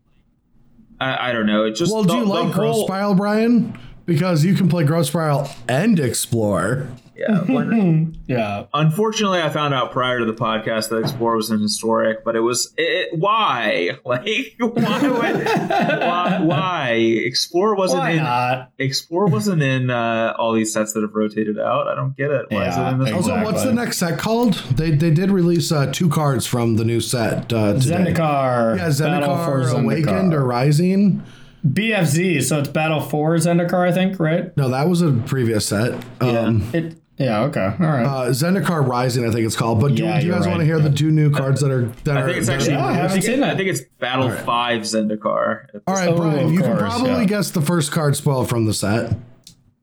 I, 1.00 1.30
I 1.30 1.32
don't 1.32 1.46
know. 1.46 1.66
It 1.66 1.76
just 1.76 1.94
Well, 1.94 2.04
do 2.04 2.10
the- 2.10 2.18
you 2.20 2.26
like 2.26 2.54
Gross 2.54 2.88
whole- 2.88 3.16
Brian? 3.16 3.78
Because 4.10 4.44
you 4.44 4.56
can 4.56 4.68
play 4.68 4.84
Growth 4.84 5.06
Spiral 5.06 5.48
and 5.68 6.00
Explore. 6.00 6.88
Yeah. 7.16 7.42
when- 7.42 8.18
yeah. 8.28 8.64
Unfortunately, 8.74 9.42
I 9.42 9.50
found 9.50 9.74
out 9.74 9.92
prior 9.92 10.20
to 10.20 10.26
the 10.26 10.34
podcast 10.34 10.88
that 10.90 11.00
Explore 11.00 11.36
was 11.36 11.50
in 11.52 11.60
historic, 11.60 12.24
but 12.24 12.36
it 12.38 12.40
was 12.40 12.74
it, 12.78 13.10
why? 13.20 13.98
Like 14.06 14.26
why? 14.58 15.02
would- 15.08 15.46
why? 15.46 16.40
Why? 16.42 16.90
Explorer 16.92 17.76
wasn't 17.76 18.00
Why 18.00 18.10
in. 18.12 18.18
not? 18.24 18.72
Explorer 18.80 19.28
wasn't 19.28 19.62
in 19.62 19.90
uh, 19.90 20.34
all 20.40 20.54
these 20.54 20.72
sets 20.74 20.94
that 20.94 21.02
have 21.02 21.14
rotated 21.14 21.60
out. 21.60 21.88
I 21.90 21.94
don't 21.96 22.16
get 22.16 22.32
it. 22.32 22.46
Why 22.50 22.70
is 22.70 22.78
it 22.78 22.82
in 22.82 23.00
this 23.00 23.12
Also, 23.14 23.44
what's 23.44 23.64
the 23.64 23.74
next 23.74 23.98
set 23.98 24.18
called? 24.18 24.54
They 24.72 24.92
they 24.92 25.12
did 25.12 25.30
release 25.30 25.72
uh, 25.72 25.92
two 25.92 26.10
cards 26.10 26.48
from 26.48 26.78
the 26.78 26.86
new 26.86 27.02
set 27.02 27.52
uh, 27.54 27.74
today. 27.74 28.14
Zendikar. 28.14 28.78
Yeah, 28.78 28.90
Battle 28.98 29.38
for 29.46 29.60
Zendikar 29.66 29.84
Awakened 29.84 30.32
Zendikar. 30.32 30.36
or 30.36 30.46
Rising. 30.46 31.24
BFZ. 31.68 32.44
So 32.44 32.60
it's 32.60 32.70
Battle 32.70 33.02
for 33.02 33.36
Zendikar, 33.36 33.88
I 33.88 33.92
think, 33.92 34.20
right? 34.20 34.56
No, 34.58 34.70
that 34.70 34.88
was 34.88 35.02
a 35.02 35.12
previous 35.12 35.66
set. 35.68 35.94
Um, 36.22 36.70
It 36.74 36.96
Yeah. 37.18 37.42
Okay. 37.44 37.60
All 37.66 37.76
right. 37.86 38.06
Uh, 38.06 38.30
Zendikar 38.30 38.88
Rising, 38.88 39.28
I 39.28 39.32
think 39.32 39.46
it's 39.46 39.56
called. 39.56 39.82
But 39.82 39.96
do, 39.96 40.04
Yeah, 40.04 40.20
do 40.22 40.26
you 40.28 40.32
guys 40.32 40.42
right, 40.46 40.50
want 40.52 40.60
to 40.62 40.66
hear 40.66 40.80
the 40.80 40.90
two 40.90 41.12
new 41.12 41.30
cards 41.32 41.60
that 41.62 41.70
are 41.72 41.92
that 42.06 42.18
I 42.18 42.22
are? 42.22 42.26
think 42.28 42.38
it's 42.38 42.50
actually. 42.50 42.72
Yeah, 42.74 42.86
I 42.86 42.94
haven't 42.94 43.12
think, 43.12 43.24
seen 43.26 43.40
that. 43.42 43.50
I 43.54 43.58
think 43.58 43.70
it's 43.70 43.82
Battle 44.00 44.30
right. 44.30 44.40
Five 44.40 44.82
Zendikar. 44.84 45.66
All 45.86 45.96
right, 45.96 46.08
Oh, 46.10 46.16
Brian, 46.16 46.46
of 46.46 46.54
you 46.54 46.62
can 46.62 46.78
probably 46.78 47.10
yeah. 47.12 47.24
guess 47.26 47.52
the 47.52 47.62
first 47.62 47.92
card 47.92 48.16
spoiled 48.16 48.48
from 48.48 48.66
the 48.66 48.74
set. 48.74 49.12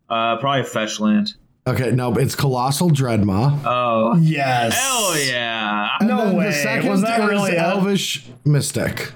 Uh, 0.09 0.37
probably 0.39 0.63
fetch 0.65 0.99
land. 1.01 1.35
Okay, 1.69 1.91
no, 1.91 2.15
it's 2.15 2.37
Colossal 2.37 2.91
Dreadmaw. 2.91 3.61
Oh, 3.67 4.17
yes. 4.21 4.73
hell 4.81 5.19
yeah! 5.19 5.97
And 5.99 6.09
no 6.09 6.17
then 6.25 6.37
way. 6.37 6.47
The 6.47 6.53
second 6.53 6.89
Was 6.91 7.03
that 7.03 7.29
really 7.29 7.51
it? 7.53 7.59
Elvish 7.59 8.25
Mystic. 8.45 9.13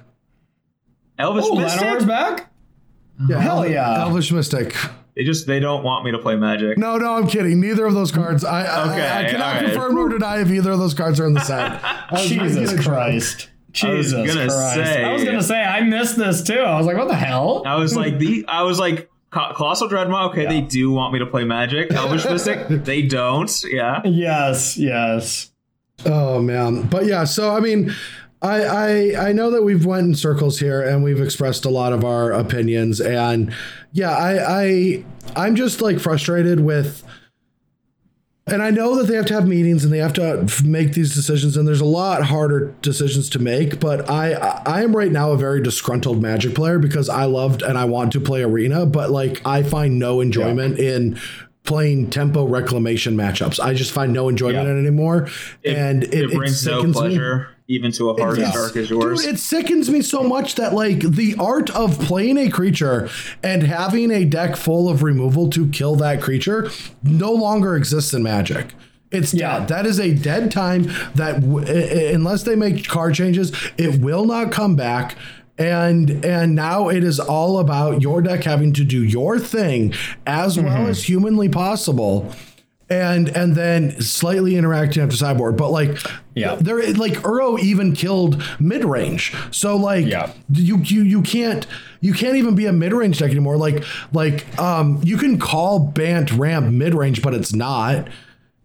Elvis 1.19 1.43
Oh, 1.45 1.55
Mystic. 1.55 1.81
Llanowar's 1.81 2.05
back. 2.07 2.50
Yeah, 3.29 3.41
Hell 3.41 3.69
yeah. 3.69 4.01
Elvish 4.03 4.33
Mystic. 4.33 4.75
They 5.17 5.25
just 5.25 5.47
they 5.47 5.61
don't 5.61 5.83
want 5.83 6.05
me 6.05 6.13
to 6.13 6.19
play 6.19 6.37
Magic. 6.37 6.79
No, 6.79 6.97
no, 6.97 7.15
I'm 7.17 7.27
kidding. 7.27 7.61
Neither 7.61 7.85
of 7.85 7.95
those 7.95 8.13
cards. 8.13 8.45
I, 8.45 8.63
I- 8.65 8.93
Okay, 8.93 9.07
I, 9.09 9.31
cannot 9.31 9.47
all 9.47 9.55
right. 9.63 9.65
confirm 9.73 9.95
nor 9.97 10.09
deny 10.09 10.41
if 10.41 10.51
either 10.51 10.71
of 10.71 10.79
those 10.79 10.95
cards 10.95 11.21
are 11.21 11.27
in 11.27 11.35
the 11.35 11.41
set. 11.41 11.81
I 11.85 12.07
was 12.13 12.29
Jesus 12.29 12.55
making 12.57 12.73
a 12.73 12.77
joke. 12.77 12.85
Christ. 12.87 13.49
I 13.83 13.91
was 13.91 14.07
Jesus 14.07 14.13
gonna 14.35 14.47
Christ. 14.49 14.75
say- 14.75 15.05
I 15.05 15.13
was 15.13 15.25
gonna 15.25 15.43
say 15.43 15.63
I 15.63 15.81
missed 15.83 16.17
this 16.17 16.43
too. 16.43 16.61
I 16.61 16.77
was 16.79 16.87
like, 16.87 16.97
what 16.97 17.09
the 17.09 17.15
hell? 17.17 17.63
I 17.67 17.75
was 17.77 17.95
like 17.97 18.19
the 18.19 18.45
I 18.49 18.63
was 18.63 18.79
like 18.79 19.11
Co- 19.31 19.53
Colossal 19.55 19.89
Dreadmaw. 19.89 20.31
Okay, 20.31 20.47
they 20.47 20.61
do 20.61 20.91
want 20.91 21.13
me 21.13 21.19
to 21.21 21.27
play 21.27 21.45
Magic. 21.45 21.93
Elvish 21.93 22.25
Mystic, 22.25 22.67
they 22.85 23.03
don't. 23.03 23.63
Yeah. 23.69 24.01
Yes. 24.05 24.77
Yes. 24.79 25.51
Oh 26.07 26.41
man, 26.41 26.83
but 26.89 27.05
yeah. 27.05 27.25
So 27.25 27.55
I 27.55 27.61
mean, 27.61 27.93
I 28.43 28.63
I 29.15 29.29
I 29.29 29.33
know 29.33 29.51
that 29.51 29.63
we've 29.63 29.85
went 29.85 30.07
in 30.07 30.15
circles 30.15 30.59
here 30.61 30.81
and 30.81 31.03
we've 31.05 31.21
expressed 31.21 31.65
a 31.65 31.71
lot 31.71 31.93
of 31.93 32.05
our 32.05 32.33
opinions, 32.33 33.01
and 33.01 33.53
yeah, 33.93 34.11
I 34.11 34.63
I 34.63 35.05
I'm 35.37 35.57
just 35.57 35.81
like 35.81 35.99
frustrated 36.01 36.61
with. 36.61 37.03
And 38.47 38.63
I 38.63 38.71
know 38.71 38.97
that 38.97 39.07
they 39.07 39.15
have 39.15 39.27
to 39.27 39.35
have 39.35 39.47
meetings 39.47 39.85
and 39.85 39.93
they 39.93 39.99
have 39.99 40.15
to 40.15 40.45
make 40.65 40.95
these 40.95 41.15
decisions, 41.15 41.57
and 41.57 41.69
there's 41.69 41.83
a 41.83 41.85
lot 41.85 42.25
harder 42.25 42.75
decisions 42.83 43.29
to 43.31 43.39
make. 43.39 43.79
But 43.79 44.11
I 44.11 44.33
I 44.33 44.83
am 44.83 44.97
right 44.97 45.13
now 45.13 45.31
a 45.31 45.37
very 45.37 45.63
disgruntled 45.63 46.21
Magic 46.21 46.55
player 46.55 46.81
because 46.81 47.09
I 47.09 47.27
loved 47.27 47.63
and 47.63 47.79
I 47.79 47.85
want 47.85 48.11
to 48.13 48.21
play 48.21 48.43
Arena, 48.43 48.87
but 48.87 49.11
like 49.11 49.41
I 49.47 49.63
find 49.63 50.01
no 50.01 50.21
enjoyment 50.21 50.81
in 50.81 51.21
playing 51.63 52.11
tempo 52.11 52.45
reclamation 52.45 53.15
matchups. 53.17 53.61
I 53.61 53.73
just 53.75 53.93
find 53.93 54.13
no 54.13 54.29
enjoyment 54.29 54.65
Yeah. 54.65 54.73
in 54.73 54.77
it 54.79 54.81
anymore, 54.81 55.29
It, 55.63 55.77
and 55.77 56.03
it, 56.05 56.15
it 56.15 56.33
brings 56.33 56.67
no 56.67 56.91
pleasure. 56.91 57.39
me. 57.39 57.45
Pleasure 57.71 57.79
even 57.79 57.93
to 57.93 58.11
a 58.11 58.21
heart 58.21 58.39
as 58.39 58.53
dark 58.53 58.77
as 58.77 58.91
yours. 58.91 59.23
Dude, 59.23 59.35
it 59.35 59.39
sickens 59.39 59.91
me 59.91 60.03
so 60.03 60.23
much 60.23 60.55
that 60.57 60.75
like 60.75 61.01
the 61.01 61.35
art 61.39 61.71
of 61.71 61.99
playing 62.01 62.39
a 62.39 62.51
creature 62.51 63.09
and 63.43 63.63
having 63.63 64.11
a 64.11 64.25
deck 64.25 64.57
full 64.57 64.89
of 64.89 65.03
removal 65.03 65.49
to 65.51 65.69
kill 65.69 65.97
that 65.97 66.21
creature 66.21 66.71
no 67.03 67.33
longer 67.33 67.77
exists 67.77 68.13
in 68.13 68.23
Magic. 68.23 68.75
It's 69.11 69.35
Yeah. 69.35 69.61
dead. 69.61 69.69
That 69.69 69.87
is 69.87 69.99
a 69.99 70.15
dead 70.15 70.51
time 70.53 70.85
that 71.17 71.41
w- 71.41 71.67
i- 71.67 71.71
i- 71.71 72.13
unless 72.13 72.45
they 72.45 72.55
make 72.55 72.87
card 72.87 73.15
changes, 73.15 73.51
it 73.77 74.01
will 74.01 74.25
not 74.25 74.53
come 74.53 74.77
back. 74.77 75.17
And 75.59 76.25
and 76.25 76.55
now 76.55 76.89
it 76.89 77.05
is 77.05 77.21
all 77.21 77.59
about 77.59 78.01
your 78.01 78.23
deck 78.23 78.45
having 78.45 78.73
to 78.75 78.85
do 78.85 79.03
your 79.05 79.39
thing 79.39 79.93
as 80.27 80.57
Mm-hmm. 80.57 80.67
well 80.67 80.87
as 80.87 81.05
humanly 81.05 81.51
possible 81.51 82.33
and 82.91 83.29
and 83.37 83.55
then 83.55 84.01
slightly 84.01 84.57
interacting 84.57 85.03
after 85.03 85.17
Cyborg. 85.17 85.57
But 85.57 85.71
like, 85.71 85.97
Yeah. 86.35 86.57
there 86.57 86.79
like 86.95 87.13
Uro 87.23 87.59
even 87.61 87.95
killed 87.95 88.43
mid 88.59 88.85
range. 88.85 89.33
So 89.53 89.77
like, 89.77 90.07
Yeah. 90.07 90.33
you 90.53 90.79
you 90.79 91.03
you 91.03 91.23
can't 91.23 91.67
you 92.01 92.13
can't 92.13 92.37
even 92.37 92.55
be 92.55 92.67
a 92.67 92.73
mid 92.73 92.93
range 92.93 93.19
deck 93.21 93.31
anymore. 93.31 93.57
Like 93.57 93.85
like 94.13 94.45
um, 94.59 95.01
you 95.05 95.17
can 95.17 95.39
call 95.39 95.79
Bant 95.79 96.33
ramp 96.33 96.67
mid 96.73 96.95
range, 96.95 97.23
but 97.23 97.33
it's 97.33 97.53
not. 97.55 98.09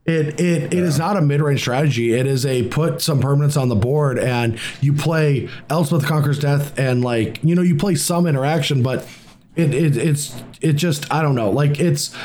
It 0.06 0.40
it, 0.40 0.74
it 0.74 0.84
is 0.84 0.98
not 1.00 1.18
a 1.18 1.22
mid 1.22 1.42
range 1.42 1.62
strategy. 1.62 2.14
It 2.14 2.26
is 2.28 2.46
a 2.46 2.68
put 2.68 3.02
some 3.02 3.22
permanents 3.22 3.60
on 3.60 3.70
the 3.70 3.76
board 3.76 4.20
and 4.20 4.60
you 4.82 4.94
play 4.94 5.50
Elspeth 5.70 6.06
Conquers 6.06 6.38
Death 6.40 6.78
and 6.78 7.04
like 7.04 7.44
you 7.44 7.56
know 7.56 7.62
you 7.64 7.76
play 7.76 7.96
some 7.96 8.26
interaction, 8.28 8.82
but 8.84 9.08
it, 9.56 9.74
it 9.74 9.98
it's 9.98 10.36
it 10.62 10.74
just 10.74 11.12
I 11.12 11.22
don't 11.24 11.34
know 11.36 11.50
like 11.52 11.80
it's 11.80 12.16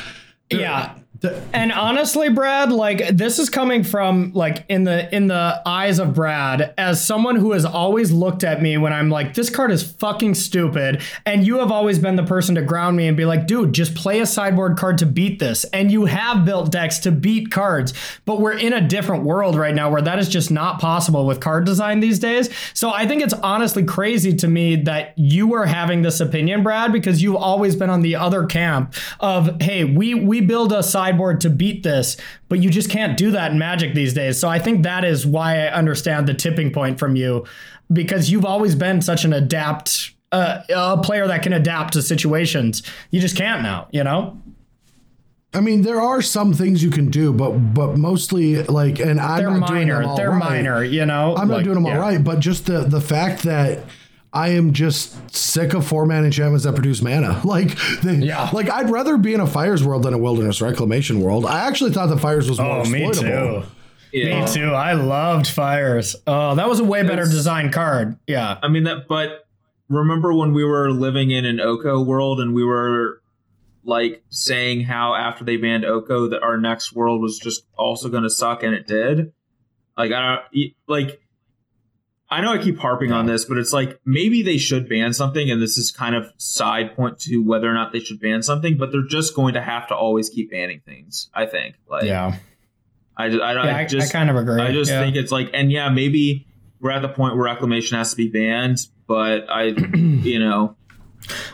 Yeah. 0.51 0.93
And 1.53 1.71
honestly, 1.71 2.29
Brad, 2.29 2.71
like 2.71 3.15
this 3.15 3.37
is 3.37 3.49
coming 3.49 3.83
from 3.83 4.31
like 4.33 4.65
in 4.69 4.85
the 4.85 5.13
in 5.13 5.27
the 5.27 5.61
eyes 5.65 5.99
of 5.99 6.15
Brad 6.15 6.73
as 6.77 7.03
someone 7.03 7.35
who 7.35 7.51
has 7.51 7.63
always 7.63 8.11
looked 8.11 8.43
at 8.43 8.61
me 8.61 8.77
when 8.77 8.91
I'm 8.91 9.09
like, 9.09 9.35
this 9.35 9.49
card 9.49 9.71
is 9.71 9.83
fucking 9.83 10.33
stupid. 10.33 11.01
And 11.25 11.45
you 11.45 11.59
have 11.59 11.71
always 11.71 11.99
been 11.99 12.15
the 12.15 12.23
person 12.23 12.55
to 12.55 12.61
ground 12.63 12.97
me 12.97 13.07
and 13.07 13.15
be 13.15 13.25
like, 13.25 13.45
dude, 13.45 13.73
just 13.73 13.93
play 13.93 14.19
a 14.19 14.25
sideboard 14.25 14.77
card 14.77 14.97
to 14.99 15.05
beat 15.05 15.37
this. 15.37 15.63
And 15.65 15.91
you 15.91 16.05
have 16.05 16.43
built 16.43 16.71
decks 16.71 16.97
to 16.99 17.11
beat 17.11 17.51
cards, 17.51 17.93
but 18.25 18.41
we're 18.41 18.57
in 18.57 18.73
a 18.73 18.81
different 18.81 19.23
world 19.23 19.55
right 19.55 19.75
now 19.75 19.91
where 19.91 20.01
that 20.01 20.17
is 20.17 20.27
just 20.27 20.49
not 20.49 20.79
possible 20.79 21.27
with 21.27 21.39
card 21.39 21.65
design 21.65 21.99
these 21.99 22.17
days. 22.17 22.49
So 22.73 22.91
I 22.91 23.05
think 23.05 23.21
it's 23.21 23.33
honestly 23.35 23.83
crazy 23.83 24.35
to 24.37 24.47
me 24.47 24.75
that 24.77 25.13
you 25.17 25.53
are 25.53 25.65
having 25.65 26.01
this 26.01 26.19
opinion, 26.19 26.63
Brad, 26.63 26.91
because 26.91 27.21
you've 27.21 27.35
always 27.35 27.75
been 27.75 27.91
on 27.91 28.01
the 28.01 28.15
other 28.15 28.45
camp 28.45 28.95
of, 29.19 29.61
hey, 29.61 29.83
we 29.83 30.15
we 30.15 30.41
build 30.41 30.73
a 30.73 30.81
sideboard 30.81 31.10
to 31.41 31.49
beat 31.49 31.83
this, 31.83 32.17
but 32.49 32.59
you 32.59 32.69
just 32.69 32.89
can't 32.89 33.17
do 33.17 33.31
that 33.31 33.51
in 33.51 33.59
Magic 33.59 33.93
these 33.93 34.13
days. 34.13 34.39
So 34.39 34.47
I 34.49 34.59
think 34.59 34.83
that 34.83 35.03
is 35.05 35.25
why 35.25 35.65
I 35.65 35.71
understand 35.71 36.27
the 36.27 36.33
tipping 36.33 36.71
point 36.71 36.99
from 36.99 37.15
you, 37.15 37.45
because 37.91 38.29
you've 38.31 38.45
always 38.45 38.75
been 38.75 39.01
such 39.01 39.25
an 39.25 39.33
adapt. 39.33 40.11
Uh, 40.33 40.63
a 40.73 40.97
player 40.97 41.27
that 41.27 41.43
can 41.43 41.51
adapt 41.51 41.91
to 41.91 42.01
situations. 42.01 42.83
You 43.09 43.19
just 43.19 43.35
can't 43.35 43.63
now, 43.63 43.89
you 43.91 44.01
know? 44.01 44.39
I 45.53 45.59
mean, 45.59 45.81
there 45.81 45.99
are 45.99 46.21
some 46.21 46.53
things 46.53 46.81
you 46.81 46.89
can 46.89 47.09
do, 47.11 47.33
but 47.33 47.49
but 47.73 47.97
mostly 47.97 48.63
like, 48.63 48.99
and 48.99 49.19
I'm 49.19 49.37
They're 49.39 49.51
not 49.51 49.67
doing 49.67 49.87
them 49.89 49.97
minor. 49.97 50.03
all 50.09 50.15
They're 50.15 50.29
right. 50.31 50.39
minor, 50.39 50.83
you 50.85 51.05
know? 51.05 51.35
I'm 51.35 51.49
not 51.49 51.55
Like, 51.55 51.63
doing 51.65 51.75
them 51.75 51.85
yeah. 51.85 51.95
all 51.95 51.99
right, 51.99 52.23
but 52.23 52.39
just 52.39 52.65
the 52.65 52.85
the 52.85 53.01
fact 53.01 53.43
that 53.43 53.83
I 54.33 54.49
am 54.49 54.71
just 54.73 55.35
sick 55.35 55.73
of 55.73 55.85
four 55.85 56.05
man 56.05 56.23
enchantments 56.23 56.63
that 56.65 56.73
produce 56.73 57.01
mana. 57.01 57.41
Like, 57.45 57.77
they, 58.01 58.15
Yeah. 58.15 58.49
like 58.53 58.69
I'd 58.69 58.89
rather 58.89 59.17
be 59.17 59.33
in 59.33 59.39
a 59.41 59.47
fires 59.47 59.83
world 59.83 60.03
than 60.03 60.13
a 60.13 60.17
wilderness 60.17 60.61
reclamation 60.61 61.19
world. 61.21 61.45
I 61.45 61.67
actually 61.67 61.91
thought 61.91 62.07
the 62.07 62.17
fires 62.17 62.49
was 62.49 62.59
more 62.59 62.81
Oh, 62.81 62.89
me 62.89 63.11
too. 63.11 63.63
Yeah. 64.13 64.45
Me 64.45 64.47
too. 64.53 64.71
I 64.71 64.93
loved 64.93 65.47
fires. 65.47 66.15
Oh, 66.27 66.55
that 66.55 66.67
was 66.69 66.79
a 66.79 66.83
way 66.83 67.01
better 67.03 67.21
It's- 67.23 67.31
design 67.33 67.71
card. 67.71 68.17
Yeah. 68.27 68.57
I 68.63 68.67
mean 68.69 68.83
that, 68.83 69.07
but 69.09 69.45
remember 69.89 70.33
when 70.33 70.53
we 70.53 70.63
were 70.63 70.91
living 70.91 71.31
in 71.31 71.43
an 71.45 71.59
Oko 71.59 72.01
world 72.01 72.39
and 72.39 72.53
we 72.53 72.63
were 72.63 73.21
like 73.83 74.23
saying 74.29 74.83
how 74.83 75.15
after 75.15 75.43
they 75.43 75.57
banned 75.57 75.83
Oko 75.85 76.27
that 76.29 76.43
our 76.43 76.57
next 76.57 76.93
world 76.93 77.21
was 77.21 77.37
just 77.39 77.65
also 77.77 78.09
going 78.09 78.23
to 78.23 78.29
suck, 78.29 78.63
and 78.63 78.73
it 78.75 78.85
did. 78.87 79.33
Like 79.97 80.11
I 80.11 80.39
don't 80.53 80.71
like. 80.87 81.19
I 82.31 82.39
know 82.39 82.53
I 82.53 82.59
keep 82.59 82.79
harping 82.79 83.11
on 83.11 83.25
this, 83.25 83.43
but 83.43 83.57
it's 83.57 83.73
like 83.73 83.99
maybe 84.05 84.41
they 84.41 84.57
should 84.57 84.87
ban 84.87 85.13
something, 85.13 85.51
and 85.51 85.61
this 85.61 85.77
is 85.77 85.91
kind 85.91 86.15
of 86.15 86.31
side 86.37 86.95
point 86.95 87.19
to 87.21 87.43
whether 87.43 87.69
or 87.69 87.73
not 87.73 87.91
they 87.91 87.99
should 87.99 88.21
ban 88.21 88.41
something. 88.41 88.77
But 88.77 88.93
they're 88.93 89.05
just 89.05 89.35
going 89.35 89.53
to 89.55 89.61
have 89.61 89.89
to 89.89 89.95
always 89.95 90.29
keep 90.29 90.51
banning 90.51 90.79
things. 90.85 91.29
I 91.33 91.45
think. 91.45 91.75
Like, 91.89 92.05
Yeah. 92.05 92.37
I, 93.17 93.29
just, 93.29 93.41
I, 93.41 93.53
Yeah, 93.53 93.59
I 93.59 93.79
I, 93.81 93.85
just 93.85 94.15
I 94.15 94.17
kind 94.17 94.29
of 94.29 94.37
agree. 94.37 94.61
I 94.61 94.71
just 94.71 94.89
yeah. 94.89 95.01
think 95.01 95.17
it's 95.17 95.31
like, 95.31 95.49
and 95.53 95.69
yeah, 95.69 95.89
maybe 95.89 96.47
we're 96.79 96.91
at 96.91 97.01
the 97.01 97.09
point 97.09 97.35
where 97.35 97.43
reclamation 97.43 97.97
has 97.97 98.11
to 98.11 98.15
be 98.15 98.29
banned, 98.29 98.79
but 99.07 99.49
I, 99.49 99.63
you 99.93 100.39
know, 100.39 100.77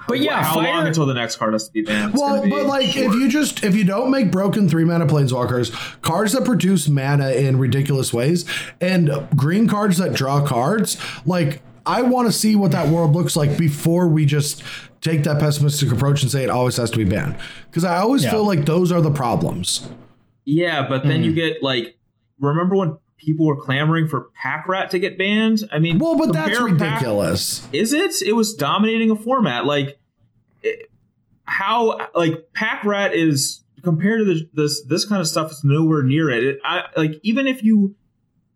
But 0.07 0.19
yeah, 0.21 0.41
how 0.43 0.55
fire. 0.55 0.73
long 0.73 0.87
until 0.87 1.05
the 1.05 1.13
next 1.13 1.35
card 1.35 1.53
has 1.53 1.67
to 1.67 1.73
be 1.73 1.81
banned? 1.81 2.13
It's 2.13 2.21
Well, 2.21 2.41
be 2.43 2.49
but 2.49 2.65
like 2.65 2.87
short. 2.87 3.07
if 3.07 3.13
you 3.13 3.29
just 3.29 3.63
if 3.63 3.75
you 3.75 3.83
don't 3.83 4.09
make 4.09 4.31
broken 4.31 4.67
three 4.69 4.85
mana 4.85 5.05
planeswalkers, 5.05 5.71
cards 6.01 6.31
that 6.33 6.45
produce 6.45 6.87
mana 6.87 7.31
in 7.31 7.59
ridiculous 7.59 8.13
ways, 8.13 8.45
and 8.81 9.11
green 9.35 9.67
cards 9.67 9.97
that 9.97 10.13
draw 10.13 10.45
cards, 10.45 10.97
like 11.25 11.61
I 11.85 12.01
want 12.01 12.27
to 12.27 12.31
see 12.31 12.55
what 12.55 12.71
that 12.71 12.87
world 12.89 13.13
looks 13.15 13.35
like 13.35 13.57
before 13.57 14.07
we 14.07 14.25
just 14.25 14.63
take 15.01 15.23
that 15.23 15.39
pessimistic 15.39 15.91
approach 15.91 16.21
and 16.23 16.31
say 16.31 16.43
it 16.43 16.49
always 16.49 16.75
has 16.77 16.89
to 16.91 16.97
be 16.97 17.05
banned. 17.05 17.35
Because 17.69 17.83
I 17.83 17.97
always 17.97 18.23
Yeah. 18.23 18.31
feel 18.31 18.45
like 18.45 18.65
those 18.65 18.91
are 18.91 19.01
the 19.01 19.11
problems. 19.11 19.87
yeah, 20.49 20.87
but 20.87 21.03
then 21.03 21.21
Mm. 21.21 21.25
you 21.25 21.33
get 21.33 21.61
like, 21.61 21.97
remember 22.39 22.75
when 22.77 22.97
people 23.17 23.45
were 23.45 23.55
clamoring 23.59 24.07
for 24.07 24.29
Pack 24.41 24.67
Rat 24.67 24.91
to 24.91 24.99
get 24.99 25.17
banned? 25.17 25.59
I 25.71 25.79
mean, 25.79 25.99
Well, 25.99 26.17
but 26.17 26.33
that's 26.33 26.57
Pack- 26.57 26.65
ridiculous. 26.71 27.67
Is 27.73 27.93
it? 27.93 28.21
It 28.21 28.33
was 28.33 28.53
dominating 28.53 29.09
a 29.11 29.15
format. 29.15 29.65
Like, 29.65 29.99
it- 30.63 30.89
how 31.45 32.09
like 32.13 32.51
Pack 32.53 32.83
Rat 32.83 33.13
is 33.15 33.63
compared 33.83 34.19
to 34.19 34.25
this 34.25 34.41
this 34.53 34.83
this 34.87 35.05
kind 35.05 35.21
of 35.21 35.27
stuff 35.27 35.51
is 35.51 35.63
nowhere 35.63 36.03
near 36.03 36.29
it. 36.29 36.43
it 36.43 36.59
I, 36.65 36.83
like 36.97 37.19
even 37.23 37.47
if 37.47 37.63
you, 37.63 37.95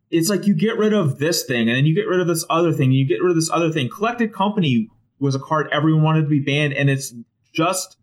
it's 0.10 0.30
like 0.30 0.46
you 0.46 0.54
get 0.54 0.78
rid 0.78 0.92
of 0.94 1.18
this 1.18 1.44
thing 1.46 1.70
and 1.70 1.78
then 1.78 1.86
you 1.86 1.96
get 1.96 2.08
rid 2.08 2.20
of 2.20 2.28
this 2.28 2.44
other 2.50 2.74
thing, 2.74 2.86
and 2.90 2.94
you 2.96 3.08
get 3.08 3.22
rid 3.22 3.30
of 3.30 3.36
this 3.36 3.50
other 3.50 3.72
thing. 3.72 3.88
Collected 3.90 4.34
Company 4.34 4.90
was 5.20 5.36
a 5.36 5.40
card 5.40 5.70
everyone 5.72 6.04
wanted 6.04 6.24
to 6.24 6.28
be 6.28 6.40
banned, 6.42 6.74
and 6.74 6.90
it's 6.90 7.14
just 7.54 7.96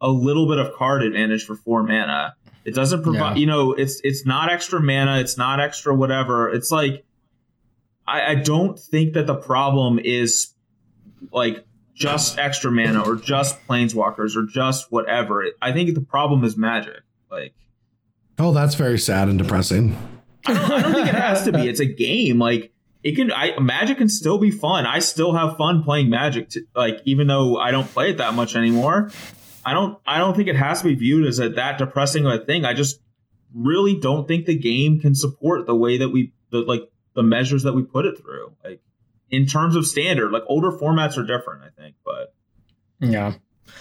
a 0.00 0.08
little 0.08 0.46
bit 0.46 0.58
of 0.58 0.72
card 0.74 1.02
advantage 1.02 1.44
for 1.44 1.56
four 1.56 1.82
mana. 1.82 2.34
It 2.68 2.74
doesn't 2.74 3.02
provide, 3.02 3.36
Yeah. 3.36 3.40
you 3.40 3.46
know, 3.46 3.72
it's 3.72 4.00
it's 4.04 4.24
not 4.26 4.50
extra 4.52 4.80
mana, 4.80 5.18
it's 5.18 5.36
not 5.36 5.60
extra 5.60 5.94
whatever. 5.94 6.50
It's 6.50 6.70
like 6.70 7.04
I, 8.06 8.32
I 8.32 8.34
don't 8.36 8.78
think 8.78 9.14
that 9.14 9.26
the 9.26 9.34
problem 9.34 9.98
is 9.98 10.54
like 11.32 11.64
just 11.94 12.38
extra 12.38 12.70
mana 12.70 13.02
or 13.02 13.16
just 13.16 13.58
planeswalkers 13.66 14.36
or 14.36 14.46
just 14.46 14.90
whatever. 14.92 15.44
I 15.60 15.72
think 15.72 15.94
the 15.94 16.00
problem 16.00 16.44
is 16.44 16.56
magic. 16.56 17.00
Like 17.30 17.54
Oh, 18.38 18.52
that's 18.52 18.76
very 18.76 18.98
sad 18.98 19.28
and 19.28 19.38
depressing. 19.38 19.96
I 20.46 20.52
don't 20.80 20.92
think 20.94 21.08
it 21.08 21.14
has 21.14 21.44
to 21.44 21.52
be. 21.52 21.68
It's 21.68 21.80
a 21.80 21.86
game. 21.86 22.38
Like 22.38 22.72
it 23.02 23.16
can. 23.16 23.32
I 23.32 23.58
Magic 23.58 23.98
can 23.98 24.08
still 24.08 24.38
be 24.38 24.50
fun. 24.50 24.86
I 24.86 25.00
still 25.00 25.32
have 25.34 25.56
fun 25.56 25.82
playing 25.82 26.08
Magic. 26.08 26.48
To, 26.50 26.60
like 26.74 27.00
even 27.04 27.26
though 27.26 27.56
I 27.56 27.70
don't 27.72 27.86
play 27.92 28.10
it 28.10 28.18
that 28.18 28.34
much 28.34 28.54
anymore, 28.56 29.10
I 29.64 29.72
don't. 29.72 29.98
I 30.06 30.18
don't 30.18 30.34
think 30.34 30.48
it 30.48 30.56
has 30.56 30.82
to 30.82 30.88
be 30.88 30.94
viewed 30.94 31.26
as 31.26 31.38
a, 31.38 31.48
that 31.50 31.78
depressing 31.78 32.26
of 32.26 32.32
a 32.32 32.44
thing. 32.44 32.64
I 32.64 32.74
just 32.74 33.00
really 33.54 33.98
don't 33.98 34.28
think 34.28 34.46
the 34.46 34.56
game 34.56 35.00
can 35.00 35.14
support 35.14 35.66
the 35.66 35.74
way 35.74 35.98
that 35.98 36.10
we 36.10 36.32
the 36.50 36.58
like 36.58 36.90
the 37.14 37.22
measures 37.22 37.64
that 37.64 37.74
we 37.74 37.82
put 37.82 38.06
it 38.06 38.18
through. 38.18 38.54
Like 38.64 38.80
in 39.30 39.46
terms 39.46 39.76
of 39.76 39.86
standard, 39.86 40.32
like 40.32 40.44
older 40.46 40.70
formats 40.72 41.16
are 41.18 41.26
different. 41.26 41.62
I 41.64 41.80
think, 41.80 41.96
but 42.04 42.34
yeah. 43.00 43.34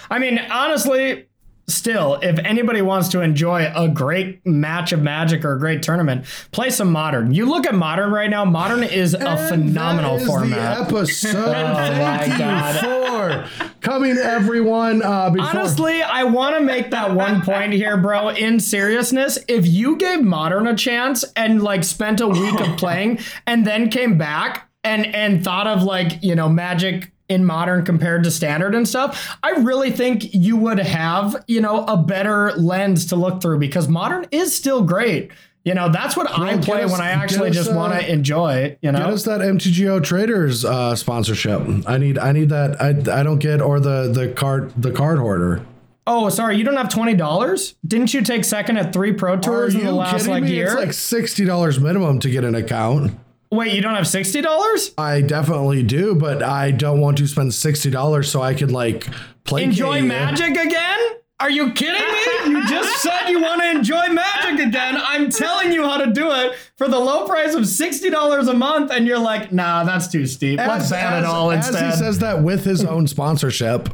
I 0.09 0.19
mean, 0.19 0.39
honestly, 0.39 1.27
still, 1.67 2.15
if 2.21 2.39
anybody 2.39 2.81
wants 2.81 3.09
to 3.09 3.21
enjoy 3.21 3.71
a 3.75 3.87
great 3.89 4.45
match 4.45 4.91
of 4.91 5.01
Magic 5.01 5.43
or 5.43 5.53
a 5.53 5.59
great 5.59 5.83
tournament, 5.83 6.25
play 6.51 6.69
some 6.69 6.91
Modern. 6.91 7.33
You 7.33 7.45
look 7.45 7.65
at 7.67 7.75
Modern 7.75 8.11
right 8.11 8.29
now. 8.29 8.45
Modern 8.45 8.83
is 8.83 9.13
a 9.13 9.29
And 9.29 9.49
phenomenal 9.49 10.15
that 10.17 10.21
is 10.21 10.27
format. 10.27 10.89
The 10.89 10.95
episode. 10.95 11.51
my 11.51 12.17
Thank 12.19 12.37
God. 12.37 12.75
you 12.75 13.61
for 13.61 13.71
coming, 13.81 14.17
everyone. 14.17 15.01
Uh, 15.03 15.29
before, 15.29 15.49
Honestly, 15.49 16.01
I 16.01 16.23
want 16.23 16.57
to 16.57 16.63
make 16.63 16.91
that 16.91 17.13
one 17.13 17.41
point 17.41 17.73
here, 17.73 17.97
bro. 17.97 18.29
In 18.29 18.59
seriousness, 18.59 19.37
if 19.47 19.67
you 19.67 19.97
gave 19.97 20.21
Modern 20.21 20.67
a 20.67 20.75
chance 20.75 21.25
and 21.35 21.61
like 21.61 21.83
spent 21.83 22.21
a 22.21 22.27
week 22.27 22.59
of 22.59 22.77
playing 22.77 23.19
and 23.45 23.65
then 23.67 23.89
came 23.89 24.17
back 24.17 24.69
and 24.83 25.05
and 25.13 25.43
thought 25.43 25.67
of 25.67 25.83
like 25.83 26.23
you 26.23 26.35
know 26.35 26.47
Magic 26.47 27.11
in 27.29 27.43
Modern 27.45 27.83
compared 27.83 28.23
to 28.23 28.31
Standard 28.31 28.73
and 28.75 28.87
stuff, 28.87 29.37
I 29.43 29.51
really 29.51 29.91
think 29.91 30.33
you 30.33 30.55
would 30.57 30.79
have 30.79 31.43
you 31.47 31.61
know 31.61 31.83
a 31.85 31.97
better 31.97 32.51
lens 32.53 33.05
to 33.07 33.15
look 33.15 33.41
through 33.41 33.59
because 33.59 33.87
Modern 33.87 34.25
is 34.31 34.55
still 34.55 34.81
great. 34.83 35.31
You 35.65 35.73
know, 35.73 35.89
that's 35.91 36.15
what 36.15 36.31
I 36.31 36.57
play 36.59 36.83
us- 36.83 36.91
when 36.93 37.01
I 37.01 37.09
actually 37.09 37.49
us, 37.49 37.55
just 37.55 37.73
want 37.73 37.91
uh, 37.93 37.99
to 37.99 38.09
enjoy. 38.09 38.77
You 38.81 38.93
know, 38.93 38.99
Get 38.99 39.07
us 39.09 39.23
that 39.25 39.41
MTGO 39.41 40.01
Traders 40.01 40.63
uh, 40.63 40.95
sponsorship. 40.95 41.61
I 41.85 41.97
need. 41.97 42.17
I 42.17 42.31
need 42.31 42.49
that. 42.49 42.81
I, 42.81 42.89
I 43.19 43.23
don't 43.23 43.39
get 43.39 43.61
or 43.61 43.81
the 43.81 44.09
the 44.09 44.29
card 44.29 44.71
the 44.81 44.91
card 44.91 45.19
hoarder. 45.19 45.65
Oh, 46.09 46.29
sorry, 46.29 46.55
you 46.55 46.63
don't 46.63 46.77
have 46.77 46.87
twenty 46.87 47.15
dollars? 47.15 47.75
Didn't 47.85 48.13
you 48.13 48.21
take 48.21 48.45
second 48.45 48.77
at 48.77 48.93
three 48.93 49.11
pro 49.11 49.33
Are 49.33 49.37
tours 49.41 49.75
in 49.75 49.83
the 49.83 49.91
last 49.91 50.25
like 50.29 50.43
me? 50.43 50.53
year? 50.53 50.67
It's 50.67 50.75
like 50.75 50.93
sixty 50.93 51.43
dollars 51.43 51.81
minimum 51.81 52.19
to 52.21 52.29
get 52.29 52.45
an 52.45 52.55
account. 52.55 53.11
Wait, 53.51 53.73
you 53.73 53.81
don't 53.81 53.95
have 53.95 54.07
sixty 54.07 54.41
dollars? 54.41 54.93
I 54.97 55.21
definitely 55.21 55.83
do, 55.83 56.15
but 56.15 56.43
I 56.43 56.71
don't 56.71 56.99
want 56.99 57.17
to 57.19 57.27
spend 57.27 57.53
sixty 57.53 57.89
dollars 57.89 58.29
so 58.29 58.41
I 58.41 58.53
could 58.53 58.71
like 58.71 59.07
play. 59.45 59.63
Enjoy 59.63 60.01
Magic 60.01 60.57
again? 60.57 60.99
Are 61.39 61.49
you 61.51 61.71
kidding 61.71 62.01
me? 62.01 62.23
You 62.47 62.65
just 62.67 63.01
said 63.03 63.27
you 63.29 63.41
want 63.41 63.61
to 63.61 63.69
enjoy 63.69 64.07
Magic 64.09 64.67
again. 64.67 64.95
I'm 64.97 65.29
telling 65.29 65.71
you 65.73 65.83
how 65.83 65.97
to 65.97 66.11
do 66.11 66.31
it 66.31 66.53
for 66.77 66.87
the 66.87 66.97
low 66.97 67.27
price 67.27 67.53
of 67.55 67.67
sixty 67.67 68.09
dollars 68.09 68.47
a 68.47 68.53
month, 68.53 68.91
and 68.91 69.05
you're 69.05 69.19
like, 69.19 69.51
nah, 69.51 69.83
that's 69.83 70.07
too 70.07 70.25
steep. 70.25 70.57
Let's 70.59 70.89
ban 70.89 71.23
it 71.23 71.25
all 71.25 71.51
as 71.51 71.67
instead. 71.67 71.91
he 71.91 71.97
says 71.97 72.19
that 72.19 72.41
with 72.41 72.63
his 72.65 72.83
own 72.85 73.05
sponsorship. 73.07 73.89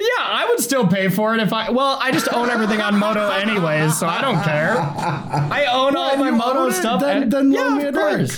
yeah, 0.00 0.06
I 0.20 0.46
would 0.48 0.60
still 0.60 0.86
pay 0.86 1.08
for 1.08 1.34
it 1.34 1.40
if 1.40 1.52
I. 1.52 1.70
Well, 1.70 1.98
I 2.00 2.12
just 2.12 2.32
own 2.32 2.48
everything 2.48 2.80
on 2.80 2.96
Moto 2.98 3.28
anyways, 3.28 3.98
so 3.98 4.06
I 4.06 4.20
don't 4.20 4.42
care. 4.42 4.76
I 4.78 5.66
own 5.70 5.96
all 5.96 6.16
my 6.16 6.30
Moto 6.30 6.70
stuff. 6.70 7.00
Then- 7.00 7.24
and- 7.24 7.32
then 7.32 7.52
yeah, 7.52 7.76
of 7.76 7.84
a 7.84 7.92
drink. 7.92 8.30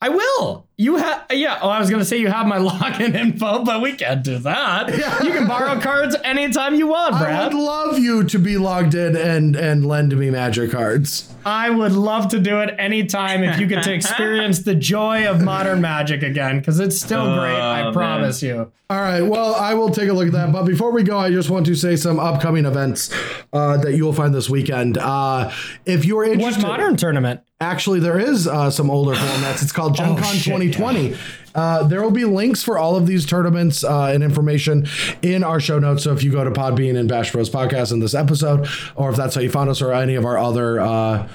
Course. 0.00 0.10
I 0.10 0.14
will. 0.14 0.66
You 0.78 0.96
have, 0.96 1.26
yeah. 1.30 1.58
Oh, 1.62 1.68
I 1.70 1.78
was 1.78 1.88
gonna 1.88 2.04
say 2.04 2.18
you 2.18 2.28
have 2.28 2.46
my 2.46 2.58
login 2.70 3.14
info, 3.14 3.64
but 3.64 3.80
we 3.80 3.94
can't 3.94 4.22
do 4.22 4.38
that. 4.38 4.96
Yeah. 4.96 5.22
You 5.22 5.30
can 5.32 5.46
borrow 5.46 5.80
cards 5.80 6.14
anytime 6.22 6.74
you 6.74 6.88
want, 6.88 7.16
Brad. 7.18 7.32
I 7.34 7.44
would 7.46 7.54
love 7.54 7.98
you 7.98 8.24
to 8.24 8.38
be 8.38 8.58
logged 8.58 8.94
in 8.94 9.16
and 9.16 9.56
and 9.56 9.86
lend 9.86 10.16
me 10.16 10.30
magic 10.30 10.72
cards. 10.72 11.32
I 11.46 11.70
would 11.70 11.92
love 11.92 12.28
to 12.28 12.40
do 12.40 12.60
it 12.60 12.74
anytime 12.78 13.42
if 13.44 13.60
you 13.60 13.66
get 13.66 13.84
to 13.84 13.92
experience 13.94 14.60
the 14.60 14.74
joy 14.74 15.26
of 15.28 15.40
modern 15.42 15.80
magic 15.80 16.22
again, 16.22 16.58
because 16.58 16.80
it's 16.80 16.98
still 16.98 17.36
great. 17.36 17.54
I 17.56 17.84
man. 17.84 17.92
promise 17.92 18.42
you. 18.42 18.72
All 18.90 19.00
right. 19.00 19.22
Well, 19.22 19.54
I 19.54 19.74
will 19.74 19.90
take 19.90 20.08
a 20.08 20.12
look 20.12 20.26
at 20.28 20.32
that. 20.34 20.52
But 20.52 20.64
before 20.64 20.92
we 20.92 21.02
go, 21.02 21.18
I 21.18 21.30
just 21.30 21.50
want 21.50 21.66
to 21.66 21.74
say 21.74 21.96
some 21.96 22.20
upcoming 22.20 22.66
events 22.66 23.12
uh, 23.52 23.76
that 23.78 23.94
you 23.94 24.04
will 24.04 24.12
find 24.12 24.32
this 24.34 24.48
weekend. 24.50 24.96
Uh, 24.98 25.52
if 25.84 26.04
you 26.04 26.18
are 26.18 26.24
interested, 26.24 26.62
What 26.62 26.78
modern 26.78 26.96
tournament? 26.96 27.40
Actually, 27.60 28.00
there 28.00 28.18
is 28.18 28.46
uh, 28.46 28.70
some 28.70 28.90
older 28.90 29.14
formats. 29.14 29.62
It's 29.62 29.72
called 29.72 29.94
Gen 29.94 30.16
Con 30.16 30.24
Oh, 30.24 30.32
shit, 30.32 30.44
2020. 30.44 31.16
Uh, 31.54 31.84
there 31.84 32.02
will 32.02 32.10
be 32.10 32.24
links 32.24 32.62
for 32.62 32.76
all 32.78 32.96
of 32.96 33.06
these 33.06 33.24
tournaments 33.24 33.82
uh, 33.82 34.06
and 34.06 34.22
information 34.22 34.86
in 35.22 35.42
our 35.42 35.58
show 35.58 35.78
notes. 35.78 36.04
So 36.04 36.12
if 36.12 36.22
you 36.22 36.30
go 36.30 36.44
to 36.44 36.50
Podbean 36.50 36.98
and 36.98 37.08
Bash 37.08 37.32
Bros 37.32 37.48
podcast 37.48 37.92
in 37.92 38.00
this 38.00 38.14
episode, 38.14 38.68
or 38.94 39.10
if 39.10 39.16
that's 39.16 39.34
how 39.34 39.40
you 39.40 39.50
found 39.50 39.70
us, 39.70 39.80
or 39.80 39.92
any 39.92 40.14
of 40.14 40.24
our 40.24 40.38
other. 40.38 40.80
Uh, 40.80 41.28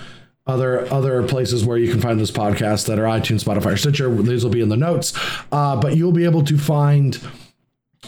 other 0.48 0.92
other 0.92 1.22
places 1.28 1.64
where 1.64 1.78
you 1.78 1.90
can 1.92 2.02
find 2.02 2.20
this 2.20 2.32
podcast 2.32 2.88
that 2.88 2.98
are 2.98 3.04
iTunes, 3.04 3.44
Spotify, 3.44 3.74
or 3.74 3.78
Stitcher. 3.78 4.10
These 4.24 4.44
will 4.44 4.52
be 4.52 4.60
in 4.60 4.70
the 4.70 4.76
notes. 4.76 5.14
Uh, 5.52 5.80
but 5.80 5.96
you'll 5.96 6.12
be 6.12 6.26
able 6.26 6.44
to 6.46 6.58
find 6.58 7.20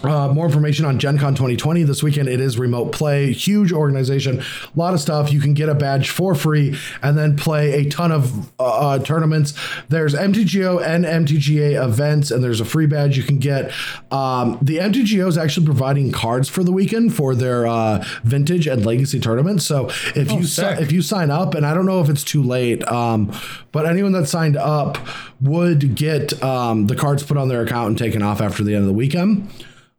uh, 0.04 0.28
more 0.34 0.46
information 0.46 0.86
on 0.86 1.00
Gen 1.00 1.18
Con 1.18 1.34
2020 1.34 1.84
this 1.84 2.04
weekend. 2.04 2.28
It 2.28 2.40
is 2.42 2.60
remote 2.60 2.92
play, 2.92 3.32
huge 3.32 3.72
organization, 3.72 4.40
a 4.42 4.44
lot 4.76 4.94
of 4.94 5.00
stuff. 5.00 5.32
You 5.32 5.40
can 5.40 5.54
get 5.54 5.70
a 5.70 5.76
badge 5.76 6.10
for 6.10 6.36
free 6.36 6.78
and 7.02 7.18
then 7.18 7.38
play 7.38 7.74
a 7.86 7.90
ton 7.90 8.12
of 8.12 8.52
uh, 8.60 8.64
uh, 8.64 9.00
tournaments. 9.00 9.54
There's 9.90 10.14
MTGO 10.14 10.82
and 10.86 11.06
MTGA 11.06 11.82
events, 11.84 12.32
and 12.32 12.44
there's 12.44 12.60
a 12.60 12.66
free 12.66 12.86
badge 12.86 13.16
you 13.18 13.24
can 13.24 13.40
get. 13.40 13.72
Um, 14.12 14.58
the 14.62 14.78
MTGO 14.78 15.28
is 15.28 15.38
actually 15.38 15.66
providing 15.66 16.12
cards 16.12 16.50
for 16.50 16.64
the 16.64 16.72
weekend 16.72 17.16
for 17.16 17.34
their 17.34 17.66
uh, 17.66 18.04
vintage 18.24 18.68
and 18.68 18.86
legacy 18.86 19.20
tournaments. 19.20 19.66
So 19.66 19.88
if 20.16 20.32
you 20.32 20.44
si- 20.44 20.62
if 20.82 20.92
you 20.92 21.02
sign 21.02 21.32
up, 21.32 21.56
and 21.56 21.66
I 21.66 21.74
don't 21.74 21.86
know 21.86 22.02
if 22.02 22.10
it's 22.10 22.24
too 22.24 22.44
late, 22.44 22.86
um, 22.92 23.32
but 23.72 23.86
anyone 23.86 24.12
that 24.14 24.28
signed 24.28 24.58
up 24.58 24.98
would 25.42 25.96
get 25.96 26.42
um, 26.44 26.88
the 26.88 26.96
cards 26.96 27.24
put 27.24 27.38
on 27.38 27.48
their 27.48 27.62
account 27.62 27.88
and 27.90 27.98
taken 27.98 28.22
off 28.22 28.42
after 28.42 28.64
the 28.64 28.74
end 28.76 28.82
of 28.84 28.88
the 28.88 28.94
weekend 28.94 29.50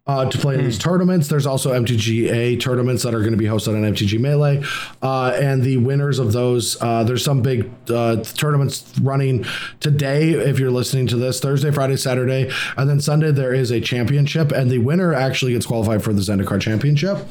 uh, 0.06 0.28
to 0.28 0.39
play 0.39 0.55
in 0.56 0.64
these 0.64 0.78
tournaments. 0.78 1.28
There's 1.28 1.47
also 1.47 1.72
MTGA 1.72 2.60
tournaments 2.60 3.02
that 3.05 3.14
are 3.14 3.20
going 3.20 3.32
to 3.32 3.39
be 3.39 3.47
hosted 3.47 3.68
on 3.68 3.94
MTG 3.94 4.20
Melee, 4.20 4.62
uh, 5.02 5.36
and 5.40 5.62
the 5.62 5.78
winners 5.78 6.18
of 6.18 6.32
those. 6.32 6.81
Uh, 6.81 7.05
there's 7.05 7.24
some 7.24 7.40
big 7.40 7.70
uh, 7.89 8.22
tournaments 8.22 8.93
running 9.01 9.47
today. 9.81 10.32
If 10.32 10.59
you're 10.59 10.70
listening 10.70 11.06
to 11.09 11.16
this, 11.16 11.40
Thursday, 11.40 11.70
Friday, 11.70 11.97
Saturday, 11.97 12.51
and 12.76 12.89
then 12.89 13.01
Sunday 13.01 13.31
there 13.31 13.55
is 13.55 13.70
a 13.70 13.81
championship, 13.81 14.52
and 14.52 14.70
the 14.70 14.78
winner 14.78 15.14
actually 15.14 15.52
gets 15.52 15.66
qualified 15.66 16.05
for 16.05 16.12
the 16.12 16.20
Zendikar 16.20 16.60
Championship. 16.60 17.26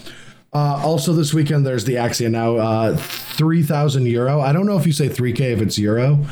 Uh, 0.51 0.81
also, 0.83 1.13
this 1.13 1.33
weekend 1.33 1.65
there's 1.65 1.85
the 1.85 1.95
Axion 1.95 2.31
Now, 2.31 2.55
uh, 2.55 2.97
three 2.97 3.61
thousand 3.63 4.07
euro. 4.07 4.39
I 4.39 4.51
don't 4.51 4.65
know 4.65 4.77
if 4.77 4.87
you 4.87 4.93
say 4.93 5.09
three 5.09 5.33
k 5.33 5.51
if 5.51 5.61
it's 5.61 5.77
euro, 5.77 6.25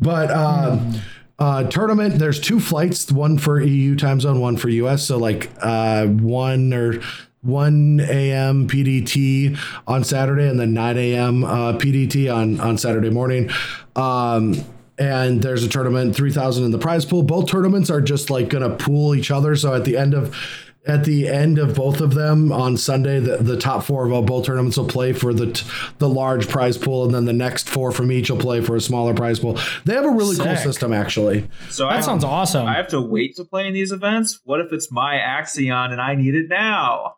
but. 0.00 0.30
Um, 0.30 1.00
uh, 1.42 1.64
tournament. 1.64 2.20
There's 2.20 2.38
two 2.38 2.60
flights, 2.60 3.10
one 3.10 3.36
for 3.36 3.60
EU 3.60 3.96
time 3.96 4.20
zone, 4.20 4.38
one 4.40 4.56
for 4.56 4.68
US. 4.68 5.04
So 5.04 5.18
like 5.18 5.50
uh, 5.60 6.06
one 6.06 6.72
or 6.72 7.02
1 7.40 7.98
a.m. 7.98 8.68
PDT 8.68 9.58
on 9.88 10.04
Saturday, 10.04 10.48
and 10.48 10.60
then 10.60 10.72
9 10.72 10.96
a.m. 10.96 11.42
Uh, 11.42 11.72
PDT 11.72 12.32
on 12.32 12.60
on 12.60 12.78
Saturday 12.78 13.10
morning. 13.10 13.50
Um, 13.96 14.54
and 14.98 15.42
there's 15.42 15.64
a 15.64 15.68
tournament, 15.68 16.14
3,000 16.14 16.64
in 16.64 16.70
the 16.70 16.78
prize 16.78 17.04
pool. 17.04 17.24
Both 17.24 17.48
tournaments 17.48 17.90
are 17.90 18.00
just 18.00 18.30
like 18.30 18.48
gonna 18.48 18.70
pool 18.76 19.12
each 19.12 19.32
other. 19.32 19.56
So 19.56 19.74
at 19.74 19.84
the 19.84 19.96
end 19.96 20.14
of 20.14 20.36
at 20.84 21.04
the 21.04 21.28
end 21.28 21.58
of 21.58 21.74
both 21.76 22.00
of 22.00 22.14
them 22.14 22.50
on 22.50 22.76
Sunday, 22.76 23.20
the, 23.20 23.36
the 23.38 23.56
top 23.56 23.84
four 23.84 24.10
of 24.10 24.26
both 24.26 24.46
tournaments 24.46 24.76
will 24.76 24.88
play 24.88 25.12
for 25.12 25.32
the 25.32 25.52
t- 25.52 25.66
the 25.98 26.08
large 26.08 26.48
prize 26.48 26.76
pool, 26.76 27.04
and 27.04 27.14
then 27.14 27.24
the 27.24 27.32
next 27.32 27.68
four 27.68 27.92
from 27.92 28.10
each 28.10 28.30
will 28.30 28.38
play 28.38 28.60
for 28.60 28.74
a 28.76 28.80
smaller 28.80 29.14
prize 29.14 29.38
pool. 29.38 29.58
They 29.84 29.94
have 29.94 30.04
a 30.04 30.10
really 30.10 30.36
cool 30.36 30.56
system, 30.56 30.92
actually. 30.92 31.48
So 31.70 31.86
I 31.86 31.90
That 31.90 31.94
have- 31.96 32.04
sounds 32.04 32.24
awesome. 32.24 32.66
I 32.66 32.74
have 32.74 32.88
to 32.88 33.00
wait 33.00 33.36
to 33.36 33.44
play 33.44 33.66
in 33.68 33.74
these 33.74 33.92
events. 33.92 34.40
What 34.44 34.60
if 34.60 34.72
it's 34.72 34.90
my 34.90 35.14
Axion 35.16 35.92
and 35.92 36.00
I 36.00 36.14
need 36.16 36.34
it 36.34 36.48
now? 36.48 37.14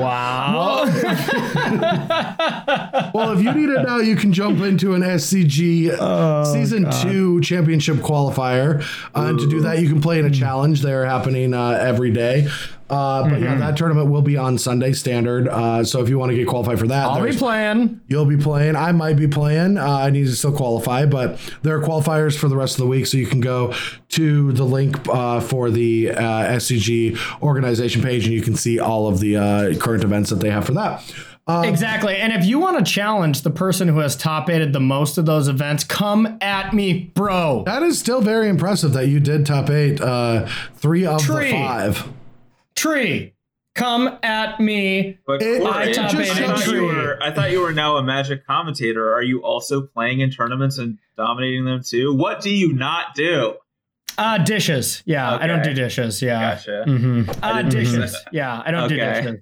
Wow. 0.00 0.84
Well, 3.14 3.30
if 3.38 3.44
you 3.44 3.52
need 3.52 3.68
it 3.70 3.82
now, 3.86 3.98
you 3.98 4.16
can 4.16 4.32
jump 4.32 4.60
into 4.60 4.94
an 4.94 5.02
SCG 5.02 5.96
Oh, 5.98 6.44
season 6.52 6.90
two 7.02 7.40
championship 7.42 7.96
qualifier. 7.96 8.82
Uh, 9.14 9.26
and 9.28 9.38
to 9.38 9.48
do 9.48 9.60
that, 9.60 9.78
you 9.78 9.88
can 9.88 10.00
play 10.00 10.18
in 10.18 10.24
a 10.24 10.30
challenge. 10.30 10.82
They're 10.82 11.06
happening 11.06 11.54
uh, 11.54 11.78
every 11.80 12.10
day. 12.10 12.48
Uh, 12.90 13.22
but 13.22 13.32
Mm-hmm. 13.32 13.44
yeah, 13.44 13.54
that 13.56 13.76
tournament 13.76 14.10
will 14.10 14.20
be 14.22 14.36
on 14.36 14.58
Sunday 14.58 14.92
standard. 14.92 15.48
Uh, 15.48 15.82
so 15.84 16.02
if 16.02 16.08
you 16.10 16.18
want 16.18 16.30
to 16.30 16.36
get 16.36 16.46
qualified 16.46 16.78
for 16.78 16.86
that, 16.88 17.06
I'll 17.06 17.22
be 17.24 17.32
playing. 17.32 18.00
You'll 18.08 18.26
be 18.26 18.36
playing. 18.36 18.76
I 18.76 18.92
might 18.92 19.16
be 19.16 19.26
playing. 19.26 19.78
Uh, 19.78 19.86
I 19.88 20.10
need 20.10 20.26
to 20.26 20.36
still 20.36 20.52
qualify, 20.52 21.06
but 21.06 21.38
there 21.62 21.76
are 21.76 21.82
qualifiers 21.82 22.36
for 22.38 22.48
the 22.48 22.56
rest 22.56 22.74
of 22.74 22.80
the 22.82 22.86
week. 22.86 23.06
So 23.06 23.16
you 23.16 23.26
can 23.26 23.40
go 23.40 23.74
to 24.10 24.52
the 24.52 24.64
link 24.64 24.96
uh, 25.08 25.40
for 25.40 25.70
the 25.70 26.10
uh, 26.10 26.14
SCG 26.56 27.18
organization 27.42 28.02
page 28.02 28.24
and 28.26 28.34
you 28.34 28.42
can 28.42 28.54
see 28.54 28.78
all 28.78 29.08
of 29.08 29.18
the 29.20 29.36
uh, 29.36 29.74
current 29.76 30.04
events 30.04 30.30
that 30.30 30.36
they 30.40 30.50
have 30.50 30.64
for 30.66 30.72
that. 30.74 31.14
Uh, 31.46 31.62
Exactly. 31.66 32.16
And 32.16 32.32
if 32.32 32.46
you 32.46 32.58
want 32.58 32.78
to 32.84 32.90
challenge 32.90 33.42
the 33.42 33.50
person 33.50 33.86
who 33.88 33.98
has 33.98 34.16
top 34.16 34.48
aided 34.48 34.72
the 34.72 34.80
most 34.80 35.18
of 35.18 35.26
those 35.26 35.46
events, 35.46 35.84
come 35.84 36.38
at 36.40 36.72
me, 36.72 37.10
bro. 37.14 37.64
that 37.66 37.82
is 37.82 37.98
still 37.98 38.22
very 38.22 38.48
impressive 38.48 38.94
that 38.94 39.08
you 39.08 39.20
did 39.20 39.44
top 39.44 39.68
eight, 39.68 40.00
uh, 40.00 40.46
three 40.76 41.04
of 41.04 41.20
Tree. 41.22 41.50
the 41.50 41.56
five. 41.56 42.08
Tree. 42.76 43.32
come 43.74 44.18
at 44.22 44.60
me. 44.60 45.18
But 45.26 45.42
It- 45.42 45.60
Corey, 45.62 45.90
it 45.90 45.98
I, 45.98 46.08
thought 46.10 46.66
you 46.66 46.74
you- 46.74 46.82
were, 46.86 47.18
I 47.20 47.30
thought 47.32 47.50
you 47.50 47.60
were 47.60 47.72
now 47.72 47.96
a 47.96 48.02
magic 48.04 48.46
commentator. 48.46 49.12
Are 49.12 49.22
you 49.22 49.42
also 49.42 49.82
playing 49.82 50.20
in 50.20 50.30
tournaments 50.30 50.78
and 50.78 50.98
dominating 51.16 51.64
them 51.64 51.82
too? 51.84 52.14
What 52.14 52.40
do 52.40 52.50
you 52.50 52.72
not 52.72 53.14
do? 53.16 53.54
Uh, 54.16 54.38
dishes. 54.38 55.02
Yeah, 55.06 55.36
I 55.40 55.48
don't 55.48 55.64
do 55.64 55.74
dishes. 55.74 56.22
Yeah. 56.22 56.54
Gotcha. 56.54 56.84
hmm 56.86 57.22
Uh, 57.42 57.62
dishes. 57.62 58.16
Yeah, 58.30 58.62
I 58.64 58.70
don't 58.70 58.88
do 58.88 58.96
dishes. 58.96 59.40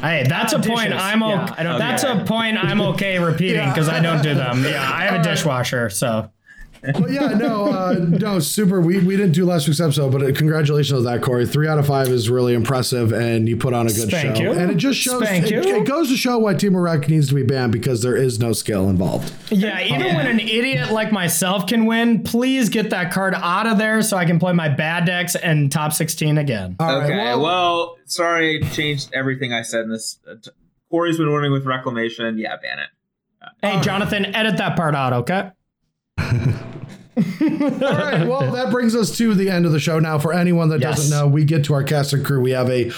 Hey, 0.00 0.24
that's 0.28 0.52
a 0.52 0.58
point 0.58 0.88
dishes. 0.90 1.00
I'm 1.00 1.22
okay. 1.22 1.32
Yeah, 1.32 1.54
I 1.56 1.62
don't 1.62 1.74
do 1.74 1.78
that's 1.78 2.02
a 2.02 2.24
point 2.26 2.56
I'm 2.58 2.80
okay 2.80 3.18
repeating 3.20 3.68
because 3.68 3.88
I 3.88 4.00
don't 4.00 4.22
do 4.22 4.34
them. 4.34 4.64
Yeah, 4.64 4.82
I 4.92 5.04
have 5.04 5.20
a 5.20 5.22
dishwasher, 5.30 5.88
so 5.90 6.28
But 6.82 7.10
yeah, 7.10 7.28
no, 7.28 7.66
uh, 7.66 7.96
no, 7.98 8.38
super. 8.38 8.80
We, 8.80 8.98
we 9.00 9.16
didn't 9.16 9.32
do 9.32 9.44
last 9.44 9.66
week's 9.68 9.80
episode, 9.80 10.12
but 10.12 10.22
uh, 10.22 10.32
congratulations 10.32 10.98
on 10.98 11.04
that, 11.04 11.22
Corey. 11.22 11.46
Three 11.46 11.68
out 11.68 11.78
of 11.78 11.86
five 11.86 12.08
is 12.08 12.30
really 12.30 12.54
impressive, 12.54 13.12
and 13.12 13.48
you 13.48 13.56
put 13.56 13.74
on 13.74 13.86
a 13.86 13.90
good 13.90 14.08
Spank 14.08 14.36
show. 14.36 14.42
you. 14.42 14.52
And 14.52 14.70
it 14.70 14.76
just 14.76 14.98
shows, 14.98 15.22
Spank 15.22 15.44
it, 15.50 15.66
you. 15.66 15.76
it 15.76 15.86
goes 15.86 16.08
to 16.08 16.16
show 16.16 16.38
why 16.38 16.54
Temur 16.54 16.82
Rec 16.82 17.08
needs 17.08 17.28
to 17.28 17.34
be 17.34 17.42
banned 17.42 17.72
because 17.72 18.02
there 18.02 18.16
is 18.16 18.38
no 18.38 18.52
skill 18.54 18.88
involved. 18.88 19.32
yeah. 19.50 19.80
Even 19.82 20.14
when 20.14 20.26
an 20.26 20.40
idiot 20.40 20.90
like 20.90 21.12
myself 21.12 21.66
can 21.66 21.84
win, 21.84 22.22
please 22.22 22.70
get 22.70 22.90
that 22.90 23.12
card 23.12 23.34
out 23.34 23.66
of 23.66 23.76
there 23.76 24.00
so 24.00 24.16
I 24.16 24.24
can 24.24 24.38
play 24.38 24.52
my 24.54 24.68
bad 24.70 25.04
decks 25.04 25.34
and 25.36 25.70
top 25.70 25.92
16 25.92 26.38
again. 26.38 26.76
All 26.80 26.86
right, 27.00 27.04
Okay, 27.04 27.16
well, 27.16 27.40
well, 27.42 27.98
sorry, 28.06 28.62
I 28.64 28.68
changed 28.70 29.10
everything 29.12 29.52
I 29.52 29.62
said 29.62 29.82
in 29.84 29.90
this. 29.90 30.18
Uh, 30.26 30.36
t- 30.42 30.50
Corey's 30.90 31.18
been 31.18 31.32
winning 31.32 31.52
with 31.52 31.66
reclamation. 31.66 32.38
Yeah, 32.38 32.56
ban 32.56 32.78
it. 32.78 32.88
Hey, 33.62 33.80
Jonathan, 33.80 34.34
edit 34.34 34.56
that 34.58 34.76
part 34.76 34.94
out, 34.94 35.12
okay? 35.12 35.50
all 37.16 37.78
right. 37.80 38.26
Well, 38.26 38.52
that 38.52 38.70
brings 38.70 38.94
us 38.94 39.16
to 39.18 39.34
the 39.34 39.50
end 39.50 39.66
of 39.66 39.72
the 39.72 39.80
show. 39.80 39.98
Now, 39.98 40.18
for 40.18 40.32
anyone 40.32 40.68
that 40.70 40.80
Yes. 40.80 40.96
doesn't 40.96 41.18
know, 41.18 41.26
we 41.26 41.44
get 41.44 41.64
to 41.64 41.74
our 41.74 41.82
cast 41.82 42.12
and 42.12 42.24
crew. 42.24 42.40
We 42.40 42.52
have 42.52 42.70
a 42.70 42.90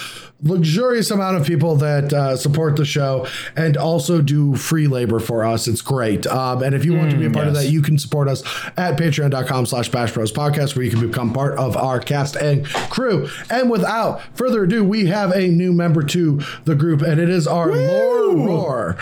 luxurious 0.45 1.11
amount 1.11 1.37
of 1.37 1.47
people 1.47 1.77
that 1.77 2.13
uh, 2.13 2.37
support 2.37 2.77
the 2.77 2.85
show 2.85 3.27
and 3.57 3.77
also 3.77 4.21
do 4.21 4.55
free 4.57 4.87
labor 4.89 5.19
for 5.21 5.45
us. 5.45 5.67
It's 5.69 5.81
great. 5.81 6.27
Um, 6.27 6.63
and 6.63 6.75
if 6.75 6.85
you 6.85 6.95
want 6.95 7.11
to 7.13 7.17
be 7.17 7.27
a 7.27 7.31
part 7.31 7.47
of 7.47 7.55
that, 7.55 7.67
you 7.71 7.81
can 7.81 7.97
support 7.99 8.29
us 8.29 8.43
at 8.77 8.97
patreon.com 8.99 9.67
slash 9.67 9.89
bash 9.89 10.13
bros 10.13 10.33
podcast 10.33 10.75
where 10.77 10.85
you 10.85 10.91
can 10.91 11.01
become 11.07 11.33
part 11.33 11.57
of 11.59 11.77
our 11.77 12.01
cast 12.01 12.37
and 12.37 12.67
crew. 12.67 13.29
And 13.51 13.71
without 13.71 14.21
further 14.37 14.65
ado, 14.65 14.85
we 14.85 15.07
have 15.07 15.31
a 15.33 15.47
new 15.49 15.73
member 15.73 16.03
to 16.05 16.41
the 16.65 16.75
group, 16.75 17.03
and 17.03 17.21
it 17.21 17.29
is 17.29 17.47
our 17.47 17.69
Lore 17.73 18.37
Roar. 18.37 18.97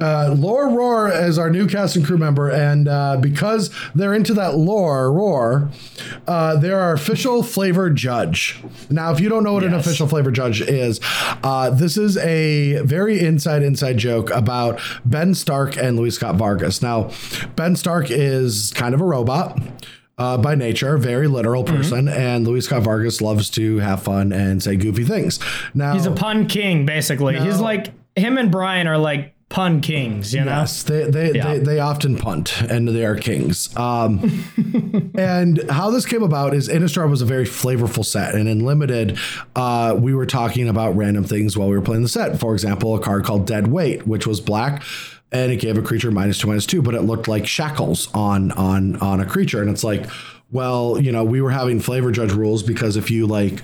Uh, 0.00 0.34
lore 0.36 0.70
Roar 0.70 1.10
is 1.10 1.38
our 1.38 1.50
new 1.50 1.66
cast 1.66 1.96
and 1.96 2.04
crew 2.04 2.16
member, 2.16 2.50
and 2.50 2.88
uh, 2.88 3.16
because 3.18 3.70
they're 3.94 4.14
into 4.14 4.32
that 4.34 4.56
lore 4.56 5.12
roar, 5.12 5.70
uh, 6.26 6.56
they're 6.56 6.78
our 6.80 6.92
official 6.94 7.42
flavor 7.42 7.90
judge. 7.90 8.62
Now, 8.88 9.12
if 9.12 9.20
you 9.20 9.28
don't 9.28 9.44
know 9.44 9.52
what 9.52 9.64
an 9.64 9.74
official 9.74 10.08
flavor 10.08 10.30
judge 10.30 10.62
is, 10.62 11.00
uh, 11.42 11.70
this 11.70 11.96
is 11.96 12.16
a 12.18 12.80
very 12.82 13.20
inside 13.20 13.62
inside 13.62 13.98
joke 13.98 14.30
about 14.30 14.80
Ben 15.04 15.34
Stark 15.34 15.76
and 15.76 15.98
Luis 15.98 16.14
Scott 16.14 16.36
Vargas. 16.36 16.80
Now, 16.80 17.10
Ben 17.56 17.76
Stark 17.76 18.10
is 18.10 18.72
kind 18.74 18.94
of 18.94 19.00
a 19.00 19.04
robot. 19.04 19.58
Uh, 20.18 20.36
by 20.36 20.54
nature, 20.54 20.98
very 20.98 21.26
literal 21.26 21.64
person, 21.64 22.06
and 22.06 22.46
Luis 22.46 22.66
Scott 22.66 22.82
Vargas 22.82 23.22
loves 23.22 23.48
to 23.48 23.78
have 23.78 24.02
fun 24.02 24.34
and 24.34 24.62
say 24.62 24.76
goofy 24.76 25.02
things. 25.02 25.38
Now 25.72 25.94
He's 25.94 26.04
a 26.04 26.10
pun 26.10 26.46
king, 26.46 26.84
basically. 26.84 27.38
He's 27.38 27.58
like, 27.58 27.90
him 28.16 28.36
and 28.36 28.50
Brian 28.52 28.86
are 28.86 28.98
like 28.98 29.34
pun 29.50 29.80
kings, 29.82 30.32
you 30.32 30.40
know? 30.40 30.46
Yes, 30.46 30.82
they 30.84 31.04
they, 31.10 31.32
Yeah. 31.32 31.52
they 31.54 31.58
they 31.58 31.78
often 31.80 32.16
punt 32.16 32.62
and 32.62 32.88
they 32.88 33.04
are 33.04 33.16
kings. 33.16 33.68
Um, 33.76 34.42
and 35.14 35.68
how 35.70 35.90
this 35.90 36.06
came 36.06 36.22
about 36.22 36.54
is 36.54 36.68
Innistrad 36.68 37.10
was 37.10 37.20
a 37.20 37.26
very 37.26 37.44
flavorful 37.44 38.04
set, 38.04 38.34
and 38.34 38.48
in 38.48 38.64
limited, 38.64 39.18
uh, 39.54 39.94
we 39.98 40.14
were 40.14 40.26
talking 40.26 40.68
about 40.68 40.96
random 40.96 41.24
things 41.24 41.56
while 41.58 41.68
we 41.68 41.76
were 41.76 41.82
playing 41.82 42.02
the 42.02 42.08
set. 42.08 42.40
For 42.40 42.54
example, 42.54 42.94
a 42.94 43.00
card 43.00 43.24
called 43.24 43.46
Dead 43.46 43.66
Weight, 43.66 44.06
which 44.06 44.26
was 44.26 44.40
black. 44.40 44.82
And 45.32 45.52
it 45.52 45.56
gave 45.60 45.78
a 45.78 45.82
creature 45.82 46.10
minus 46.10 46.38
two, 46.38 46.48
minus 46.48 46.66
two, 46.66 46.82
but 46.82 46.92
it 46.94 47.02
looked 47.02 47.28
like 47.28 47.46
shackles 47.46 48.08
on 48.14 48.50
on 48.52 48.96
on 48.96 49.20
a 49.20 49.24
creature. 49.26 49.60
And 49.60 49.70
it's 49.70 49.84
like, 49.84 50.06
well, 50.50 51.00
you 51.00 51.12
know, 51.12 51.22
we 51.22 51.40
were 51.40 51.52
having 51.52 51.78
flavor 51.78 52.10
judge 52.10 52.32
rules 52.32 52.64
because 52.64 52.96
if 52.96 53.12
you 53.12 53.28
like 53.28 53.62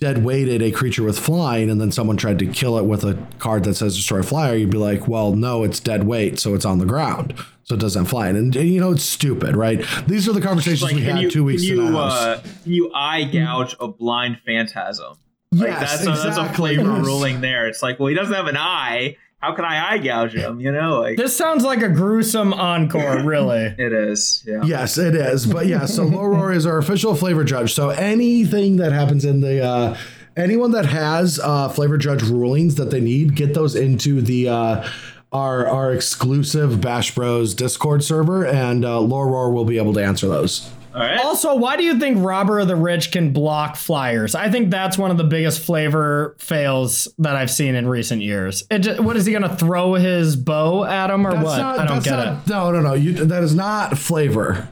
dead 0.00 0.24
weighted 0.24 0.62
a 0.62 0.70
creature 0.70 1.02
with 1.02 1.18
flying 1.18 1.68
and 1.68 1.80
then 1.80 1.90
someone 1.90 2.16
tried 2.16 2.38
to 2.38 2.46
kill 2.46 2.78
it 2.78 2.84
with 2.84 3.02
a 3.04 3.18
card 3.38 3.64
that 3.64 3.74
says 3.74 3.96
destroy 3.96 4.22
flyer, 4.22 4.54
you'd 4.54 4.70
be 4.70 4.78
like, 4.78 5.08
well, 5.08 5.34
no, 5.34 5.64
it's 5.64 5.80
dead 5.80 6.04
weight, 6.04 6.38
so 6.38 6.54
it's 6.54 6.64
on 6.64 6.78
the 6.78 6.86
ground. 6.86 7.34
So 7.64 7.74
it 7.74 7.80
doesn't 7.80 8.06
fly. 8.06 8.28
And, 8.28 8.54
and, 8.56 8.68
you 8.68 8.80
know, 8.80 8.92
it's 8.92 9.02
stupid, 9.02 9.56
right? 9.56 9.84
These 10.06 10.28
are 10.28 10.32
the 10.32 10.40
conversations 10.40 10.82
Like, 10.84 10.94
we 10.94 11.02
had 11.02 11.20
you, 11.20 11.30
two 11.30 11.44
weeks 11.44 11.64
ago. 11.68 11.82
you, 11.88 11.98
uh, 11.98 12.42
you 12.64 12.90
eye 12.94 13.24
gouge 13.24 13.76
a 13.80 13.88
blind 13.88 14.38
phantasm? 14.46 15.18
Like, 15.52 15.68
yes, 15.68 16.04
that's, 16.04 16.20
a, 16.20 16.22
that's 16.22 16.36
a 16.38 16.48
flavor 16.54 16.82
Yes. 16.82 17.04
ruling 17.06 17.40
there. 17.40 17.66
It's 17.66 17.82
like, 17.82 17.98
well, 17.98 18.08
he 18.08 18.14
doesn't 18.14 18.34
have 18.34 18.46
an 18.46 18.56
eye. 18.56 19.16
How 19.40 19.54
can 19.54 19.64
I 19.64 19.92
eye 19.92 19.98
gouge 19.98 20.34
him? 20.34 20.60
You 20.60 20.72
know, 20.72 21.00
like 21.00 21.16
This 21.16 21.36
sounds 21.36 21.62
like 21.62 21.80
a 21.80 21.88
gruesome 21.88 22.52
encore, 22.52 23.22
really. 23.24 23.72
it 23.78 23.92
is. 23.92 24.42
Yeah. 24.46 24.62
Yes, 24.64 24.98
it 24.98 25.14
is. 25.14 25.46
But 25.46 25.66
yeah, 25.66 25.86
so 25.86 26.04
Loror 26.04 26.52
is 26.56 26.66
our 26.66 26.78
official 26.78 27.14
flavor 27.14 27.44
judge. 27.44 27.72
So 27.72 27.90
anything 27.90 28.76
that 28.78 28.90
happens 28.92 29.24
in 29.24 29.40
the 29.40 29.64
uh 29.64 29.96
anyone 30.36 30.72
that 30.72 30.86
has 30.86 31.38
uh 31.38 31.68
flavor 31.68 31.98
judge 31.98 32.22
rulings 32.22 32.74
that 32.76 32.90
they 32.90 33.00
need, 33.00 33.36
get 33.36 33.54
those 33.54 33.76
into 33.76 34.20
the 34.20 34.48
uh 34.48 34.88
our 35.30 35.68
our 35.68 35.92
exclusive 35.92 36.80
Bash 36.80 37.14
Bros 37.14 37.54
Discord 37.54 38.02
server 38.02 38.44
and 38.44 38.84
uh 38.84 38.98
Loror 38.98 39.52
will 39.52 39.64
be 39.64 39.78
able 39.78 39.92
to 39.94 40.04
answer 40.04 40.26
those. 40.26 40.68
All 40.94 41.00
right. 41.00 41.20
Also, 41.20 41.54
why 41.56 41.76
do 41.76 41.82
you 41.84 41.98
think 41.98 42.24
Robber 42.24 42.58
of 42.60 42.68
the 42.68 42.74
Rich 42.76 43.12
can 43.12 43.32
block 43.32 43.76
flyers? 43.76 44.34
I 44.34 44.50
think 44.50 44.70
that's 44.70 44.96
one 44.96 45.10
of 45.10 45.18
the 45.18 45.24
biggest 45.24 45.60
flavor 45.60 46.34
fails 46.38 47.06
that 47.18 47.36
I've 47.36 47.50
seen 47.50 47.74
in 47.74 47.86
recent 47.86 48.22
years. 48.22 48.64
It 48.70 48.78
just, 48.80 49.00
what 49.00 49.16
is 49.16 49.26
he 49.26 49.32
going 49.32 49.42
to 49.48 49.54
throw 49.54 49.94
his 49.94 50.34
bow 50.34 50.84
at 50.84 51.10
him 51.10 51.26
or 51.26 51.32
That's 51.32 51.44
what? 51.44 51.58
not- 51.58 51.78
I 51.78 51.86
don't 51.86 52.02
get 52.02 52.16
not- 52.16 52.48
No, 52.48 52.70
no, 52.72 52.80
no. 52.80 52.94
You, 52.94 53.12
that 53.26 53.42
is 53.42 53.54
not 53.54 53.98
flavor. 53.98 54.68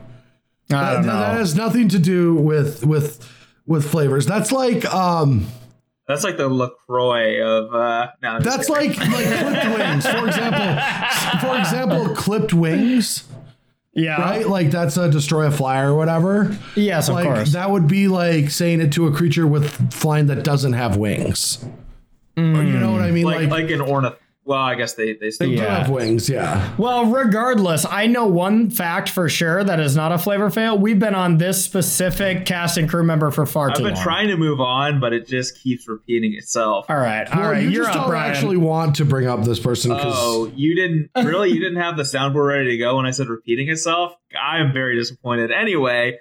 it. 0.71 0.75
I 0.75 0.95
don't 0.95 1.03
That, 1.07 1.13
that 1.13 1.37
has 1.37 1.55
nothing 1.55 1.89
to 1.91 1.99
do 2.01 2.35
with 2.35 2.85
with 2.85 3.25
with 3.67 3.89
flavors. 3.89 4.27
That's 4.27 4.51
like 4.51 4.85
um 4.93 5.47
That's 6.09 6.25
like 6.25 6.37
the 6.39 6.49
Lacroix 6.49 7.41
of. 7.41 7.73
uh 7.73 8.09
no, 8.21 8.41
that's 8.41 8.69
like 8.69 8.97
like 8.99 9.27
clipped 9.27 9.79
wings. 9.79 10.07
For 10.09 10.27
example, 10.27 11.41
for 11.49 11.57
example, 11.59 12.15
clipped 12.17 12.53
wings. 12.53 13.23
Yeah. 13.97 14.21
right? 14.21 14.49
Like 14.49 14.71
that's 14.71 14.97
a 14.97 15.11
destroy 15.11 15.47
a 15.47 15.51
flyer 15.51 15.93
or 15.93 15.97
whatever. 15.97 16.57
Yes, 16.75 17.09
of 17.09 17.23
course. 17.23 17.53
that 17.53 17.71
would 17.71 17.89
be 17.89 18.09
like 18.09 18.51
saying 18.51 18.81
it 18.81 18.93
to 18.93 19.07
a 19.07 19.13
creature 19.13 19.47
with 19.47 19.93
flying 19.93 20.27
that 20.27 20.45
doesn't 20.45 20.75
have 20.75 20.97
wings. 20.97 21.65
Mm. 22.37 22.59
Or 22.59 22.63
you 22.63 22.79
know 22.79 22.93
what 22.93 23.03
I 23.03 23.11
mean? 23.11 23.25
like 23.25 23.49
Like, 23.49 23.51
like 23.51 23.71
an 23.71 23.81
ornith. 23.81 24.17
Well, 24.47 24.61
I 24.61 24.77
guess 24.77 24.95
they 24.95 25.15
they 25.15 25.31
still 25.31 25.49
they 25.49 25.57
do 25.57 25.63
Yeah. 25.63 25.79
have 25.81 25.91
wings, 25.91 26.29
yeah. 26.29 26.73
Well, 26.79 27.07
regardless, 27.07 27.85
I 27.85 28.07
know 28.07 28.27
one 28.29 28.71
fact 28.71 29.09
for 29.09 29.29
sure 29.29 29.65
that 29.65 29.81
is 29.81 29.97
not 29.97 30.13
a 30.13 30.19
flavor 30.19 30.51
fail. 30.51 30.79
We've 30.79 31.01
been 31.01 31.17
on 31.17 31.39
this 31.39 31.65
specific 31.65 32.47
cast 32.47 32.77
and 32.79 32.89
crew 32.89 33.03
member 33.03 33.33
for 33.33 33.45
far 33.45 33.71
I've 33.71 33.77
too 33.77 33.83
long. 33.83 33.91
I've 33.93 33.97
been 33.97 34.05
trying 34.05 34.29
to 34.29 34.37
move 34.37 34.61
on, 34.61 35.01
but 35.01 35.13
it 35.13 35.27
just 35.27 35.61
keeps 35.61 35.89
repeating 35.89 36.35
itself. 36.35 36.87
All 36.89 36.97
right, 36.97 37.29
all 37.35 37.41
Well, 37.43 37.51
right, 37.53 37.63
you 37.65 37.71
you're 37.71 37.85
just 37.87 37.97
up, 37.97 38.03
don't 38.05 38.11
Brian. 38.11 38.31
actually 38.33 38.57
want 38.57 38.95
to 38.97 39.05
bring 39.05 39.27
up 39.27 39.43
this 39.45 39.59
person 39.59 39.91
because 39.93 40.15
Oh, 40.17 40.51
you 40.55 40.77
didn't 40.77 41.11
really? 41.27 41.51
You 41.51 41.59
didn't 41.59 41.81
have 41.83 41.97
the 41.97 42.05
soundboard 42.05 42.47
ready 42.47 42.71
to 42.71 42.79
go 42.79 42.97
when 42.99 43.07
I 43.07 43.11
said 43.11 43.27
repeating 43.29 43.69
itself. 43.69 44.13
I 44.41 44.59
am 44.61 44.73
very 44.73 44.95
disappointed. 44.97 45.51
Anyway, 45.51 46.19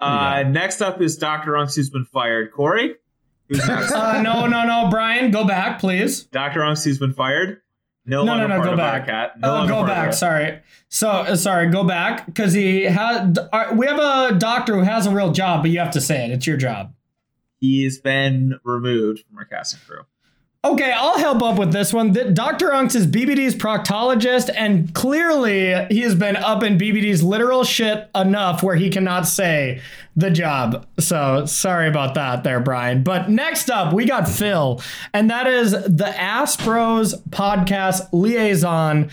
uh, 0.00 0.42
next 0.48 0.80
up 0.82 1.00
is 1.00 1.16
Doctor 1.16 1.52
Unks, 1.52 1.76
who's 1.76 1.90
been 1.90 2.06
fired. 2.06 2.50
Corey, 2.52 2.96
who's 3.48 3.58
next? 3.68 3.92
uh, 3.92 4.20
no, 4.20 4.46
no, 4.48 4.64
no, 4.64 4.88
Brian, 4.90 5.30
go 5.30 5.44
back, 5.44 5.78
please. 5.78 6.24
Doctor 6.24 6.60
Unks, 6.60 6.84
who's 6.84 6.98
been 6.98 7.14
fired. 7.14 7.60
No, 8.08 8.24
No, 8.24 8.36
no, 8.38 8.46
no, 8.46 8.64
go 8.64 8.74
back. 8.76 9.06
Cat. 9.06 9.38
No 9.38 9.48
longer 9.52 9.72
go 9.74 9.86
back. 9.86 10.14
Sorry. 10.14 10.60
So 10.88 11.10
uh, 11.10 11.36
sorry. 11.36 11.68
Go 11.68 11.84
back 11.84 12.24
because 12.24 12.54
he 12.54 12.84
had. 12.84 13.38
We 13.74 13.86
have 13.86 13.98
a 13.98 14.38
doctor 14.38 14.74
who 14.76 14.82
has 14.82 15.06
a 15.06 15.10
real 15.10 15.30
job, 15.30 15.62
but 15.62 15.70
you 15.70 15.78
have 15.78 15.90
to 15.92 16.00
say 16.00 16.24
it. 16.24 16.30
It's 16.30 16.46
your 16.46 16.56
job. 16.56 16.94
He's 17.60 17.98
been 17.98 18.58
removed 18.64 19.24
from 19.28 19.38
our 19.38 19.44
casting 19.44 19.80
crew. 19.86 20.02
Okay, 20.64 20.90
I'll 20.90 21.18
help 21.18 21.40
up 21.40 21.56
with 21.56 21.72
this 21.72 21.92
one. 21.92 22.12
Dr. 22.12 22.70
Unks 22.70 22.96
is 22.96 23.06
BBD's 23.06 23.54
proctologist, 23.54 24.50
and 24.56 24.92
clearly 24.92 25.86
he 25.88 26.00
has 26.00 26.16
been 26.16 26.34
up 26.34 26.64
in 26.64 26.76
BBD's 26.76 27.22
literal 27.22 27.62
shit 27.62 28.10
enough 28.12 28.60
where 28.64 28.74
he 28.74 28.90
cannot 28.90 29.28
say 29.28 29.80
the 30.16 30.32
job. 30.32 30.84
So 30.98 31.46
sorry 31.46 31.86
about 31.86 32.14
that 32.14 32.42
there, 32.42 32.58
Brian. 32.58 33.04
But 33.04 33.30
next 33.30 33.70
up, 33.70 33.92
we 33.92 34.04
got 34.04 34.28
Phil, 34.28 34.82
and 35.14 35.30
that 35.30 35.46
is 35.46 35.70
the 35.70 36.12
Aspros 36.16 37.14
podcast 37.28 38.08
liaison. 38.12 39.10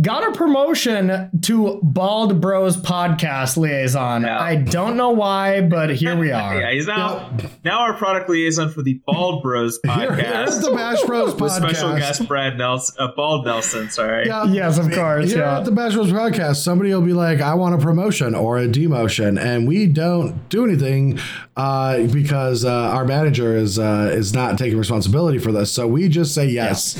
Got 0.00 0.28
a 0.28 0.32
promotion 0.36 1.30
to 1.42 1.78
Bald 1.82 2.40
Bros 2.40 2.76
podcast 2.76 3.56
liaison. 3.56 4.22
Yeah. 4.22 4.40
I 4.40 4.56
don't 4.56 4.96
know 4.96 5.10
why, 5.10 5.60
but 5.60 5.94
here 5.94 6.16
we 6.16 6.32
are. 6.32 6.60
Yeah, 6.60 6.72
he's 6.72 6.86
now 6.86 7.30
now 7.64 7.80
our 7.80 7.94
product 7.94 8.28
liaison 8.28 8.70
for 8.70 8.82
the 8.82 9.00
Bald 9.06 9.42
Bros 9.42 9.78
podcast. 9.86 10.16
here's 10.20 10.60
the 10.60 10.72
Bash 10.72 11.02
Bros 11.04 11.34
with 11.40 11.52
special 11.52 11.94
guest 11.96 12.26
Brad 12.26 12.58
Nelson, 12.58 12.96
uh, 12.98 13.08
Bald 13.14 13.46
Nelson. 13.46 13.90
Sorry. 13.90 14.26
Yeah. 14.26 14.44
Yes, 14.46 14.78
of 14.78 14.90
course. 14.90 15.30
Here 15.30 15.40
Yeah. 15.40 15.58
at 15.58 15.64
the 15.64 15.70
Bash 15.72 15.94
Bros 15.94 16.10
podcast, 16.12 16.56
somebody 16.56 16.92
will 16.92 17.00
be 17.02 17.12
like, 17.12 17.40
"I 17.40 17.54
want 17.54 17.74
a 17.74 17.78
promotion 17.78 18.34
or 18.34 18.58
a 18.58 18.66
demotion," 18.66 19.40
and 19.40 19.68
we 19.68 19.86
don't 19.86 20.48
do 20.48 20.64
anything 20.64 21.18
uh, 21.56 21.98
because 22.08 22.64
uh, 22.64 22.70
our 22.72 23.04
manager 23.04 23.56
is 23.56 23.78
uh, 23.78 24.10
is 24.12 24.34
not 24.34 24.58
taking 24.58 24.78
responsibility 24.78 25.38
for 25.38 25.52
this. 25.52 25.70
So 25.72 25.86
we 25.86 26.08
just 26.08 26.34
say 26.34 26.46
yes. 26.48 26.98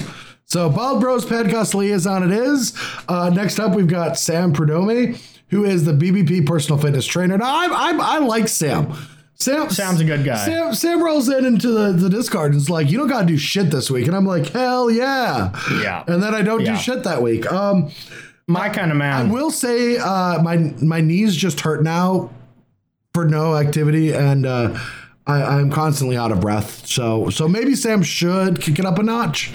So 0.54 0.70
Bald 0.70 1.00
Bros 1.00 1.26
podcast 1.26 1.74
liaison 1.74 2.22
it 2.22 2.30
is. 2.30 2.78
Uh, 3.08 3.28
next 3.28 3.58
up, 3.58 3.74
we've 3.74 3.88
got 3.88 4.16
Sam 4.16 4.52
Perdome, 4.52 5.20
who 5.48 5.64
is 5.64 5.84
the 5.84 5.90
BBP 5.90 6.46
personal 6.46 6.80
fitness 6.80 7.04
trainer. 7.06 7.36
Now, 7.36 7.46
I, 7.52 7.66
I, 7.90 7.98
I 7.98 8.18
like 8.20 8.46
Sam. 8.46 8.94
Sam 9.34 9.68
Sam's 9.68 9.98
a 9.98 10.04
good 10.04 10.24
guy. 10.24 10.36
Sam, 10.44 10.72
Sam 10.72 11.02
rolls 11.02 11.28
in 11.28 11.44
into 11.44 11.72
the, 11.72 11.90
the 11.90 12.08
Discord 12.08 12.52
and 12.52 12.60
is 12.60 12.70
like, 12.70 12.88
"You 12.88 12.98
don't 12.98 13.08
got 13.08 13.22
to 13.22 13.26
do 13.26 13.36
shit 13.36 13.72
this 13.72 13.90
week," 13.90 14.06
and 14.06 14.14
I'm 14.14 14.26
like, 14.26 14.46
"Hell 14.50 14.92
yeah!" 14.92 15.50
Yeah. 15.82 16.04
And 16.06 16.22
then 16.22 16.36
I 16.36 16.42
don't 16.42 16.60
Yeah. 16.60 16.76
do 16.76 16.78
shit 16.80 17.02
that 17.02 17.20
week. 17.20 17.50
Um, 17.50 17.90
My 18.46 18.68
kind 18.68 18.92
of 18.92 18.96
man. 18.96 19.26
I 19.26 19.32
will 19.32 19.50
say 19.50 19.96
uh, 19.98 20.40
my 20.40 20.72
my 20.80 21.00
knees 21.00 21.34
just 21.34 21.62
hurt 21.62 21.82
now 21.82 22.30
for 23.12 23.24
no 23.24 23.56
activity, 23.56 24.12
and 24.14 24.46
uh, 24.46 24.78
I, 25.26 25.42
I'm 25.42 25.72
constantly 25.72 26.16
out 26.16 26.30
of 26.30 26.40
breath. 26.40 26.86
So 26.86 27.28
so 27.30 27.48
maybe 27.48 27.74
Sam 27.74 28.04
should 28.04 28.60
kick 28.60 28.78
it 28.78 28.86
up 28.86 29.00
a 29.00 29.02
notch. 29.02 29.52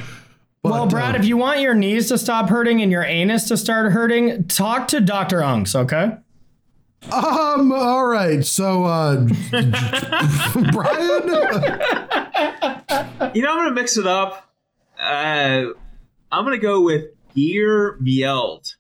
But, 0.70 0.76
Well, 0.76 0.88
Brad, 0.88 1.16
uh, 1.16 1.20
if 1.20 1.26
you 1.26 1.36
want 1.38 1.60
your 1.62 1.74
knees 1.74 2.08
to 2.10 2.18
stop 2.18 2.48
hurting 2.50 2.82
and 2.82 2.92
your 2.92 3.04
anus 3.04 3.48
to 3.50 3.58
start 3.58 3.92
hurting, 3.92 4.48
talk 4.48 4.88
to 4.90 5.02
Dr. 5.02 5.40
Unks, 5.40 5.76
okay? 5.76 6.18
um, 7.12 7.72
all 7.72 8.06
right. 8.06 8.44
So 8.46 8.84
uh, 8.84 9.26
Brian, 9.52 11.30
You 13.34 13.42
know, 13.42 13.52
I'm 13.52 13.58
gonna 13.58 13.72
mix 13.74 13.98
it 13.98 14.06
up. 14.08 14.52
Uh, 15.00 15.66
I'm 16.32 16.44
gonna 16.46 16.58
go 16.58 16.82
with 16.82 17.06
Gear 17.36 17.98
Mield. 18.02 18.76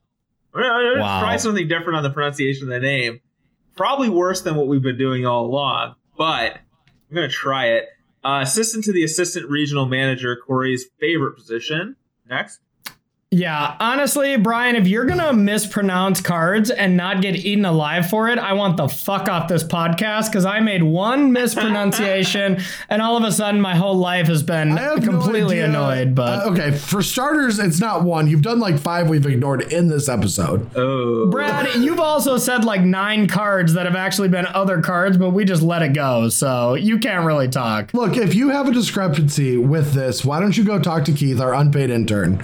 I'm 0.54 0.62
gonna, 0.62 1.00
Wow. 1.02 1.22
try 1.22 1.38
something 1.38 1.68
different 1.68 1.96
on 1.98 2.04
the 2.04 2.10
pronunciation 2.10 2.64
of 2.64 2.70
the 2.70 2.80
name. 2.80 3.22
Probably 3.78 4.10
worse 4.10 4.42
than 4.42 4.56
what 4.56 4.68
we've 4.68 4.82
been 4.82 4.98
doing 4.98 5.26
all 5.26 5.46
along, 5.46 5.96
but 6.18 6.54
I'm 7.10 7.16
gonna 7.16 7.30
try 7.30 7.68
it. 7.68 7.86
Uh, 8.24 8.42
assistant 8.44 8.84
to 8.84 8.92
the 8.92 9.04
assistant 9.04 9.50
regional 9.50 9.86
manager, 9.86 10.36
Corey's 10.36 10.86
favorite 11.00 11.36
position. 11.36 11.96
Next. 12.30 12.60
Yeah, 13.32 13.76
honestly, 13.80 14.38
Brian, 14.38 14.76
if 14.76 14.88
you're 14.88 15.06
gonna 15.06 15.34
mispronounce 15.34 16.20
cards 16.20 16.72
and 16.72 16.98
not 16.98 17.22
get 17.22 17.36
eaten 17.36 17.64
alive 17.64 18.10
for 18.10 18.28
it, 18.28 18.40
I 18.40 18.54
want 18.54 18.78
the 18.78 18.88
fuck 18.88 19.30
off 19.30 19.48
this 19.48 19.64
podcast 19.64 20.32
because 20.32 20.46
I 20.46 20.62
made 20.62 20.82
one 20.82 21.32
mispronunciation 21.80 22.60
and 22.90 23.04
all 23.04 23.18
of 23.18 23.24
a 23.24 23.32
sudden 23.32 23.62
my 23.62 23.76
whole 23.76 23.96
life 23.96 24.26
has 24.30 24.42
been 24.42 24.76
I 24.76 24.82
have 24.82 25.06
no 25.06 25.12
completely 25.12 25.60
annoyed. 25.60 26.16
But 26.16 26.40
Uh, 26.40 26.50
okay, 26.54 26.72
for 26.72 27.04
starters, 27.04 27.60
it's 27.60 27.80
not 27.80 28.02
one. 28.04 28.28
You've 28.28 28.42
done 28.42 28.60
like 28.60 28.80
five 28.80 29.08
we've 29.10 29.28
ignored 29.28 29.72
in 29.72 29.90
this 29.90 30.10
episode. 30.10 30.68
Oh, 30.76 31.28
Brad, 31.30 31.76
you've 31.76 32.00
also 32.00 32.38
said 32.38 32.66
like 32.66 32.82
nine 32.82 33.28
cards 33.28 33.74
that 33.74 33.86
have 33.86 33.96
actually 33.96 34.30
been 34.30 34.48
other 34.48 34.82
cards, 34.82 35.20
but 35.20 35.30
we 35.30 35.46
just 35.46 35.62
let 35.62 35.84
it 35.84 35.94
go, 35.94 36.30
so 36.30 36.74
you 36.74 36.98
can't 36.98 37.28
really 37.28 37.48
talk. 37.48 37.94
Look, 37.94 38.18
if 38.18 38.34
you 38.34 38.50
have 38.50 38.68
a 38.68 38.72
discrepancy 38.72 39.56
with 39.56 39.94
this, 39.94 40.26
why 40.26 40.40
don't 40.40 40.58
you 40.58 40.64
go 40.64 40.80
talk 40.80 41.06
to 41.06 41.12
Keith, 41.12 41.40
our 41.40 41.54
unpaid 41.54 41.92
intern? 41.92 42.44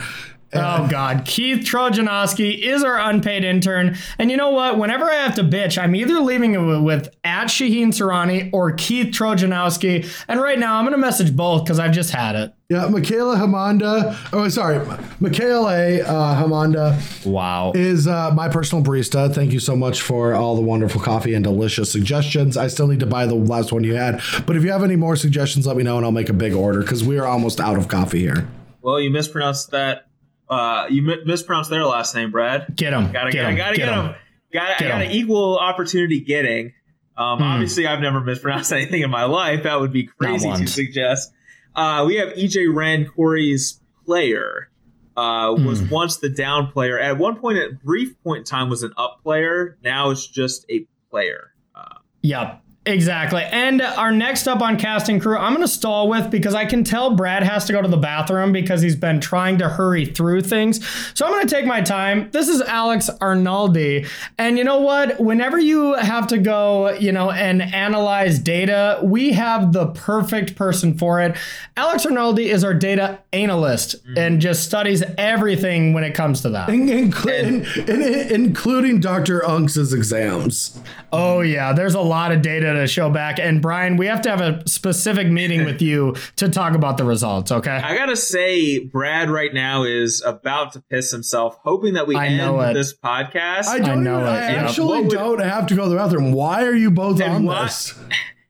Oh 0.54 0.88
God, 0.92 1.26
Keith 1.26 1.66
Trojanowski 1.66 2.58
is 2.60 2.84
our 2.84 2.98
unpaid 2.98 3.44
intern, 3.44 3.98
and 4.18 4.32
you 4.32 4.38
know 4.38 4.52
what? 4.52 4.78
Whenever 4.78 5.06
I 5.06 5.16
have 5.16 5.36
to 5.36 5.44
bitch, 5.44 5.82
I'm 5.82 5.96
either 5.96 6.20
leaving 6.20 6.54
it 6.54 6.60
with, 6.60 6.82
with 6.82 7.16
at 7.24 7.48
Shaheen 7.48 7.88
Sarani 7.88 8.50
or 8.54 8.72
Keith 8.72 9.08
Trojanowski, 9.08 10.08
and 10.28 10.40
right 10.42 10.58
now 10.60 10.78
I'm 10.78 10.86
gonna 10.86 10.98
message 10.98 11.36
both 11.36 11.64
because 11.64 11.80
I've 11.80 11.92
just 11.92 12.12
had 12.12 12.36
it. 12.36 12.54
Yeah, 12.70 12.88
Michaela 12.88 13.36
Hamanda. 13.38 14.18
Oh, 14.34 14.48
sorry, 14.50 14.80
Michaela 15.20 16.00
uh, 16.02 16.44
Hamanda 16.44 17.26
Wow. 17.26 17.74
is 17.76 18.08
uh, 18.08 18.32
my 18.34 18.50
personal 18.50 18.84
barista. 18.84 19.32
Thank 19.34 19.54
you 19.54 19.60
so 19.60 19.76
much 19.76 20.02
for 20.02 20.34
all 20.34 20.56
the 20.56 20.62
wonderful 20.62 21.00
coffee 21.02 21.34
and 21.36 21.44
delicious 21.44 21.92
suggestions. 21.92 22.58
I 22.58 22.68
still 22.68 22.88
need 22.88 23.02
to 23.02 23.06
buy 23.06 23.26
the 23.28 23.36
last 23.36 23.72
one 23.72 23.84
you 23.84 23.96
had, 23.96 24.22
but 24.48 24.56
if 24.56 24.64
you 24.64 24.72
have 24.72 24.84
any 24.84 24.96
more 24.96 25.16
suggestions, 25.16 25.68
let 25.68 25.78
me 25.78 25.84
know 25.84 25.98
and 25.98 26.06
I'll 26.06 26.12
make 26.12 26.30
a 26.30 26.34
big 26.34 26.54
order 26.54 26.80
because 26.82 27.04
we 27.04 27.20
are 27.20 27.28
almost 27.28 27.60
out 27.60 27.78
of 27.78 27.88
coffee 27.88 28.20
here. 28.20 28.48
well, 28.82 29.00
you 29.00 29.10
mispronounced 29.12 29.72
that. 29.72 30.05
Uh, 30.50 30.88
you 30.90 31.02
mi- 31.02 31.24
mispronounced 31.26 31.70
their 31.70 31.86
last 31.86 32.14
name, 32.16 32.32
Brad. 32.32 32.76
Get 32.76 32.94
him. 32.94 33.12
Gotta 33.12 33.32
get 33.32 33.42
get, 33.42 33.50
him. 33.50 33.56
gotta 33.58 33.76
get, 33.78 33.90
him. 33.90 34.06
him. 34.06 34.16
Got 34.54 34.80
Get 34.80 34.88
I 34.88 34.90
got 34.90 35.02
an 35.02 35.12
equal 35.12 35.58
opportunity 35.58 36.20
getting. 36.22 36.74
Um, 37.18 37.42
Obviously, 37.42 37.88
I've 37.88 38.00
never 38.00 38.22
mispronounced 38.22 38.72
anything 38.74 39.02
in 39.02 39.10
my 39.10 39.24
life. 39.26 39.64
That 39.64 39.80
would 39.80 39.92
be 39.94 40.04
crazy 40.06 40.50
to 40.52 40.68
suggest. 40.68 41.32
Uh, 41.76 42.04
we 42.08 42.16
have 42.16 42.30
EJ 42.30 42.74
Rand, 42.74 43.10
Corey's 43.16 43.82
player. 44.06 44.70
Uh, 45.18 45.56
was 45.58 45.82
once 45.84 46.18
the 46.18 46.28
down 46.30 46.72
player. 46.74 47.00
At 47.00 47.18
one 47.18 47.38
point, 47.38 47.58
at 47.58 47.82
brief 47.82 48.22
point 48.22 48.40
in 48.40 48.44
time, 48.44 48.70
was 48.70 48.84
an 48.84 48.92
up 48.98 49.22
player. 49.24 49.78
Now 49.82 50.10
it's 50.10 50.28
just 50.28 50.66
a 50.70 50.86
player. 51.10 51.52
Uh, 51.74 52.00
Yep. 52.22 52.62
Exactly. 52.88 53.42
And 53.44 53.82
our 53.82 54.12
next 54.12 54.48
up 54.48 54.62
on 54.62 54.78
casting 54.78 55.20
crew, 55.20 55.38
I'm 55.38 55.54
going 55.54 55.66
to 55.66 55.72
stall 55.72 56.08
with 56.08 56.30
because 56.30 56.54
I 56.54 56.66
can 56.66 56.84
tell 56.84 57.16
Brad 57.16 57.42
has 57.42 57.66
to 57.66 57.74
go 57.74 57.82
to 57.82 57.88
the 57.88 57.98
bathroom 57.98 58.52
because 58.52 58.82
he's 58.82 58.96
been 58.96 59.20
trying 59.20 59.58
to 59.58 59.68
hurry 59.68 60.06
through 60.06 60.42
things. 60.42 60.86
So 61.16 61.26
I'm 61.26 61.32
going 61.32 61.48
to 61.48 61.56
take 61.56 61.66
my 61.66 61.82
time. 61.82 62.30
This 62.32 62.48
is 62.48 62.62
Alex 62.62 63.10
Arnaldi. 63.22 64.08
And 64.38 64.60
you 64.60 64.64
know 64.64 64.80
what? 64.80 65.20
Whenever 65.20 65.58
you 65.60 65.94
have 65.94 66.28
to 66.28 66.38
go, 66.38 66.92
you 66.92 67.12
know, 67.12 67.32
and 67.32 67.64
analyze 67.64 68.38
data, 68.38 69.00
we 69.02 69.32
have 69.34 69.74
the 69.74 69.88
perfect 69.88 70.56
person 70.56 70.96
for 70.96 71.20
it. 71.22 71.36
Alex 71.78 72.06
Arnaldi 72.06 72.46
is 72.46 72.64
our 72.64 72.74
data 72.76 73.20
analyst 73.34 73.96
mm-hmm. 74.06 74.18
and 74.18 74.40
just 74.40 74.64
studies 74.64 75.04
everything 75.18 75.94
when 75.94 76.04
it 76.04 76.14
comes 76.14 76.42
to 76.42 76.50
that. 76.50 76.70
In- 76.70 76.88
in- 76.88 77.66
in- 77.88 78.32
including 78.32 79.00
Dr. 79.00 79.40
Unks' 79.40 79.92
exams. 79.92 80.80
Oh 81.12 81.42
yeah, 81.42 81.74
there's 81.74 81.96
a 81.96 82.02
lot 82.02 82.32
of 82.32 82.42
data 82.42 82.75
to 82.76 82.88
show 82.88 83.10
back. 83.10 83.40
And 83.40 83.62
Brian, 83.62 83.98
we 83.98 84.06
have 84.08 84.22
to 84.24 84.30
have 84.30 84.42
a 84.42 84.62
specific 84.68 85.28
meeting 85.28 85.66
with 85.66 85.82
you 85.82 86.16
to 86.38 86.50
talk 86.50 86.74
about 86.76 86.98
the 86.98 87.04
results. 87.04 87.52
Okay. 87.52 87.72
I 87.72 87.96
gotta 87.96 88.16
say, 88.16 88.80
Brad 88.80 89.30
right 89.30 89.54
now 89.54 89.84
is 89.84 90.22
about 90.26 90.74
to 90.74 90.82
piss 90.90 91.12
himself, 91.12 91.58
hoping 91.64 91.94
that 91.96 92.08
we 92.08 92.16
I 92.16 92.28
end 92.28 92.38
know 92.38 92.74
this 92.74 92.96
podcast. 92.96 93.66
I 93.68 93.80
don't 93.80 94.04
know 94.04 94.20
even- 94.22 94.28
it, 94.28 94.38
I 94.38 94.42
actually 94.56 94.88
What 94.88 95.04
would- 95.06 95.12
don't 95.12 95.42
have 95.42 95.68
to 95.68 95.76
go 95.76 95.84
to 95.84 95.90
the 95.90 95.96
bathroom. 95.96 96.32
Why 96.32 96.64
are 96.66 96.76
you 96.76 96.92
both 96.92 97.20
And 97.22 97.32
on 97.34 97.44
why- 97.46 97.64
this? 97.64 97.94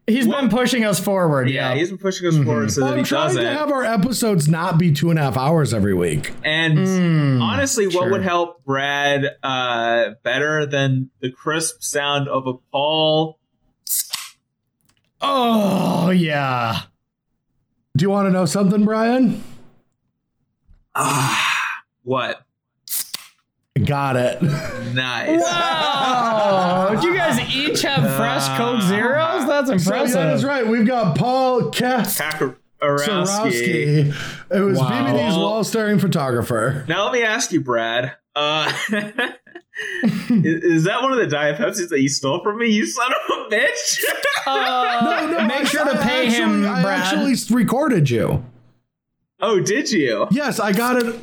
He's 0.07 0.27
been 0.27 0.49
pushing 0.49 0.85
us 0.85 0.99
forward. 0.99 1.49
yeah, 1.49 1.69
Yeah. 1.73 1.80
he's 1.80 1.89
been 1.89 1.97
pushing 1.97 2.27
us 2.27 2.38
forward 2.38 2.72
so 2.72 2.81
that 2.81 2.91
I'm 2.91 2.97
he 2.99 3.03
trying 3.03 3.30
doesn't. 3.30 3.41
to 3.43 3.49
have 3.49 3.72
our 3.72 3.84
episodes 3.84 4.47
not 4.47 4.77
be 4.77 4.91
two 4.91 5.10
and 5.10 5.18
a 5.18 5.23
half 5.23 5.35
hours 5.35 5.73
every 5.73 5.95
week. 5.95 6.31
And 6.43 7.41
honestly, 7.41 7.88
what 7.88 8.11
would 8.11 8.22
help 8.22 8.64
Brad 8.65 9.26
uh, 9.41 10.10
better 10.23 10.68
than 10.68 11.10
the 11.22 11.31
crisp 11.31 11.81
sound 11.81 12.27
of 12.27 12.45
a 12.45 12.53
Paul? 12.72 13.39
Oh 15.27 16.10
yeah. 16.11 16.81
Do 17.97 18.03
you 18.03 18.10
want 18.10 18.27
to 18.27 18.31
know 18.31 18.45
something, 18.45 18.85
Brian? 18.85 19.41
What? 22.03 22.41
Got 23.84 24.15
it. 24.15 24.41
Nice. 24.93 25.41
Oh, 25.45 26.97
do 27.02 27.07
you 27.10 27.15
guys 27.15 27.39
each 27.53 27.81
have 27.81 28.15
fresh 28.15 28.47
Coke 28.57 28.81
Zeros? 28.84 29.45
That's 29.47 29.68
So 29.68 29.73
impressive. 29.73 30.15
yeah, 30.15 30.27
that's 30.27 30.43
right. 30.43 30.65
We've 30.65 30.88
got 30.88 31.18
Paul 31.18 31.72
Kakarowski. 31.72 32.56
It 34.52 34.60
was 34.61 34.77
Wow. 34.77 34.89
BBD's 34.89 35.35
wall 35.38 35.64
staring 35.65 35.99
photographer. 35.99 36.85
Now 36.88 37.03
let 37.06 37.14
me 37.14 37.23
ask 37.23 37.52
you, 37.52 37.61
Brad. 37.61 38.14
Uh, 38.35 38.72
is, 40.03 40.64
is 40.64 40.84
that 40.85 41.02
one 41.02 41.11
of 41.11 41.18
the 41.18 41.27
Diet 41.27 41.57
Pepsis 41.57 41.89
that 41.89 42.02
you 42.02 42.10
stole 42.10 42.41
from 42.41 42.57
me? 42.60 42.68
You 42.69 42.85
son 42.85 43.11
of 43.11 43.38
a 43.38 43.49
bitch! 43.56 44.03
Uh, 44.47 45.43
make 45.47 45.65
sure 45.65 45.84
to 45.84 45.99
I 45.99 46.03
pay 46.03 46.27
actually, 46.27 46.35
him, 46.35 46.68
I 46.68 46.84
Brad. 46.84 46.99
actually 46.99 47.34
recorded 47.56 48.07
you. 48.11 48.45
oh, 49.41 49.60
did 49.60 49.91
you? 49.91 50.27
Yes, 50.30 50.60
I 50.60 50.72
got 50.72 50.97
it. 51.03 51.19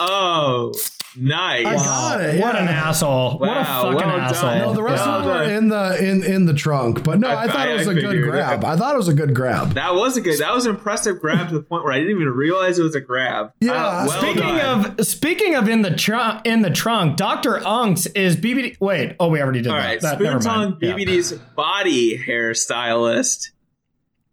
Oh, 0.00 0.72
nice. 1.16 1.66
I 1.66 1.74
got 1.74 2.20
it. 2.20 2.40
What 2.40 2.56
an 2.56 2.68
asshole! 2.68 3.38
what 3.38 3.56
a 3.56 3.64
fucking 3.64 3.94
well 3.96 4.08
asshole! 4.10 4.58
No, 4.58 4.72
the 4.74 4.82
rest 4.82 5.04
Yeah. 5.04 5.14
of 5.16 5.24
them 5.24 5.32
were 5.36 5.42
in 5.44 5.68
the 5.68 6.04
in 6.08 6.22
in 6.24 6.46
the 6.46 6.54
trunk. 6.54 7.04
But 7.04 7.20
no, 7.20 7.28
I- 7.28 7.44
I, 7.44 7.46
thought 7.46 7.56
I- 7.68 7.70
it 7.72 7.78
was 7.78 7.88
I 7.88 7.92
a 7.92 7.94
good 7.94 8.02
figured 8.10 8.28
it. 8.28 8.30
grab. 8.30 8.64
I 8.64 8.76
thought 8.76 8.94
it 8.94 8.98
was 8.98 9.08
a 9.08 9.14
good 9.14 9.34
grab. 9.34 9.72
That 9.74 9.94
was 9.94 10.16
a 10.16 10.20
good. 10.20 10.38
That 10.38 10.54
was 10.54 10.66
an 10.66 10.74
impressive 10.74 11.20
grab 11.20 11.48
to 11.48 11.54
the 11.54 11.62
point 11.62 11.84
where 11.84 11.92
I 11.92 11.98
didn't 11.98 12.12
even 12.16 12.28
realize 12.28 12.78
it 12.78 12.82
was 12.82 12.94
a 12.94 13.00
grab. 13.00 13.52
Yeah. 13.60 13.72
Uh, 13.72 14.06
well 14.08 14.20
Speaking 14.22 14.42
done. 14.56 14.94
of 14.98 15.06
speaking 15.06 15.54
of 15.54 15.68
in 15.68 15.82
the 15.82 15.94
trunk 15.94 16.46
in 16.46 16.62
the 16.62 16.70
trunk, 16.70 17.16
Doctor 17.16 17.58
Unks 17.60 18.06
is 18.16 18.36
BBD. 18.36 18.76
Wait, 18.80 19.16
oh, 19.20 19.28
we 19.28 19.40
already 19.40 19.62
did 19.62 19.70
All 19.70 19.76
that. 19.78 19.84
right, 19.86 20.00
that 20.00 20.14
Spoon 20.14 20.24
never 20.26 20.38
Tongue 20.40 20.78
mind. 20.82 20.98
Yeah. 21.08 21.38
Body 21.56 22.18
hairstylist. 22.18 23.50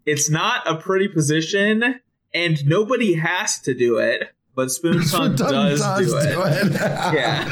It's 0.05 0.29
not 0.31 0.65
a 0.67 0.75
pretty 0.77 1.07
position, 1.07 1.99
and 2.33 2.65
nobody 2.65 3.13
has 3.13 3.59
to 3.61 3.73
do 3.75 3.97
it, 3.99 4.29
but 4.61 4.65
but 4.83 5.01
Spoon 5.01 5.01
Tongue 5.07 5.35
does, 5.35 5.81
do 6.07 6.17
it. 6.17 6.73
yeah. 7.13 7.49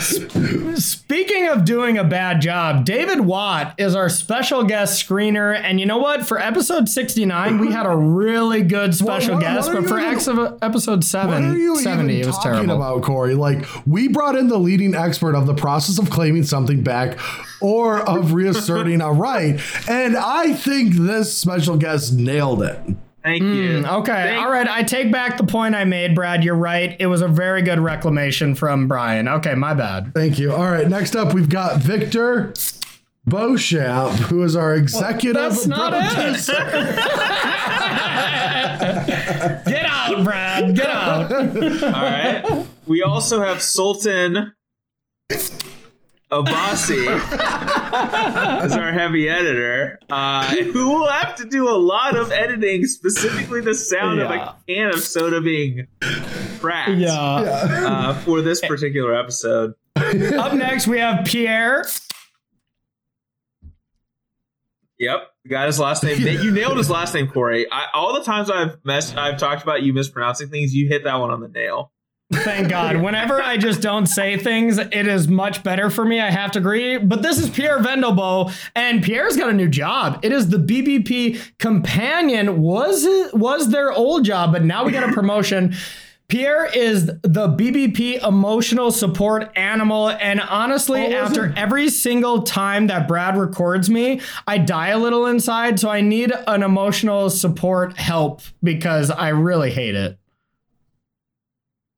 Speaking 0.75 1.47
of 1.47 1.65
doing 1.65 1.97
a 1.97 2.03
bad 2.03 2.41
job, 2.41 2.85
David 2.85 3.21
Watt 3.21 3.73
is 3.77 3.95
our 3.95 4.09
special 4.09 4.63
guest 4.63 5.05
screener. 5.07 5.55
And 5.55 5.79
you 5.79 5.85
know 5.85 5.97
what? 5.97 6.25
For 6.25 6.39
episode 6.39 6.87
69, 6.87 7.57
we 7.59 7.71
had 7.71 7.85
a 7.85 7.95
really 7.95 8.61
good 8.61 8.93
special 8.95 9.35
what- 9.35 9.41
guest, 9.41 9.67
what 9.73 9.81
but 9.81 9.89
for 9.89 9.99
you 9.99 10.07
ex- 10.07 10.27
even- 10.27 10.57
episode 10.61 10.97
What 10.97 11.03
seven, 11.03 11.51
are 11.51 11.57
you 11.57 11.77
70, 11.77 12.13
even 12.13 12.21
it 12.23 12.27
was 12.27 12.35
talking 12.37 12.51
terrible. 12.51 12.75
about, 12.75 13.01
Corey? 13.03 13.35
Like, 13.35 13.65
we 13.87 14.07
brought 14.07 14.35
in 14.35 14.47
the 14.47 14.57
leading 14.59 14.93
expert 14.95 15.35
of 15.35 15.47
the 15.47 15.53
process 15.55 15.97
of 15.99 16.09
claiming 16.09 16.43
something 16.43 16.83
back 16.83 17.17
or 17.61 17.99
of 17.99 18.33
reasserting 18.33 19.01
a 19.01 19.11
right, 19.11 19.59
and 19.89 20.15
I 20.15 20.53
think 20.53 20.93
this 20.93 21.35
special 21.35 21.77
guest 21.77 22.13
nailed 22.13 22.61
it. 22.63 22.79
Thank 23.23 23.43
you. 23.43 23.79
Hmm, 23.79 23.85
Okay, 23.85 24.11
Thank- 24.13 24.41
all 24.45 24.51
right. 24.51 24.67
I 24.67 24.83
take 24.83 25.11
back 25.11 25.37
the 25.37 25.43
point 25.43 25.75
I 25.75 25.83
made, 25.83 26.15
Brad. 26.15 26.43
You're 26.43 26.55
right. 26.55 26.95
It 26.99 27.07
was 27.07 27.21
a 27.21 27.27
very 27.27 27.61
good 27.61 27.79
reclamation 27.79 28.55
from 28.55 28.87
Brian. 28.87 29.27
Okay, 29.27 29.55
my 29.55 29.73
bad. 29.73 30.13
Thank 30.15 30.39
you. 30.39 30.53
All 30.53 30.71
right, 30.71 30.87
next 30.87 31.15
up, 31.15 31.33
we've 31.33 31.49
got 31.49 31.81
Victor 31.81 32.53
Beauchamp, 33.25 34.13
who 34.13 34.43
is 34.43 34.55
our 34.55 34.73
executive 34.73 35.35
That's 35.35 35.67
not 35.67 35.93
it. 35.93 36.13
producer. 36.13 36.53
Get 39.69 39.85
out, 39.85 40.23
Brad. 40.23 40.75
Get 40.75 40.87
out. 40.87 41.31
All 41.31 41.91
right. 41.91 42.65
We 42.87 43.03
also 43.03 43.43
have 43.43 43.61
Sultan 43.61 44.53
Abasi 46.31 47.07
as 48.61 48.71
our 48.77 48.91
heavy 48.91 49.27
editor, 49.27 49.97
uh, 50.09 50.45
who 50.55 50.89
will 50.99 51.07
have 51.07 51.35
to 51.37 51.45
do 51.45 51.67
a 51.67 51.73
lot 51.77 52.15
of 52.15 52.31
editing, 52.31 52.85
specifically 52.85 53.61
the 53.61 53.73
sound 53.73 54.19
of 54.21 54.29
a 54.29 54.55
can 54.67 54.89
of 54.89 54.99
soda 54.99 55.41
being 55.41 55.87
cracked 56.59 56.91
Yeah. 56.99 57.11
uh, 57.15 58.13
for 58.21 58.41
this 58.41 58.61
particular 58.61 59.15
episode. 59.15 59.73
Up 59.95 60.53
next, 60.53 60.87
we 60.87 60.99
have 60.99 61.25
Pierre. 61.25 61.83
Yep, 64.99 65.31
got 65.47 65.67
his 65.67 65.79
last 65.79 66.03
name. 66.03 66.17
You 66.43 66.51
nailed 66.51 66.77
his 66.77 66.89
last 66.89 67.13
name, 67.13 67.27
Corey. 67.27 67.65
I, 67.71 67.85
all 67.93 68.13
the 68.13 68.23
times 68.23 68.49
I've 68.51 68.77
messed, 68.83 69.17
I've 69.17 69.37
talked 69.39 69.63
about 69.63 69.81
you 69.81 69.93
mispronouncing 69.93 70.49
things, 70.49 70.75
you 70.75 70.87
hit 70.87 71.05
that 71.05 71.15
one 71.15 71.31
on 71.31 71.39
the 71.41 71.47
nail. 71.47 71.91
Thank 72.31 72.69
God. 72.69 72.97
Whenever 72.97 73.41
I 73.41 73.57
just 73.57 73.81
don't 73.81 74.05
say 74.05 74.37
things, 74.37 74.77
it 74.77 74.93
is 75.07 75.27
much 75.27 75.63
better 75.63 75.89
for 75.89 76.05
me. 76.05 76.19
I 76.19 76.29
have 76.29 76.51
to 76.51 76.59
agree. 76.59 76.97
But 76.97 77.23
this 77.23 77.39
is 77.39 77.49
Pierre 77.49 77.79
Vendelbo, 77.79 78.53
and 78.75 79.01
Pierre's 79.03 79.35
got 79.35 79.49
a 79.49 79.53
new 79.53 79.67
job. 79.67 80.19
It 80.21 80.31
is 80.31 80.49
the 80.49 80.57
BBP 80.57 81.57
companion. 81.57 82.61
Was 82.61 83.03
it, 83.03 83.33
was 83.33 83.71
their 83.71 83.91
old 83.91 84.25
job, 84.25 84.51
but 84.51 84.63
now 84.63 84.85
we 84.85 84.91
got 84.91 85.09
a 85.09 85.13
promotion. 85.19 85.73
Pierre 86.27 86.67
is 86.67 87.07
the 87.07 87.47
BBP 87.57 88.23
emotional 88.23 88.91
support 88.91 89.51
animal. 89.57 90.09
And 90.09 90.39
honestly, 90.39 91.01
Oh, 91.15 91.17
after 91.25 91.45
it? 91.47 91.57
every 91.57 91.89
single 91.89 92.43
time 92.43 92.85
that 92.87 93.07
Brad 93.07 93.35
records 93.37 93.89
me, 93.89 94.21
I 94.45 94.59
die 94.59 94.89
a 94.89 94.99
little 94.99 95.25
inside. 95.25 95.79
So 95.79 95.89
I 95.89 96.01
need 96.01 96.31
an 96.45 96.61
emotional 96.61 97.31
support 97.31 97.97
help 97.97 98.41
because 98.61 99.09
I 99.09 99.29
really 99.29 99.71
hate 99.71 99.95
it. 99.95 100.19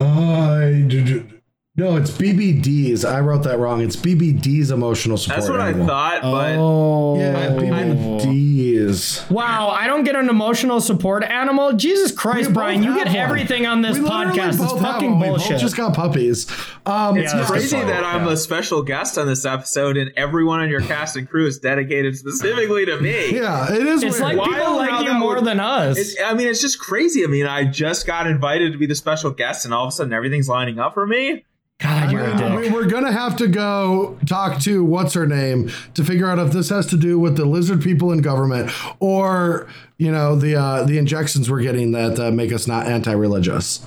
I 0.01 1.40
no, 1.77 1.95
it's 1.95 2.11
BBD's. 2.11 3.05
I 3.05 3.21
wrote 3.21 3.43
that 3.43 3.57
wrong. 3.57 3.81
It's 3.81 3.95
BBD's 3.95 4.71
emotional 4.71 5.17
support. 5.17 5.39
That's 5.39 5.49
what 5.49 5.61
I 5.61 5.73
thought, 5.73 6.21
but 6.21 6.55
Oh. 6.57 7.17
Yeah, 7.19 7.49
BBD's. 7.51 9.23
Wow, 9.29 9.69
I 9.69 9.87
don't 9.87 10.03
get 10.03 10.15
an 10.15 10.29
emotional 10.29 10.81
support 10.81 11.23
animal. 11.23 11.73
Jesus 11.73 12.11
Christ, 12.11 12.49
We 12.49 12.53
Brian, 12.53 12.83
you 12.83 12.93
get 12.95 13.07
one. 13.07 13.15
everything 13.15 13.65
on 13.65 13.81
this 13.81 13.97
We 13.97 14.05
podcast. 14.07 14.49
It's 14.49 14.57
both 14.57 14.79
have 14.81 14.93
fucking. 14.95 15.19
We 15.19 15.27
both 15.27 15.37
bullshit. 15.39 15.59
just 15.59 15.77
got 15.77 15.93
puppies. 15.93 16.45
Um, 16.85 17.15
Yeah, 17.17 17.33
that's 17.33 17.49
crazy 17.49 17.77
good. 17.77 17.87
that 17.87 18.03
I'm 18.03 18.25
Yeah. 18.25 18.33
a 18.33 18.37
special 18.37 18.81
guest 18.83 19.17
on 19.17 19.27
this 19.27 19.45
episode, 19.45 19.97
and 19.97 20.11
everyone 20.17 20.59
on 20.59 20.69
your 20.69 20.81
cast 20.81 21.15
and 21.15 21.29
crew 21.29 21.45
is 21.45 21.59
dedicated 21.59 22.17
specifically 22.17 22.85
to 22.85 22.99
me. 22.99 23.31
yeah, 23.35 23.71
it 23.73 23.85
is. 23.85 24.03
it's 24.03 24.19
weird. 24.19 24.35
like 24.35 24.37
Wild 24.37 24.49
people 24.49 24.65
how 24.83 24.97
like 24.99 25.05
you 25.07 25.13
more 25.13 25.35
would- 25.35 25.45
than 25.45 25.59
us. 25.59 25.97
It's, 25.97 26.15
I 26.23 26.33
mean, 26.33 26.47
it's 26.47 26.61
just 26.61 26.79
crazy. 26.79 27.23
I 27.23 27.27
mean, 27.27 27.45
I 27.45 27.63
just 27.65 28.05
got 28.05 28.27
invited 28.27 28.73
to 28.73 28.77
be 28.77 28.85
the 28.87 28.95
special 28.95 29.31
guest, 29.31 29.63
and 29.65 29.73
all 29.73 29.85
of 29.85 29.89
a 29.89 29.91
sudden 29.91 30.11
everything's 30.13 30.49
lining 30.49 30.77
up 30.79 30.93
for 30.93 31.05
me. 31.07 31.45
God, 31.81 32.11
you're 32.11 32.23
a 32.25 32.33
I 32.35 32.37
dick. 32.37 32.59
mean, 32.61 32.73
we're 32.73 32.85
gonna 32.87 33.11
have 33.11 33.35
to 33.37 33.47
go 33.47 34.17
talk 34.27 34.59
to 34.61 34.83
what's 34.85 35.13
her 35.15 35.25
name 35.25 35.71
to 35.95 36.03
figure 36.03 36.29
out 36.29 36.37
if 36.37 36.51
this 36.53 36.69
has 36.69 36.85
to 36.87 36.97
do 36.97 37.17
with 37.17 37.37
the 37.37 37.45
lizard 37.45 37.81
people 37.81 38.11
in 38.11 38.21
government 38.21 38.71
or 38.99 39.67
you 39.97 40.11
know 40.11 40.35
the 40.35 40.55
uh, 40.55 40.83
the 40.83 40.97
injections 40.99 41.49
we're 41.49 41.61
getting 41.63 41.91
that 41.93 42.19
uh, 42.19 42.29
make 42.29 42.53
us 42.53 42.67
not 42.67 42.85
anti-religious. 42.87 43.83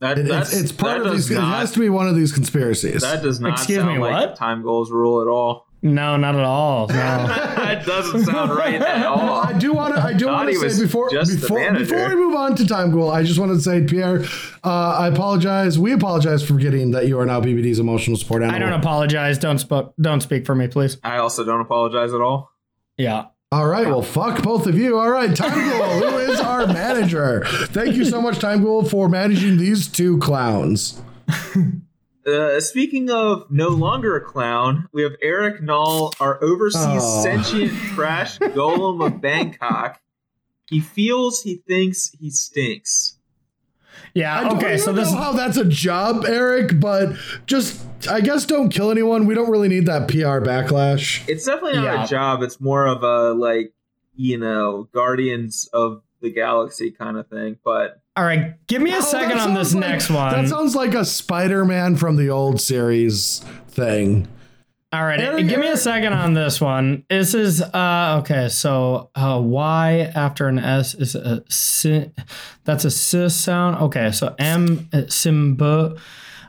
That, 0.00 0.18
It- 0.18 0.28
it's, 0.28 0.52
it's 0.52 0.72
part 0.72 0.98
that 1.04 1.06
of 1.08 1.12
these. 1.14 1.30
not, 1.30 1.42
it 1.42 1.56
has 1.60 1.72
to 1.72 1.78
be 1.80 1.88
one 1.88 2.08
of 2.08 2.16
these 2.16 2.32
conspiracies. 2.32 3.02
That 3.02 3.22
does 3.22 3.40
not 3.40 3.52
Excuse 3.52 3.78
sound 3.82 3.94
me, 3.94 3.98
like 3.98 4.28
what? 4.30 4.36
time 4.36 4.62
goals 4.62 4.90
rule 4.90 5.22
at 5.22 5.28
all. 5.28 5.67
No, 5.80 6.16
not 6.16 6.34
at 6.34 6.44
all. 6.44 6.88
No. 6.88 6.94
that 6.96 7.86
doesn't 7.86 8.24
sound 8.24 8.50
right 8.50 8.74
at 8.82 9.06
all. 9.06 9.30
I 9.30 9.52
do 9.56 9.72
want 9.72 9.94
to. 9.94 10.02
I 10.02 10.12
do 10.12 10.26
want 10.26 10.50
to 10.50 10.70
say 10.70 10.82
before 10.82 11.08
before 11.10 11.72
before 11.74 12.08
we 12.08 12.14
move 12.16 12.34
on 12.34 12.56
to 12.56 12.66
Time 12.66 12.90
Ghoul, 12.90 13.10
I 13.10 13.22
just 13.22 13.38
want 13.38 13.52
to 13.52 13.60
say, 13.60 13.84
Pierre, 13.84 14.24
uh, 14.64 14.96
I 14.98 15.06
apologize. 15.08 15.78
We 15.78 15.92
apologize 15.92 16.42
for 16.42 16.54
forgetting 16.54 16.90
that 16.92 17.06
you 17.06 17.18
are 17.20 17.26
now 17.26 17.40
BBD's 17.40 17.78
emotional 17.78 18.16
support 18.16 18.42
animal. 18.42 18.56
I 18.56 18.58
don't 18.58 18.78
apologize. 18.78 19.38
Don't 19.38 19.58
sp- 19.62 19.94
don't 20.00 20.20
speak 20.20 20.46
for 20.46 20.54
me, 20.56 20.66
please. 20.66 20.98
I 21.04 21.18
also 21.18 21.44
don't 21.44 21.60
apologize 21.60 22.12
at 22.12 22.20
all. 22.20 22.50
Yeah. 22.96 23.26
All 23.50 23.66
right, 23.66 23.86
well, 23.86 24.02
fuck 24.02 24.42
both 24.42 24.66
of 24.66 24.76
you. 24.76 24.98
All 24.98 25.08
right, 25.10 25.34
Time 25.34 25.54
Ghoul, 25.54 26.10
who 26.10 26.18
is 26.32 26.38
our 26.38 26.66
manager? 26.66 27.44
Thank 27.46 27.94
you 27.94 28.04
so 28.04 28.20
much, 28.20 28.40
Time 28.40 28.62
Ghoul, 28.62 28.84
for 28.84 29.08
managing 29.08 29.56
these 29.56 29.88
two 29.88 30.18
clowns. 30.18 31.00
Uh, 32.28 32.60
speaking 32.60 33.10
of 33.10 33.50
no 33.50 33.68
longer 33.68 34.16
a 34.16 34.20
clown, 34.20 34.88
we 34.92 35.02
have 35.02 35.12
Eric 35.22 35.62
Null, 35.62 36.12
our 36.20 36.42
overseas 36.42 36.84
Aw. 37.02 37.22
sentient 37.22 37.72
trash 37.94 38.38
golem 38.38 39.04
of 39.04 39.20
Bangkok. 39.20 40.00
He 40.68 40.80
feels 40.80 41.42
he 41.42 41.56
thinks 41.66 42.10
he 42.20 42.30
stinks. 42.30 43.16
Yeah. 44.14 44.38
I 44.38 44.44
don't 44.44 44.56
okay. 44.58 44.76
So 44.76 44.92
this 44.92 45.10
know 45.12 45.18
how 45.18 45.32
that's 45.32 45.56
a 45.56 45.64
job, 45.64 46.24
Eric, 46.26 46.78
but 46.80 47.14
just 47.46 47.80
I 48.08 48.20
guess 48.20 48.44
don't 48.46 48.68
kill 48.68 48.90
anyone. 48.90 49.26
We 49.26 49.34
don't 49.34 49.50
really 49.50 49.68
need 49.68 49.86
that 49.86 50.08
PR 50.08 50.44
backlash. 50.44 51.26
It's 51.28 51.46
definitely 51.46 51.76
not 51.80 51.84
Yeah. 51.84 52.04
a 52.04 52.06
job. 52.06 52.42
It's 52.42 52.60
more 52.60 52.86
of 52.86 53.02
a 53.02 53.32
like 53.32 53.72
you 54.14 54.36
know 54.38 54.88
Guardians 54.92 55.68
of 55.72 56.02
the 56.20 56.30
Galaxy 56.32 56.90
kind 56.90 57.16
of 57.16 57.28
thing. 57.28 57.56
But 57.64 58.00
all 58.18 58.24
right. 58.24 58.54
Give 58.66 58.82
me 58.82 58.92
a 58.92 58.96
Oh, 58.96 59.00
second 59.00 59.38
on 59.38 59.54
this 59.54 59.72
like- 59.74 59.88
next 59.88 60.10
one. 60.10 60.32
That 60.32 60.48
sounds 60.48 60.74
like 60.74 60.94
a 60.94 61.04
Spider-Man 61.04 61.94
from 61.96 62.16
the 62.16 62.30
old 62.30 62.60
series 62.60 63.44
thing. 63.68 64.26
All 64.90 65.04
right, 65.04 65.20
Eric, 65.20 65.46
give 65.48 65.60
me 65.60 65.68
a 65.68 65.76
second 65.76 66.14
on 66.14 66.32
this 66.32 66.60
one. 66.62 67.04
This 67.10 67.34
is 67.34 67.60
uh 67.60 68.16
okay. 68.20 68.48
So 68.48 69.10
uh, 69.14 69.38
Y 69.44 70.10
after 70.14 70.48
an 70.48 70.58
S 70.58 70.94
is 70.94 71.14
a 71.14 71.42
si, 71.50 72.10
that's 72.64 72.86
a 72.86 72.90
sis 72.90 73.36
sound. 73.36 73.76
Okay, 73.82 74.10
so 74.12 74.34
M 74.38 74.88
uh, 74.94 75.02
simba. 75.08 75.94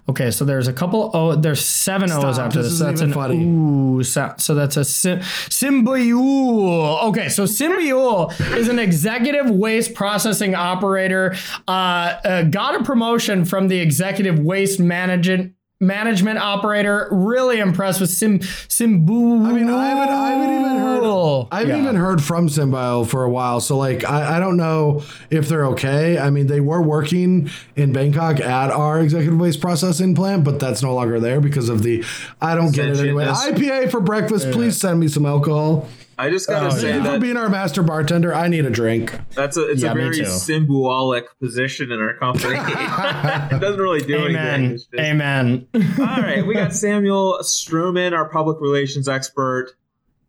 Okay, 0.09 0.31
so 0.31 0.43
there's 0.43 0.67
a 0.67 0.73
couple 0.73 1.11
O. 1.13 1.35
There's 1.35 1.63
seven 1.63 2.11
O's 2.11 2.39
after 2.39 2.63
this 2.63 2.71
this. 2.71 2.79
that's 2.79 3.01
an 3.01 3.13
funny. 3.13 3.43
ooh 3.43 4.01
sound. 4.03 4.41
So 4.41 4.55
that's 4.55 4.75
a 4.75 4.83
sim, 4.83 5.19
Symbiul. 5.19 7.03
Okay, 7.09 7.29
so 7.29 7.43
Symbiul 7.43 8.31
is 8.57 8.69
an 8.69 8.79
executive 8.79 9.51
waste 9.51 9.93
processing 9.93 10.55
operator. 10.55 11.35
Uh, 11.67 11.71
uh, 12.25 12.41
got 12.41 12.81
a 12.81 12.83
promotion 12.83 13.45
from 13.45 13.67
the 13.67 13.77
executive 13.77 14.39
waste 14.39 14.79
management 14.79 15.53
management 15.79 16.39
operator. 16.39 17.07
Really 17.11 17.59
impressed 17.59 18.01
with 18.01 18.09
Sim 18.09 18.39
Simbu. 18.39 19.45
I 19.45 19.53
mean, 19.53 19.69
I 19.69 19.87
haven't, 19.89 20.13
I 20.13 20.29
haven't 20.31 20.55
even 20.59 20.77
heard. 20.77 21.47
I 21.51 21.59
haven't 21.59 21.75
Yeah. 21.77 21.83
even 21.83 21.95
heard 21.95 22.21
from 22.21 22.49
Symbio 22.49 23.07
for 23.07 23.23
a 23.23 23.29
while, 23.29 23.61
so 23.61 23.77
like, 23.77 24.03
I, 24.03 24.35
I 24.37 24.39
don't 24.39 24.57
know 24.57 25.03
if 25.29 25.47
they're 25.47 25.65
okay. 25.67 26.17
I 26.17 26.29
mean, 26.29 26.47
they 26.47 26.59
were 26.59 26.81
working 26.81 27.49
in 27.75 27.93
Bangkok 27.93 28.39
at 28.41 28.71
our 28.71 28.99
executive 28.99 29.39
waste 29.39 29.61
processing 29.61 30.13
plant, 30.15 30.43
but 30.43 30.59
that's 30.59 30.83
no 30.83 30.93
longer 30.93 31.19
there 31.19 31.39
because 31.39 31.69
of 31.69 31.83
the. 31.83 32.03
I 32.41 32.55
don't 32.55 32.73
get 32.73 32.87
it 32.89 32.99
anyway. 32.99 33.25
IPA 33.25 33.89
for 33.91 34.01
breakfast. 34.01 34.51
Please 34.51 34.77
send 34.77 34.99
me 34.99 35.07
some 35.07 35.25
alcohol. 35.25 35.87
I 36.19 36.29
just 36.29 36.49
gotta 36.49 36.67
Oh, 36.67 36.69
say 36.69 36.91
Thank 36.91 36.95
you 36.95 37.03
for 37.05 37.11
that 37.13 37.21
being 37.21 37.37
our 37.37 37.47
master 37.47 37.81
bartender. 37.81 38.35
I 38.35 38.49
need 38.49 38.65
a 38.65 38.69
drink. 38.69 39.17
that's 39.35 39.55
a 39.55 39.69
it's 39.69 39.81
Yeah, 39.81 39.91
a 39.91 39.95
very 39.95 40.17
too. 40.17 40.25
symbolic 40.25 41.25
position 41.39 41.93
in 41.93 42.01
our 42.01 42.13
company. 42.15 42.55
it 42.57 43.59
doesn't 43.61 43.79
really 43.79 44.01
do 44.01 44.15
anything. 44.17 44.35
Amen. 44.35 44.63
It's 44.73 44.83
just- 44.83 44.99
Amen. 45.01 45.67
All 45.73 46.21
right, 46.21 46.45
we 46.45 46.53
got 46.55 46.73
Samuel 46.73 47.39
Stroman, 47.41 48.11
our 48.11 48.27
public 48.27 48.59
relations 48.59 49.07
expert. 49.07 49.71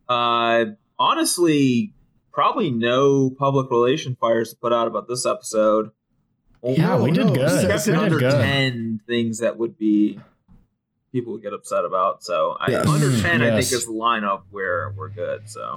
Uh, 0.08 0.66
honestly, 0.98 1.92
probably 2.32 2.70
no 2.70 3.30
public 3.30 3.68
relation 3.70 4.16
fires 4.20 4.50
to 4.50 4.56
put 4.56 4.72
out 4.72 4.86
about 4.86 5.08
this 5.08 5.26
episode. 5.26 5.90
Oh, 6.62 6.72
Yeah, 6.74 7.00
we 7.00 7.10
did 7.10 7.26
no, 7.26 7.34
good. 7.34 7.50
Sam- 7.50 7.68
We 7.68 7.82
did 7.84 7.94
under 8.04 8.18
good. 8.18 8.32
ten 8.32 9.00
things 9.08 9.38
that 9.40 9.56
would 9.58 9.76
be 9.76 10.20
people 11.12 11.32
would 11.34 11.42
get 11.42 11.52
upset 11.52 11.84
about. 11.84 12.22
So 12.22 12.56
I, 12.60 12.70
Yes. 12.70 12.86
under 12.86 13.20
ten, 13.20 13.42
I 13.42 13.50
think 13.50 13.72
is 13.72 13.86
the 13.86 13.92
lineup 13.92 14.42
where 14.50 14.92
we're 14.96 15.08
good. 15.10 15.48
So 15.48 15.74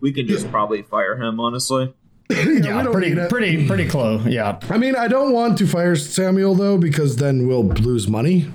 we 0.00 0.12
can 0.12 0.26
just 0.26 0.50
probably 0.50 0.82
fire 0.82 1.16
him. 1.20 1.40
Honestly, 1.40 1.94
yeah, 2.30 2.82
don't 2.82 2.92
pretty 2.92 3.14
pretty 3.28 3.66
pretty 3.66 3.88
close. 3.88 4.24
Yeah. 4.26 4.58
I 4.68 4.78
mean, 4.78 4.94
I 4.96 5.08
don't 5.08 5.32
want 5.32 5.58
to 5.58 5.66
fire 5.66 5.96
Samuel 5.96 6.54
though 6.54 6.78
because 6.78 7.16
then 7.16 7.46
we'll 7.46 7.64
lose 7.66 8.08
money. 8.08 8.52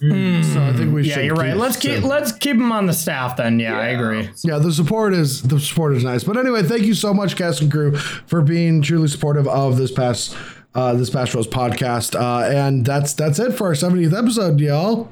So 0.00 0.10
I 0.10 0.74
think 0.76 0.92
we 0.92 1.04
Yeah, 1.08 1.14
should. 1.14 1.24
you're 1.24 1.34
right. 1.34 1.56
Let's 1.56 1.76
keep 1.78 1.92
Sam. 2.00 2.02
let's 2.02 2.30
keep 2.32 2.56
him 2.56 2.70
on 2.72 2.84
the 2.84 2.92
staff 2.92 3.38
then. 3.38 3.58
Yeah, 3.58 3.78
I 3.78 3.86
agree. 3.86 4.28
Yeah, 4.42 4.58
the 4.58 4.70
support 4.70 5.14
is 5.14 5.40
the 5.42 5.58
support 5.58 5.94
is 5.96 6.04
nice. 6.04 6.24
But 6.24 6.36
anyway, 6.36 6.62
thank 6.62 6.82
you 6.82 6.92
so 6.92 7.14
much, 7.14 7.36
cast 7.36 7.62
and 7.62 7.72
crew, 7.72 7.96
for 7.96 8.42
being 8.42 8.82
truly 8.82 9.08
supportive 9.08 9.48
of 9.48 9.78
this 9.78 9.90
past 9.90 10.36
uh, 10.74 10.92
this 10.94 11.08
past 11.08 11.34
Rose 11.34 11.46
podcast. 11.46 12.20
Uh, 12.20 12.44
and 12.54 12.84
that's 12.84 13.14
that's 13.14 13.38
it 13.38 13.52
for 13.52 13.68
our 13.68 13.72
70th 13.72 14.12
episode, 14.18 14.60
y'all. 14.60 15.08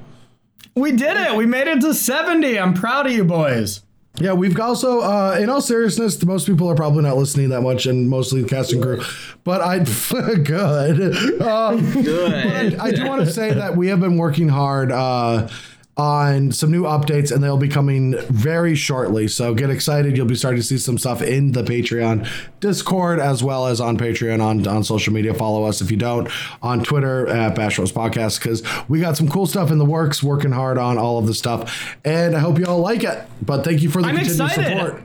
We 0.74 0.92
did 0.92 1.16
it. 1.16 1.36
We 1.36 1.46
made 1.46 1.68
it 1.68 1.80
to 1.82 1.94
70. 1.94 2.58
I'm 2.58 2.74
proud 2.74 3.06
of 3.06 3.12
you 3.12 3.24
boys. 3.24 3.82
Yeah, 4.20 4.34
we've 4.34 4.58
also, 4.60 5.00
uh, 5.00 5.38
in 5.40 5.48
all 5.48 5.62
seriousness, 5.62 6.22
most 6.24 6.46
people 6.46 6.68
are 6.68 6.74
probably 6.74 7.02
not 7.02 7.16
listening 7.16 7.48
that 7.48 7.62
much, 7.62 7.86
and 7.86 8.10
mostly 8.10 8.42
the 8.42 8.48
cast 8.48 8.72
and 8.72 8.82
crew. 8.82 9.02
But 9.42 9.62
I, 9.62 9.78
good. 10.42 11.40
Um, 11.40 11.92
Good. 11.92 12.74
I 12.76 12.90
do 12.90 13.06
want 13.06 13.24
to 13.24 13.32
say 13.32 13.54
that 13.54 13.74
we 13.76 13.88
have 13.88 14.00
been 14.00 14.18
working 14.18 14.48
hard 14.50 14.92
uh, 14.92 15.48
on 15.96 16.50
some 16.52 16.70
new 16.70 16.84
updates, 16.84 17.30
and 17.30 17.44
they'll 17.44 17.58
be 17.58 17.68
coming 17.68 18.16
very 18.30 18.74
shortly. 18.74 19.28
So 19.28 19.54
get 19.54 19.68
excited! 19.68 20.16
You'll 20.16 20.26
be 20.26 20.34
starting 20.34 20.60
to 20.60 20.66
see 20.66 20.78
some 20.78 20.96
stuff 20.96 21.20
in 21.20 21.52
the 21.52 21.62
Patreon 21.62 22.26
Discord 22.60 23.20
as 23.20 23.44
well 23.44 23.66
as 23.66 23.80
on 23.80 23.98
Patreon 23.98 24.42
on 24.42 24.66
on 24.66 24.84
social 24.84 25.12
media. 25.12 25.34
Follow 25.34 25.64
us 25.64 25.80
if 25.82 25.90
you 25.90 25.96
don't 25.98 26.30
on 26.62 26.82
Twitter 26.82 27.28
at 27.28 27.54
Bash 27.54 27.78
Rose 27.78 27.92
Podcast 27.92 28.42
because 28.42 28.62
we 28.88 29.00
got 29.00 29.16
some 29.16 29.28
cool 29.28 29.46
stuff 29.46 29.70
in 29.70 29.78
the 29.78 29.84
works. 29.84 30.22
Working 30.22 30.52
hard 30.52 30.78
on 30.78 30.96
all 30.96 31.18
of 31.18 31.26
the 31.26 31.34
stuff, 31.34 31.96
and 32.04 32.34
I 32.34 32.38
hope 32.38 32.58
you 32.58 32.64
all 32.64 32.80
like 32.80 33.04
it. 33.04 33.22
But 33.44 33.62
thank 33.64 33.82
you 33.82 33.90
for 33.90 34.00
the 34.00 34.08
I'm 34.08 34.16
continued 34.16 34.50
excited. 34.50 34.78
support. 34.78 35.02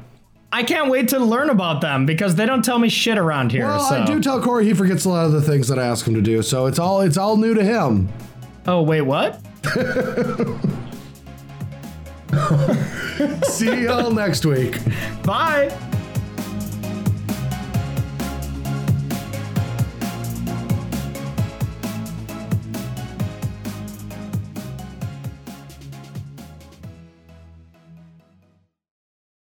I 0.49 0.64
can't 0.64 0.89
wait 0.89 1.09
to 1.09 1.19
learn 1.19 1.49
about 1.49 1.81
them 1.81 2.05
because 2.05 2.35
they 2.35 2.45
don't 2.45 2.64
tell 2.64 2.80
me 2.80 2.88
shit 2.88 3.18
around 3.18 3.51
here. 3.51 3.65
Well, 3.65 3.89
so. 3.89 3.95
I 4.01 4.05
do 4.05 4.22
tell 4.22 4.41
Corey 4.41 4.64
he 4.64 4.73
forgets 4.73 5.03
a 5.03 5.09
lot 5.09 5.26
of 5.26 5.34
the 5.34 5.41
things 5.41 5.68
that 5.68 5.77
I 5.77 5.85
ask 5.85 6.07
him 6.07 6.14
to 6.14 6.22
do, 6.22 6.41
so 6.41 6.68
it's 6.68 6.80
all 6.80 7.01
it's 7.01 7.18
all 7.18 7.35
new 7.35 7.53
to 7.53 7.64
him. 7.64 8.07
oh 8.65 8.81
wait, 8.81 9.01
what? 9.01 9.41
See 13.44 13.84
y'all 13.84 14.11
next 14.11 14.45
week. 14.45 14.77
Bye. 15.23 15.76